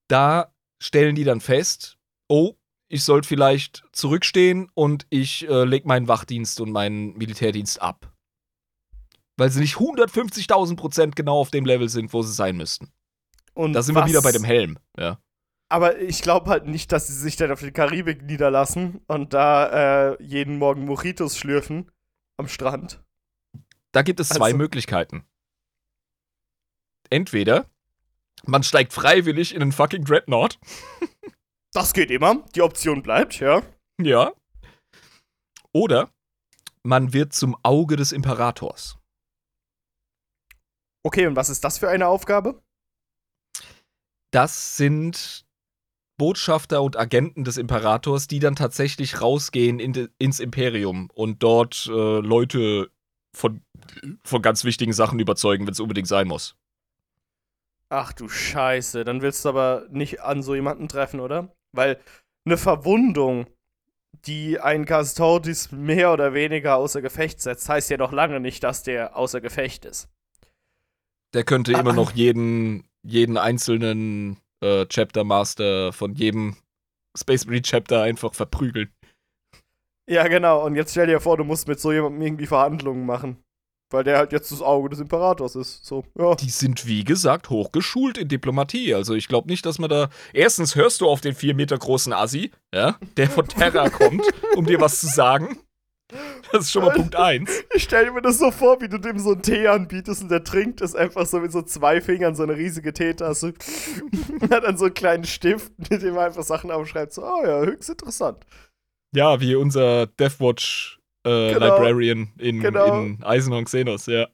da 0.08 0.54
stellen 0.82 1.16
die 1.16 1.24
dann 1.24 1.42
fest, 1.42 1.98
oh, 2.28 2.54
ich 2.88 3.04
sollte 3.04 3.28
vielleicht 3.28 3.84
zurückstehen 3.92 4.70
und 4.76 5.08
ich 5.10 5.48
äh, 5.50 5.64
lege 5.64 5.88
meinen 5.88 6.08
Wachdienst 6.08 6.62
und 6.62 6.72
meinen 6.72 7.18
Militärdienst 7.18 7.82
ab. 7.82 8.14
Weil 9.38 9.50
sie 9.50 9.60
nicht 9.62 9.76
150.000 9.78 10.76
Prozent 10.76 11.16
genau 11.16 11.40
auf 11.40 11.50
dem 11.50 11.66
Level 11.66 11.90
sind, 11.90 12.14
wo 12.14 12.22
sie 12.22 12.32
sein 12.34 12.56
müssten. 12.58 12.92
Und 13.54 13.74
Da 13.74 13.82
sind 13.82 13.96
was- 13.96 14.04
wir 14.06 14.10
wieder 14.10 14.22
bei 14.22 14.32
dem 14.32 14.44
Helm, 14.44 14.78
ja. 14.98 15.20
Aber 15.68 16.00
ich 16.00 16.22
glaube 16.22 16.52
halt 16.52 16.68
nicht, 16.68 16.92
dass 16.92 17.08
sie 17.08 17.14
sich 17.16 17.38
dann 17.38 17.52
auf 17.52 17.60
die 17.60 17.72
Karibik 17.72 18.22
niederlassen 18.22 19.02
und 19.08 19.34
da 19.34 20.12
äh, 20.12 20.24
jeden 20.24 20.60
Morgen 20.60 20.86
Mojitos 20.86 21.38
schlürfen 21.40 21.90
am 22.38 22.48
Strand. 22.48 23.04
Da 23.92 24.02
gibt 24.02 24.20
es 24.20 24.30
zwei 24.30 24.46
Also- 24.48 24.58
Möglichkeiten. 24.58 25.26
Entweder 27.10 27.70
man 28.46 28.64
steigt 28.64 28.94
freiwillig 28.94 29.54
in 29.56 29.62
einen 29.62 29.72
fucking 29.72 30.04
Dreadnought. 30.06 30.60
Das 31.74 31.92
geht 31.92 32.10
immer. 32.10 32.42
Die 32.56 32.62
Option 32.62 33.04
bleibt, 33.04 33.42
ja. 33.42 33.62
Ja. 34.00 34.32
Oder 35.74 36.10
man 36.84 37.12
wird 37.12 37.34
zum 37.34 37.58
Auge 37.64 37.98
des 37.98 38.14
Imperators. 38.14 38.98
Okay, 41.04 41.28
und 41.28 41.36
was 41.36 41.50
ist 41.50 41.66
das 41.66 41.78
für 41.78 41.90
eine 41.90 42.08
Aufgabe? 42.08 42.64
Das 44.32 44.78
sind 44.78 45.45
Botschafter 46.18 46.82
und 46.82 46.98
Agenten 46.98 47.44
des 47.44 47.58
Imperators, 47.58 48.28
die 48.28 48.40
dann 48.40 48.56
tatsächlich 48.56 49.22
rausgehen 49.22 49.80
in 49.80 49.94
de, 49.94 50.10
ins 50.18 50.40
Imperium 50.40 51.10
und 51.14 51.44
dort 51.44 51.88
äh, 51.88 52.20
Leute 52.20 52.90
von, 53.36 53.62
von 54.24 54.42
ganz 54.42 54.64
wichtigen 54.64 54.94
Sachen 54.94 55.20
überzeugen, 55.20 55.66
wenn 55.66 55.74
es 55.74 55.80
unbedingt 55.80 56.08
sein 56.08 56.28
muss. 56.28 56.56
Ach 57.90 58.14
du 58.14 58.28
Scheiße, 58.28 59.04
dann 59.04 59.22
willst 59.22 59.46
du 59.46 59.50
aber 59.50 59.88
nicht 59.90 60.22
an 60.22 60.42
so 60.42 60.56
jemanden 60.56 60.88
treffen, 60.88 61.20
oder? 61.20 61.56
Weil 61.72 62.00
eine 62.46 62.58
Verwundung, 62.58 63.48
die 64.26 64.60
einen 64.60 64.86
Custodes 64.86 65.72
mehr 65.72 66.12
oder 66.14 66.34
weniger 66.34 66.78
außer 66.78 67.02
Gefecht 67.02 67.42
setzt, 67.42 67.70
heißt 67.70 67.90
ja 67.90 67.98
noch 67.98 68.12
lange 68.12 68.40
nicht, 68.40 68.64
dass 68.64 68.84
der 68.84 69.16
außer 69.16 69.42
Gefecht 69.42 69.86
ist. 69.86 70.10
Der 71.34 71.44
könnte 71.44 71.74
Ah, 71.74 71.80
immer 71.80 71.94
noch 71.94 72.12
jeden, 72.12 72.90
jeden 73.04 73.38
einzelnen 73.38 74.40
äh, 74.62 74.86
Chapter 74.88 75.24
Master 75.24 75.94
von 75.94 76.14
jedem 76.14 76.56
Space 77.18 77.46
Marine 77.46 77.64
Chapter 77.64 78.02
einfach 78.02 78.34
verprügeln. 78.34 78.92
Ja, 80.08 80.28
genau. 80.28 80.66
Und 80.66 80.76
jetzt 80.76 80.92
stell 80.92 81.08
dir 81.08 81.20
vor, 81.20 81.38
du 81.38 81.44
musst 81.44 81.68
mit 81.68 81.80
so 81.80 81.92
jemandem 81.92 82.22
irgendwie 82.22 82.46
Verhandlungen 82.46 83.06
machen. 83.06 83.38
Weil 83.92 84.04
der 84.04 84.18
halt 84.18 84.32
jetzt 84.32 84.52
das 84.52 84.62
Auge 84.62 84.90
des 84.90 85.00
Imperators 85.00 85.56
ist. 85.56 85.86
So, 85.86 86.04
ja. 86.18 86.34
Die 86.36 86.50
sind, 86.50 86.88
wie 86.88 87.04
gesagt, 87.04 87.52
hochgeschult 87.52 88.18
in 88.18 88.28
Diplomatie. 88.28 88.96
Also 88.96 89.14
ich 89.14 89.28
glaube 89.28 89.48
nicht, 89.48 89.66
dass 89.66 89.78
man 89.78 89.90
da. 89.90 90.10
Erstens 90.34 90.76
hörst 90.76 91.02
du 91.02 91.08
auf 91.08 91.22
den 91.22 91.36
vier 91.36 91.54
Meter 91.54 91.78
großen 91.78 92.12
Assi, 92.12 92.52
ja, 92.74 92.98
der 93.16 93.30
von 93.30 93.48
Terra 93.48 93.90
kommt, 93.90 94.26
um 94.56 94.66
dir 94.66 94.82
was 94.82 95.00
zu 95.00 95.08
sagen. 95.08 95.60
Das 96.52 96.66
ist 96.66 96.72
schon 96.72 96.84
mal 96.84 96.94
Punkt 96.94 97.16
eins. 97.16 97.52
Ich 97.74 97.84
stell 97.84 98.12
mir 98.12 98.22
das 98.22 98.38
so 98.38 98.52
vor, 98.52 98.80
wie 98.82 98.88
du 98.88 98.98
dem 98.98 99.20
so 99.20 99.32
einen 99.32 99.42
Tee 99.42 99.68
anbietest 99.68 100.22
und 100.22 100.30
der 100.30 100.44
trinkt 100.44 100.82
es 100.82 100.96
einfach 100.96 101.26
so 101.26 101.40
mit 101.40 101.52
so 101.52 101.62
zwei 101.64 102.00
Fingern, 102.02 102.36
so 102.36 102.44
eine 102.44 102.56
riesige 102.56 102.94
Teetasse. 102.94 103.54
und 104.42 104.52
hat 104.52 104.64
dann 104.64 104.78
so 104.78 104.86
einen 104.86 104.94
kleinen 104.94 105.26
Stift, 105.26 105.72
mit 105.90 106.02
dem 106.02 106.16
er 106.16 106.26
einfach 106.26 106.44
Sachen 106.44 106.72
aufschreibt. 106.72 107.14
So, 107.14 107.24
oh 107.26 107.44
ja, 107.44 107.62
höchst 107.62 107.90
interessant. 107.90 108.46
Ja, 109.14 109.40
wie 109.42 109.56
unser 109.56 110.08
Deathwatch 110.08 111.00
äh, 111.26 111.54
Genau. 111.54 111.78
Librarian 111.78 112.32
in, 112.38 112.60
Genau. 112.62 113.02
in 113.02 113.24
Eisenhorn 113.24 113.66
Xenos, 113.66 114.06
ja. 114.06 114.28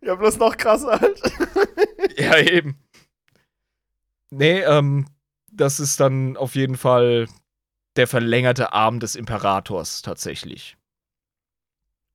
Ja, 0.00 0.14
bloß 0.14 0.38
noch 0.38 0.56
krasser 0.56 0.98
halt. 0.98 1.20
Ja, 2.16 2.38
eben. 2.38 2.78
Nee, 4.30 4.60
ähm, 4.60 5.06
das 5.52 5.78
ist 5.80 6.00
dann 6.00 6.36
auf 6.36 6.54
jeden 6.54 6.76
Fall 6.76 7.28
der 7.96 8.06
verlängerte 8.06 8.72
Arm 8.72 9.00
des 9.00 9.16
Imperators 9.16 10.02
tatsächlich. 10.02 10.77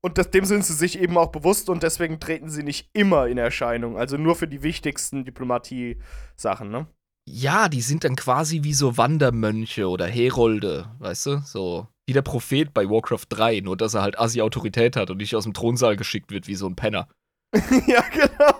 Und 0.05 0.17
das, 0.17 0.29
dem 0.31 0.43
sind 0.43 0.65
sie 0.65 0.73
sich 0.73 0.99
eben 0.99 1.17
auch 1.17 1.31
bewusst 1.31 1.69
und 1.69 1.81
deswegen 1.81 2.19
treten 2.19 2.49
sie 2.49 2.63
nicht 2.63 2.89
immer 2.91 3.27
in 3.27 3.37
Erscheinung. 3.37 3.97
Also 3.97 4.17
nur 4.17 4.35
für 4.35 4.49
die 4.49 4.61
wichtigsten 4.61 5.23
Diplomatie-Sachen, 5.23 6.69
ne? 6.69 6.87
Ja, 7.25 7.69
die 7.69 7.79
sind 7.79 8.03
dann 8.03 8.17
quasi 8.17 8.63
wie 8.63 8.73
so 8.73 8.97
Wandermönche 8.97 9.87
oder 9.87 10.05
Herolde, 10.05 10.91
weißt 10.99 11.25
du? 11.27 11.37
So 11.45 11.87
wie 12.05 12.11
der 12.11 12.21
Prophet 12.21 12.73
bei 12.73 12.89
Warcraft 12.89 13.27
3, 13.29 13.61
nur 13.61 13.77
dass 13.77 13.93
er 13.93 14.01
halt 14.01 14.19
Assi-Autorität 14.19 14.97
hat 14.97 15.09
und 15.09 15.17
nicht 15.17 15.37
aus 15.37 15.45
dem 15.45 15.53
Thronsaal 15.53 15.95
geschickt 15.95 16.31
wird 16.31 16.47
wie 16.47 16.55
so 16.55 16.67
ein 16.67 16.75
Penner. 16.75 17.07
ja, 17.87 18.03
genau. 18.11 18.53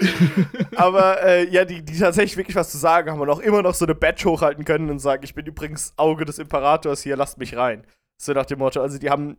Aber 0.76 1.22
äh, 1.22 1.46
ja, 1.50 1.66
die, 1.66 1.84
die 1.84 1.98
tatsächlich 1.98 2.38
wirklich 2.38 2.56
was 2.56 2.70
zu 2.70 2.78
sagen 2.78 3.10
haben 3.10 3.20
und 3.20 3.28
auch 3.28 3.40
immer 3.40 3.60
noch 3.60 3.74
so 3.74 3.84
eine 3.84 3.94
Badge 3.94 4.24
hochhalten 4.30 4.64
können 4.64 4.88
und 4.88 4.98
sagen, 4.98 5.24
ich 5.24 5.34
bin 5.34 5.44
übrigens 5.44 5.92
Auge 5.98 6.24
des 6.24 6.38
Imperators 6.38 7.02
hier, 7.02 7.16
lasst 7.16 7.36
mich 7.36 7.54
rein. 7.54 7.86
So 8.18 8.32
nach 8.32 8.46
dem 8.46 8.60
Motto, 8.60 8.80
also 8.80 8.98
die 8.98 9.10
haben 9.10 9.36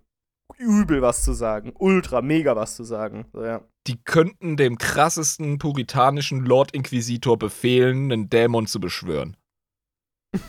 übel 0.57 1.01
was 1.01 1.23
zu 1.23 1.33
sagen, 1.33 1.73
ultra, 1.77 2.21
mega 2.21 2.55
was 2.55 2.75
zu 2.75 2.83
sagen. 2.83 3.25
So, 3.33 3.43
ja. 3.43 3.61
Die 3.87 4.01
könnten 4.03 4.57
dem 4.57 4.77
krassesten 4.77 5.57
puritanischen 5.57 6.45
Lord 6.45 6.73
Inquisitor 6.73 7.37
befehlen, 7.37 8.11
einen 8.11 8.29
Dämon 8.29 8.67
zu 8.67 8.79
beschwören. 8.79 9.35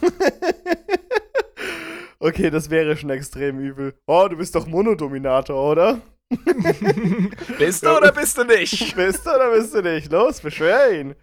okay, 2.19 2.51
das 2.51 2.71
wäre 2.71 2.97
schon 2.97 3.11
extrem 3.11 3.59
übel. 3.59 3.95
Oh, 4.07 4.29
du 4.29 4.37
bist 4.37 4.55
doch 4.55 4.67
Monodominator, 4.67 5.73
oder? 5.73 6.01
bist 7.59 7.85
du 7.85 7.97
oder 7.97 8.13
bist 8.13 8.39
du 8.39 8.45
nicht? 8.45 8.97
Bist 8.97 9.27
du 9.27 9.31
oder 9.31 9.51
bist 9.53 9.75
du 9.75 9.83
nicht? 9.83 10.11
Los, 10.11 10.41
beschwer 10.41 10.99
ihn. 10.99 11.15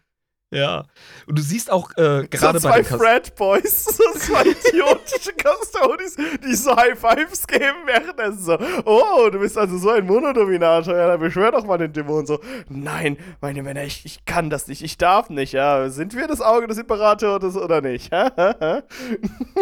Ja. 0.54 0.84
Und 1.28 1.38
du 1.38 1.42
siehst 1.42 1.72
auch 1.72 1.92
äh, 1.92 2.28
gerade 2.30 2.60
so 2.60 2.68
bei 2.68 2.84
zwei 2.84 2.98
den 2.98 3.00
Frat 3.00 3.36
Boys, 3.36 3.86
so 3.86 4.04
zwei 4.20 4.44
idiotische 4.48 5.32
Custodies, 5.32 6.18
die 6.44 6.56
so 6.56 6.76
High 6.76 7.00
Fives 7.00 7.48
geben, 7.48 7.78
während 7.86 8.20
er 8.20 8.34
so, 8.34 8.58
oh, 8.86 9.30
du 9.30 9.40
bist 9.40 9.58
also 9.58 9.78
so 9.78 9.92
ein 9.92 10.06
Monodominator, 10.06 10.94
ja, 10.96 11.08
dann 11.08 11.22
beschwör 11.22 11.52
doch 11.52 11.64
mal 11.66 11.78
den 11.78 11.94
Dämon 11.94 12.26
so. 12.26 12.42
Nein, 12.68 13.18
meine 13.40 13.64
Männer, 13.64 13.86
ich, 13.86 14.06
ich 14.06 14.26
kann 14.26 14.50
das 14.50 14.68
nicht, 14.68 14.84
ich 14.84 14.98
darf 14.98 15.30
nicht, 15.30 15.54
ja. 15.54 15.90
Sind 15.90 16.18
wir 16.18 16.28
das 16.28 16.42
Auge 16.42 16.68
des 16.68 16.78
Imperators 16.78 17.56
oder 17.56 17.80
nicht? 17.80 18.12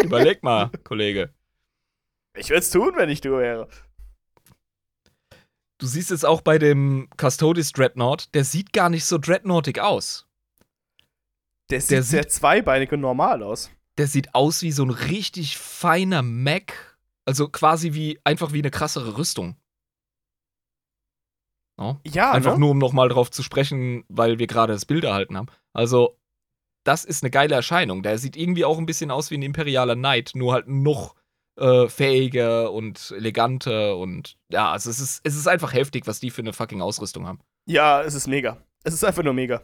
Überleg 0.03 0.41
mal, 0.41 0.72
Kollege. 0.84 1.30
ich 2.36 2.49
würde 2.49 2.61
es 2.61 2.72
tun, 2.72 2.94
wenn 2.95 3.10
ich 3.10 3.22
du 3.22 3.38
wäre. 3.38 3.68
Du 5.78 5.86
siehst 5.86 6.10
jetzt 6.10 6.26
auch 6.26 6.41
bei 6.41 6.57
dem 6.57 7.10
Custodes 7.16 7.74
Dreadnought, 7.74 8.34
der 8.34 8.44
sieht 8.44 8.74
gar 8.74 8.90
nicht 8.90 9.06
so 9.06 9.20
dreadnoughtig 9.20 9.80
aus. 9.80 10.26
Der 11.70 11.82
sieht 11.82 11.91
Der 11.91 12.04
sehr 12.04 12.28
zweibeinig 12.28 12.91
und 12.91 13.02
normal 13.02 13.44
aus. 13.44 13.72
Der 13.98 14.08
sieht 14.08 14.34
aus 14.34 14.62
wie 14.62 14.72
so 14.72 14.84
ein 14.84 14.90
richtig 14.90 15.58
feiner 15.58 16.22
Mac. 16.22 16.98
Also 17.26 17.48
quasi 17.50 17.94
wie, 17.94 18.20
einfach 18.24 18.54
wie 18.54 18.60
eine 18.60 18.72
krassere 18.72 19.18
Rüstung. 19.18 19.56
Ja. 21.80 22.00
Ja, 22.06 22.32
Einfach 22.32 22.54
ne? 22.54 22.60
nur, 22.60 22.72
um 22.72 22.78
nochmal 22.78 23.10
drauf 23.10 23.32
zu 23.32 23.44
sprechen, 23.44 24.04
weil 24.10 24.40
wir 24.40 24.48
gerade 24.48 24.74
das 24.74 24.86
Bild 24.86 25.04
erhalten 25.04 25.38
haben. 25.38 25.48
Also, 25.74 26.20
das 26.84 27.06
ist 27.06 27.24
eine 27.24 27.32
geile 27.32 27.56
Erscheinung. 27.56 28.04
Der 28.04 28.18
sieht 28.18 28.36
irgendwie 28.36 28.66
auch 28.66 28.78
ein 28.78 28.86
bisschen 28.86 29.12
aus 29.12 29.32
wie 29.32 29.38
ein 29.38 29.44
imperialer 29.44 29.96
Knight, 29.96 30.32
nur 30.34 30.54
halt 30.54 30.68
noch 30.68 31.16
äh, 31.58 31.88
fähiger 31.88 32.72
und 32.72 33.14
eleganter 33.16 33.98
und 33.98 34.38
ja, 34.50 34.72
also 34.72 34.90
es 34.90 35.00
ist, 35.00 35.22
es 35.24 35.36
ist 35.36 35.48
einfach 35.48 35.74
heftig, 35.74 36.08
was 36.08 36.20
die 36.20 36.32
für 36.32 36.41
eine 36.41 36.54
fucking 36.54 36.82
Ausrüstung 36.82 37.28
haben. 37.28 37.40
Ja, 37.66 38.02
es 38.02 38.14
ist 38.14 38.28
mega. 38.28 38.58
Es 38.84 38.94
ist 38.94 39.04
einfach 39.04 39.24
nur 39.24 39.34
mega. 39.34 39.62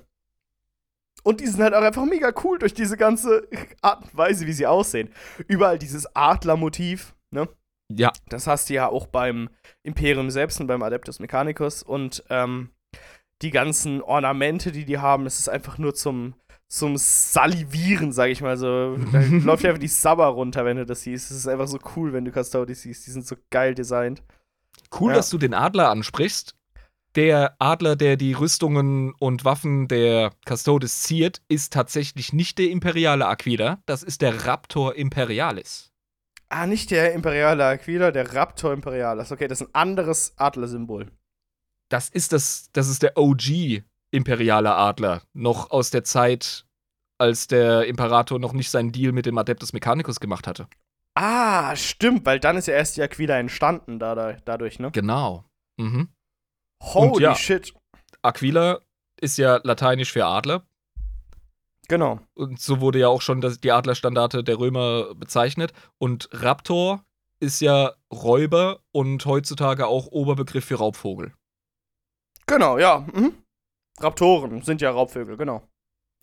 Und 1.26 1.41
die 1.41 1.47
sind 1.47 1.61
halt 1.64 1.73
auch 1.73 1.81
einfach 1.81 2.06
mega 2.06 2.31
cool 2.43 2.60
durch 2.60 2.73
diese 2.76 2.97
ganze 2.97 3.47
Art 3.81 4.03
und 4.03 4.15
Weise, 4.15 4.45
wie 4.45 4.53
sie 4.53 4.68
aussehen. 4.68 5.10
Überall 5.47 5.80
dieses 5.80 6.15
Adlermotiv, 6.15 7.15
ne? 7.31 7.49
Ja, 7.91 8.11
Das 8.30 8.47
hast 8.47 8.69
du 8.69 8.76
ja 8.76 8.88
auch 8.88 9.07
beim 9.07 9.49
Imperium 9.84 10.30
selbst 10.30 10.60
und 10.61 10.68
beim 10.68 10.84
Adeptus 10.84 11.19
Mechanicus. 11.19 11.81
Und 11.84 12.23
ähm, 12.30 12.69
die 13.41 13.49
ganzen 13.52 14.02
Ornamente, 14.02 14.72
die 14.72 14.85
die 14.85 14.99
haben, 14.99 15.23
das 15.23 15.39
ist 15.39 15.49
einfach 15.49 15.77
nur 15.80 15.93
zum, 15.95 16.35
zum 16.68 16.95
Salivieren, 16.97 18.11
sag 18.11 18.30
ich 18.30 18.41
mal 18.41 18.57
so. 18.57 18.97
Da 19.11 19.19
läuft 19.30 19.64
ja 19.64 19.69
einfach 19.69 19.81
die 19.81 19.88
Sabber 19.88 20.27
runter, 20.27 20.64
wenn 20.65 20.77
du 20.77 20.85
das 20.85 21.02
siehst. 21.02 21.31
Es 21.31 21.38
ist 21.38 21.47
einfach 21.47 21.68
so 21.68 21.80
cool, 21.95 22.14
wenn 22.14 22.26
du 22.26 22.31
Custodes 22.31 22.81
siehst. 22.84 23.06
Die 23.07 23.11
sind 23.11 23.26
so 23.26 23.35
geil 23.52 23.73
designt. 23.76 24.22
Cool, 24.99 25.11
Ja. 25.11 25.18
dass 25.18 25.30
du 25.31 25.38
den 25.39 25.53
Adler 25.53 25.89
ansprichst. 25.89 26.56
Der 27.16 27.56
Adler, 27.60 27.96
der 27.96 28.18
die 28.18 28.34
Rüstungen 28.34 29.14
und 29.20 29.46
Waffen 29.46 29.88
der 29.88 30.34
Custodes 30.46 31.04
ziert, 31.04 31.42
ist 31.48 31.72
tatsächlich 31.72 32.34
nicht 32.34 32.58
der 32.58 32.70
imperiale 32.70 33.26
Aquila, 33.26 33.82
das 33.86 34.04
ist 34.04 34.22
der 34.22 34.46
Raptor 34.46 34.96
Imperialis. 34.96 35.94
Ah, 36.50 36.68
nicht 36.68 36.92
der 36.92 37.14
Imperiale 37.14 37.66
Aquila, 37.66 38.12
der 38.12 38.36
Raptor 38.36 38.74
Imperialis. 38.74 39.32
Okay, 39.32 39.48
das 39.48 39.62
ist 39.62 39.68
ein 39.68 39.76
anderes 39.76 40.34
Adlersymbol. 40.38 41.10
Das 41.90 42.10
ist 42.10 42.34
das, 42.34 42.70
das 42.74 42.90
ist 42.90 43.02
der 43.02 43.18
OG 43.18 43.84
imperiale 44.12 44.76
Adler, 44.76 45.22
noch 45.34 45.72
aus 45.72 45.92
der 45.92 46.04
Zeit, 46.04 46.66
als 47.18 47.48
der 47.48 47.86
Imperator 47.86 48.40
noch 48.40 48.54
nicht 48.54 48.70
seinen 48.70 48.92
Deal 48.92 49.14
mit 49.14 49.26
dem 49.26 49.38
Adeptus 49.38 49.72
Mechanicus 49.72 50.20
gemacht 50.20 50.48
hatte. 50.48 50.68
Ah, 51.14 51.78
stimmt, 51.78 52.26
weil 52.26 52.42
dann 52.42 52.58
ist 52.58 52.68
ja 52.68 52.74
erst 52.74 52.98
die 52.98 53.02
Aquila 53.02 53.40
entstanden 53.40 54.00
dadurch, 54.00 54.42
dadurch 54.44 54.80
ne? 54.80 54.92
Genau. 54.92 55.46
Mhm. 55.78 56.10
Holy 56.94 57.24
ja. 57.24 57.36
shit. 57.36 57.74
Aquila 58.22 58.80
ist 59.20 59.38
ja 59.38 59.60
lateinisch 59.64 60.12
für 60.12 60.26
Adler. 60.26 60.66
Genau. 61.88 62.20
Und 62.34 62.60
so 62.60 62.82
wurde 62.82 62.99
ja 62.99 63.07
auch 63.07 63.22
schon 63.22 63.41
das, 63.41 63.60
die 63.60 63.72
Adlerstandarte 63.72 64.44
der 64.44 64.57
Römer 64.57 65.14
bezeichnet. 65.16 65.74
Und 65.98 66.30
Raptor 66.32 67.03
ist 67.40 67.62
ja 67.62 67.94
Räuber 68.12 68.80
und 68.91 69.26
heutzutage 69.26 69.88
auch 69.88 70.07
Oberbegriff 70.07 70.66
für 70.66 70.76
Raubvogel. 70.76 71.34
Genau, 72.48 72.78
ja. 72.78 73.06
Mhm. 73.14 73.34
Raptoren 73.99 74.62
sind 74.62 74.82
ja 74.82 74.91
Raubvögel, 74.91 75.38
genau. 75.38 75.68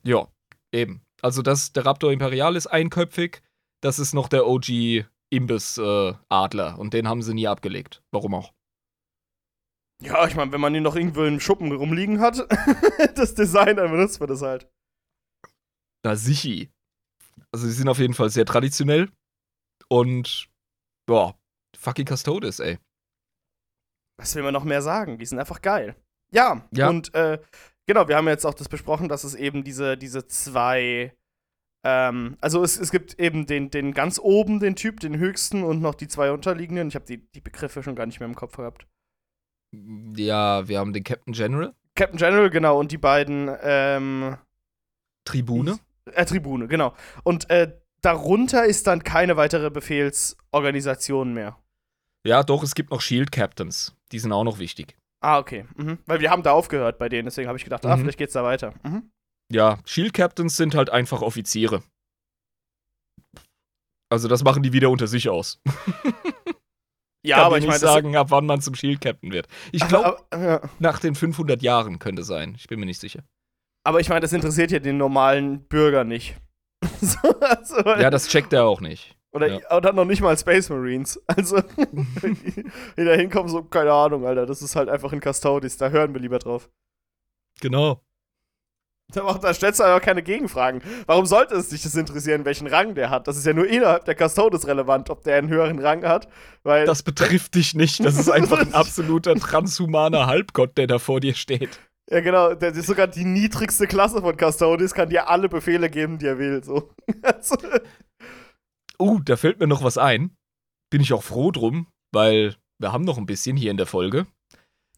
Ja, 0.03 0.27
eben. 0.73 1.03
Also 1.21 1.43
das, 1.43 1.73
der 1.73 1.87
Raptor 1.87 2.13
Imperial 2.13 2.57
ist 2.57 2.67
einköpfig. 2.67 3.43
Das 3.81 3.99
ist 3.99 4.15
noch 4.15 4.29
der 4.29 4.47
OG 4.47 5.07
Imbiss-Adler. 5.31 6.79
und 6.79 6.93
den 6.93 7.09
haben 7.09 7.23
sie 7.23 7.35
nie 7.35 7.49
abgelegt. 7.49 8.03
Warum 8.11 8.35
auch? 8.35 8.53
Ja, 10.03 10.27
ich 10.27 10.35
meine, 10.35 10.53
wenn 10.53 10.61
man 10.61 10.75
ihn 10.75 10.83
noch 10.83 10.97
irgendwo 10.97 11.25
im 11.25 11.41
Schuppen 11.41 11.71
rumliegen 11.73 12.21
hat, 12.21 12.47
das 13.15 13.35
Design, 13.35 13.77
dann 13.77 13.91
benutzt 13.91 14.21
man 14.21 14.29
das 14.29 14.43
halt. 14.43 14.69
Na, 16.05 16.17
sichi. 16.17 16.71
Also, 17.53 17.67
sie 17.67 17.73
sind 17.73 17.89
auf 17.89 17.99
jeden 17.99 18.15
Fall 18.15 18.31
sehr 18.31 18.45
traditionell. 18.45 19.11
Und, 19.89 20.49
boah, 21.07 21.39
fucking 21.77 22.07
Custodes, 22.07 22.59
ey. 22.61 22.79
Was 24.19 24.35
will 24.35 24.43
man 24.43 24.53
noch 24.55 24.65
mehr 24.65 24.83
sagen? 24.83 25.19
Die 25.19 25.27
sind 25.27 25.39
einfach 25.39 25.63
geil. 25.63 25.95
Ja, 26.33 26.67
Ja. 26.73 26.89
und 26.89 27.15
äh, 27.15 27.41
genau, 27.87 28.09
wir 28.09 28.17
haben 28.17 28.29
jetzt 28.29 28.47
auch 28.47 28.55
das 28.55 28.69
besprochen, 28.69 29.09
dass 29.09 29.25
es 29.25 29.35
eben 29.35 29.65
diese, 29.65 29.97
diese 29.99 30.27
zwei. 30.27 31.15
Ähm, 31.85 32.37
also 32.41 32.63
es, 32.63 32.79
es 32.79 32.91
gibt 32.91 33.19
eben 33.19 33.47
den, 33.47 33.71
den 33.71 33.93
ganz 33.93 34.19
oben, 34.19 34.61
den 34.61 34.77
Typ, 34.77 35.01
den 35.01 35.19
höchsten 35.19 35.63
und 35.63 35.81
noch 35.83 35.95
die 35.95 36.09
zwei 36.09 36.31
unterliegenden. 36.33 36.89
Ich 36.89 36.95
habe 36.95 37.05
die, 37.05 37.27
die 37.33 37.41
Begriffe 37.41 37.83
schon 37.83 37.97
gar 37.97 38.07
nicht 38.07 38.21
mehr 38.21 38.29
im 38.29 38.35
Kopf 38.37 38.57
gehabt. 38.57 38.87
Ja, 40.17 40.69
wir 40.69 40.79
haben 40.79 40.93
den 40.93 41.05
Captain 41.05 41.33
General, 41.33 41.75
Captain 41.95 42.19
General, 42.19 42.51
genau, 42.51 42.79
und 42.79 42.93
die 42.93 42.99
beiden 42.99 43.51
ähm, 43.63 44.37
Tribune. 45.25 45.79
Äh, 46.13 46.25
Tribune, 46.27 46.69
genau. 46.69 46.95
Und 47.25 47.49
äh, 47.51 47.79
darunter 48.03 48.65
ist 48.67 48.87
dann 48.87 49.03
keine 49.05 49.37
weitere 49.37 49.71
Befehlsorganisation 49.71 51.33
mehr. 51.33 51.59
Ja, 52.27 52.43
doch, 52.43 52.63
es 52.63 52.75
gibt 52.75 52.91
noch 52.91 53.01
Shield 53.01 53.33
Captains. 53.33 53.95
Die 54.13 54.19
sind 54.19 54.33
auch 54.33 54.45
noch 54.45 54.59
wichtig. 54.59 54.97
Ah, 55.21 55.39
okay. 55.39 55.67
Mhm. 55.77 55.99
Weil 56.07 56.21
wir 56.21 56.31
haben 56.31 56.43
da 56.43 56.53
aufgehört 56.53 56.99
bei 56.99 57.09
denen, 57.09 57.27
deswegen 57.27 57.49
habe 57.49 57.59
ich 57.59 57.65
gedacht, 57.65 57.87
ah, 57.87 57.97
Mhm. 57.97 58.03
vielleicht 58.03 58.19
geht's 58.19 58.33
da 58.35 58.43
weiter. 58.45 58.75
Mhm. 58.83 59.11
Ja, 59.51 59.79
Shield 59.85 60.13
Captains 60.15 60.57
sind 60.57 60.75
halt 60.75 60.91
einfach 60.91 61.23
Offiziere. 61.23 61.83
Also, 64.11 64.29
das 64.29 64.45
machen 64.45 64.63
die 64.63 64.73
wieder 64.73 64.91
unter 64.91 65.07
sich 65.07 65.29
aus. 65.29 65.61
Ja, 67.25 67.37
Kann 67.37 67.47
aber 67.47 67.59
ich 67.59 67.63
nicht 67.63 67.71
meine, 67.71 67.79
sagen, 67.79 68.17
ab 68.17 68.31
wann 68.31 68.47
man 68.47 68.61
zum 68.61 68.75
Shield 68.75 69.01
Captain 69.01 69.33
wird. 69.33 69.47
Ich 69.71 69.87
glaube, 69.87 70.17
ja. 70.33 70.61
nach 70.81 70.99
den 70.99 71.15
500 71.15 71.63
Jahren 71.63 71.99
könnte 72.01 72.25
sein. 72.25 72.55
Ich 72.59 72.67
bin 72.67 72.81
mir 72.81 72.87
nicht 72.87 73.01
sicher. 73.01 73.23
aber 73.85 74.01
ich 74.01 74.09
meine, 74.09 74.21
das 74.21 74.33
interessiert 74.33 74.73
ja 74.73 74.81
den 74.81 74.97
normalen 74.97 75.65
Bürger 75.69 76.03
nicht. 76.05 76.37
so, 77.01 77.19
also, 77.41 77.77
Ja, 77.85 78.11
das 78.11 78.27
checkt 78.29 78.53
er 78.53 78.65
auch 78.65 78.81
nicht. 78.81 79.17
oder, 79.33 79.47
ja. 79.61 79.77
oder 79.77 79.93
noch 79.93 80.05
nicht 80.05 80.21
mal 80.21 80.37
Space 80.37 80.69
Marines. 80.69 81.23
Also, 81.29 81.61
die 82.97 83.05
da 83.05 83.13
hinkommen, 83.13 83.49
so, 83.49 83.63
keine 83.63 83.93
Ahnung, 83.93 84.27
Alter. 84.27 84.47
Das 84.47 84.61
ist 84.61 84.75
halt 84.75 84.89
einfach 84.89 85.13
in 85.13 85.21
Custodes, 85.21 85.77
da 85.77 85.91
hören 85.91 86.13
wir 86.15 86.21
lieber 86.21 86.41
drauf. 86.41 86.71
Genau. 87.61 88.03
Da, 89.13 89.23
macht, 89.25 89.45
da 89.45 89.53
stellst 89.53 89.81
du 89.81 89.85
aber 89.85 90.01
keine 90.01 90.23
Gegenfragen. 90.23 90.83
Warum 91.07 91.27
sollte 91.27 91.55
es 91.55 91.69
dich 91.69 91.83
das 91.83 91.95
interessieren, 91.95 92.45
welchen 92.45 92.67
Rang 92.67 92.95
der 92.95 93.11
hat? 93.11 93.29
Das 93.29 93.37
ist 93.37 93.45
ja 93.47 93.53
nur 93.53 93.67
innerhalb 93.67 94.05
der 94.07 94.17
Custodes 94.17 94.67
relevant, 94.67 95.11
ob 95.11 95.23
der 95.23 95.37
einen 95.37 95.49
höheren 95.49 95.79
Rang 95.79 96.05
hat. 96.05 96.29
Weil 96.63 96.87
Das 96.87 97.03
betrifft 97.03 97.55
dich 97.55 97.75
nicht. 97.75 98.05
Das 98.05 98.19
ist 98.19 98.31
einfach 98.31 98.61
ein 98.61 98.75
absoluter 98.75 99.35
transhumaner 99.35 100.27
Halbgott, 100.27 100.79
der 100.79 100.87
da 100.87 100.99
vor 100.99 101.21
dir 101.21 101.35
steht. 101.35 101.79
Ja, 102.11 102.21
genau. 102.21 102.55
Der 102.55 102.75
ist 102.75 102.87
sogar 102.87 103.07
die 103.07 103.25
niedrigste 103.25 103.87
Klasse 103.87 104.21
von 104.21 104.37
Custodes, 104.37 104.95
kann 104.95 105.09
dir 105.09 105.29
alle 105.29 105.49
Befehle 105.49 105.89
geben, 105.91 106.19
die 106.19 106.27
er 106.27 106.39
will. 106.39 106.63
So. 106.65 106.91
Uh, 109.01 109.19
da 109.25 109.37
fällt 109.37 109.59
mir 109.59 109.67
noch 109.67 109.83
was 109.83 109.99
ein. 109.99 110.37
Bin 110.91 111.01
ich 111.01 111.13
auch 111.13 111.23
froh 111.25 111.51
drum, 111.51 111.89
weil 112.13 112.55
wir 112.79 112.93
haben 112.93 113.05
noch 113.05 113.19
ein 113.19 113.27
bisschen 113.27 113.57
hier 113.57 113.71
in 113.71 113.77
der 113.77 113.87
Folge. 113.87 114.27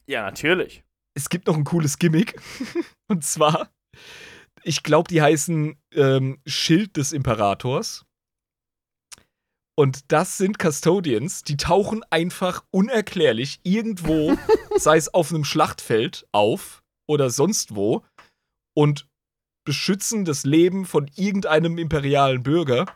ja, 0.07 0.23
natürlich. 0.23 0.83
Es 1.17 1.29
gibt 1.29 1.47
noch 1.47 1.57
ein 1.57 1.65
cooles 1.65 1.99
Gimmick. 1.99 2.39
Und 3.09 3.25
zwar, 3.25 3.71
ich 4.63 4.83
glaube, 4.83 5.09
die 5.09 5.23
heißen 5.23 5.77
ähm, 5.93 6.41
Schild 6.47 6.97
des 6.97 7.13
Imperators. 7.13 8.05
Und 9.77 10.13
das 10.13 10.39
sind 10.39 10.59
Custodians, 10.59 11.43
die 11.43 11.57
tauchen 11.57 12.05
einfach 12.11 12.65
unerklärlich 12.71 13.61
irgendwo, 13.65 14.37
sei 14.77 14.97
es 14.97 15.13
auf 15.13 15.31
einem 15.31 15.45
Schlachtfeld, 15.45 16.27
auf 16.33 16.83
oder 17.09 17.29
sonst 17.31 17.75
wo 17.75 18.05
und 18.77 19.09
beschützen 19.67 20.25
das 20.25 20.45
Leben 20.45 20.85
von 20.87 21.11
irgendeinem 21.17 21.79
imperialen 21.79 22.43
Bürger, 22.43 22.87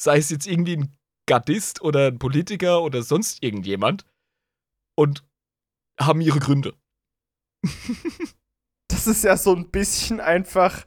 sei 0.00 0.18
es 0.18 0.30
jetzt 0.30 0.46
irgendwie 0.46 0.76
ein 0.76 0.96
Gardist 1.28 1.82
oder 1.82 2.08
ein 2.08 2.18
Politiker 2.18 2.82
oder 2.82 3.02
sonst 3.02 3.42
irgendjemand 3.42 4.06
und 4.96 5.24
haben 6.00 6.20
ihre 6.20 6.38
Gründe. 6.38 6.74
Das 8.96 9.06
ist 9.06 9.24
ja 9.24 9.36
so 9.36 9.54
ein 9.54 9.70
bisschen 9.70 10.20
einfach 10.20 10.86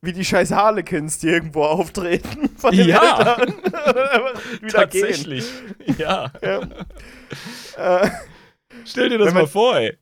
wie 0.00 0.12
die 0.12 0.24
scheiß 0.24 0.52
Harlequins, 0.52 1.18
die 1.18 1.28
irgendwo 1.28 1.64
auftreten. 1.64 2.50
Von 2.56 2.76
den 2.76 2.88
Ja. 2.88 3.34
Und 3.40 3.56
wieder 4.62 4.86
gehen. 4.86 5.02
Tatsächlich. 5.02 5.44
Ja. 5.96 6.30
Ja. 6.42 6.60
Äh, 7.76 8.10
Stell 8.84 9.08
dir 9.08 9.18
das 9.18 9.32
man- 9.32 9.42
mal 9.42 9.46
vor, 9.48 9.76
ey. 9.78 9.96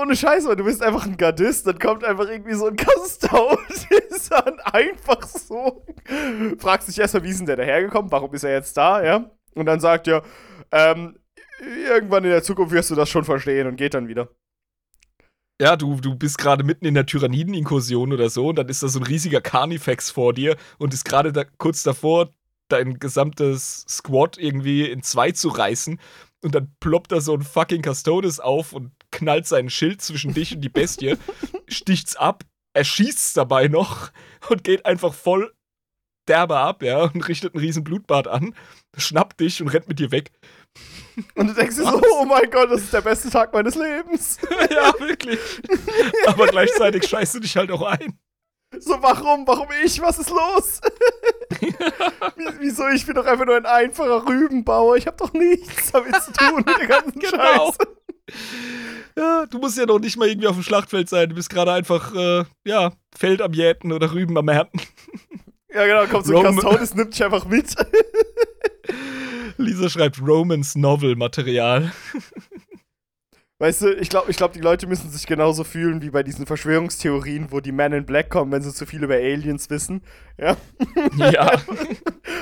Ohne 0.00 0.14
Scheiße, 0.16 0.54
du 0.56 0.64
bist 0.64 0.80
einfach 0.82 1.06
ein 1.06 1.16
Gardist, 1.16 1.66
dann 1.66 1.78
kommt 1.78 2.04
einfach 2.04 2.28
irgendwie 2.28 2.54
so 2.54 2.66
ein 2.66 2.76
Custodes 2.76 4.30
an, 4.32 4.60
einfach 4.72 5.26
so. 5.26 5.84
Fragst 6.58 6.88
dich 6.88 6.98
erstmal, 7.00 7.24
wie 7.24 7.30
ist 7.30 7.38
denn 7.40 7.46
der 7.46 7.56
dahergekommen, 7.56 8.10
warum 8.12 8.32
ist 8.32 8.44
er 8.44 8.52
jetzt 8.52 8.76
da, 8.76 9.02
ja? 9.04 9.28
Und 9.54 9.66
dann 9.66 9.80
sagt 9.80 10.06
er, 10.08 10.22
ähm, 10.70 11.18
irgendwann 11.88 12.24
in 12.24 12.30
der 12.30 12.42
Zukunft 12.44 12.72
wirst 12.72 12.90
du 12.90 12.94
das 12.94 13.08
schon 13.08 13.24
verstehen 13.24 13.66
und 13.66 13.76
geht 13.76 13.94
dann 13.94 14.06
wieder. 14.08 14.28
Ja, 15.60 15.76
du, 15.76 16.00
du 16.00 16.16
bist 16.16 16.38
gerade 16.38 16.64
mitten 16.64 16.84
in 16.84 16.94
der 16.94 17.06
Tyranniden-Inkursion 17.06 18.12
oder 18.12 18.28
so 18.28 18.48
und 18.48 18.56
dann 18.56 18.68
ist 18.68 18.82
da 18.82 18.88
so 18.88 18.98
ein 18.98 19.04
riesiger 19.04 19.40
Carnifex 19.40 20.10
vor 20.10 20.32
dir 20.34 20.56
und 20.78 20.92
ist 20.92 21.04
gerade 21.04 21.32
da, 21.32 21.44
kurz 21.44 21.84
davor, 21.84 22.32
dein 22.68 22.98
gesamtes 22.98 23.84
Squad 23.88 24.36
irgendwie 24.36 24.84
in 24.86 25.02
zwei 25.02 25.30
zu 25.30 25.48
reißen 25.48 26.00
und 26.42 26.54
dann 26.54 26.74
ploppt 26.80 27.12
da 27.12 27.20
so 27.20 27.34
ein 27.34 27.42
fucking 27.42 27.82
Custodes 27.82 28.40
auf 28.40 28.72
und 28.72 28.90
knallt 29.12 29.46
sein 29.46 29.70
Schild 29.70 30.02
zwischen 30.02 30.34
dich 30.34 30.54
und 30.54 30.60
die 30.60 30.68
Bestie, 30.68 31.16
sticht's 31.68 32.16
ab, 32.16 32.42
erschießt's 32.72 33.34
dabei 33.34 33.68
noch 33.68 34.10
und 34.48 34.64
geht 34.64 34.84
einfach 34.86 35.14
voll 35.14 35.54
derbe 36.26 36.58
ab, 36.58 36.82
ja, 36.82 37.04
und 37.04 37.28
richtet 37.28 37.54
einen 37.54 37.64
riesen 37.64 37.84
Blutbad 37.84 38.26
an, 38.26 38.54
schnappt 38.96 39.40
dich 39.40 39.62
und 39.62 39.68
rennt 39.68 39.88
mit 39.88 39.98
dir 39.98 40.10
weg. 40.10 40.32
Und 41.36 41.46
du 41.48 41.54
denkst 41.54 41.76
dir 41.76 41.84
so, 41.84 42.00
oh 42.12 42.24
mein 42.24 42.50
Gott, 42.50 42.70
das 42.70 42.82
ist 42.82 42.92
der 42.92 43.00
beste 43.02 43.30
Tag 43.30 43.52
meines 43.52 43.74
Lebens. 43.76 44.38
ja, 44.70 44.92
wirklich. 44.98 45.38
Aber 46.26 46.46
gleichzeitig 46.48 47.06
scheißt 47.06 47.34
du 47.36 47.40
dich 47.40 47.56
halt 47.56 47.70
auch 47.70 47.82
ein. 47.82 48.18
So, 48.80 49.00
warum? 49.00 49.46
Warum 49.46 49.68
ich? 49.84 50.00
Was 50.02 50.18
ist 50.18 50.30
los? 50.30 50.80
Wie- 51.60 51.74
Wieso? 52.58 52.88
Ich 52.88 53.06
bin 53.06 53.14
doch 53.14 53.24
einfach 53.26 53.46
nur 53.46 53.56
ein 53.56 53.66
einfacher 53.66 54.26
Rübenbauer. 54.26 54.96
Ich 54.96 55.06
hab 55.06 55.16
doch 55.18 55.32
nichts 55.32 55.92
damit 55.92 56.14
zu 56.22 56.32
tun 56.32 56.56
mit 56.66 56.78
der 56.78 56.86
ganzen 56.88 57.20
Genau. 57.20 57.66
Scheiße. 57.72 57.78
Ja, 59.16 59.46
du 59.46 59.58
musst 59.58 59.78
ja 59.78 59.86
noch 59.86 60.00
nicht 60.00 60.16
mal 60.16 60.26
irgendwie 60.28 60.48
auf 60.48 60.54
dem 60.56 60.64
Schlachtfeld 60.64 61.08
sein. 61.08 61.28
Du 61.28 61.36
bist 61.36 61.50
gerade 61.50 61.72
einfach, 61.72 62.12
äh, 62.16 62.44
ja, 62.64 62.92
Feld 63.16 63.40
am 63.42 63.52
Jäten 63.52 63.92
oder 63.92 64.12
Rüben 64.12 64.36
am 64.36 64.48
Ernten. 64.48 64.80
Ja, 65.72 65.86
genau, 65.86 66.06
kommt 66.06 66.26
so 66.26 66.42
Custodes, 66.42 66.94
nimmt 66.96 67.12
dich 67.14 67.22
einfach 67.22 67.44
mit. 67.46 67.72
Lisa 69.56 69.88
schreibt 69.88 70.20
Romans 70.20 70.76
Novel 70.76 71.16
Material. 71.16 71.92
Weißt 73.58 73.82
du, 73.82 73.94
ich 73.94 74.10
glaube, 74.10 74.30
ich 74.30 74.36
glaub, 74.36 74.52
die 74.52 74.60
Leute 74.60 74.86
müssen 74.88 75.08
sich 75.10 75.26
genauso 75.26 75.62
fühlen 75.62 76.02
wie 76.02 76.10
bei 76.10 76.24
diesen 76.24 76.44
Verschwörungstheorien, 76.44 77.52
wo 77.52 77.60
die 77.60 77.70
Men 77.70 77.92
in 77.92 78.04
Black 78.04 78.28
kommen, 78.28 78.50
wenn 78.50 78.62
sie 78.62 78.74
zu 78.74 78.84
viel 78.84 79.04
über 79.04 79.14
Aliens 79.14 79.70
wissen. 79.70 80.02
Ja. 80.36 80.56
Ja. 81.16 81.52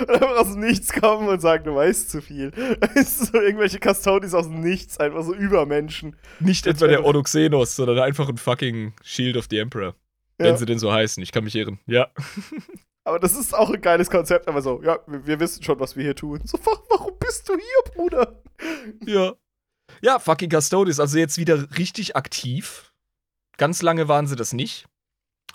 Und 0.01 0.11
einfach 0.11 0.37
aus 0.39 0.53
dem 0.53 0.61
Nichts 0.61 0.93
kommen 0.93 1.29
und 1.29 1.41
sagen, 1.41 1.65
du 1.65 1.77
weißt 1.77 2.11
zu 2.11 2.21
viel. 2.23 2.51
Weißt 2.81 3.21
du, 3.21 3.25
so 3.27 3.41
irgendwelche 3.41 3.79
Custodes 3.79 4.35
aus 4.35 4.49
dem 4.49 4.61
Nichts, 4.61 4.99
einfach 4.99 5.23
so 5.23 5.33
Übermenschen. 5.33 6.17
Nicht 6.41 6.67
etwa 6.67 6.89
der 6.89 7.05
Odoxenos, 7.05 7.77
sondern 7.77 8.01
einfach 8.01 8.29
ein 8.29 8.39
fucking 8.39 8.95
Shield 9.05 9.37
of 9.37 9.47
the 9.49 9.59
Emperor. 9.59 9.95
Ja. 10.41 10.47
Wenn 10.47 10.57
sie 10.57 10.67
denn 10.67 10.79
so 10.81 10.93
heißen. 10.93 11.23
Ich 11.23 11.31
kann 11.31 11.45
mich 11.45 11.55
irren. 11.55 11.79
Ja. 11.87 12.09
Aber 13.05 13.19
das 13.19 13.35
ist 13.37 13.55
auch 13.55 13.71
ein 13.71 13.81
geiles 13.81 14.11
Konzept, 14.11 14.47
aber 14.49 14.63
so, 14.63 14.83
ja, 14.83 15.01
wir, 15.07 15.27
wir 15.27 15.41
wissen 15.41 15.63
schon, 15.63 15.81
was 15.81 15.97
wir 15.97 16.05
hier 16.05 16.15
tun. 16.17 16.41
So, 16.45 16.59
wa- 16.65 16.83
warum 16.89 17.19
bist 17.19 17.49
du 17.49 17.55
hier, 17.55 17.93
Bruder? 17.95 18.41
Ja. 19.05 19.35
Ja, 20.03 20.19
fucking 20.19 20.51
Custodes, 20.51 21.01
also 21.01 21.19
jetzt 21.19 21.37
wieder 21.39 21.77
richtig 21.79 22.17
aktiv. 22.17 22.93
Ganz 23.59 23.83
lange 23.83 24.09
waren 24.09 24.27
sie 24.27 24.37
das 24.37 24.53
nicht. 24.53 24.87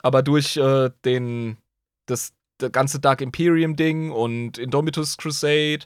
Aber 0.03 0.21
durch 0.23 0.57
äh, 0.57 0.91
den, 1.05 1.57
das 2.05 2.33
das 2.59 2.71
ganze 2.71 2.99
Dark 2.99 3.21
Imperium-Ding 3.21 4.11
und 4.11 4.57
Indomitus 4.57 5.17
Crusade 5.17 5.85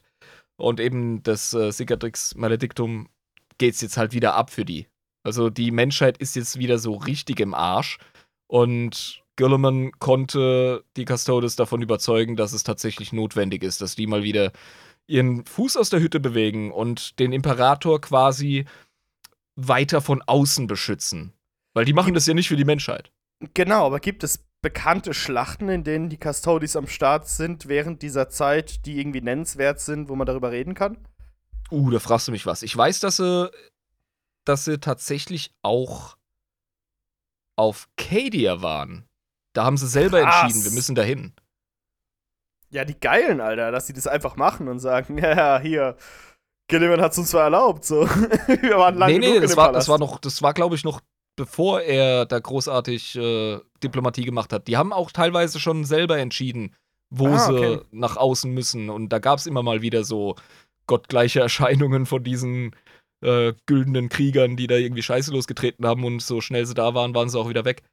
und 0.57 0.79
eben 0.79 1.21
das 1.23 1.53
äh, 1.53 1.71
Cicatrix 1.71 2.35
Maledictum 2.35 3.09
geht's 3.57 3.81
jetzt 3.81 3.97
halt 3.97 4.13
wieder 4.13 4.35
ab 4.35 4.49
für 4.51 4.63
die. 4.65 4.87
Also 5.23 5.49
die 5.49 5.71
Menschheit 5.71 6.17
ist 6.17 6.35
jetzt 6.35 6.57
wieder 6.59 6.79
so 6.79 6.95
richtig 6.95 7.39
im 7.41 7.53
Arsch 7.53 7.97
und 8.47 9.20
Gilliman 9.35 9.91
konnte 9.99 10.83
die 10.97 11.05
Custodes 11.05 11.55
davon 11.55 11.81
überzeugen, 11.81 12.35
dass 12.35 12.53
es 12.53 12.63
tatsächlich 12.63 13.13
notwendig 13.13 13.63
ist, 13.63 13.81
dass 13.81 13.95
die 13.95 14.07
mal 14.07 14.23
wieder 14.23 14.51
ihren 15.07 15.45
Fuß 15.45 15.77
aus 15.77 15.89
der 15.89 15.99
Hütte 15.99 16.19
bewegen 16.19 16.71
und 16.71 17.19
den 17.19 17.33
Imperator 17.33 17.99
quasi 18.01 18.65
weiter 19.55 20.01
von 20.01 20.21
außen 20.21 20.67
beschützen. 20.67 21.33
Weil 21.73 21.85
die 21.85 21.93
machen 21.93 22.13
das 22.13 22.25
ja 22.25 22.33
nicht 22.33 22.47
für 22.47 22.55
die 22.55 22.65
Menschheit. 22.65 23.11
Genau, 23.53 23.85
aber 23.87 23.99
gibt 23.99 24.23
es 24.23 24.43
bekannte 24.61 25.13
Schlachten, 25.13 25.69
in 25.69 25.83
denen 25.83 26.09
die 26.09 26.19
Custodies 26.19 26.75
am 26.75 26.87
Start 26.87 27.27
sind 27.27 27.67
während 27.67 28.01
dieser 28.01 28.29
Zeit, 28.29 28.85
die 28.85 28.99
irgendwie 28.99 29.21
nennenswert 29.21 29.79
sind, 29.79 30.09
wo 30.09 30.15
man 30.15 30.27
darüber 30.27 30.51
reden 30.51 30.75
kann? 30.75 30.97
Uh, 31.71 31.89
da 31.89 31.99
fragst 31.99 32.27
du 32.27 32.31
mich 32.31 32.45
was. 32.45 32.61
Ich 32.61 32.75
weiß, 32.75 32.99
dass 32.99 33.17
sie, 33.17 33.49
dass 34.45 34.65
sie 34.65 34.79
tatsächlich 34.79 35.53
auch 35.63 36.17
auf 37.55 37.89
Cadia 37.97 38.61
waren. 38.61 39.07
Da 39.53 39.65
haben 39.65 39.77
sie 39.77 39.87
selber 39.87 40.21
Krass. 40.21 40.43
entschieden, 40.43 40.65
wir 40.65 40.71
müssen 40.71 40.95
dahin. 40.95 41.33
Ja, 42.69 42.85
die 42.85 42.99
Geilen, 42.99 43.41
Alter, 43.41 43.71
dass 43.71 43.87
sie 43.87 43.93
das 43.93 44.07
einfach 44.07 44.37
machen 44.37 44.67
und 44.67 44.79
sagen, 44.79 45.17
ja, 45.21 45.59
hier, 45.59 45.97
Gilliman 46.69 47.01
hat 47.01 47.11
es 47.11 47.17
uns 47.17 47.31
zwar 47.31 47.43
erlaubt, 47.43 47.83
so. 47.83 48.07
Wir 48.47 48.77
waren 48.77 48.95
lange 48.95 49.19
nee, 49.19 49.31
nee, 49.33 49.39
das 49.41 49.57
war, 49.57 49.73
das 49.73 49.89
war 49.89 49.99
noch, 49.99 50.19
das 50.19 50.41
war, 50.41 50.53
glaube 50.53 50.75
ich, 50.75 50.85
noch 50.85 51.01
bevor 51.35 51.81
er 51.81 52.25
da 52.25 52.39
großartig 52.39 53.15
äh, 53.17 53.59
Diplomatie 53.83 54.23
gemacht 54.25 54.53
hat. 54.53 54.67
Die 54.67 54.77
haben 54.77 54.93
auch 54.93 55.11
teilweise 55.11 55.59
schon 55.59 55.85
selber 55.85 56.17
entschieden, 56.17 56.75
wo 57.09 57.27
Ah, 57.27 57.39
sie 57.39 57.53
okay. 57.53 57.79
nach 57.91 58.15
außen 58.15 58.53
müssen. 58.53 58.89
Und 58.89 59.09
da 59.09 59.19
gab 59.19 59.39
es 59.39 59.47
immer 59.47 59.63
mal 59.63 59.81
wieder 59.81 60.03
so 60.03 60.35
gottgleiche 60.87 61.39
Erscheinungen 61.41 62.05
von 62.05 62.23
diesen 62.23 62.75
äh, 63.23 63.53
güldenen 63.65 64.09
Kriegern, 64.09 64.55
die 64.55 64.67
da 64.67 64.75
irgendwie 64.75 65.03
Scheiße 65.03 65.31
losgetreten 65.31 65.85
haben 65.85 66.03
und 66.05 66.21
so 66.21 66.41
schnell 66.41 66.65
sie 66.65 66.73
da 66.73 66.93
waren, 66.93 67.13
waren 67.15 67.29
sie 67.29 67.39
auch 67.39 67.49
wieder 67.49 67.65
weg. 67.65 67.83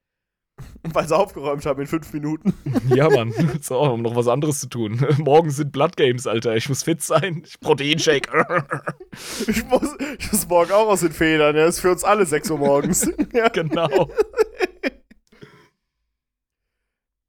Weil 0.92 1.08
sie 1.08 1.16
aufgeräumt 1.16 1.64
haben 1.66 1.80
in 1.80 1.86
fünf 1.86 2.12
Minuten. 2.12 2.54
Ja, 2.94 3.08
Mann. 3.10 3.32
So, 3.60 3.80
um 3.80 4.02
noch 4.02 4.16
was 4.16 4.28
anderes 4.28 4.60
zu 4.60 4.68
tun. 4.68 5.04
Morgen 5.18 5.50
sind 5.50 5.72
Blood 5.72 5.96
Games, 5.96 6.26
Alter. 6.26 6.56
Ich 6.56 6.68
muss 6.68 6.82
fit 6.82 7.02
sein. 7.02 7.42
Ich 7.44 7.60
Proteinshake. 7.60 8.28
Ich 9.46 9.64
muss, 9.66 9.96
ich 10.18 10.32
muss 10.32 10.48
morgen 10.48 10.72
auch 10.72 10.88
aus 10.88 11.00
den 11.00 11.12
Federn, 11.12 11.56
ja. 11.56 11.66
ist 11.66 11.80
für 11.80 11.90
uns 11.90 12.04
alle 12.04 12.24
6 12.24 12.50
Uhr 12.50 12.58
morgens. 12.58 13.10
ja. 13.32 13.48
genau. 13.48 14.08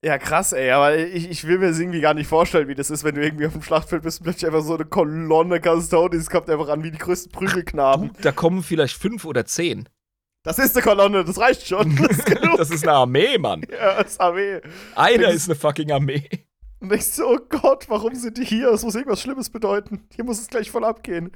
ja, 0.03 0.17
krass, 0.17 0.53
ey, 0.53 0.71
aber 0.71 0.97
ich, 0.97 1.29
ich 1.29 1.45
will 1.45 1.59
mir 1.59 1.69
das 1.69 1.79
irgendwie 1.79 2.01
gar 2.01 2.13
nicht 2.13 2.27
vorstellen, 2.27 2.67
wie 2.67 2.75
das 2.75 2.89
ist, 2.89 3.03
wenn 3.03 3.15
du 3.15 3.23
irgendwie 3.23 3.47
auf 3.47 3.53
dem 3.53 3.61
Schlachtfeld 3.61 4.03
bist 4.03 4.19
und 4.19 4.25
plötzlich 4.25 4.47
einfach 4.47 4.63
so 4.63 4.75
eine 4.75 4.85
Kolonne 4.85 5.59
Custodies 5.59 6.29
kommt 6.29 6.49
einfach 6.49 6.69
an 6.69 6.83
wie 6.83 6.91
die 6.91 6.97
größten 6.97 7.31
Prügelknaben. 7.31 8.11
Da 8.21 8.31
kommen 8.31 8.63
vielleicht 8.63 8.97
fünf 8.97 9.25
oder 9.25 9.45
zehn. 9.45 9.89
Das 10.43 10.57
ist 10.57 10.75
eine 10.75 10.83
Kolonne, 10.83 11.23
das 11.25 11.37
reicht 11.37 11.67
schon. 11.67 11.95
Das 12.01 12.17
ist 12.17 12.25
genug. 12.25 12.57
Das 12.57 12.71
ist 12.71 12.83
eine 12.87 12.97
Armee, 12.97 13.37
Mann. 13.37 13.65
ja, 13.69 14.01
das 14.01 14.13
ist 14.13 14.21
Armee. 14.21 14.61
Einer 14.95 15.29
ist 15.29 15.49
eine 15.49 15.55
fucking 15.59 15.91
Armee. 15.91 16.29
Und 16.79 16.93
ich 16.93 17.05
so, 17.05 17.27
oh 17.27 17.39
Gott, 17.49 17.89
warum 17.89 18.15
sind 18.15 18.37
die 18.37 18.45
hier? 18.45 18.71
Das 18.71 18.83
muss 18.83 18.95
irgendwas 18.95 19.21
Schlimmes 19.21 19.49
bedeuten. 19.49 20.07
Hier 20.15 20.23
muss 20.23 20.39
es 20.39 20.47
gleich 20.47 20.71
voll 20.71 20.85
abgehen. 20.85 21.31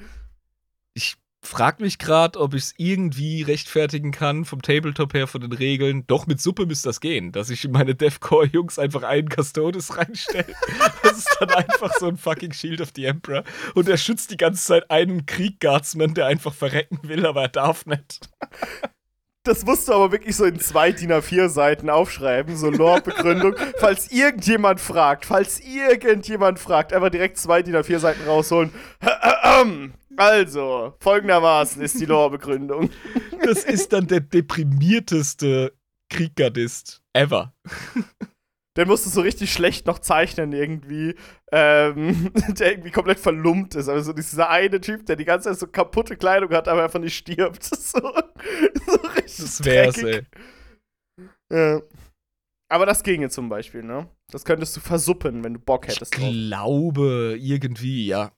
Ich 0.93 1.17
frag 1.44 1.80
mich 1.80 1.99
gerade, 1.99 2.40
ob 2.40 2.53
ich 2.53 2.64
es 2.64 2.74
irgendwie 2.78 3.41
rechtfertigen 3.41 4.11
kann, 4.11 4.45
vom 4.45 4.61
Tabletop 4.61 5.14
her, 5.14 5.28
von 5.28 5.41
den 5.41 5.52
Regeln. 5.52 6.06
Doch, 6.07 6.26
mit 6.26 6.41
Suppe 6.41 6.65
müsste 6.65 6.90
das 6.90 7.02
gehen, 7.02 7.32
dass 7.32 7.49
ich 7.49 7.65
in 7.65 7.72
meine 7.72 7.95
Deathcore-Jungs 7.95 8.80
einfach 8.80 9.03
einen 9.03 9.30
Custodes 9.30 9.98
reinstelle. 9.98 10.45
Das 11.03 11.18
ist 11.18 11.38
dann 11.40 11.49
einfach 11.49 11.94
so 11.99 12.07
ein 12.07 12.18
fucking 12.18 12.53
Shield 12.53 12.80
of 12.80 12.91
the 12.95 13.06
Emperor. 13.06 13.44
Und 13.76 13.90
er 13.90 13.98
schützt 13.98 14.32
die 14.32 14.38
ganze 14.38 14.65
Zeit 14.65 14.90
einen 14.90 15.26
Krieg-Guardsman, 15.26 16.14
der 16.14 16.28
einfach 16.28 16.53
verrecken 16.53 16.99
will, 17.03 17.26
aber 17.26 17.44
er 17.44 17.49
darf 17.49 17.86
nicht. 17.86 18.30
Das 19.45 19.65
musst 19.65 19.90
du 19.90 19.94
aber 19.94 20.14
wirklich 20.14 20.38
so 20.38 20.45
in 20.45 20.57
zwei 20.61 20.94
DIN 20.94 21.11
A4 21.11 21.49
Seiten 21.49 21.90
aufschreiben, 21.90 22.56
so 22.56 22.70
Lore-Begründung. 22.70 23.56
falls 23.78 24.10
irgendjemand 24.10 24.80
fragt, 24.80 25.26
falls 25.26 25.60
irgendjemand 25.60 26.60
fragt, 26.60 26.94
einfach 26.94 27.10
direkt 27.10 27.38
zwei 27.38 27.61
DIN 27.61 27.76
A4 27.76 27.99
Seiten 27.99 28.24
rausholen. 28.26 28.72
Also, 30.18 30.94
folgendermaßen 30.99 31.81
ist 31.81 31.99
die 31.99 32.06
Lore-Begründung. 32.06 32.90
Das 33.45 33.65
ist 33.65 33.91
dann 33.91 34.07
der 34.07 34.22
deprimierteste 34.22 35.73
Krieggardist 36.10 37.02
ever. 37.11 37.53
Den 38.77 38.88
musst 38.88 39.06
du 39.06 39.10
so 39.10 39.19
richtig 39.19 39.52
schlecht 39.52 39.85
noch 39.85 39.99
zeichnen 39.99 40.53
irgendwie, 40.53 41.15
ähm, 41.52 42.31
der 42.57 42.72
irgendwie 42.72 42.91
komplett 42.91 43.19
verlumpt 43.19 43.76
ist. 43.76 43.90
Also 43.90 44.14
dieser 44.14 44.49
eine 44.49 44.80
Typ, 44.80 45.06
der 45.07 45.18
die 45.18 45.26
ganze 45.26 45.49
Zeit 45.49 45.60
so 45.60 45.68
kaputte 45.68 46.15
Kleidung 46.15 46.52
hat, 46.52 46.69
aber 46.69 46.84
einfach 46.85 46.99
nicht 47.02 47.18
stirbt. 47.18 47.64
So, 47.76 47.99
so 47.99 48.95
richtig 49.15 49.38
Das 49.38 49.65
wär's, 49.65 49.95
dreckig. 49.95 50.26
ey. 51.49 51.57
Ja. 51.57 51.81
Aber 52.72 52.85
das 52.85 53.03
ginge 53.03 53.30
zum 53.30 53.49
Beispiel, 53.49 53.84
ne? 53.84 54.10
Das 54.31 54.45
könntest 54.45 54.76
du 54.77 54.80
versuppen, 54.80 55.44
wenn 55.44 55.53
du 55.56 55.60
Bock 55.60 55.85
Ich 55.88 55.95
hättest 55.95 56.18
drauf. 56.18 56.30
glaube, 56.31 57.38
irgendwie, 57.40 58.07
ja. 58.07 58.31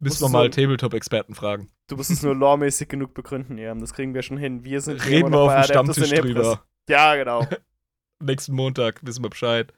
Müssen 0.00 0.22
wir 0.22 0.28
mal 0.28 0.50
Tabletop-Experten 0.50 1.34
fragen. 1.34 1.70
Du 1.88 1.96
musst 1.96 2.10
es 2.10 2.22
nur 2.22 2.34
loremäßig 2.34 2.88
genug 2.88 3.14
begründen, 3.14 3.58
ja. 3.58 3.74
Das 3.74 3.92
kriegen 3.92 4.14
wir 4.14 4.22
schon 4.22 4.36
hin. 4.38 4.62
Wir 4.64 4.80
sind 4.80 5.04
Reden 5.04 5.32
wir 5.32 5.38
auf 5.40 5.54
dem 5.54 5.64
Stammtisch 5.64 6.10
drüber. 6.10 6.62
Ja, 6.88 7.16
genau. 7.16 7.46
Nächsten 8.22 8.54
Montag 8.54 9.00
wissen 9.04 9.24
wir 9.24 9.30
Bescheid. 9.30 9.72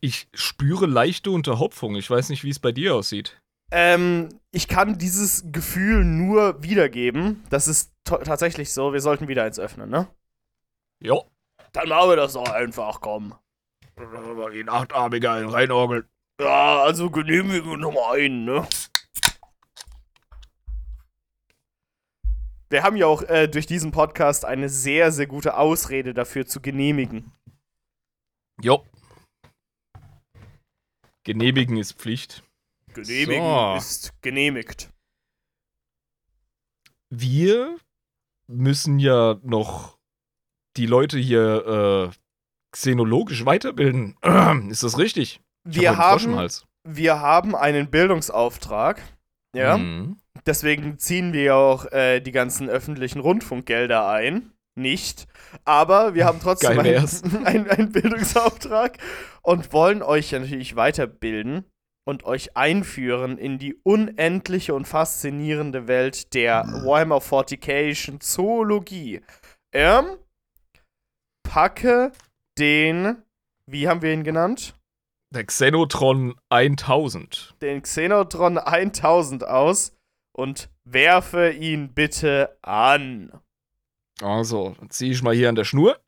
Ich 0.00 0.28
spüre 0.34 0.86
leichte 0.86 1.30
Unterhopfung. 1.30 1.96
Ich 1.96 2.08
weiß 2.08 2.28
nicht, 2.28 2.44
wie 2.44 2.50
es 2.50 2.58
bei 2.60 2.72
dir 2.72 2.94
aussieht. 2.94 3.40
ähm, 3.72 4.28
ich 4.52 4.68
kann 4.68 4.98
dieses 4.98 5.44
Gefühl 5.50 6.04
nur 6.04 6.62
wiedergeben. 6.62 7.42
Das 7.50 7.66
ist 7.68 7.92
tatsächlich 8.04 8.72
so. 8.72 8.92
Wir 8.92 9.00
sollten 9.00 9.28
wieder 9.28 9.44
eins 9.44 9.58
öffnen, 9.58 9.90
ne? 9.90 10.08
Jo. 11.00 11.24
Dann 11.72 11.88
machen 11.88 12.10
wir 12.10 12.16
das 12.16 12.34
doch 12.34 12.48
einfach, 12.50 13.00
komm. 13.00 13.34
Die 14.52 14.64
Nachtarmige 14.64 15.30
ein 15.30 15.48
reinorgeln. 15.48 16.04
Ja, 16.40 16.82
also 16.82 17.10
Genehmigung 17.10 17.80
Nummer 17.80 18.12
ein, 18.12 18.44
ne? 18.44 18.66
Wir 22.72 22.84
haben 22.84 22.96
ja 22.96 23.06
auch 23.06 23.20
äh, 23.24 23.48
durch 23.48 23.66
diesen 23.66 23.92
Podcast 23.92 24.46
eine 24.46 24.70
sehr, 24.70 25.12
sehr 25.12 25.26
gute 25.26 25.58
Ausrede 25.58 26.14
dafür 26.14 26.46
zu 26.46 26.62
genehmigen. 26.62 27.30
Jo. 28.62 28.86
Genehmigen 31.22 31.76
ist 31.76 31.92
Pflicht. 31.92 32.42
Genehmigen 32.94 33.42
So. 33.44 33.74
ist 33.76 34.22
genehmigt. 34.22 34.90
Wir 37.10 37.76
müssen 38.46 38.98
ja 38.98 39.38
noch 39.42 39.98
die 40.78 40.86
Leute 40.86 41.18
hier 41.18 42.10
äh, 42.10 42.16
xenologisch 42.72 43.44
weiterbilden. 43.44 44.16
ist 44.70 44.82
das 44.82 44.96
richtig? 44.96 45.42
Ich 45.68 45.76
Wir 45.76 45.98
hab 45.98 46.22
haben, 46.22 46.50
wir 46.84 47.20
haben 47.20 47.54
einen 47.54 47.90
Bildungsauftrag. 47.90 49.02
Ja. 49.54 49.76
Mhm. 49.76 50.21
Deswegen 50.46 50.98
ziehen 50.98 51.32
wir 51.32 51.42
ja 51.42 51.54
auch 51.54 51.90
äh, 51.92 52.20
die 52.20 52.32
ganzen 52.32 52.68
öffentlichen 52.68 53.20
Rundfunkgelder 53.20 54.08
ein. 54.08 54.52
Nicht. 54.74 55.26
Aber 55.64 56.14
wir 56.14 56.24
haben 56.24 56.40
trotzdem 56.40 56.78
einen, 56.78 57.06
einen 57.68 57.92
Bildungsauftrag 57.92 58.98
und 59.42 59.72
wollen 59.72 60.02
euch 60.02 60.32
natürlich 60.32 60.76
weiterbilden 60.76 61.64
und 62.04 62.24
euch 62.24 62.56
einführen 62.56 63.38
in 63.38 63.58
die 63.58 63.74
unendliche 63.84 64.74
und 64.74 64.86
faszinierende 64.86 65.86
Welt 65.88 66.34
der 66.34 66.64
Warhammer 66.84 67.20
Fortification 67.20 68.20
Zoologie. 68.20 69.20
Ähm, 69.74 70.16
packe 71.42 72.12
den, 72.58 73.22
wie 73.70 73.88
haben 73.88 74.02
wir 74.02 74.12
ihn 74.12 74.24
genannt? 74.24 74.74
Der 75.34 75.44
Xenotron 75.44 76.34
1000. 76.50 77.56
den 77.62 77.82
Xenotron 77.82 78.58
1000 78.58 79.46
aus 79.46 79.96
und 80.32 80.70
werfe 80.84 81.50
ihn 81.50 81.92
bitte 81.94 82.56
an. 82.62 83.32
Also, 84.20 84.74
dann 84.78 84.90
ziehe 84.90 85.12
ich 85.12 85.22
mal 85.22 85.34
hier 85.34 85.48
an 85.48 85.54
der 85.54 85.64
Schnur. 85.64 85.98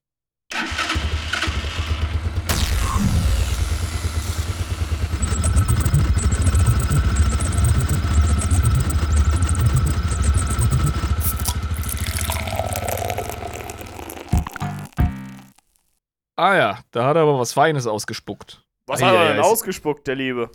Ah 16.37 16.57
ja, 16.57 16.79
da 16.91 17.07
hat 17.07 17.17
er 17.17 17.23
aber 17.23 17.39
was 17.39 17.53
Feines 17.53 17.87
ausgespuckt. 17.87 18.65
Was 18.87 19.01
hat 19.01 19.15
er 19.15 19.33
denn 19.33 19.41
ausgespuckt, 19.41 20.07
der 20.07 20.17
Liebe? 20.17 20.51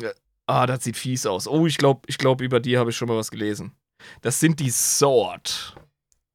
Ah, 0.50 0.66
das 0.66 0.84
sieht 0.84 0.98
fies 0.98 1.28
aus. 1.28 1.48
Oh, 1.48 1.68
ich 1.68 1.78
glaube, 1.78 2.02
ich 2.08 2.18
glaub, 2.18 2.42
über 2.42 2.60
die 2.60 2.80
habe 2.80 2.90
ich 2.90 2.98
schon 2.98 3.08
mal 3.08 3.18
was 3.18 3.30
gelesen. 3.30 3.72
Das 4.22 4.40
sind 4.40 4.60
die 4.60 4.72
Sword. 4.72 5.76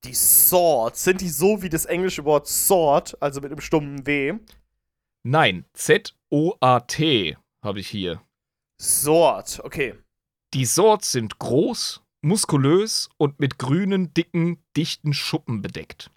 Die 0.05 0.15
Swords. 0.15 1.03
Sind 1.03 1.20
die 1.20 1.28
so 1.28 1.62
wie 1.62 1.69
das 1.69 1.85
englische 1.85 2.24
Wort 2.24 2.47
Sword, 2.47 3.20
also 3.20 3.41
mit 3.41 3.51
einem 3.51 3.61
stummen 3.61 4.07
W? 4.07 4.35
Nein, 5.24 5.65
Z-O-R-D. 5.73 7.31
S-O-A-T 7.31 7.36
habe 7.65 7.81
ich 7.81 7.89
hier. 7.89 8.23
Sort, 8.81 9.61
okay. 9.65 9.95
Die 10.53 10.65
Sorts 10.65 11.11
sind 11.11 11.41
groß, 11.41 12.01
muskulös 12.23 13.09
und 13.16 13.41
mit 13.41 13.59
grünen, 13.59 14.15
dicken, 14.15 14.62
dichten 14.77 15.12
Schuppen 15.12 15.61
bedeckt. 15.61 16.12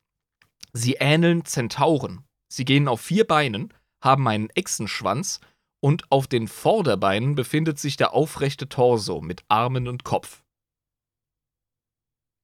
Sie 0.72 0.98
ähneln 0.99 1.45
Zentauren. 1.45 2.26
Sie 2.48 2.64
gehen 2.64 2.88
auf 2.88 3.02
vier 3.02 3.26
Beinen, 3.26 3.74
haben 4.03 4.28
einen 4.28 4.52
Echsenschwanz 4.52 5.40
und 5.79 6.11
auf 6.11 6.27
den 6.27 6.47
Vorderbeinen 6.47 7.35
befindet 7.35 7.79
sich 7.79 7.97
der 7.97 8.13
aufrechte 8.13 8.67
Torso 8.69 9.21
mit 9.21 9.43
Armen 9.47 9.87
und 9.87 10.03
Kopf. 10.03 10.43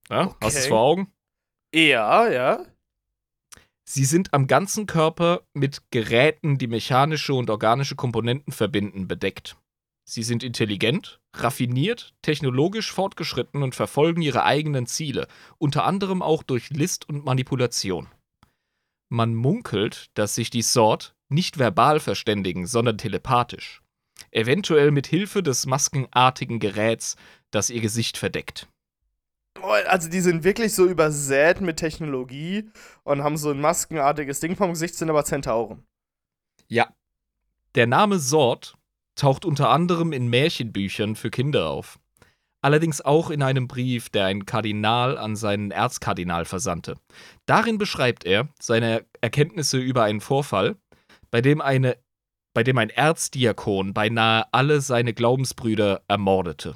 Ja, 0.10 0.27
Okay. 0.27 0.35
Hast 0.41 0.55
du 0.55 0.60
es 0.60 0.68
vor 0.68 0.80
Augen? 0.80 1.14
Ja, 1.73 2.30
ja. 2.30 2.65
Sie 3.85 4.05
sind 4.05 4.34
am 4.34 4.47
ganzen 4.47 4.85
Körper 4.85 5.41
mit 5.53 5.81
Geräten, 5.91 6.57
die 6.57 6.68
mechanische 6.68 7.34
und 7.34 7.49
organische 7.49 7.95
Komponenten 7.95 8.53
verbinden, 8.53 9.07
bedeckt. 9.07 9.57
Sie 10.05 10.23
sind 10.23 10.43
intelligent, 10.43 11.19
raffiniert, 11.34 12.14
technologisch 12.22 12.91
fortgeschritten 12.91 13.64
und 13.64 13.76
verfolgen 13.76 14.22
ihre 14.22 14.43
eigenen 14.43 14.85
Ziele, 14.85 15.27
unter 15.57 15.85
anderem 15.85 16.22
auch 16.22 16.43
durch 16.43 16.69
List 16.69 17.07
und 17.07 17.26
Manipulation. 17.26 18.07
Man 19.10 19.34
munkelt, 19.34 20.10
dass 20.14 20.35
sich 20.35 20.49
die 20.49 20.61
Sort 20.61 21.12
nicht 21.30 21.60
verbal 21.60 22.00
verständigen, 22.00 22.68
sondern 22.68 22.98
telepathisch. 22.98 23.82
Eventuell 24.32 24.91
mit 24.91 25.08
Hilfe 25.08 25.44
des 25.44 25.66
maskenartigen 25.66 26.60
Geräts, 26.60 27.16
das 27.52 27.70
ihr 27.70 27.82
Gesicht 27.82 28.18
verdeckt. 28.18 28.68
Also 29.88 30.10
die 30.10 30.22
sind 30.22 30.44
wirklich 30.44 30.74
so 30.74 30.86
übersät 30.86 31.62
mit 31.62 31.78
Technologie 31.78 32.70
und 33.04 33.24
haben 33.24 33.38
so 33.38 33.52
ein 33.52 33.62
maskenartiges 33.62 34.40
Ding 34.40 34.56
vom 34.56 34.72
Gesicht, 34.72 34.95
sind 34.95 35.10
aber 35.10 35.26
Zentauren. 35.26 35.84
Ja. 36.68 36.94
Der 37.76 37.88
Name 37.88 38.20
Sort 38.20 38.76
taucht 39.16 39.45
unter 39.45 39.70
anderem 39.70 40.12
in 40.12 40.28
Märchenbüchern 40.28 41.16
für 41.16 41.30
Kinder 41.30 41.70
auf. 41.70 42.00
Allerdings 42.62 43.02
auch 43.02 43.30
in 43.30 43.44
einem 43.44 43.68
Brief, 43.68 44.10
der 44.10 44.26
ein 44.26 44.45
Kardinal 44.45 45.18
an 45.18 45.36
seinen 45.36 45.72
Erzkardinal 45.72 46.45
versandte. 46.45 46.95
Darin 47.45 47.78
beschreibt 47.78 48.26
er 48.26 48.48
seine 48.60 49.06
Erkenntnisse 49.22 49.80
über 49.80 50.04
einen 50.04 50.22
Vorfall, 50.22 50.78
bei 51.34 51.41
dem, 51.41 51.61
eine, 51.61 51.97
bei 52.53 52.61
dem 52.61 52.77
ein 52.77 52.91
Erzdiakon 52.91 53.95
beinahe 53.95 54.45
alle 54.53 54.81
seine 54.81 55.15
Glaubensbrüder 55.15 56.03
ermordete. 56.07 56.76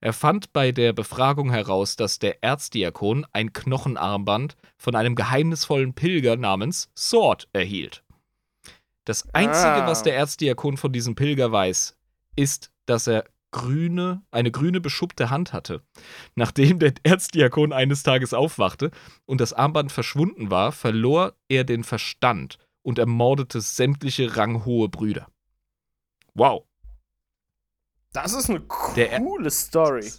Er 0.00 0.14
fand 0.14 0.54
bei 0.54 0.72
der 0.72 0.94
Befragung 0.94 1.50
heraus, 1.50 1.96
dass 1.96 2.18
der 2.18 2.42
Erzdiakon 2.42 3.26
ein 3.34 3.52
Knochenarmband 3.52 4.56
von 4.78 4.96
einem 4.96 5.16
geheimnisvollen 5.16 5.92
Pilger 5.92 6.36
namens 6.36 6.88
Sword 6.96 7.50
erhielt. 7.52 8.02
Das 9.04 9.28
Einzige, 9.34 9.84
Ah. 9.84 9.86
was 9.86 10.02
der 10.02 10.16
Erzdiakon 10.16 10.78
von 10.78 10.94
diesem 10.94 11.14
Pilger 11.14 11.52
weiß, 11.52 11.98
ist, 12.36 12.72
dass 12.86 13.06
er 13.06 13.24
grüne, 13.50 14.22
eine 14.30 14.50
grüne 14.50 14.80
beschuppte 14.80 15.28
Hand 15.28 15.52
hatte. 15.52 15.82
Nachdem 16.36 16.78
der 16.78 16.94
Erzdiakon 17.02 17.74
eines 17.74 18.02
Tages 18.02 18.32
aufwachte 18.32 18.92
und 19.26 19.42
das 19.42 19.52
Armband 19.52 19.92
verschwunden 19.92 20.50
war, 20.50 20.72
verlor 20.72 21.34
er 21.50 21.64
den 21.64 21.84
Verstand 21.84 22.56
und 22.82 22.98
ermordete 22.98 23.60
sämtliche 23.60 24.36
ranghohe 24.36 24.88
Brüder. 24.88 25.28
Wow. 26.34 26.64
Das 28.12 28.32
ist 28.32 28.50
eine 28.50 28.62
Der- 28.96 29.20
coole 29.20 29.50
Story. 29.50 30.10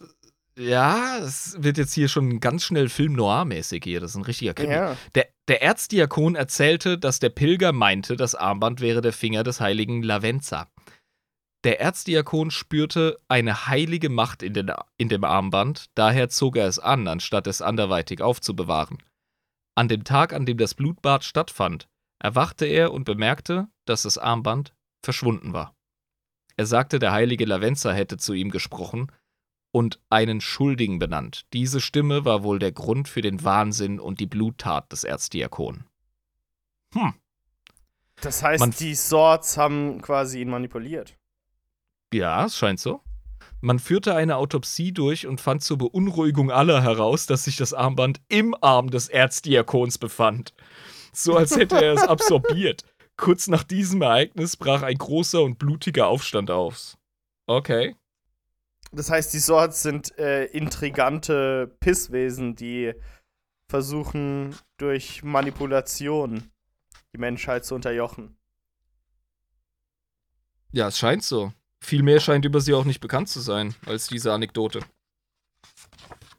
Ja, 0.57 1.17
es 1.19 1.55
wird 1.59 1.77
jetzt 1.77 1.93
hier 1.93 2.09
schon 2.09 2.39
ganz 2.41 2.65
schnell 2.65 2.89
Film 2.89 3.13
Noir-mäßig 3.13 3.83
hier. 3.83 4.01
Das 4.01 4.11
ist 4.11 4.17
ein 4.17 4.23
richtiger 4.25 4.53
Krimi. 4.53 4.73
Ja. 4.73 4.97
Der, 5.15 5.27
der 5.47 5.61
Erzdiakon 5.61 6.35
erzählte, 6.35 6.97
dass 6.97 7.19
der 7.19 7.29
Pilger 7.29 7.71
meinte, 7.71 8.15
das 8.17 8.35
Armband 8.35 8.81
wäre 8.81 9.01
der 9.01 9.13
Finger 9.13 9.43
des 9.43 9.61
heiligen 9.61 10.03
Lavenza. 10.03 10.67
Der 11.63 11.79
Erzdiakon 11.79 12.51
spürte 12.51 13.19
eine 13.27 13.67
heilige 13.67 14.09
Macht 14.09 14.43
in, 14.43 14.53
den, 14.53 14.71
in 14.97 15.09
dem 15.09 15.23
Armband, 15.23 15.85
daher 15.95 16.27
zog 16.29 16.57
er 16.57 16.67
es 16.67 16.79
an, 16.79 17.07
anstatt 17.07 17.47
es 17.47 17.61
anderweitig 17.61 18.21
aufzubewahren. 18.21 18.97
An 19.75 19.87
dem 19.87 20.03
Tag, 20.03 20.33
an 20.33 20.45
dem 20.45 20.57
das 20.57 20.73
Blutbad 20.73 21.23
stattfand, 21.23 21.87
erwachte 22.21 22.65
er 22.65 22.91
und 22.93 23.03
bemerkte, 23.03 23.67
dass 23.85 24.03
das 24.03 24.17
Armband 24.17 24.73
verschwunden 25.03 25.53
war. 25.53 25.75
Er 26.57 26.65
sagte, 26.65 26.99
der 26.99 27.11
heilige 27.11 27.45
Lavenza 27.45 27.91
hätte 27.91 28.17
zu 28.17 28.33
ihm 28.33 28.51
gesprochen 28.51 29.11
und 29.71 29.99
einen 30.09 30.41
Schuldigen 30.41 30.99
benannt. 30.99 31.45
Diese 31.53 31.81
Stimme 31.81 32.25
war 32.25 32.43
wohl 32.43 32.59
der 32.59 32.71
Grund 32.71 33.07
für 33.07 33.21
den 33.21 33.43
Wahnsinn 33.43 33.99
und 33.99 34.19
die 34.19 34.27
Bluttat 34.27 34.91
des 34.91 35.03
Erzdiakonen. 35.03 35.85
Hm, 36.93 37.13
Das 38.21 38.43
heißt, 38.43 38.59
Man- 38.59 38.71
die 38.71 38.93
Swords 38.95 39.57
haben 39.57 40.01
quasi 40.01 40.41
ihn 40.41 40.49
manipuliert. 40.49 41.17
ja, 42.13 42.45
es 42.45 42.57
scheint 42.57 42.79
so. 42.79 43.01
Man 43.61 43.79
führte 43.79 44.15
eine 44.15 44.37
Autopsie 44.37 44.91
durch 44.91 45.25
und 45.27 45.39
fand 45.39 45.63
zur 45.63 45.77
Beunruhigung 45.77 46.51
aller 46.51 46.81
heraus, 46.83 47.25
dass 47.27 47.45
sich 47.45 47.55
das 47.57 47.73
Armband 47.73 48.19
im 48.27 48.55
Arm 48.61 48.89
des 48.91 49.07
Erzdiakons 49.07 49.97
befand. 49.99 50.53
So 51.11 51.35
als 51.35 51.55
hätte 51.55 51.75
er 51.75 51.93
es 51.93 52.03
absorbiert. 52.03 52.83
Kurz 53.17 53.47
nach 53.47 53.63
diesem 53.63 54.01
Ereignis 54.01 54.57
brach 54.57 54.81
ein 54.81 54.97
großer 54.97 55.41
und 55.43 55.59
blutiger 55.59 56.07
Aufstand 56.07 56.49
aus. 56.49 56.97
Okay. 57.45 57.95
Das 58.91 59.09
heißt, 59.09 59.33
die 59.33 59.39
Swords 59.39 59.83
sind 59.83 60.17
äh, 60.17 60.45
intrigante 60.45 61.75
Pisswesen, 61.79 62.55
die 62.55 62.93
versuchen, 63.67 64.55
durch 64.77 65.23
Manipulation 65.23 66.51
die 67.13 67.17
Menschheit 67.17 67.65
zu 67.65 67.75
unterjochen. 67.75 68.37
Ja, 70.71 70.87
es 70.87 70.97
scheint 70.97 71.23
so. 71.23 71.53
Viel 71.81 72.03
mehr 72.03 72.19
scheint 72.19 72.45
über 72.45 72.61
sie 72.61 72.73
auch 72.73 72.85
nicht 72.85 73.01
bekannt 73.01 73.29
zu 73.29 73.39
sein, 73.39 73.75
als 73.85 74.07
diese 74.07 74.33
Anekdote. 74.33 74.81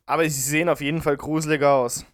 Aber 0.07 0.29
sie 0.29 0.41
sehen 0.41 0.69
auf 0.69 0.81
jeden 0.81 1.03
Fall 1.03 1.17
gruseliger 1.17 1.75
aus. 1.75 2.05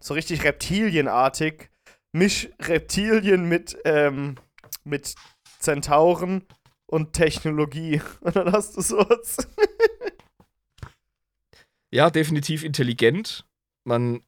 So 0.00 0.14
richtig 0.14 0.44
reptilienartig. 0.44 1.70
Misch 2.12 2.48
Reptilien 2.60 3.48
mit, 3.48 3.76
ähm, 3.84 4.36
mit 4.84 5.14
Zentauren 5.58 6.46
und 6.86 7.12
Technologie. 7.12 8.00
Und 8.20 8.36
dann 8.36 8.52
hast 8.52 8.76
du 8.76 8.80
Swords. 8.80 9.48
Ja, 11.92 12.10
definitiv 12.10 12.64
intelligent. 12.64 13.46
Man, 13.84 14.22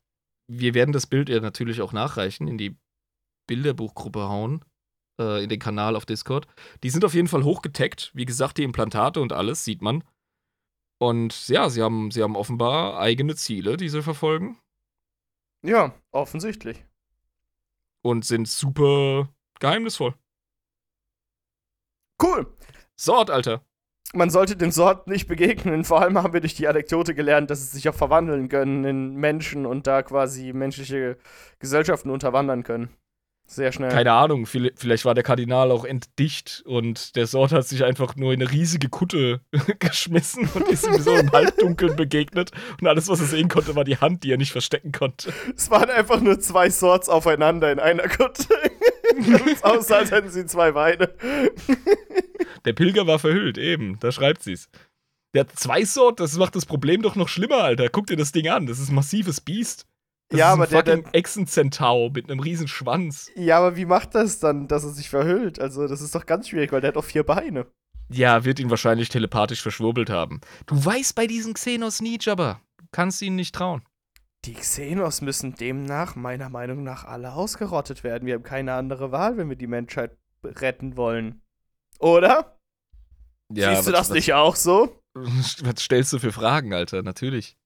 wir 0.49 0.74
werden 0.74 0.93
das 0.93 1.07
Bild 1.07 1.28
ja 1.28 1.40
natürlich 1.40 1.81
auch 1.81 1.93
nachreichen, 1.93 2.49
in 2.49 2.59
die 2.59 2.77
Bilderbuchgruppe 3.47 4.28
hauen, 4.28 4.65
äh, 5.20 5.43
in 5.43 5.49
den 5.49 5.59
Kanal 5.59 5.97
auf 5.97 6.07
Discord. 6.07 6.47
Die 6.82 6.90
sind 6.90 7.05
auf 7.05 7.15
jeden 7.15 7.28
Fall 7.28 7.45
hochgetaggt. 7.45 8.11
Wie 8.15 8.24
gesagt, 8.24 8.59
die 8.59 8.62
Implantate 8.62 9.20
und 9.20 9.32
alles 9.32 9.65
sieht 9.65 9.82
man. 9.82 10.05
Und 11.01 11.49
ja, 11.49 11.69
sie 11.69 11.82
haben, 11.82 12.11
sie 12.11 12.23
haben 12.23 12.36
offenbar 12.36 12.99
eigene 12.99 13.36
Ziele, 13.36 13.77
die 13.77 13.89
sie 13.89 14.03
verfolgen. 14.03 14.59
Ja, 15.62 15.94
offensichtlich. 16.12 16.85
Und 18.02 18.24
sind 18.24 18.48
super 18.48 19.28
geheimnisvoll. 19.60 20.14
Cool. 22.22 22.47
Sort, 22.97 23.30
Alter. 23.30 23.64
Man 24.14 24.30
sollte 24.30 24.56
den 24.56 24.72
Sorten 24.72 25.10
nicht 25.10 25.28
begegnen. 25.28 25.85
Vor 25.85 26.01
allem 26.01 26.16
haben 26.18 26.32
wir 26.32 26.40
durch 26.40 26.55
die 26.55 26.66
Anekdote 26.68 27.14
gelernt, 27.14 27.51
dass 27.51 27.60
sie 27.60 27.76
sich 27.76 27.89
auch 27.89 27.94
verwandeln 27.94 28.48
können 28.48 28.85
in 28.85 29.14
Menschen 29.16 29.66
und 29.66 29.86
da 29.86 30.02
quasi 30.02 30.52
menschliche 30.52 31.18
Gesellschaften 31.59 32.10
unterwandern 32.10 32.62
können. 32.62 32.97
Sehr 33.51 33.73
schnell. 33.73 33.89
Keine 33.91 34.12
Ahnung, 34.12 34.45
viel- 34.45 34.75
vielleicht 34.77 35.07
war 35.07 35.15
der 35.15 35.25
Kardinal 35.25 35.70
auch 35.70 35.87
entdicht 35.87 36.62
und 36.66 37.16
der 37.16 37.27
Sort 37.27 37.51
hat 37.51 37.66
sich 37.66 37.83
einfach 37.83 38.15
nur 38.15 38.35
in 38.35 38.43
eine 38.43 38.53
riesige 38.53 38.91
Kutte 38.91 39.41
geschmissen 39.79 40.47
und 40.55 40.69
ist 40.69 40.87
ihm 40.87 41.01
so 41.01 41.16
im 41.16 41.33
Halbdunkeln 41.33 41.97
begegnet. 41.97 42.51
Und 42.79 42.87
alles, 42.87 43.09
was 43.09 43.20
er 43.20 43.27
sehen 43.27 43.49
konnte, 43.49 43.75
war 43.75 43.85
die 43.85 43.97
Hand, 43.97 44.23
die 44.23 44.33
er 44.33 44.37
nicht 44.37 44.53
verstecken 44.53 44.93
konnte. 44.93 45.33
Es 45.57 45.70
waren 45.70 45.89
einfach 45.89 46.20
nur 46.20 46.39
zwei 46.41 46.69
Swords 46.69 47.09
aufeinander 47.09 47.73
in 47.73 47.79
einer 47.81 48.07
Kutte. 48.09 48.45
Es 49.51 49.65
aussah, 49.65 49.97
als 49.97 50.11
hätten 50.12 50.29
sie 50.31 50.45
zwei 50.47 50.70
Beine. 50.73 51.11
Der 52.66 52.73
Pilger 52.75 53.07
war 53.07 53.19
verhüllt, 53.19 53.59
eben, 53.59 53.99
da 53.99 54.12
schreibt 54.12 54.43
sie's. 54.43 54.69
Der 55.35 55.41
hat 55.41 55.59
zwei 55.59 55.85
Sort, 55.85 56.20
das 56.20 56.37
macht 56.37 56.55
das 56.55 56.66
Problem 56.66 57.03
doch 57.03 57.16
noch 57.16 57.29
schlimmer, 57.29 57.65
Alter. 57.65 57.89
Guck 57.89 58.07
dir 58.07 58.16
das 58.16 58.31
Ding 58.31 58.49
an, 58.49 58.66
das 58.66 58.79
ist 58.79 58.91
ein 58.91 58.95
massives 58.95 59.41
Biest. 59.41 59.87
Das 60.31 60.39
Ja, 60.41 60.49
ist 60.49 60.53
aber 60.55 60.65
ein 60.65 60.85
der- 60.85 60.97
der- 60.99 61.15
Echsenzentau 61.15 62.11
mit 62.11 62.31
einem 62.31 62.41
riesen 62.41 62.69
Schwanz. 62.69 63.31
Ja, 63.35 63.59
aber 63.59 63.77
wie 63.77 63.87
macht 63.87 64.15
das 64.15 64.39
dann, 64.41 64.69
dass 64.69 64.85
er 64.85 64.91
sich 64.91 65.09
verhüllt? 65.09 65.59
Also, 65.59 65.87
das 65.89 66.01
ist 66.03 66.15
doch 66.15 66.27
ganz 66.27 66.49
schwierig, 66.49 66.71
weil 66.73 66.81
der 66.83 66.89
hat 66.89 66.97
doch 66.97 67.05
vier 67.05 67.25
Beine. 67.25 67.67
Ja, 68.11 68.45
wird 68.45 68.59
ihn 68.61 68.71
wahrscheinlich 68.71 69.09
telepathisch 69.09 69.63
verschwurbelt 69.63 70.11
haben. 70.11 70.41
Du 70.67 70.83
weißt 70.85 71.15
bei 71.15 71.27
diesen 71.27 71.55
Xenos 71.55 72.01
nie, 72.01 72.19
Jabba. 72.21 72.61
Du 72.79 72.85
kannst 72.93 73.21
ihnen 73.23 73.37
nicht 73.37 73.55
trauen. 73.55 73.83
Die 74.45 74.55
Xenos 74.55 75.21
müssen 75.21 75.55
demnach 75.55 76.15
meiner 76.15 76.49
Meinung 76.49 76.83
nach 76.85 77.05
alle 77.05 77.33
ausgerottet 77.33 78.05
werden. 78.05 78.27
Wir 78.27 78.35
haben 78.35 78.43
keine 78.45 78.75
andere 78.75 79.11
Wahl, 79.13 79.37
wenn 79.37 79.49
wir 79.49 79.57
die 79.57 79.67
Menschheit 79.67 80.17
retten 80.45 80.97
wollen. 80.97 81.43
Oder? 81.99 82.57
Siehst 83.53 83.87
du 83.89 83.93
das 83.93 84.11
nicht 84.11 84.35
auch 84.35 84.57
so? 84.57 85.03
Was, 85.15 85.57
was 85.65 85.81
stellst 85.83 86.13
du 86.13 86.19
für 86.19 86.33
Fragen, 86.33 86.73
Alter? 86.75 87.03
Natürlich. 87.03 87.57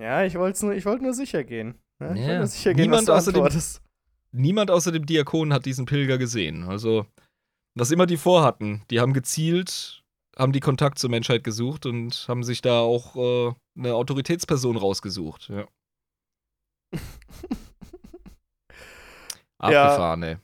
Ja, 0.00 0.24
ich 0.24 0.34
wollte 0.36 0.64
nur, 0.66 0.74
ich 0.74 0.84
wollt 0.86 1.02
nur 1.02 1.12
sicher 1.14 1.44
gehen. 1.44 1.78
Ja, 2.00 2.12
ich 2.14 2.20
Ja. 2.20 2.26
wollte 2.26 2.38
nur 2.38 2.46
sicher 2.46 2.74
gehen, 2.74 2.82
Niemand 2.82 3.08
was 3.08 3.24
du 3.26 3.30
außer 3.42 3.50
dem-. 3.50 3.60
Niemand 4.32 4.70
außer 4.70 4.92
dem 4.92 5.06
Diakon 5.06 5.52
hat 5.52 5.66
diesen 5.66 5.86
Pilger 5.86 6.16
gesehen. 6.16 6.64
Also, 6.68 7.06
was 7.74 7.90
immer 7.90 8.06
die 8.06 8.16
vorhatten, 8.16 8.82
die 8.90 9.00
haben 9.00 9.12
gezielt, 9.12 10.02
haben 10.38 10.52
die 10.52 10.60
Kontakt 10.60 10.98
zur 10.98 11.10
Menschheit 11.10 11.44
gesucht 11.44 11.84
und 11.86 12.24
haben 12.28 12.42
sich 12.44 12.62
da 12.62 12.78
auch 12.80 13.16
äh, 13.16 13.52
eine 13.76 13.94
Autoritätsperson 13.94 14.76
rausgesucht. 14.76 15.48
Ja. 15.50 15.66
Abgefahren, 19.58 20.22
ey. 20.22 20.36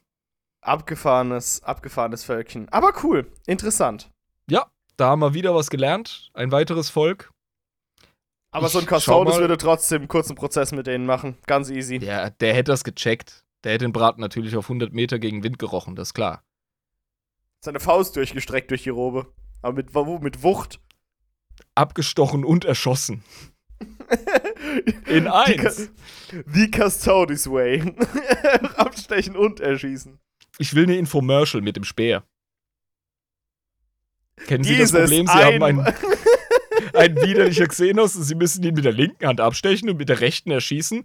Abgefahrenes, 0.62 1.62
abgefahrenes 1.62 2.24
Völkchen. 2.24 2.68
Aber 2.70 2.92
cool, 3.04 3.30
interessant. 3.46 4.10
Ja, 4.50 4.66
da 4.96 5.10
haben 5.10 5.20
wir 5.20 5.32
wieder 5.32 5.54
was 5.54 5.70
gelernt. 5.70 6.30
Ein 6.34 6.50
weiteres 6.52 6.90
Volk. 6.90 7.30
Aber 8.56 8.68
Ich 8.68 8.72
so 8.72 8.78
ein 8.78 8.86
mal- 8.86 9.38
würde 9.40 9.58
trotzdem 9.58 9.98
einen 10.02 10.08
kurzen 10.08 10.34
Prozess 10.34 10.72
mit 10.72 10.86
denen 10.86 11.04
machen. 11.04 11.36
Ganz 11.46 11.68
easy. 11.68 11.98
Der, 11.98 12.30
der 12.30 12.54
hätte 12.54 12.72
das 12.72 12.84
gecheckt. 12.84 13.44
Der 13.64 13.72
hätte 13.72 13.84
den 13.84 13.92
Braten 13.92 14.22
natürlich 14.22 14.56
auf 14.56 14.64
100 14.64 14.94
Meter 14.94 15.18
gegen 15.18 15.42
Wind 15.42 15.58
gerochen, 15.58 15.94
das 15.94 16.08
ist 16.08 16.14
klar. 16.14 16.42
Seine 17.60 17.80
Faust 17.80 18.16
durchgestreckt 18.16 18.70
durch 18.70 18.82
die 18.84 18.88
Robe. 18.88 19.26
Aber 19.60 19.74
mit, 19.74 19.92
mit 20.22 20.42
Wucht. 20.42 20.80
Abgestochen 21.74 22.44
und 22.44 22.64
erschossen. 22.64 23.22
In 25.06 25.26
eins. 25.28 25.90
The 26.46 26.70
Custodes 26.70 27.50
Way. 27.50 27.82
Abstechen 28.76 29.36
und 29.36 29.60
erschießen. 29.60 30.18
Ich 30.58 30.74
will 30.74 30.84
eine 30.84 30.96
Infomercial 30.96 31.62
mit 31.62 31.76
dem 31.76 31.84
Speer. 31.84 32.24
Kennen 34.46 34.64
Sie 34.64 34.78
das 34.78 34.92
Dieses 34.92 35.00
Problem? 35.10 35.26
Sie 35.26 35.32
haben 35.32 35.62
einen, 35.62 35.78
einen 36.96 37.16
widerlicher 37.20 37.66
Xenos 37.66 38.16
und 38.16 38.22
Sie 38.24 38.34
müssen 38.34 38.62
ihn 38.64 38.74
mit 38.74 38.84
der 38.84 38.92
linken 38.92 39.26
Hand 39.26 39.40
abstechen 39.40 39.88
und 39.90 39.98
mit 39.98 40.08
der 40.08 40.20
rechten 40.20 40.50
erschießen. 40.50 41.04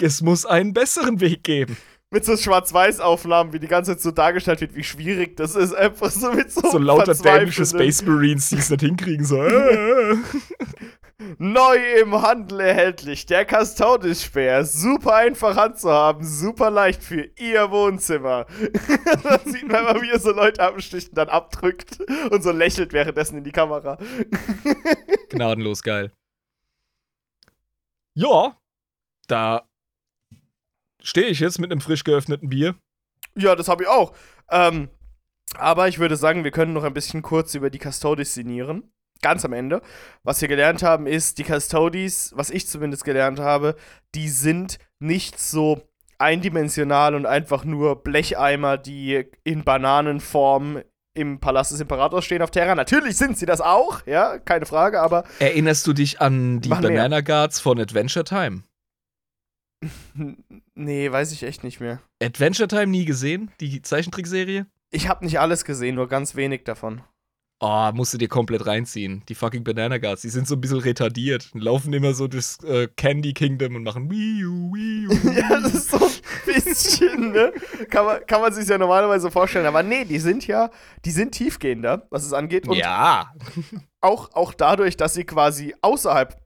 Es 0.00 0.22
muss 0.22 0.46
einen 0.46 0.72
besseren 0.72 1.20
Weg 1.20 1.44
geben. 1.44 1.76
Mit 2.10 2.24
so 2.24 2.36
Schwarz-Weiß-Aufnahmen, 2.36 3.52
wie 3.52 3.58
die 3.58 3.68
ganze 3.68 3.92
Zeit 3.92 4.02
so 4.02 4.10
dargestellt 4.10 4.60
wird, 4.60 4.74
wie 4.74 4.84
schwierig 4.84 5.36
das 5.36 5.54
ist. 5.54 5.72
Einfach 5.74 6.10
so 6.10 6.32
mit 6.32 6.50
so, 6.52 6.60
So 6.70 6.78
lauter 6.78 7.12
verzweifelnden- 7.14 7.66
Space 7.70 8.02
Marines, 8.02 8.50
die 8.50 8.56
es 8.56 8.68
nicht 8.70 8.80
hinkriegen. 8.82 9.24
So. 9.24 9.36
Neu 11.38 12.00
im 12.00 12.20
Handel 12.22 12.60
erhältlich. 12.60 13.26
Der 13.26 13.46
Custodes-Speer. 13.46 14.64
Super 14.64 15.14
einfach 15.14 15.56
handzuhaben. 15.56 16.24
Super 16.24 16.70
leicht 16.70 17.02
für 17.02 17.30
Ihr 17.38 17.70
Wohnzimmer. 17.70 18.46
da 19.22 19.38
sieht 19.44 19.68
man 19.68 19.84
mal, 19.84 20.02
wie 20.02 20.10
er 20.10 20.20
so 20.20 20.32
Leute 20.32 20.62
absticht 20.62 21.10
und 21.10 21.18
dann 21.18 21.28
abdrückt 21.28 22.00
und 22.30 22.42
so 22.42 22.50
lächelt 22.50 22.92
währenddessen 22.92 23.38
in 23.38 23.44
die 23.44 23.52
Kamera. 23.52 23.98
Gnadenlos 25.30 25.82
geil. 25.82 26.12
Ja, 28.14 28.56
da 29.26 29.66
stehe 31.02 31.28
ich 31.28 31.40
jetzt 31.40 31.58
mit 31.58 31.70
einem 31.70 31.80
frisch 31.80 32.04
geöffneten 32.04 32.48
Bier. 32.48 32.74
Ja, 33.34 33.56
das 33.56 33.68
habe 33.68 33.84
ich 33.84 33.88
auch. 33.88 34.14
Ähm, 34.50 34.90
aber 35.54 35.88
ich 35.88 35.98
würde 35.98 36.16
sagen, 36.16 36.44
wir 36.44 36.50
können 36.50 36.72
noch 36.72 36.84
ein 36.84 36.94
bisschen 36.94 37.22
kurz 37.22 37.54
über 37.54 37.70
die 37.70 37.78
Custodes 37.78 38.34
sinnieren. 38.34 38.92
Ganz 39.22 39.44
am 39.44 39.52
Ende. 39.52 39.80
Was 40.24 40.40
wir 40.40 40.48
gelernt 40.48 40.82
haben, 40.82 41.06
ist, 41.06 41.38
die 41.38 41.44
Custodes, 41.44 42.32
was 42.36 42.50
ich 42.50 42.66
zumindest 42.66 43.04
gelernt 43.04 43.38
habe, 43.38 43.76
die 44.14 44.28
sind 44.28 44.78
nicht 44.98 45.40
so 45.40 45.82
eindimensional 46.18 47.14
und 47.14 47.26
einfach 47.26 47.64
nur 47.64 48.02
Blecheimer, 48.02 48.78
die 48.78 49.24
in 49.44 49.64
Bananenform 49.64 50.82
im 51.14 51.40
Palast 51.40 51.72
des 51.72 51.80
Imperators 51.80 52.24
stehen 52.24 52.42
auf 52.42 52.50
Terra. 52.50 52.74
Natürlich 52.74 53.16
sind 53.16 53.36
sie 53.36 53.46
das 53.46 53.60
auch, 53.60 54.06
ja, 54.06 54.38
keine 54.38 54.66
Frage, 54.66 55.00
aber 55.00 55.24
Erinnerst 55.40 55.86
du 55.86 55.92
dich 55.92 56.20
an 56.20 56.60
die 56.60 56.68
Mach 56.68 56.80
mehr. 56.80 56.90
Banana 56.90 57.20
Guards 57.20 57.60
von 57.60 57.78
Adventure 57.78 58.24
Time? 58.24 58.62
nee, 60.74 61.10
weiß 61.10 61.32
ich 61.32 61.42
echt 61.42 61.64
nicht 61.64 61.80
mehr. 61.80 62.00
Adventure 62.22 62.68
Time 62.68 62.86
nie 62.86 63.04
gesehen? 63.04 63.50
Die 63.60 63.82
Zeichentrickserie? 63.82 64.66
Ich 64.90 65.08
habe 65.08 65.24
nicht 65.24 65.40
alles 65.40 65.64
gesehen, 65.64 65.96
nur 65.96 66.08
ganz 66.08 66.34
wenig 66.34 66.64
davon. 66.64 67.02
Oh, 67.64 67.92
musst 67.94 68.12
du 68.12 68.18
dir 68.18 68.26
komplett 68.26 68.66
reinziehen. 68.66 69.22
Die 69.28 69.36
fucking 69.36 69.62
Banana 69.62 69.98
Guards, 69.98 70.22
die 70.22 70.30
sind 70.30 70.48
so 70.48 70.56
ein 70.56 70.60
bisschen 70.60 70.80
retardiert. 70.80 71.48
und 71.54 71.62
Laufen 71.62 71.92
immer 71.92 72.12
so 72.12 72.26
durchs 72.26 72.58
äh, 72.64 72.88
Candy 72.96 73.34
Kingdom 73.34 73.76
und 73.76 73.84
machen 73.84 74.10
Wiu, 74.10 74.72
Wiu. 74.72 75.32
Ja, 75.32 75.60
das 75.60 75.72
ist 75.72 75.90
so 75.92 75.98
ein 75.98 76.10
bisschen, 76.44 77.30
ne? 77.30 77.52
Kann 77.88 78.04
man, 78.04 78.26
kann 78.26 78.40
man 78.40 78.52
sich 78.52 78.66
ja 78.66 78.78
normalerweise 78.78 79.30
vorstellen. 79.30 79.66
Aber 79.66 79.84
nee, 79.84 80.04
die 80.04 80.18
sind 80.18 80.44
ja, 80.48 80.70
die 81.04 81.12
sind 81.12 81.36
tiefgehender, 81.36 82.08
was 82.10 82.24
es 82.24 82.32
angeht. 82.32 82.66
Und 82.66 82.74
ja. 82.78 83.32
auch, 84.00 84.32
auch 84.32 84.54
dadurch, 84.54 84.96
dass 84.96 85.14
sie 85.14 85.22
quasi 85.22 85.72
außerhalb 85.82 86.36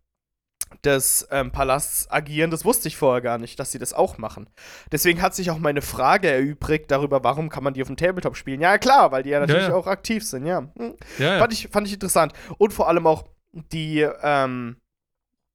des 0.85 1.27
ähm, 1.31 1.51
Palasts 1.51 2.11
agieren, 2.11 2.51
das 2.51 2.65
wusste 2.65 2.89
ich 2.89 2.97
vorher 2.97 3.21
gar 3.21 3.39
nicht, 3.39 3.59
dass 3.59 3.73
sie 3.73 3.79
das 3.79 3.93
auch 3.93 4.19
machen. 4.19 4.49
Deswegen 4.93 5.23
hat 5.23 5.35
sich 5.35 5.51
auch 5.51 5.59
meine 5.59 5.83
Frage 5.83 6.31
erübrigt 6.31 6.91
darüber, 6.91 7.25
warum 7.25 7.49
kann 7.49 7.65
man 7.65 7.75
die 7.75 7.83
auf 7.83 7.89
dem 7.89 7.97
Tabletop 7.97 8.37
spielen. 8.37 8.61
Ja, 8.61 8.79
klar, 8.79 9.13
weil 9.13 9.23
die 9.23 9.31
ja 9.31 9.41
natürlich 9.41 9.69
ja. 9.69 9.75
auch 9.75 9.87
aktiv 9.87 10.25
sind, 10.25 10.47
ja. 10.47 10.69
Hm. 10.77 10.97
Ja, 11.19 11.33
ja. 11.33 11.39
Fand, 11.39 11.53
ich, 11.53 11.69
fand 11.69 11.87
ich 11.87 11.95
interessant. 11.95 12.33
Und 12.59 12.73
vor 12.73 12.89
allem 12.89 13.07
auch 13.07 13.25
die, 13.73 14.07
ähm, 14.23 14.77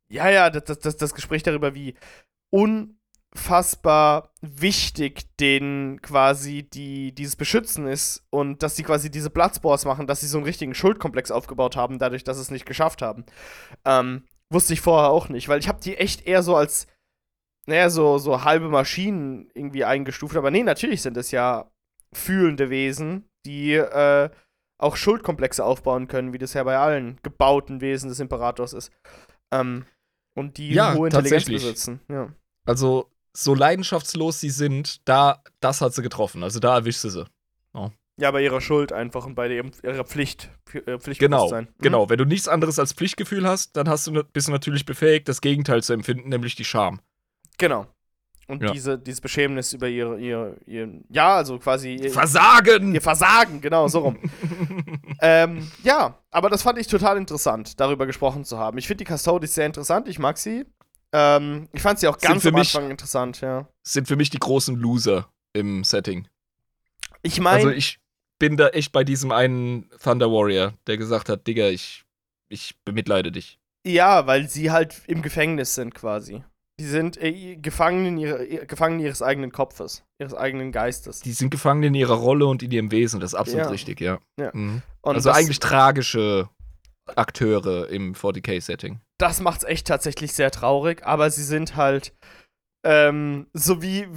ja, 0.10 0.30
ja, 0.30 0.50
das, 0.50 0.80
das, 0.80 0.98
das 0.98 1.14
Gespräch 1.14 1.44
darüber, 1.44 1.74
wie 1.76 1.96
unfassbar 2.50 4.34
wichtig 4.42 5.36
denen 5.38 6.02
quasi 6.02 6.64
die, 6.64 7.14
dieses 7.14 7.36
Beschützen 7.36 7.88
ist 7.88 8.26
und 8.30 8.64
dass 8.64 8.76
sie 8.76 8.84
quasi 8.84 9.10
diese 9.10 9.30
Bloodspores 9.30 9.86
machen, 9.86 10.08
dass 10.08 10.22
sie 10.22 10.28
so 10.28 10.38
einen 10.38 10.46
richtigen 10.46 10.74
Schuldkomplex 10.74 11.32
aufgebaut 11.32 11.76
haben, 11.76 12.00
dadurch, 12.00 12.24
dass 12.24 12.38
sie 12.38 12.44
es 12.44 12.52
nicht 12.52 12.66
geschafft 12.66 13.02
haben. 13.02 13.26
Ähm, 13.86 14.24
wusste 14.52 14.74
ich 14.74 14.82
vorher 14.82 15.10
auch 15.10 15.30
nicht, 15.30 15.48
weil 15.50 15.60
ich 15.60 15.68
habe 15.68 15.82
die 15.82 15.98
echt 15.98 16.28
eher 16.28 16.44
so 16.44 16.56
als, 16.56 16.88
naja, 17.68 17.90
so, 17.90 18.18
so 18.18 18.44
halbe 18.44 18.70
Maschinen 18.70 19.50
irgendwie 19.54 19.86
eingestuft. 19.86 20.36
Aber 20.36 20.52
nee, 20.52 20.64
natürlich 20.64 21.02
sind 21.02 21.18
es 21.18 21.32
ja 21.32 21.72
fühlende 22.14 22.70
Wesen, 22.70 23.30
die 23.46 23.74
äh, 23.74 24.30
auch 24.80 24.96
Schuldkomplexe 24.96 25.64
aufbauen 25.64 26.08
können, 26.08 26.34
wie 26.34 26.38
das 26.38 26.54
ja 26.54 26.64
bei 26.64 26.78
allen 26.78 27.20
gebauten 27.24 27.82
Wesen 27.82 28.10
des 28.10 28.20
Imperators 28.20 28.74
ist. 28.74 28.92
Ähm, 29.54 29.86
und 30.36 30.58
die 30.58 30.72
Ja, 30.74 30.94
hohe 30.96 31.08
Intelligenz 31.08 31.44
tatsächlich. 31.46 31.62
besitzen. 31.62 32.00
Ja. 32.10 32.34
Also, 32.66 33.12
so 33.34 33.54
leidenschaftslos 33.54 34.40
sie 34.40 34.50
sind, 34.50 35.08
da, 35.08 35.44
das 35.62 35.82
hat 35.82 35.94
sie 35.94 36.02
getroffen. 36.02 36.44
Also, 36.44 36.60
da 36.60 36.76
erwischt 36.76 37.02
sie 37.02 37.10
sie. 37.12 37.26
Ja, 38.18 38.30
bei 38.32 38.44
ihrer 38.44 38.62
Schuld 38.62 38.92
einfach 38.94 39.26
und 39.26 39.36
bei 39.36 39.48
ihrer 39.50 40.04
Pflicht, 40.04 40.50
äh, 40.74 40.80
Genau, 40.82 40.98
Pflichtbewusstsein. 41.00 41.64
Mhm. 41.66 41.82
genau. 41.82 42.10
Wenn 42.10 42.18
du 42.18 42.26
nichts 42.26 42.48
anderes 42.48 42.78
als 42.80 42.94
Pflichtgefühl 42.94 43.48
hast, 43.48 43.76
dann 43.78 43.90
hast 43.90 44.08
du, 44.08 44.24
bist 44.24 44.48
du 44.48 44.52
natürlich 44.52 44.86
befähigt, 44.86 45.28
das 45.28 45.42
Gegenteil 45.42 45.82
zu 45.82 45.94
empfinden, 45.94 46.30
nämlich 46.30 46.56
die 46.56 46.66
Scham. 46.66 47.00
Genau. 47.58 47.88
Und 48.48 48.62
Ja. 48.64 48.72
diese, 48.72 49.00
dieses 49.00 49.22
Beschämnis 49.22 49.72
über 49.72 49.88
ihr, 49.88 50.18
ihr, 50.18 50.58
ihr, 50.66 50.90
ja, 51.10 51.36
also 51.38 51.58
quasi 51.58 51.96
ihr, 51.96 52.12
Versagen! 52.12 52.94
ihr 52.94 53.02
Versagen, 53.02 53.62
genau, 53.62 53.88
so 53.88 54.00
rum. 54.00 54.18
ähm, 55.22 55.72
ja, 55.84 56.18
aber 56.32 56.50
das 56.50 56.62
fand 56.64 56.78
ich 56.78 56.88
total 56.88 57.18
interessant, 57.18 57.80
darüber 57.80 58.06
gesprochen 58.06 58.44
zu 58.44 58.58
haben. 58.58 58.78
Ich 58.78 58.88
finde 58.88 59.06
die 59.06 59.12
Custodes 59.18 59.56
sehr 59.56 59.66
interessant, 59.66 60.08
ich 60.10 60.20
mag 60.20 60.38
sie. 60.38 60.66
Ähm, 61.14 61.70
ich 61.72 61.82
fand 61.82 62.00
sie 62.00 62.08
auch 62.10 62.18
ganz 62.18 62.42
für 62.42 62.50
am 62.50 62.56
mich- 62.56 62.76
Anfang 62.76 62.92
interessant, 62.92 63.40
ja. 63.42 63.68
Sind 63.84 64.08
für 64.08 64.16
mich 64.18 64.30
die 64.30 64.40
großen 64.40 64.76
Loser 64.76 65.30
im 65.54 65.84
Setting. 65.86 66.28
Ich 67.22 67.40
meine, 67.40 67.58
Also, 67.58 67.70
ich 67.70 68.00
bin 68.42 68.58
da 68.58 68.70
echt 68.70 68.92
bei 68.92 69.04
diesem 69.04 69.32
einen 69.32 69.88
Thunder 70.04 70.32
Warrior, 70.32 70.74
der 70.88 70.98
gesagt 70.98 71.30
hat: 71.30 71.46
Digga, 71.48 71.68
ich, 71.70 72.04
ich 72.50 72.76
bemitleide 72.84 73.32
dich. 73.32 73.60
ja, 73.88 74.26
weil 74.28 74.50
sie 74.50 74.72
halt 74.72 75.02
im 75.08 75.22
Gefängnis 75.22 75.76
sind 75.76 75.94
quasi. 75.96 76.44
Die 76.80 76.86
sind 76.86 77.22
äh, 77.22 77.58
gefangen, 77.58 78.06
in 78.08 78.18
ihre, 78.18 78.44
ihr- 78.44 78.66
gefangen 78.66 79.00
ihres 79.00 79.22
eigenen 79.22 79.52
Kopfes, 79.52 80.04
ihres 80.20 80.34
eigenen 80.34 80.72
Geistes. 80.72 81.20
Die 81.20 81.32
sind 81.34 81.52
gefangen 81.52 81.84
in 81.84 81.94
ihrer 81.94 82.16
Rolle 82.16 82.48
und 82.48 82.64
in 82.64 82.72
ihrem 82.72 82.90
Wesen. 82.92 83.20
Das 83.20 83.34
ist 83.34 83.40
absolut 83.40 83.66
Ja. 83.66 83.70
richtig, 83.72 84.02
ja. 84.02 84.18
Ja. 84.40 84.50
Mhm. 84.54 84.82
Also 85.04 85.30
eigentlich 85.30 85.60
tragische 85.60 86.50
Akteure 87.16 87.90
im 87.90 88.14
40k-Setting. 88.16 89.00
das 89.20 89.40
macht's 89.42 89.64
echt 89.64 89.86
tatsächlich 89.88 90.34
sehr 90.34 90.50
traurig, 90.52 91.06
aber 91.06 91.30
sie 91.30 91.44
sind 91.44 91.76
halt 91.76 92.14
ähm, 92.84 93.48
so 93.54 93.82
wie 93.84 94.08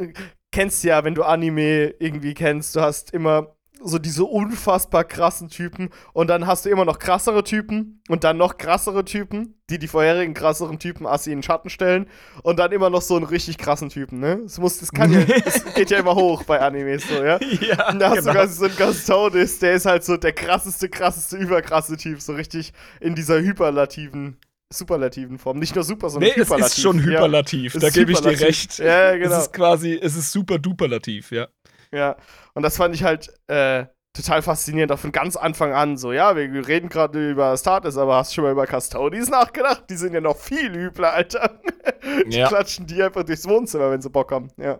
kennst 0.52 0.84
ja, 0.84 1.04
wenn 1.04 1.14
du 1.14 1.24
Anime 1.24 1.88
irgendwie 1.98 2.32
kennst, 2.34 2.74
du 2.76 2.80
hast 2.80 3.10
immer 3.12 3.53
so 3.84 3.98
diese 3.98 4.24
unfassbar 4.24 5.04
krassen 5.04 5.48
Typen 5.48 5.90
und 6.12 6.28
dann 6.28 6.46
hast 6.46 6.64
du 6.64 6.70
immer 6.70 6.84
noch 6.84 6.98
krassere 6.98 7.44
Typen 7.44 8.00
und 8.08 8.24
dann 8.24 8.36
noch 8.36 8.56
krassere 8.56 9.04
Typen, 9.04 9.54
die 9.70 9.78
die 9.78 9.88
vorherigen 9.88 10.34
krasseren 10.34 10.78
Typen 10.78 11.06
assi 11.06 11.30
in 11.30 11.38
den 11.38 11.42
Schatten 11.42 11.70
stellen 11.70 12.06
und 12.42 12.58
dann 12.58 12.72
immer 12.72 12.90
noch 12.90 13.02
so 13.02 13.16
einen 13.16 13.24
richtig 13.24 13.58
krassen 13.58 13.88
Typen, 13.88 14.20
ne? 14.20 14.40
Es 14.44 14.58
muss, 14.58 14.78
das 14.78 14.92
kann 14.92 15.12
ja, 15.12 15.20
es 15.44 15.64
geht 15.74 15.90
ja 15.90 15.98
immer 15.98 16.14
hoch 16.14 16.42
bei 16.44 16.60
Animes 16.60 17.08
so, 17.08 17.22
ja? 17.22 17.38
ja, 17.60 17.90
Und 17.90 17.98
da 17.98 18.10
hast 18.10 18.26
du 18.26 18.32
quasi 18.32 18.54
so 18.54 18.64
einen 18.64 18.92
Custodes, 18.92 19.58
der 19.58 19.74
ist 19.74 19.86
halt 19.86 20.04
so 20.04 20.16
der 20.16 20.32
krasseste, 20.32 20.88
krasseste, 20.88 21.36
überkrasse 21.36 21.96
Typ, 21.96 22.20
so 22.20 22.32
richtig 22.32 22.72
in 23.00 23.14
dieser 23.14 23.40
hyperlativen, 23.40 24.38
superlativen 24.72 25.38
Form. 25.38 25.58
Nicht 25.58 25.74
nur 25.74 25.84
super, 25.84 26.10
sondern 26.10 26.30
Nee, 26.30 26.40
es 26.40 26.46
hyperlativ. 26.48 26.66
ist 26.66 26.80
schon 26.80 26.98
ja. 26.98 27.04
hyperlativ. 27.04 27.74
Es 27.74 27.80
da 27.82 27.90
gebe 27.90 28.12
ich 28.12 28.20
dir 28.20 28.40
recht. 28.40 28.78
Ja, 28.78 29.16
genau. 29.16 29.36
Es 29.36 29.44
ist 29.44 29.52
quasi, 29.52 29.98
es 30.00 30.16
ist 30.16 30.32
super 30.32 30.58
duperlativ, 30.58 31.30
ja. 31.30 31.48
Ja. 31.92 32.16
Und 32.54 32.62
das 32.62 32.76
fand 32.76 32.94
ich 32.94 33.04
halt, 33.04 33.32
äh, 33.48 33.86
total 34.14 34.42
faszinierend, 34.42 34.92
auch 34.92 34.98
von 34.98 35.10
ganz 35.12 35.34
Anfang 35.36 35.72
an. 35.72 35.96
So, 35.96 36.12
ja, 36.12 36.36
wir 36.36 36.68
reden 36.68 36.88
gerade 36.88 37.32
über 37.32 37.56
Status, 37.56 37.96
aber 37.96 38.16
hast 38.16 38.30
du 38.30 38.34
schon 38.36 38.44
mal 38.44 38.52
über 38.52 38.66
Custodies 38.66 39.28
nachgedacht? 39.28 39.84
Die 39.90 39.96
sind 39.96 40.14
ja 40.14 40.20
noch 40.20 40.36
viel 40.36 40.72
übler, 40.74 41.12
Alter. 41.12 41.60
die 42.30 42.36
Ja. 42.36 42.46
klatschen 42.48 42.86
die 42.86 43.02
einfach 43.02 43.24
durchs 43.24 43.46
Wohnzimmer, 43.48 43.90
wenn 43.90 44.00
sie 44.00 44.10
Bock 44.10 44.30
haben. 44.30 44.50
Ja. 44.56 44.78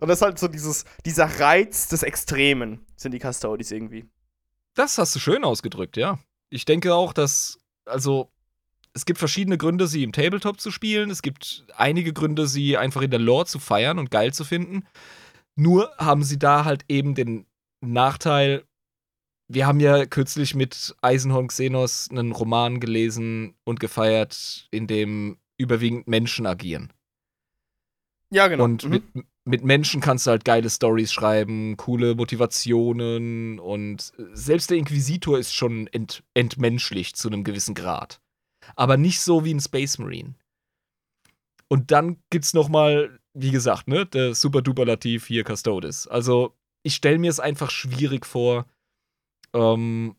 Und 0.00 0.06
das 0.08 0.18
ist 0.18 0.22
halt 0.22 0.38
so 0.38 0.46
dieses, 0.46 0.84
dieser 1.04 1.26
Reiz 1.40 1.88
des 1.88 2.04
Extremen, 2.04 2.86
sind 2.96 3.12
die 3.12 3.18
Custodies 3.18 3.72
irgendwie. 3.72 4.08
Das 4.74 4.96
hast 4.96 5.14
du 5.16 5.18
schön 5.18 5.42
ausgedrückt, 5.42 5.96
ja. 5.96 6.20
Ich 6.50 6.64
denke 6.64 6.94
auch, 6.94 7.12
dass, 7.12 7.58
also, 7.84 8.30
es 8.94 9.06
gibt 9.06 9.18
verschiedene 9.18 9.58
Gründe, 9.58 9.88
sie 9.88 10.04
im 10.04 10.12
Tabletop 10.12 10.60
zu 10.60 10.70
spielen. 10.70 11.10
Es 11.10 11.22
gibt 11.22 11.66
einige 11.76 12.12
Gründe, 12.12 12.46
sie 12.46 12.76
einfach 12.76 13.02
in 13.02 13.10
der 13.10 13.20
Lore 13.20 13.46
zu 13.46 13.58
feiern 13.58 13.98
und 13.98 14.12
geil 14.12 14.32
zu 14.32 14.44
finden. 14.44 14.84
Nur 15.58 15.90
haben 15.98 16.22
sie 16.22 16.38
da 16.38 16.64
halt 16.64 16.84
eben 16.88 17.14
den 17.14 17.46
Nachteil, 17.80 18.64
wir 19.50 19.66
haben 19.66 19.80
ja 19.80 20.04
kürzlich 20.06 20.54
mit 20.54 20.94
Eisenhorn 21.00 21.48
Xenos 21.48 22.08
einen 22.10 22.32
Roman 22.32 22.80
gelesen 22.80 23.54
und 23.64 23.80
gefeiert, 23.80 24.68
in 24.70 24.86
dem 24.86 25.38
überwiegend 25.58 26.06
Menschen 26.06 26.46
agieren. 26.46 26.92
Ja, 28.30 28.46
genau. 28.48 28.64
Und 28.64 28.84
Mhm. 28.84 28.90
mit, 28.90 29.02
mit 29.46 29.64
Menschen 29.64 30.00
kannst 30.00 30.26
du 30.26 30.30
halt 30.32 30.44
geile 30.44 30.68
Stories 30.68 31.12
schreiben, 31.12 31.76
coole 31.78 32.14
Motivationen 32.14 33.58
und 33.58 34.12
selbst 34.32 34.70
der 34.70 34.76
Inquisitor 34.76 35.38
ist 35.38 35.54
schon 35.54 35.86
ent, 35.88 36.22
entmenschlicht 36.34 37.16
zu 37.16 37.28
einem 37.28 37.42
gewissen 37.42 37.74
Grad. 37.74 38.20
Aber 38.76 38.96
nicht 38.98 39.20
so 39.20 39.44
wie 39.46 39.54
ein 39.54 39.60
Space 39.60 39.98
Marine. 39.98 40.34
Und 41.68 41.90
dann 41.90 42.18
gibt's 42.30 42.52
noch 42.52 42.68
mal, 42.68 43.17
wie 43.40 43.50
gesagt, 43.50 43.88
ne, 43.88 44.06
der 44.06 44.34
super 44.34 44.62
duper 44.62 44.96
hier 45.02 45.44
Custodes. 45.44 46.06
Also, 46.08 46.56
ich 46.82 46.94
stelle 46.94 47.18
mir 47.18 47.30
es 47.30 47.40
einfach 47.40 47.70
schwierig 47.70 48.26
vor, 48.26 48.66
ähm, 49.54 50.16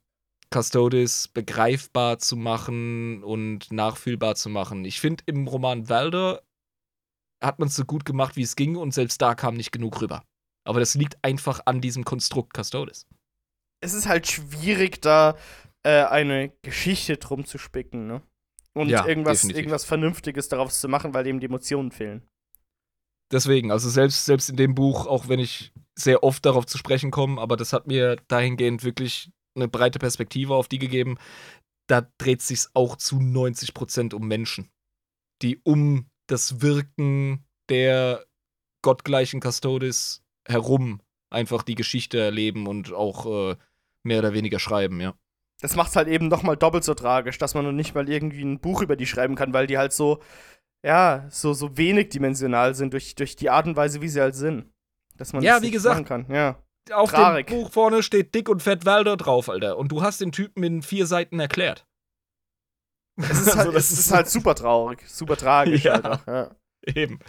Custodes 0.53 1.27
begreifbar 1.27 2.17
zu 2.17 2.35
machen 2.35 3.23
und 3.23 3.71
nachfühlbar 3.71 4.35
zu 4.35 4.49
machen. 4.49 4.83
Ich 4.85 4.99
finde, 4.99 5.23
im 5.27 5.47
Roman 5.47 5.89
Valder 5.89 6.41
hat 7.43 7.59
man 7.59 7.67
es 7.67 7.75
so 7.75 7.85
gut 7.85 8.05
gemacht, 8.05 8.35
wie 8.35 8.41
es 8.41 8.55
ging, 8.55 8.75
und 8.75 8.93
selbst 8.93 9.21
da 9.21 9.35
kam 9.35 9.55
nicht 9.55 9.71
genug 9.71 10.01
rüber. 10.01 10.23
Aber 10.67 10.79
das 10.79 10.95
liegt 10.95 11.23
einfach 11.23 11.61
an 11.65 11.81
diesem 11.81 12.03
Konstrukt 12.03 12.57
Custodes. 12.57 13.07
es 13.81 13.93
ist 13.93 14.07
halt 14.07 14.27
schwierig, 14.27 15.01
da 15.01 15.37
äh, 15.83 16.03
eine 16.03 16.51
Geschichte 16.63 17.17
drum 17.17 17.45
zu 17.45 17.57
spicken, 17.57 18.07
ne? 18.07 18.21
Und 18.73 18.89
Ja, 18.89 19.05
irgendwas, 19.05 19.37
definitiv. 19.37 19.59
irgendwas 19.59 19.85
Vernünftiges 19.85 20.49
daraus 20.49 20.79
zu 20.79 20.87
machen, 20.89 21.13
weil 21.13 21.27
eben 21.27 21.39
die 21.39 21.47
Emotionen 21.47 21.91
fehlen. 21.91 22.27
Deswegen, 23.31 23.71
also 23.71 23.89
selbst, 23.89 24.25
selbst 24.25 24.49
in 24.49 24.55
dem 24.55 24.75
Buch, 24.75 25.05
auch 25.05 25.27
wenn 25.27 25.39
ich 25.39 25.71
sehr 25.95 26.23
oft 26.23 26.45
darauf 26.45 26.65
zu 26.65 26.77
sprechen 26.77 27.11
komme, 27.11 27.39
aber 27.39 27.57
das 27.57 27.73
hat 27.73 27.87
mir 27.87 28.17
dahingehend 28.27 28.83
wirklich 28.83 29.31
eine 29.55 29.67
breite 29.67 29.99
Perspektive 29.99 30.55
auf 30.55 30.67
die 30.67 30.79
gegeben, 30.79 31.17
da 31.87 32.07
dreht 32.17 32.41
sich 32.41 32.65
auch 32.73 32.95
zu 32.95 33.17
90% 33.17 34.13
um 34.13 34.27
Menschen, 34.27 34.69
die 35.41 35.59
um 35.63 36.07
das 36.27 36.61
Wirken 36.61 37.45
der 37.69 38.25
gottgleichen 38.81 39.41
Custodes 39.41 40.23
herum 40.47 41.01
einfach 41.29 41.63
die 41.63 41.75
Geschichte 41.75 42.19
erleben 42.19 42.67
und 42.67 42.93
auch 42.93 43.51
äh, 43.51 43.55
mehr 44.03 44.19
oder 44.19 44.33
weniger 44.33 44.59
schreiben, 44.59 44.99
ja. 45.01 45.13
Das 45.61 45.75
macht 45.75 45.95
halt 45.95 46.07
eben 46.07 46.29
noch 46.29 46.41
mal 46.41 46.55
doppelt 46.55 46.85
so 46.85 46.93
tragisch, 46.93 47.37
dass 47.37 47.53
man 47.53 47.65
noch 47.65 47.73
nicht 47.73 47.93
mal 47.93 48.07
irgendwie 48.07 48.43
ein 48.43 48.61
Buch 48.61 48.81
über 48.81 48.95
die 48.95 49.05
schreiben 49.05 49.35
kann, 49.35 49.53
weil 49.53 49.67
die 49.67 49.77
halt 49.77 49.91
so, 49.91 50.21
ja, 50.85 51.27
so, 51.29 51.53
so 51.53 51.77
wenig 51.77 52.09
dimensional 52.09 52.73
sind 52.75 52.93
durch, 52.93 53.15
durch 53.15 53.35
die 53.35 53.49
Art 53.49 53.65
und 53.67 53.75
Weise, 53.75 54.01
wie 54.01 54.07
sie 54.09 54.21
halt 54.21 54.35
sind. 54.35 54.71
Dass 55.17 55.33
man 55.33 55.43
Ja, 55.43 55.55
das 55.55 55.63
wie 55.63 55.71
gesagt, 55.71 56.09
machen 56.09 56.25
kann. 56.25 56.33
Ja. 56.35 56.61
Auf 56.91 57.11
Traurig. 57.11 57.47
dem 57.47 57.57
Buch 57.61 57.71
vorne 57.71 58.01
steht 58.01 58.33
dick 58.33 58.49
und 58.49 58.63
fett 58.63 58.85
Valder 58.85 59.17
drauf, 59.17 59.49
Alter. 59.49 59.77
Und 59.77 59.91
du 59.91 60.01
hast 60.01 60.21
den 60.21 60.31
Typen 60.31 60.63
in 60.63 60.81
vier 60.81 61.05
Seiten 61.05 61.39
erklärt. 61.39 61.85
Es 63.17 63.29
ist 63.41 63.47
halt, 63.55 63.57
Also, 63.59 63.71
das 63.73 63.91
es 63.91 63.99
ist 63.99 64.11
halt 64.11 64.29
super 64.29 64.55
traurig, 64.55 65.03
super 65.07 65.35
tragisch, 65.37 65.83
Ja. 65.85 65.93
Alter. 65.95 66.21
Ja. 66.85 66.91
Eben. 66.95 67.19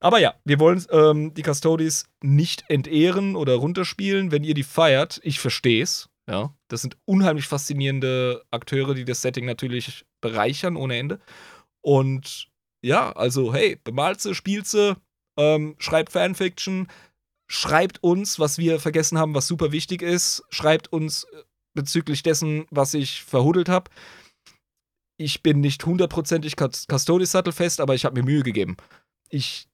Aber 0.00 0.20
ja, 0.20 0.34
wir 0.44 0.60
wollen 0.60 0.82
ähm, 0.90 1.34
die 1.34 1.42
Custodes 1.42 2.08
nicht 2.22 2.64
entehren 2.68 3.34
oder 3.34 3.56
runterspielen, 3.56 4.30
wenn 4.30 4.44
ihr 4.44 4.54
die 4.54 4.62
feiert. 4.62 5.20
Ich 5.24 5.40
versteh's. 5.40 6.08
Ja, 6.30 6.54
das 6.68 6.82
sind 6.82 6.96
unheimlich 7.04 7.48
faszinierende 7.48 8.44
Akteure, 8.52 8.94
die 8.94 9.04
das 9.04 9.22
Setting 9.22 9.44
natürlich 9.46 10.04
bereichern 10.20 10.76
ohne 10.76 10.96
Ende. 10.98 11.18
Und 11.80 12.48
ja, 12.82 13.12
also 13.12 13.52
hey, 13.52 13.76
bemalt 13.82 14.20
sie, 14.20 14.34
spielt 14.34 14.66
sie, 14.66 14.96
ähm, 15.38 15.76
schreibt 15.78 16.12
Fanfiction, 16.12 16.88
schreibt 17.48 18.02
uns, 18.02 18.38
was 18.38 18.58
wir 18.58 18.78
vergessen 18.80 19.18
haben, 19.18 19.34
was 19.34 19.46
super 19.46 19.72
wichtig 19.72 20.02
ist, 20.02 20.44
schreibt 20.50 20.92
uns 20.92 21.24
äh, 21.24 21.42
bezüglich 21.74 22.22
dessen, 22.22 22.66
was 22.70 22.94
ich 22.94 23.22
verhuddelt 23.22 23.68
habe. 23.68 23.90
Ich 25.16 25.42
bin 25.42 25.60
nicht 25.60 25.84
hundertprozentig 25.84 26.54
Custodes 26.56 27.32
sattelfest, 27.32 27.80
aber 27.80 27.94
ich 27.94 28.04
habe 28.04 28.20
mir 28.20 28.24
Mühe 28.24 28.42
gegeben. 28.42 28.76
Ich 29.30 29.68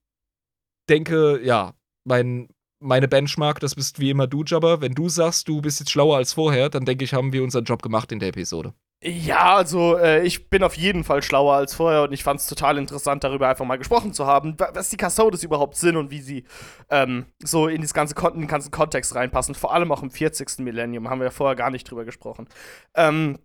denke, 0.89 1.39
ja, 1.43 1.75
mein, 2.03 2.49
meine 2.79 3.07
Benchmark, 3.07 3.59
das 3.59 3.75
bist 3.75 3.99
wie 3.99 4.09
immer 4.09 4.27
du, 4.27 4.43
Jabber. 4.43 4.81
Wenn 4.81 4.95
du 4.95 5.07
sagst, 5.09 5.47
du 5.47 5.61
bist 5.61 5.79
jetzt 5.79 5.91
schlauer 5.91 6.17
als 6.17 6.33
vorher, 6.33 6.69
dann 6.69 6.85
denke 6.85 7.03
ich, 7.03 7.13
haben 7.13 7.31
wir 7.31 7.43
unseren 7.43 7.65
Job 7.65 7.81
gemacht 7.83 8.11
in 8.11 8.19
der 8.19 8.29
Episode. 8.29 8.73
Ja, 9.03 9.55
also 9.57 9.97
äh, 9.97 10.23
ich 10.25 10.49
bin 10.49 10.63
auf 10.63 10.75
jeden 10.75 11.03
Fall 11.03 11.21
schlauer 11.21 11.53
als 11.55 11.75
vorher 11.75 12.03
und 12.03 12.11
ich 12.13 12.23
fand 12.23 12.39
es 12.39 12.47
total 12.47 12.77
interessant, 12.79 13.23
darüber 13.23 13.47
einfach 13.47 13.65
mal 13.65 13.77
gesprochen 13.77 14.13
zu 14.13 14.25
haben, 14.25 14.59
wa- 14.59 14.71
was 14.73 14.89
die 14.89 14.97
Custodes 14.97 15.43
überhaupt 15.43 15.75
sind 15.75 15.95
und 15.95 16.09
wie 16.09 16.21
sie 16.21 16.45
ähm, 16.89 17.25
so 17.43 17.67
in, 17.67 17.81
das 17.81 17.93
ganze 17.93 18.15
Kon 18.15 18.33
in 18.33 18.39
den 18.39 18.47
ganzen 18.47 18.71
Kontext 18.71 19.13
reinpassen. 19.13 19.53
Vor 19.53 19.73
allem 19.73 19.91
auch 19.91 20.01
im 20.01 20.09
40. 20.09 20.59
Millennium 20.59 21.07
haben 21.09 21.21
wir 21.21 21.29
vorher 21.29 21.55
gar 21.55 21.69
nicht 21.69 21.83
drüber 21.89 22.03
gesprochen. 22.03 22.47
Ähm, 22.95 23.37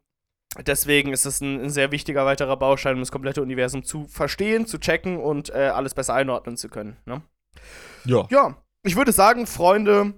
deswegen 0.65 1.13
ist 1.13 1.27
es 1.27 1.43
ein, 1.43 1.65
ein 1.65 1.71
sehr 1.71 1.91
wichtiger 1.93 2.25
weiterer 2.25 2.57
Baustein, 2.57 2.95
um 2.95 3.01
das 3.01 3.13
komplette 3.13 3.43
Universum 3.43 3.83
zu 3.85 4.07
verstehen, 4.07 4.67
zu 4.67 4.79
checken 4.79 5.19
und 5.19 5.51
äh, 5.51 5.69
alles 5.75 5.93
besser 5.93 6.15
einordnen 6.15 6.57
zu 6.57 6.71
können. 6.71 6.97
Ne? 7.05 7.21
Ja. 8.07 8.27
Ja, 8.31 8.57
ich 8.83 8.97
würde 8.97 9.13
sagen, 9.13 9.47
Freunde, 9.47 10.15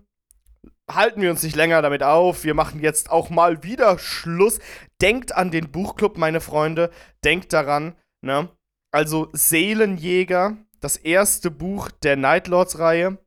halten 0.91 1.21
wir 1.23 1.31
uns 1.31 1.43
nicht 1.43 1.57
länger 1.57 1.83
damit 1.83 2.03
auf. 2.03 2.45
Wir 2.45 2.55
machen 2.55 2.81
jetzt 2.81 3.11
auch 3.11 3.31
mal 3.31 3.63
wieder 3.65 3.99
Schluss. 3.99 4.61
Denkt 5.03 5.35
an 5.35 5.51
den 5.51 5.71
Buchclub, 5.71 6.17
meine 6.17 6.41
Freunde. 6.41 6.91
Denkt 7.25 7.53
daran, 7.53 7.97
ne? 8.25 8.49
Also 8.95 9.29
Seelenjäger, 9.33 10.57
das 10.81 10.97
erste 10.97 11.51
Buch 11.51 11.91
der 11.91 12.17
Nightlords-Reihe. 12.17 13.19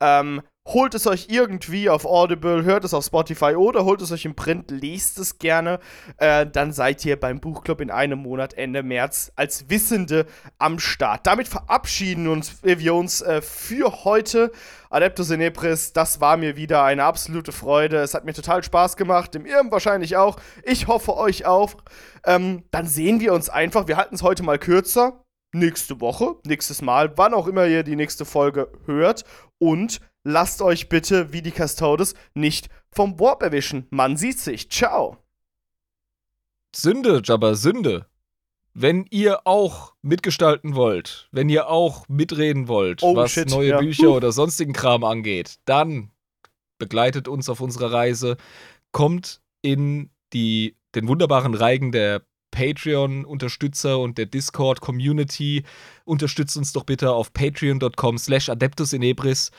Ähm, 0.00 0.42
holt 0.68 0.94
es 0.94 1.06
euch 1.06 1.28
irgendwie 1.30 1.88
auf 1.88 2.04
Audible, 2.04 2.62
hört 2.64 2.84
es 2.84 2.92
auf 2.92 3.04
Spotify 3.04 3.54
oder 3.56 3.84
holt 3.84 4.02
es 4.02 4.12
euch 4.12 4.24
im 4.26 4.34
Print, 4.34 4.70
liest 4.70 5.18
es 5.18 5.38
gerne. 5.38 5.80
Äh, 6.18 6.46
dann 6.46 6.72
seid 6.72 7.04
ihr 7.04 7.18
beim 7.18 7.40
Buchclub 7.40 7.80
in 7.80 7.90
einem 7.90 8.18
Monat 8.18 8.54
Ende 8.54 8.82
März 8.82 9.32
als 9.34 9.70
Wissende 9.70 10.26
am 10.58 10.78
Start. 10.78 11.26
Damit 11.26 11.48
verabschieden 11.48 12.28
uns, 12.28 12.62
wir 12.62 12.94
uns 12.94 13.22
äh, 13.22 13.40
für 13.40 14.04
heute. 14.04 14.52
Adeptus 14.90 15.30
Inepris, 15.30 15.92
das 15.92 16.20
war 16.20 16.36
mir 16.36 16.56
wieder 16.56 16.84
eine 16.84 17.04
absolute 17.04 17.52
Freude. 17.52 17.98
Es 17.98 18.14
hat 18.14 18.24
mir 18.24 18.34
total 18.34 18.62
Spaß 18.62 18.96
gemacht, 18.96 19.34
dem 19.34 19.46
Irm 19.46 19.70
wahrscheinlich 19.70 20.16
auch. 20.16 20.36
Ich 20.64 20.86
hoffe 20.86 21.16
euch 21.16 21.46
auch. 21.46 21.74
Ähm, 22.24 22.64
dann 22.70 22.86
sehen 22.86 23.20
wir 23.20 23.32
uns 23.32 23.48
einfach. 23.48 23.88
Wir 23.88 23.96
halten 23.96 24.14
es 24.14 24.22
heute 24.22 24.42
mal 24.42 24.58
kürzer. 24.58 25.24
Nächste 25.54 26.02
Woche, 26.02 26.36
nächstes 26.44 26.82
Mal, 26.82 27.16
wann 27.16 27.32
auch 27.32 27.46
immer 27.46 27.64
ihr 27.64 27.82
die 27.82 27.96
nächste 27.96 28.26
Folge 28.26 28.70
hört. 28.84 29.24
Und 29.56 30.00
lasst 30.24 30.62
euch 30.62 30.88
bitte, 30.88 31.32
wie 31.32 31.42
die 31.42 31.52
Custodes, 31.52 32.14
nicht 32.34 32.68
vom 32.90 33.18
Warp 33.20 33.42
erwischen. 33.42 33.86
Man 33.90 34.16
sieht 34.16 34.38
sich. 34.38 34.70
Ciao. 34.70 35.18
Sünde, 36.74 37.22
Jabba, 37.24 37.54
Sünde. 37.54 38.06
Wenn 38.74 39.06
ihr 39.10 39.46
auch 39.46 39.94
mitgestalten 40.02 40.74
wollt, 40.76 41.28
wenn 41.32 41.48
ihr 41.48 41.68
auch 41.68 42.06
mitreden 42.08 42.68
wollt, 42.68 43.02
Oh, 43.02 43.16
was 43.16 43.32
shit, 43.32 43.50
neue 43.50 43.70
ja. 43.70 43.80
Bücher 43.80 44.10
oder 44.10 44.30
sonstigen 44.30 44.72
Kram 44.72 45.02
angeht, 45.02 45.56
dann 45.64 46.12
begleitet 46.78 47.26
uns 47.26 47.48
auf 47.48 47.60
unserer 47.60 47.92
Reise, 47.92 48.36
kommt 48.92 49.40
in 49.62 50.10
die, 50.32 50.76
den 50.94 51.08
wunderbaren 51.08 51.54
Reigen 51.54 51.90
der 51.90 52.22
Patreon-Unterstützer 52.52 53.98
und 53.98 54.16
der 54.16 54.26
Discord-Community. 54.26 55.64
Unterstützt 56.04 56.56
uns 56.56 56.72
doch 56.72 56.84
bitte 56.84 57.12
auf 57.12 57.32
patreon.com 57.32 58.16
slash 58.18 58.48
adeptus 58.48 58.92
inebris. 58.92 59.50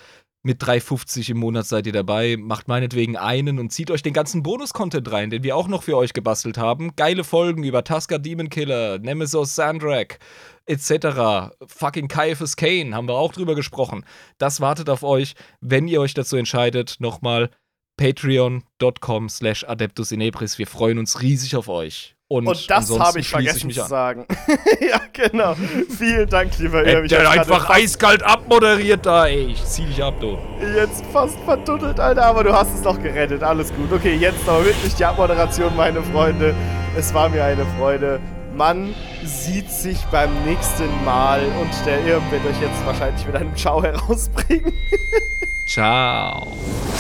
Mit 0.42 0.64
3,50 0.64 1.32
im 1.32 1.38
Monat 1.40 1.66
seid 1.66 1.86
ihr 1.86 1.92
dabei. 1.92 2.38
Macht 2.38 2.70
meinetwegen 2.70 3.18
einen 3.18 3.60
und 3.60 3.74
zieht 3.74 3.92
euch 3.92 4.02
den 4.02 4.14
ganzen 4.14 4.42
Bonus-Content 4.42 5.12
rein, 5.12 5.30
den 5.30 5.44
wir 5.44 5.58
auch 5.58 5.68
noch 5.68 5.84
für 5.84 5.98
euch 5.98 6.14
gebastelt 6.14 6.58
haben. 6.58 6.96
Geile 6.96 7.26
Folgen 7.26 7.64
über 7.64 7.84
Tusker 7.84 8.20
Demon 8.20 8.50
Killer, 8.50 9.00
Nemesis 9.00 9.56
Sandrak, 9.56 10.20
etc. 10.66 11.52
Fucking 11.68 12.08
Caiaphas 12.08 12.56
Kane 12.56 12.96
haben 12.96 13.10
wir 13.10 13.16
auch 13.16 13.34
drüber 13.34 13.54
gesprochen. 13.54 14.06
Das 14.38 14.62
wartet 14.62 14.90
auf 14.90 15.04
euch, 15.04 15.36
wenn 15.60 15.90
ihr 15.90 16.00
euch 16.00 16.14
dazu 16.14 16.38
entscheidet. 16.38 16.96
Nochmal 17.00 17.50
patreon.com 17.98 19.28
slash 19.28 19.66
adeptus 19.66 20.14
inebris. 20.14 20.58
Wir 20.58 20.68
freuen 20.68 21.00
uns 21.00 21.22
riesig 21.22 21.58
auf 21.58 21.68
euch. 21.68 22.16
Und, 22.32 22.48
Und 22.48 22.70
das 22.70 23.00
habe 23.00 23.22
ich 23.22 23.28
vergessen 23.28 23.68
mich 23.68 23.76
zu 23.76 23.88
sagen. 23.88 24.28
ja, 24.88 25.02
genau. 25.12 25.56
Vielen 25.98 26.30
Dank, 26.30 26.56
lieber. 26.60 26.86
Ich 26.86 27.10
Der 27.10 27.28
einfach 27.28 27.68
eiskalt 27.72 28.22
abmoderiert 28.22 29.04
da, 29.04 29.26
ey. 29.26 29.48
Ich 29.48 29.66
zieh 29.66 29.86
dich 29.86 30.04
ab, 30.04 30.14
du. 30.20 30.38
jetzt 30.76 31.04
fast 31.12 31.40
verduddelt, 31.40 32.00
Alter, 32.00 32.26
aber 32.26 32.44
du 32.44 32.54
hast 32.54 32.72
es 32.76 32.84
noch 32.84 33.02
gerettet. 33.02 33.42
Alles 33.42 33.74
gut. 33.74 33.92
Okay, 33.92 34.16
jetzt 34.16 34.48
aber 34.48 34.64
wirklich 34.64 34.94
die 34.94 35.06
Abmoderation, 35.06 35.76
meine 35.76 36.04
Freunde. 36.04 36.54
Es 36.96 37.12
war 37.16 37.30
mir 37.30 37.44
eine 37.44 37.66
Freude. 37.80 38.20
Man 38.56 38.94
sieht 39.26 39.72
sich 39.72 39.98
beim 40.12 40.30
nächsten 40.46 41.04
Mal 41.04 41.42
und 41.60 41.86
der 41.88 42.06
Irm 42.06 42.24
wird 42.30 42.46
euch 42.46 42.62
jetzt 42.62 42.86
wahrscheinlich 42.86 43.26
mit 43.26 43.38
einem 43.38 43.56
Ciao 43.56 43.82
herausbringen. 43.82 44.72
Ciao. 45.66 46.46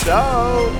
Ciao. 0.03 0.71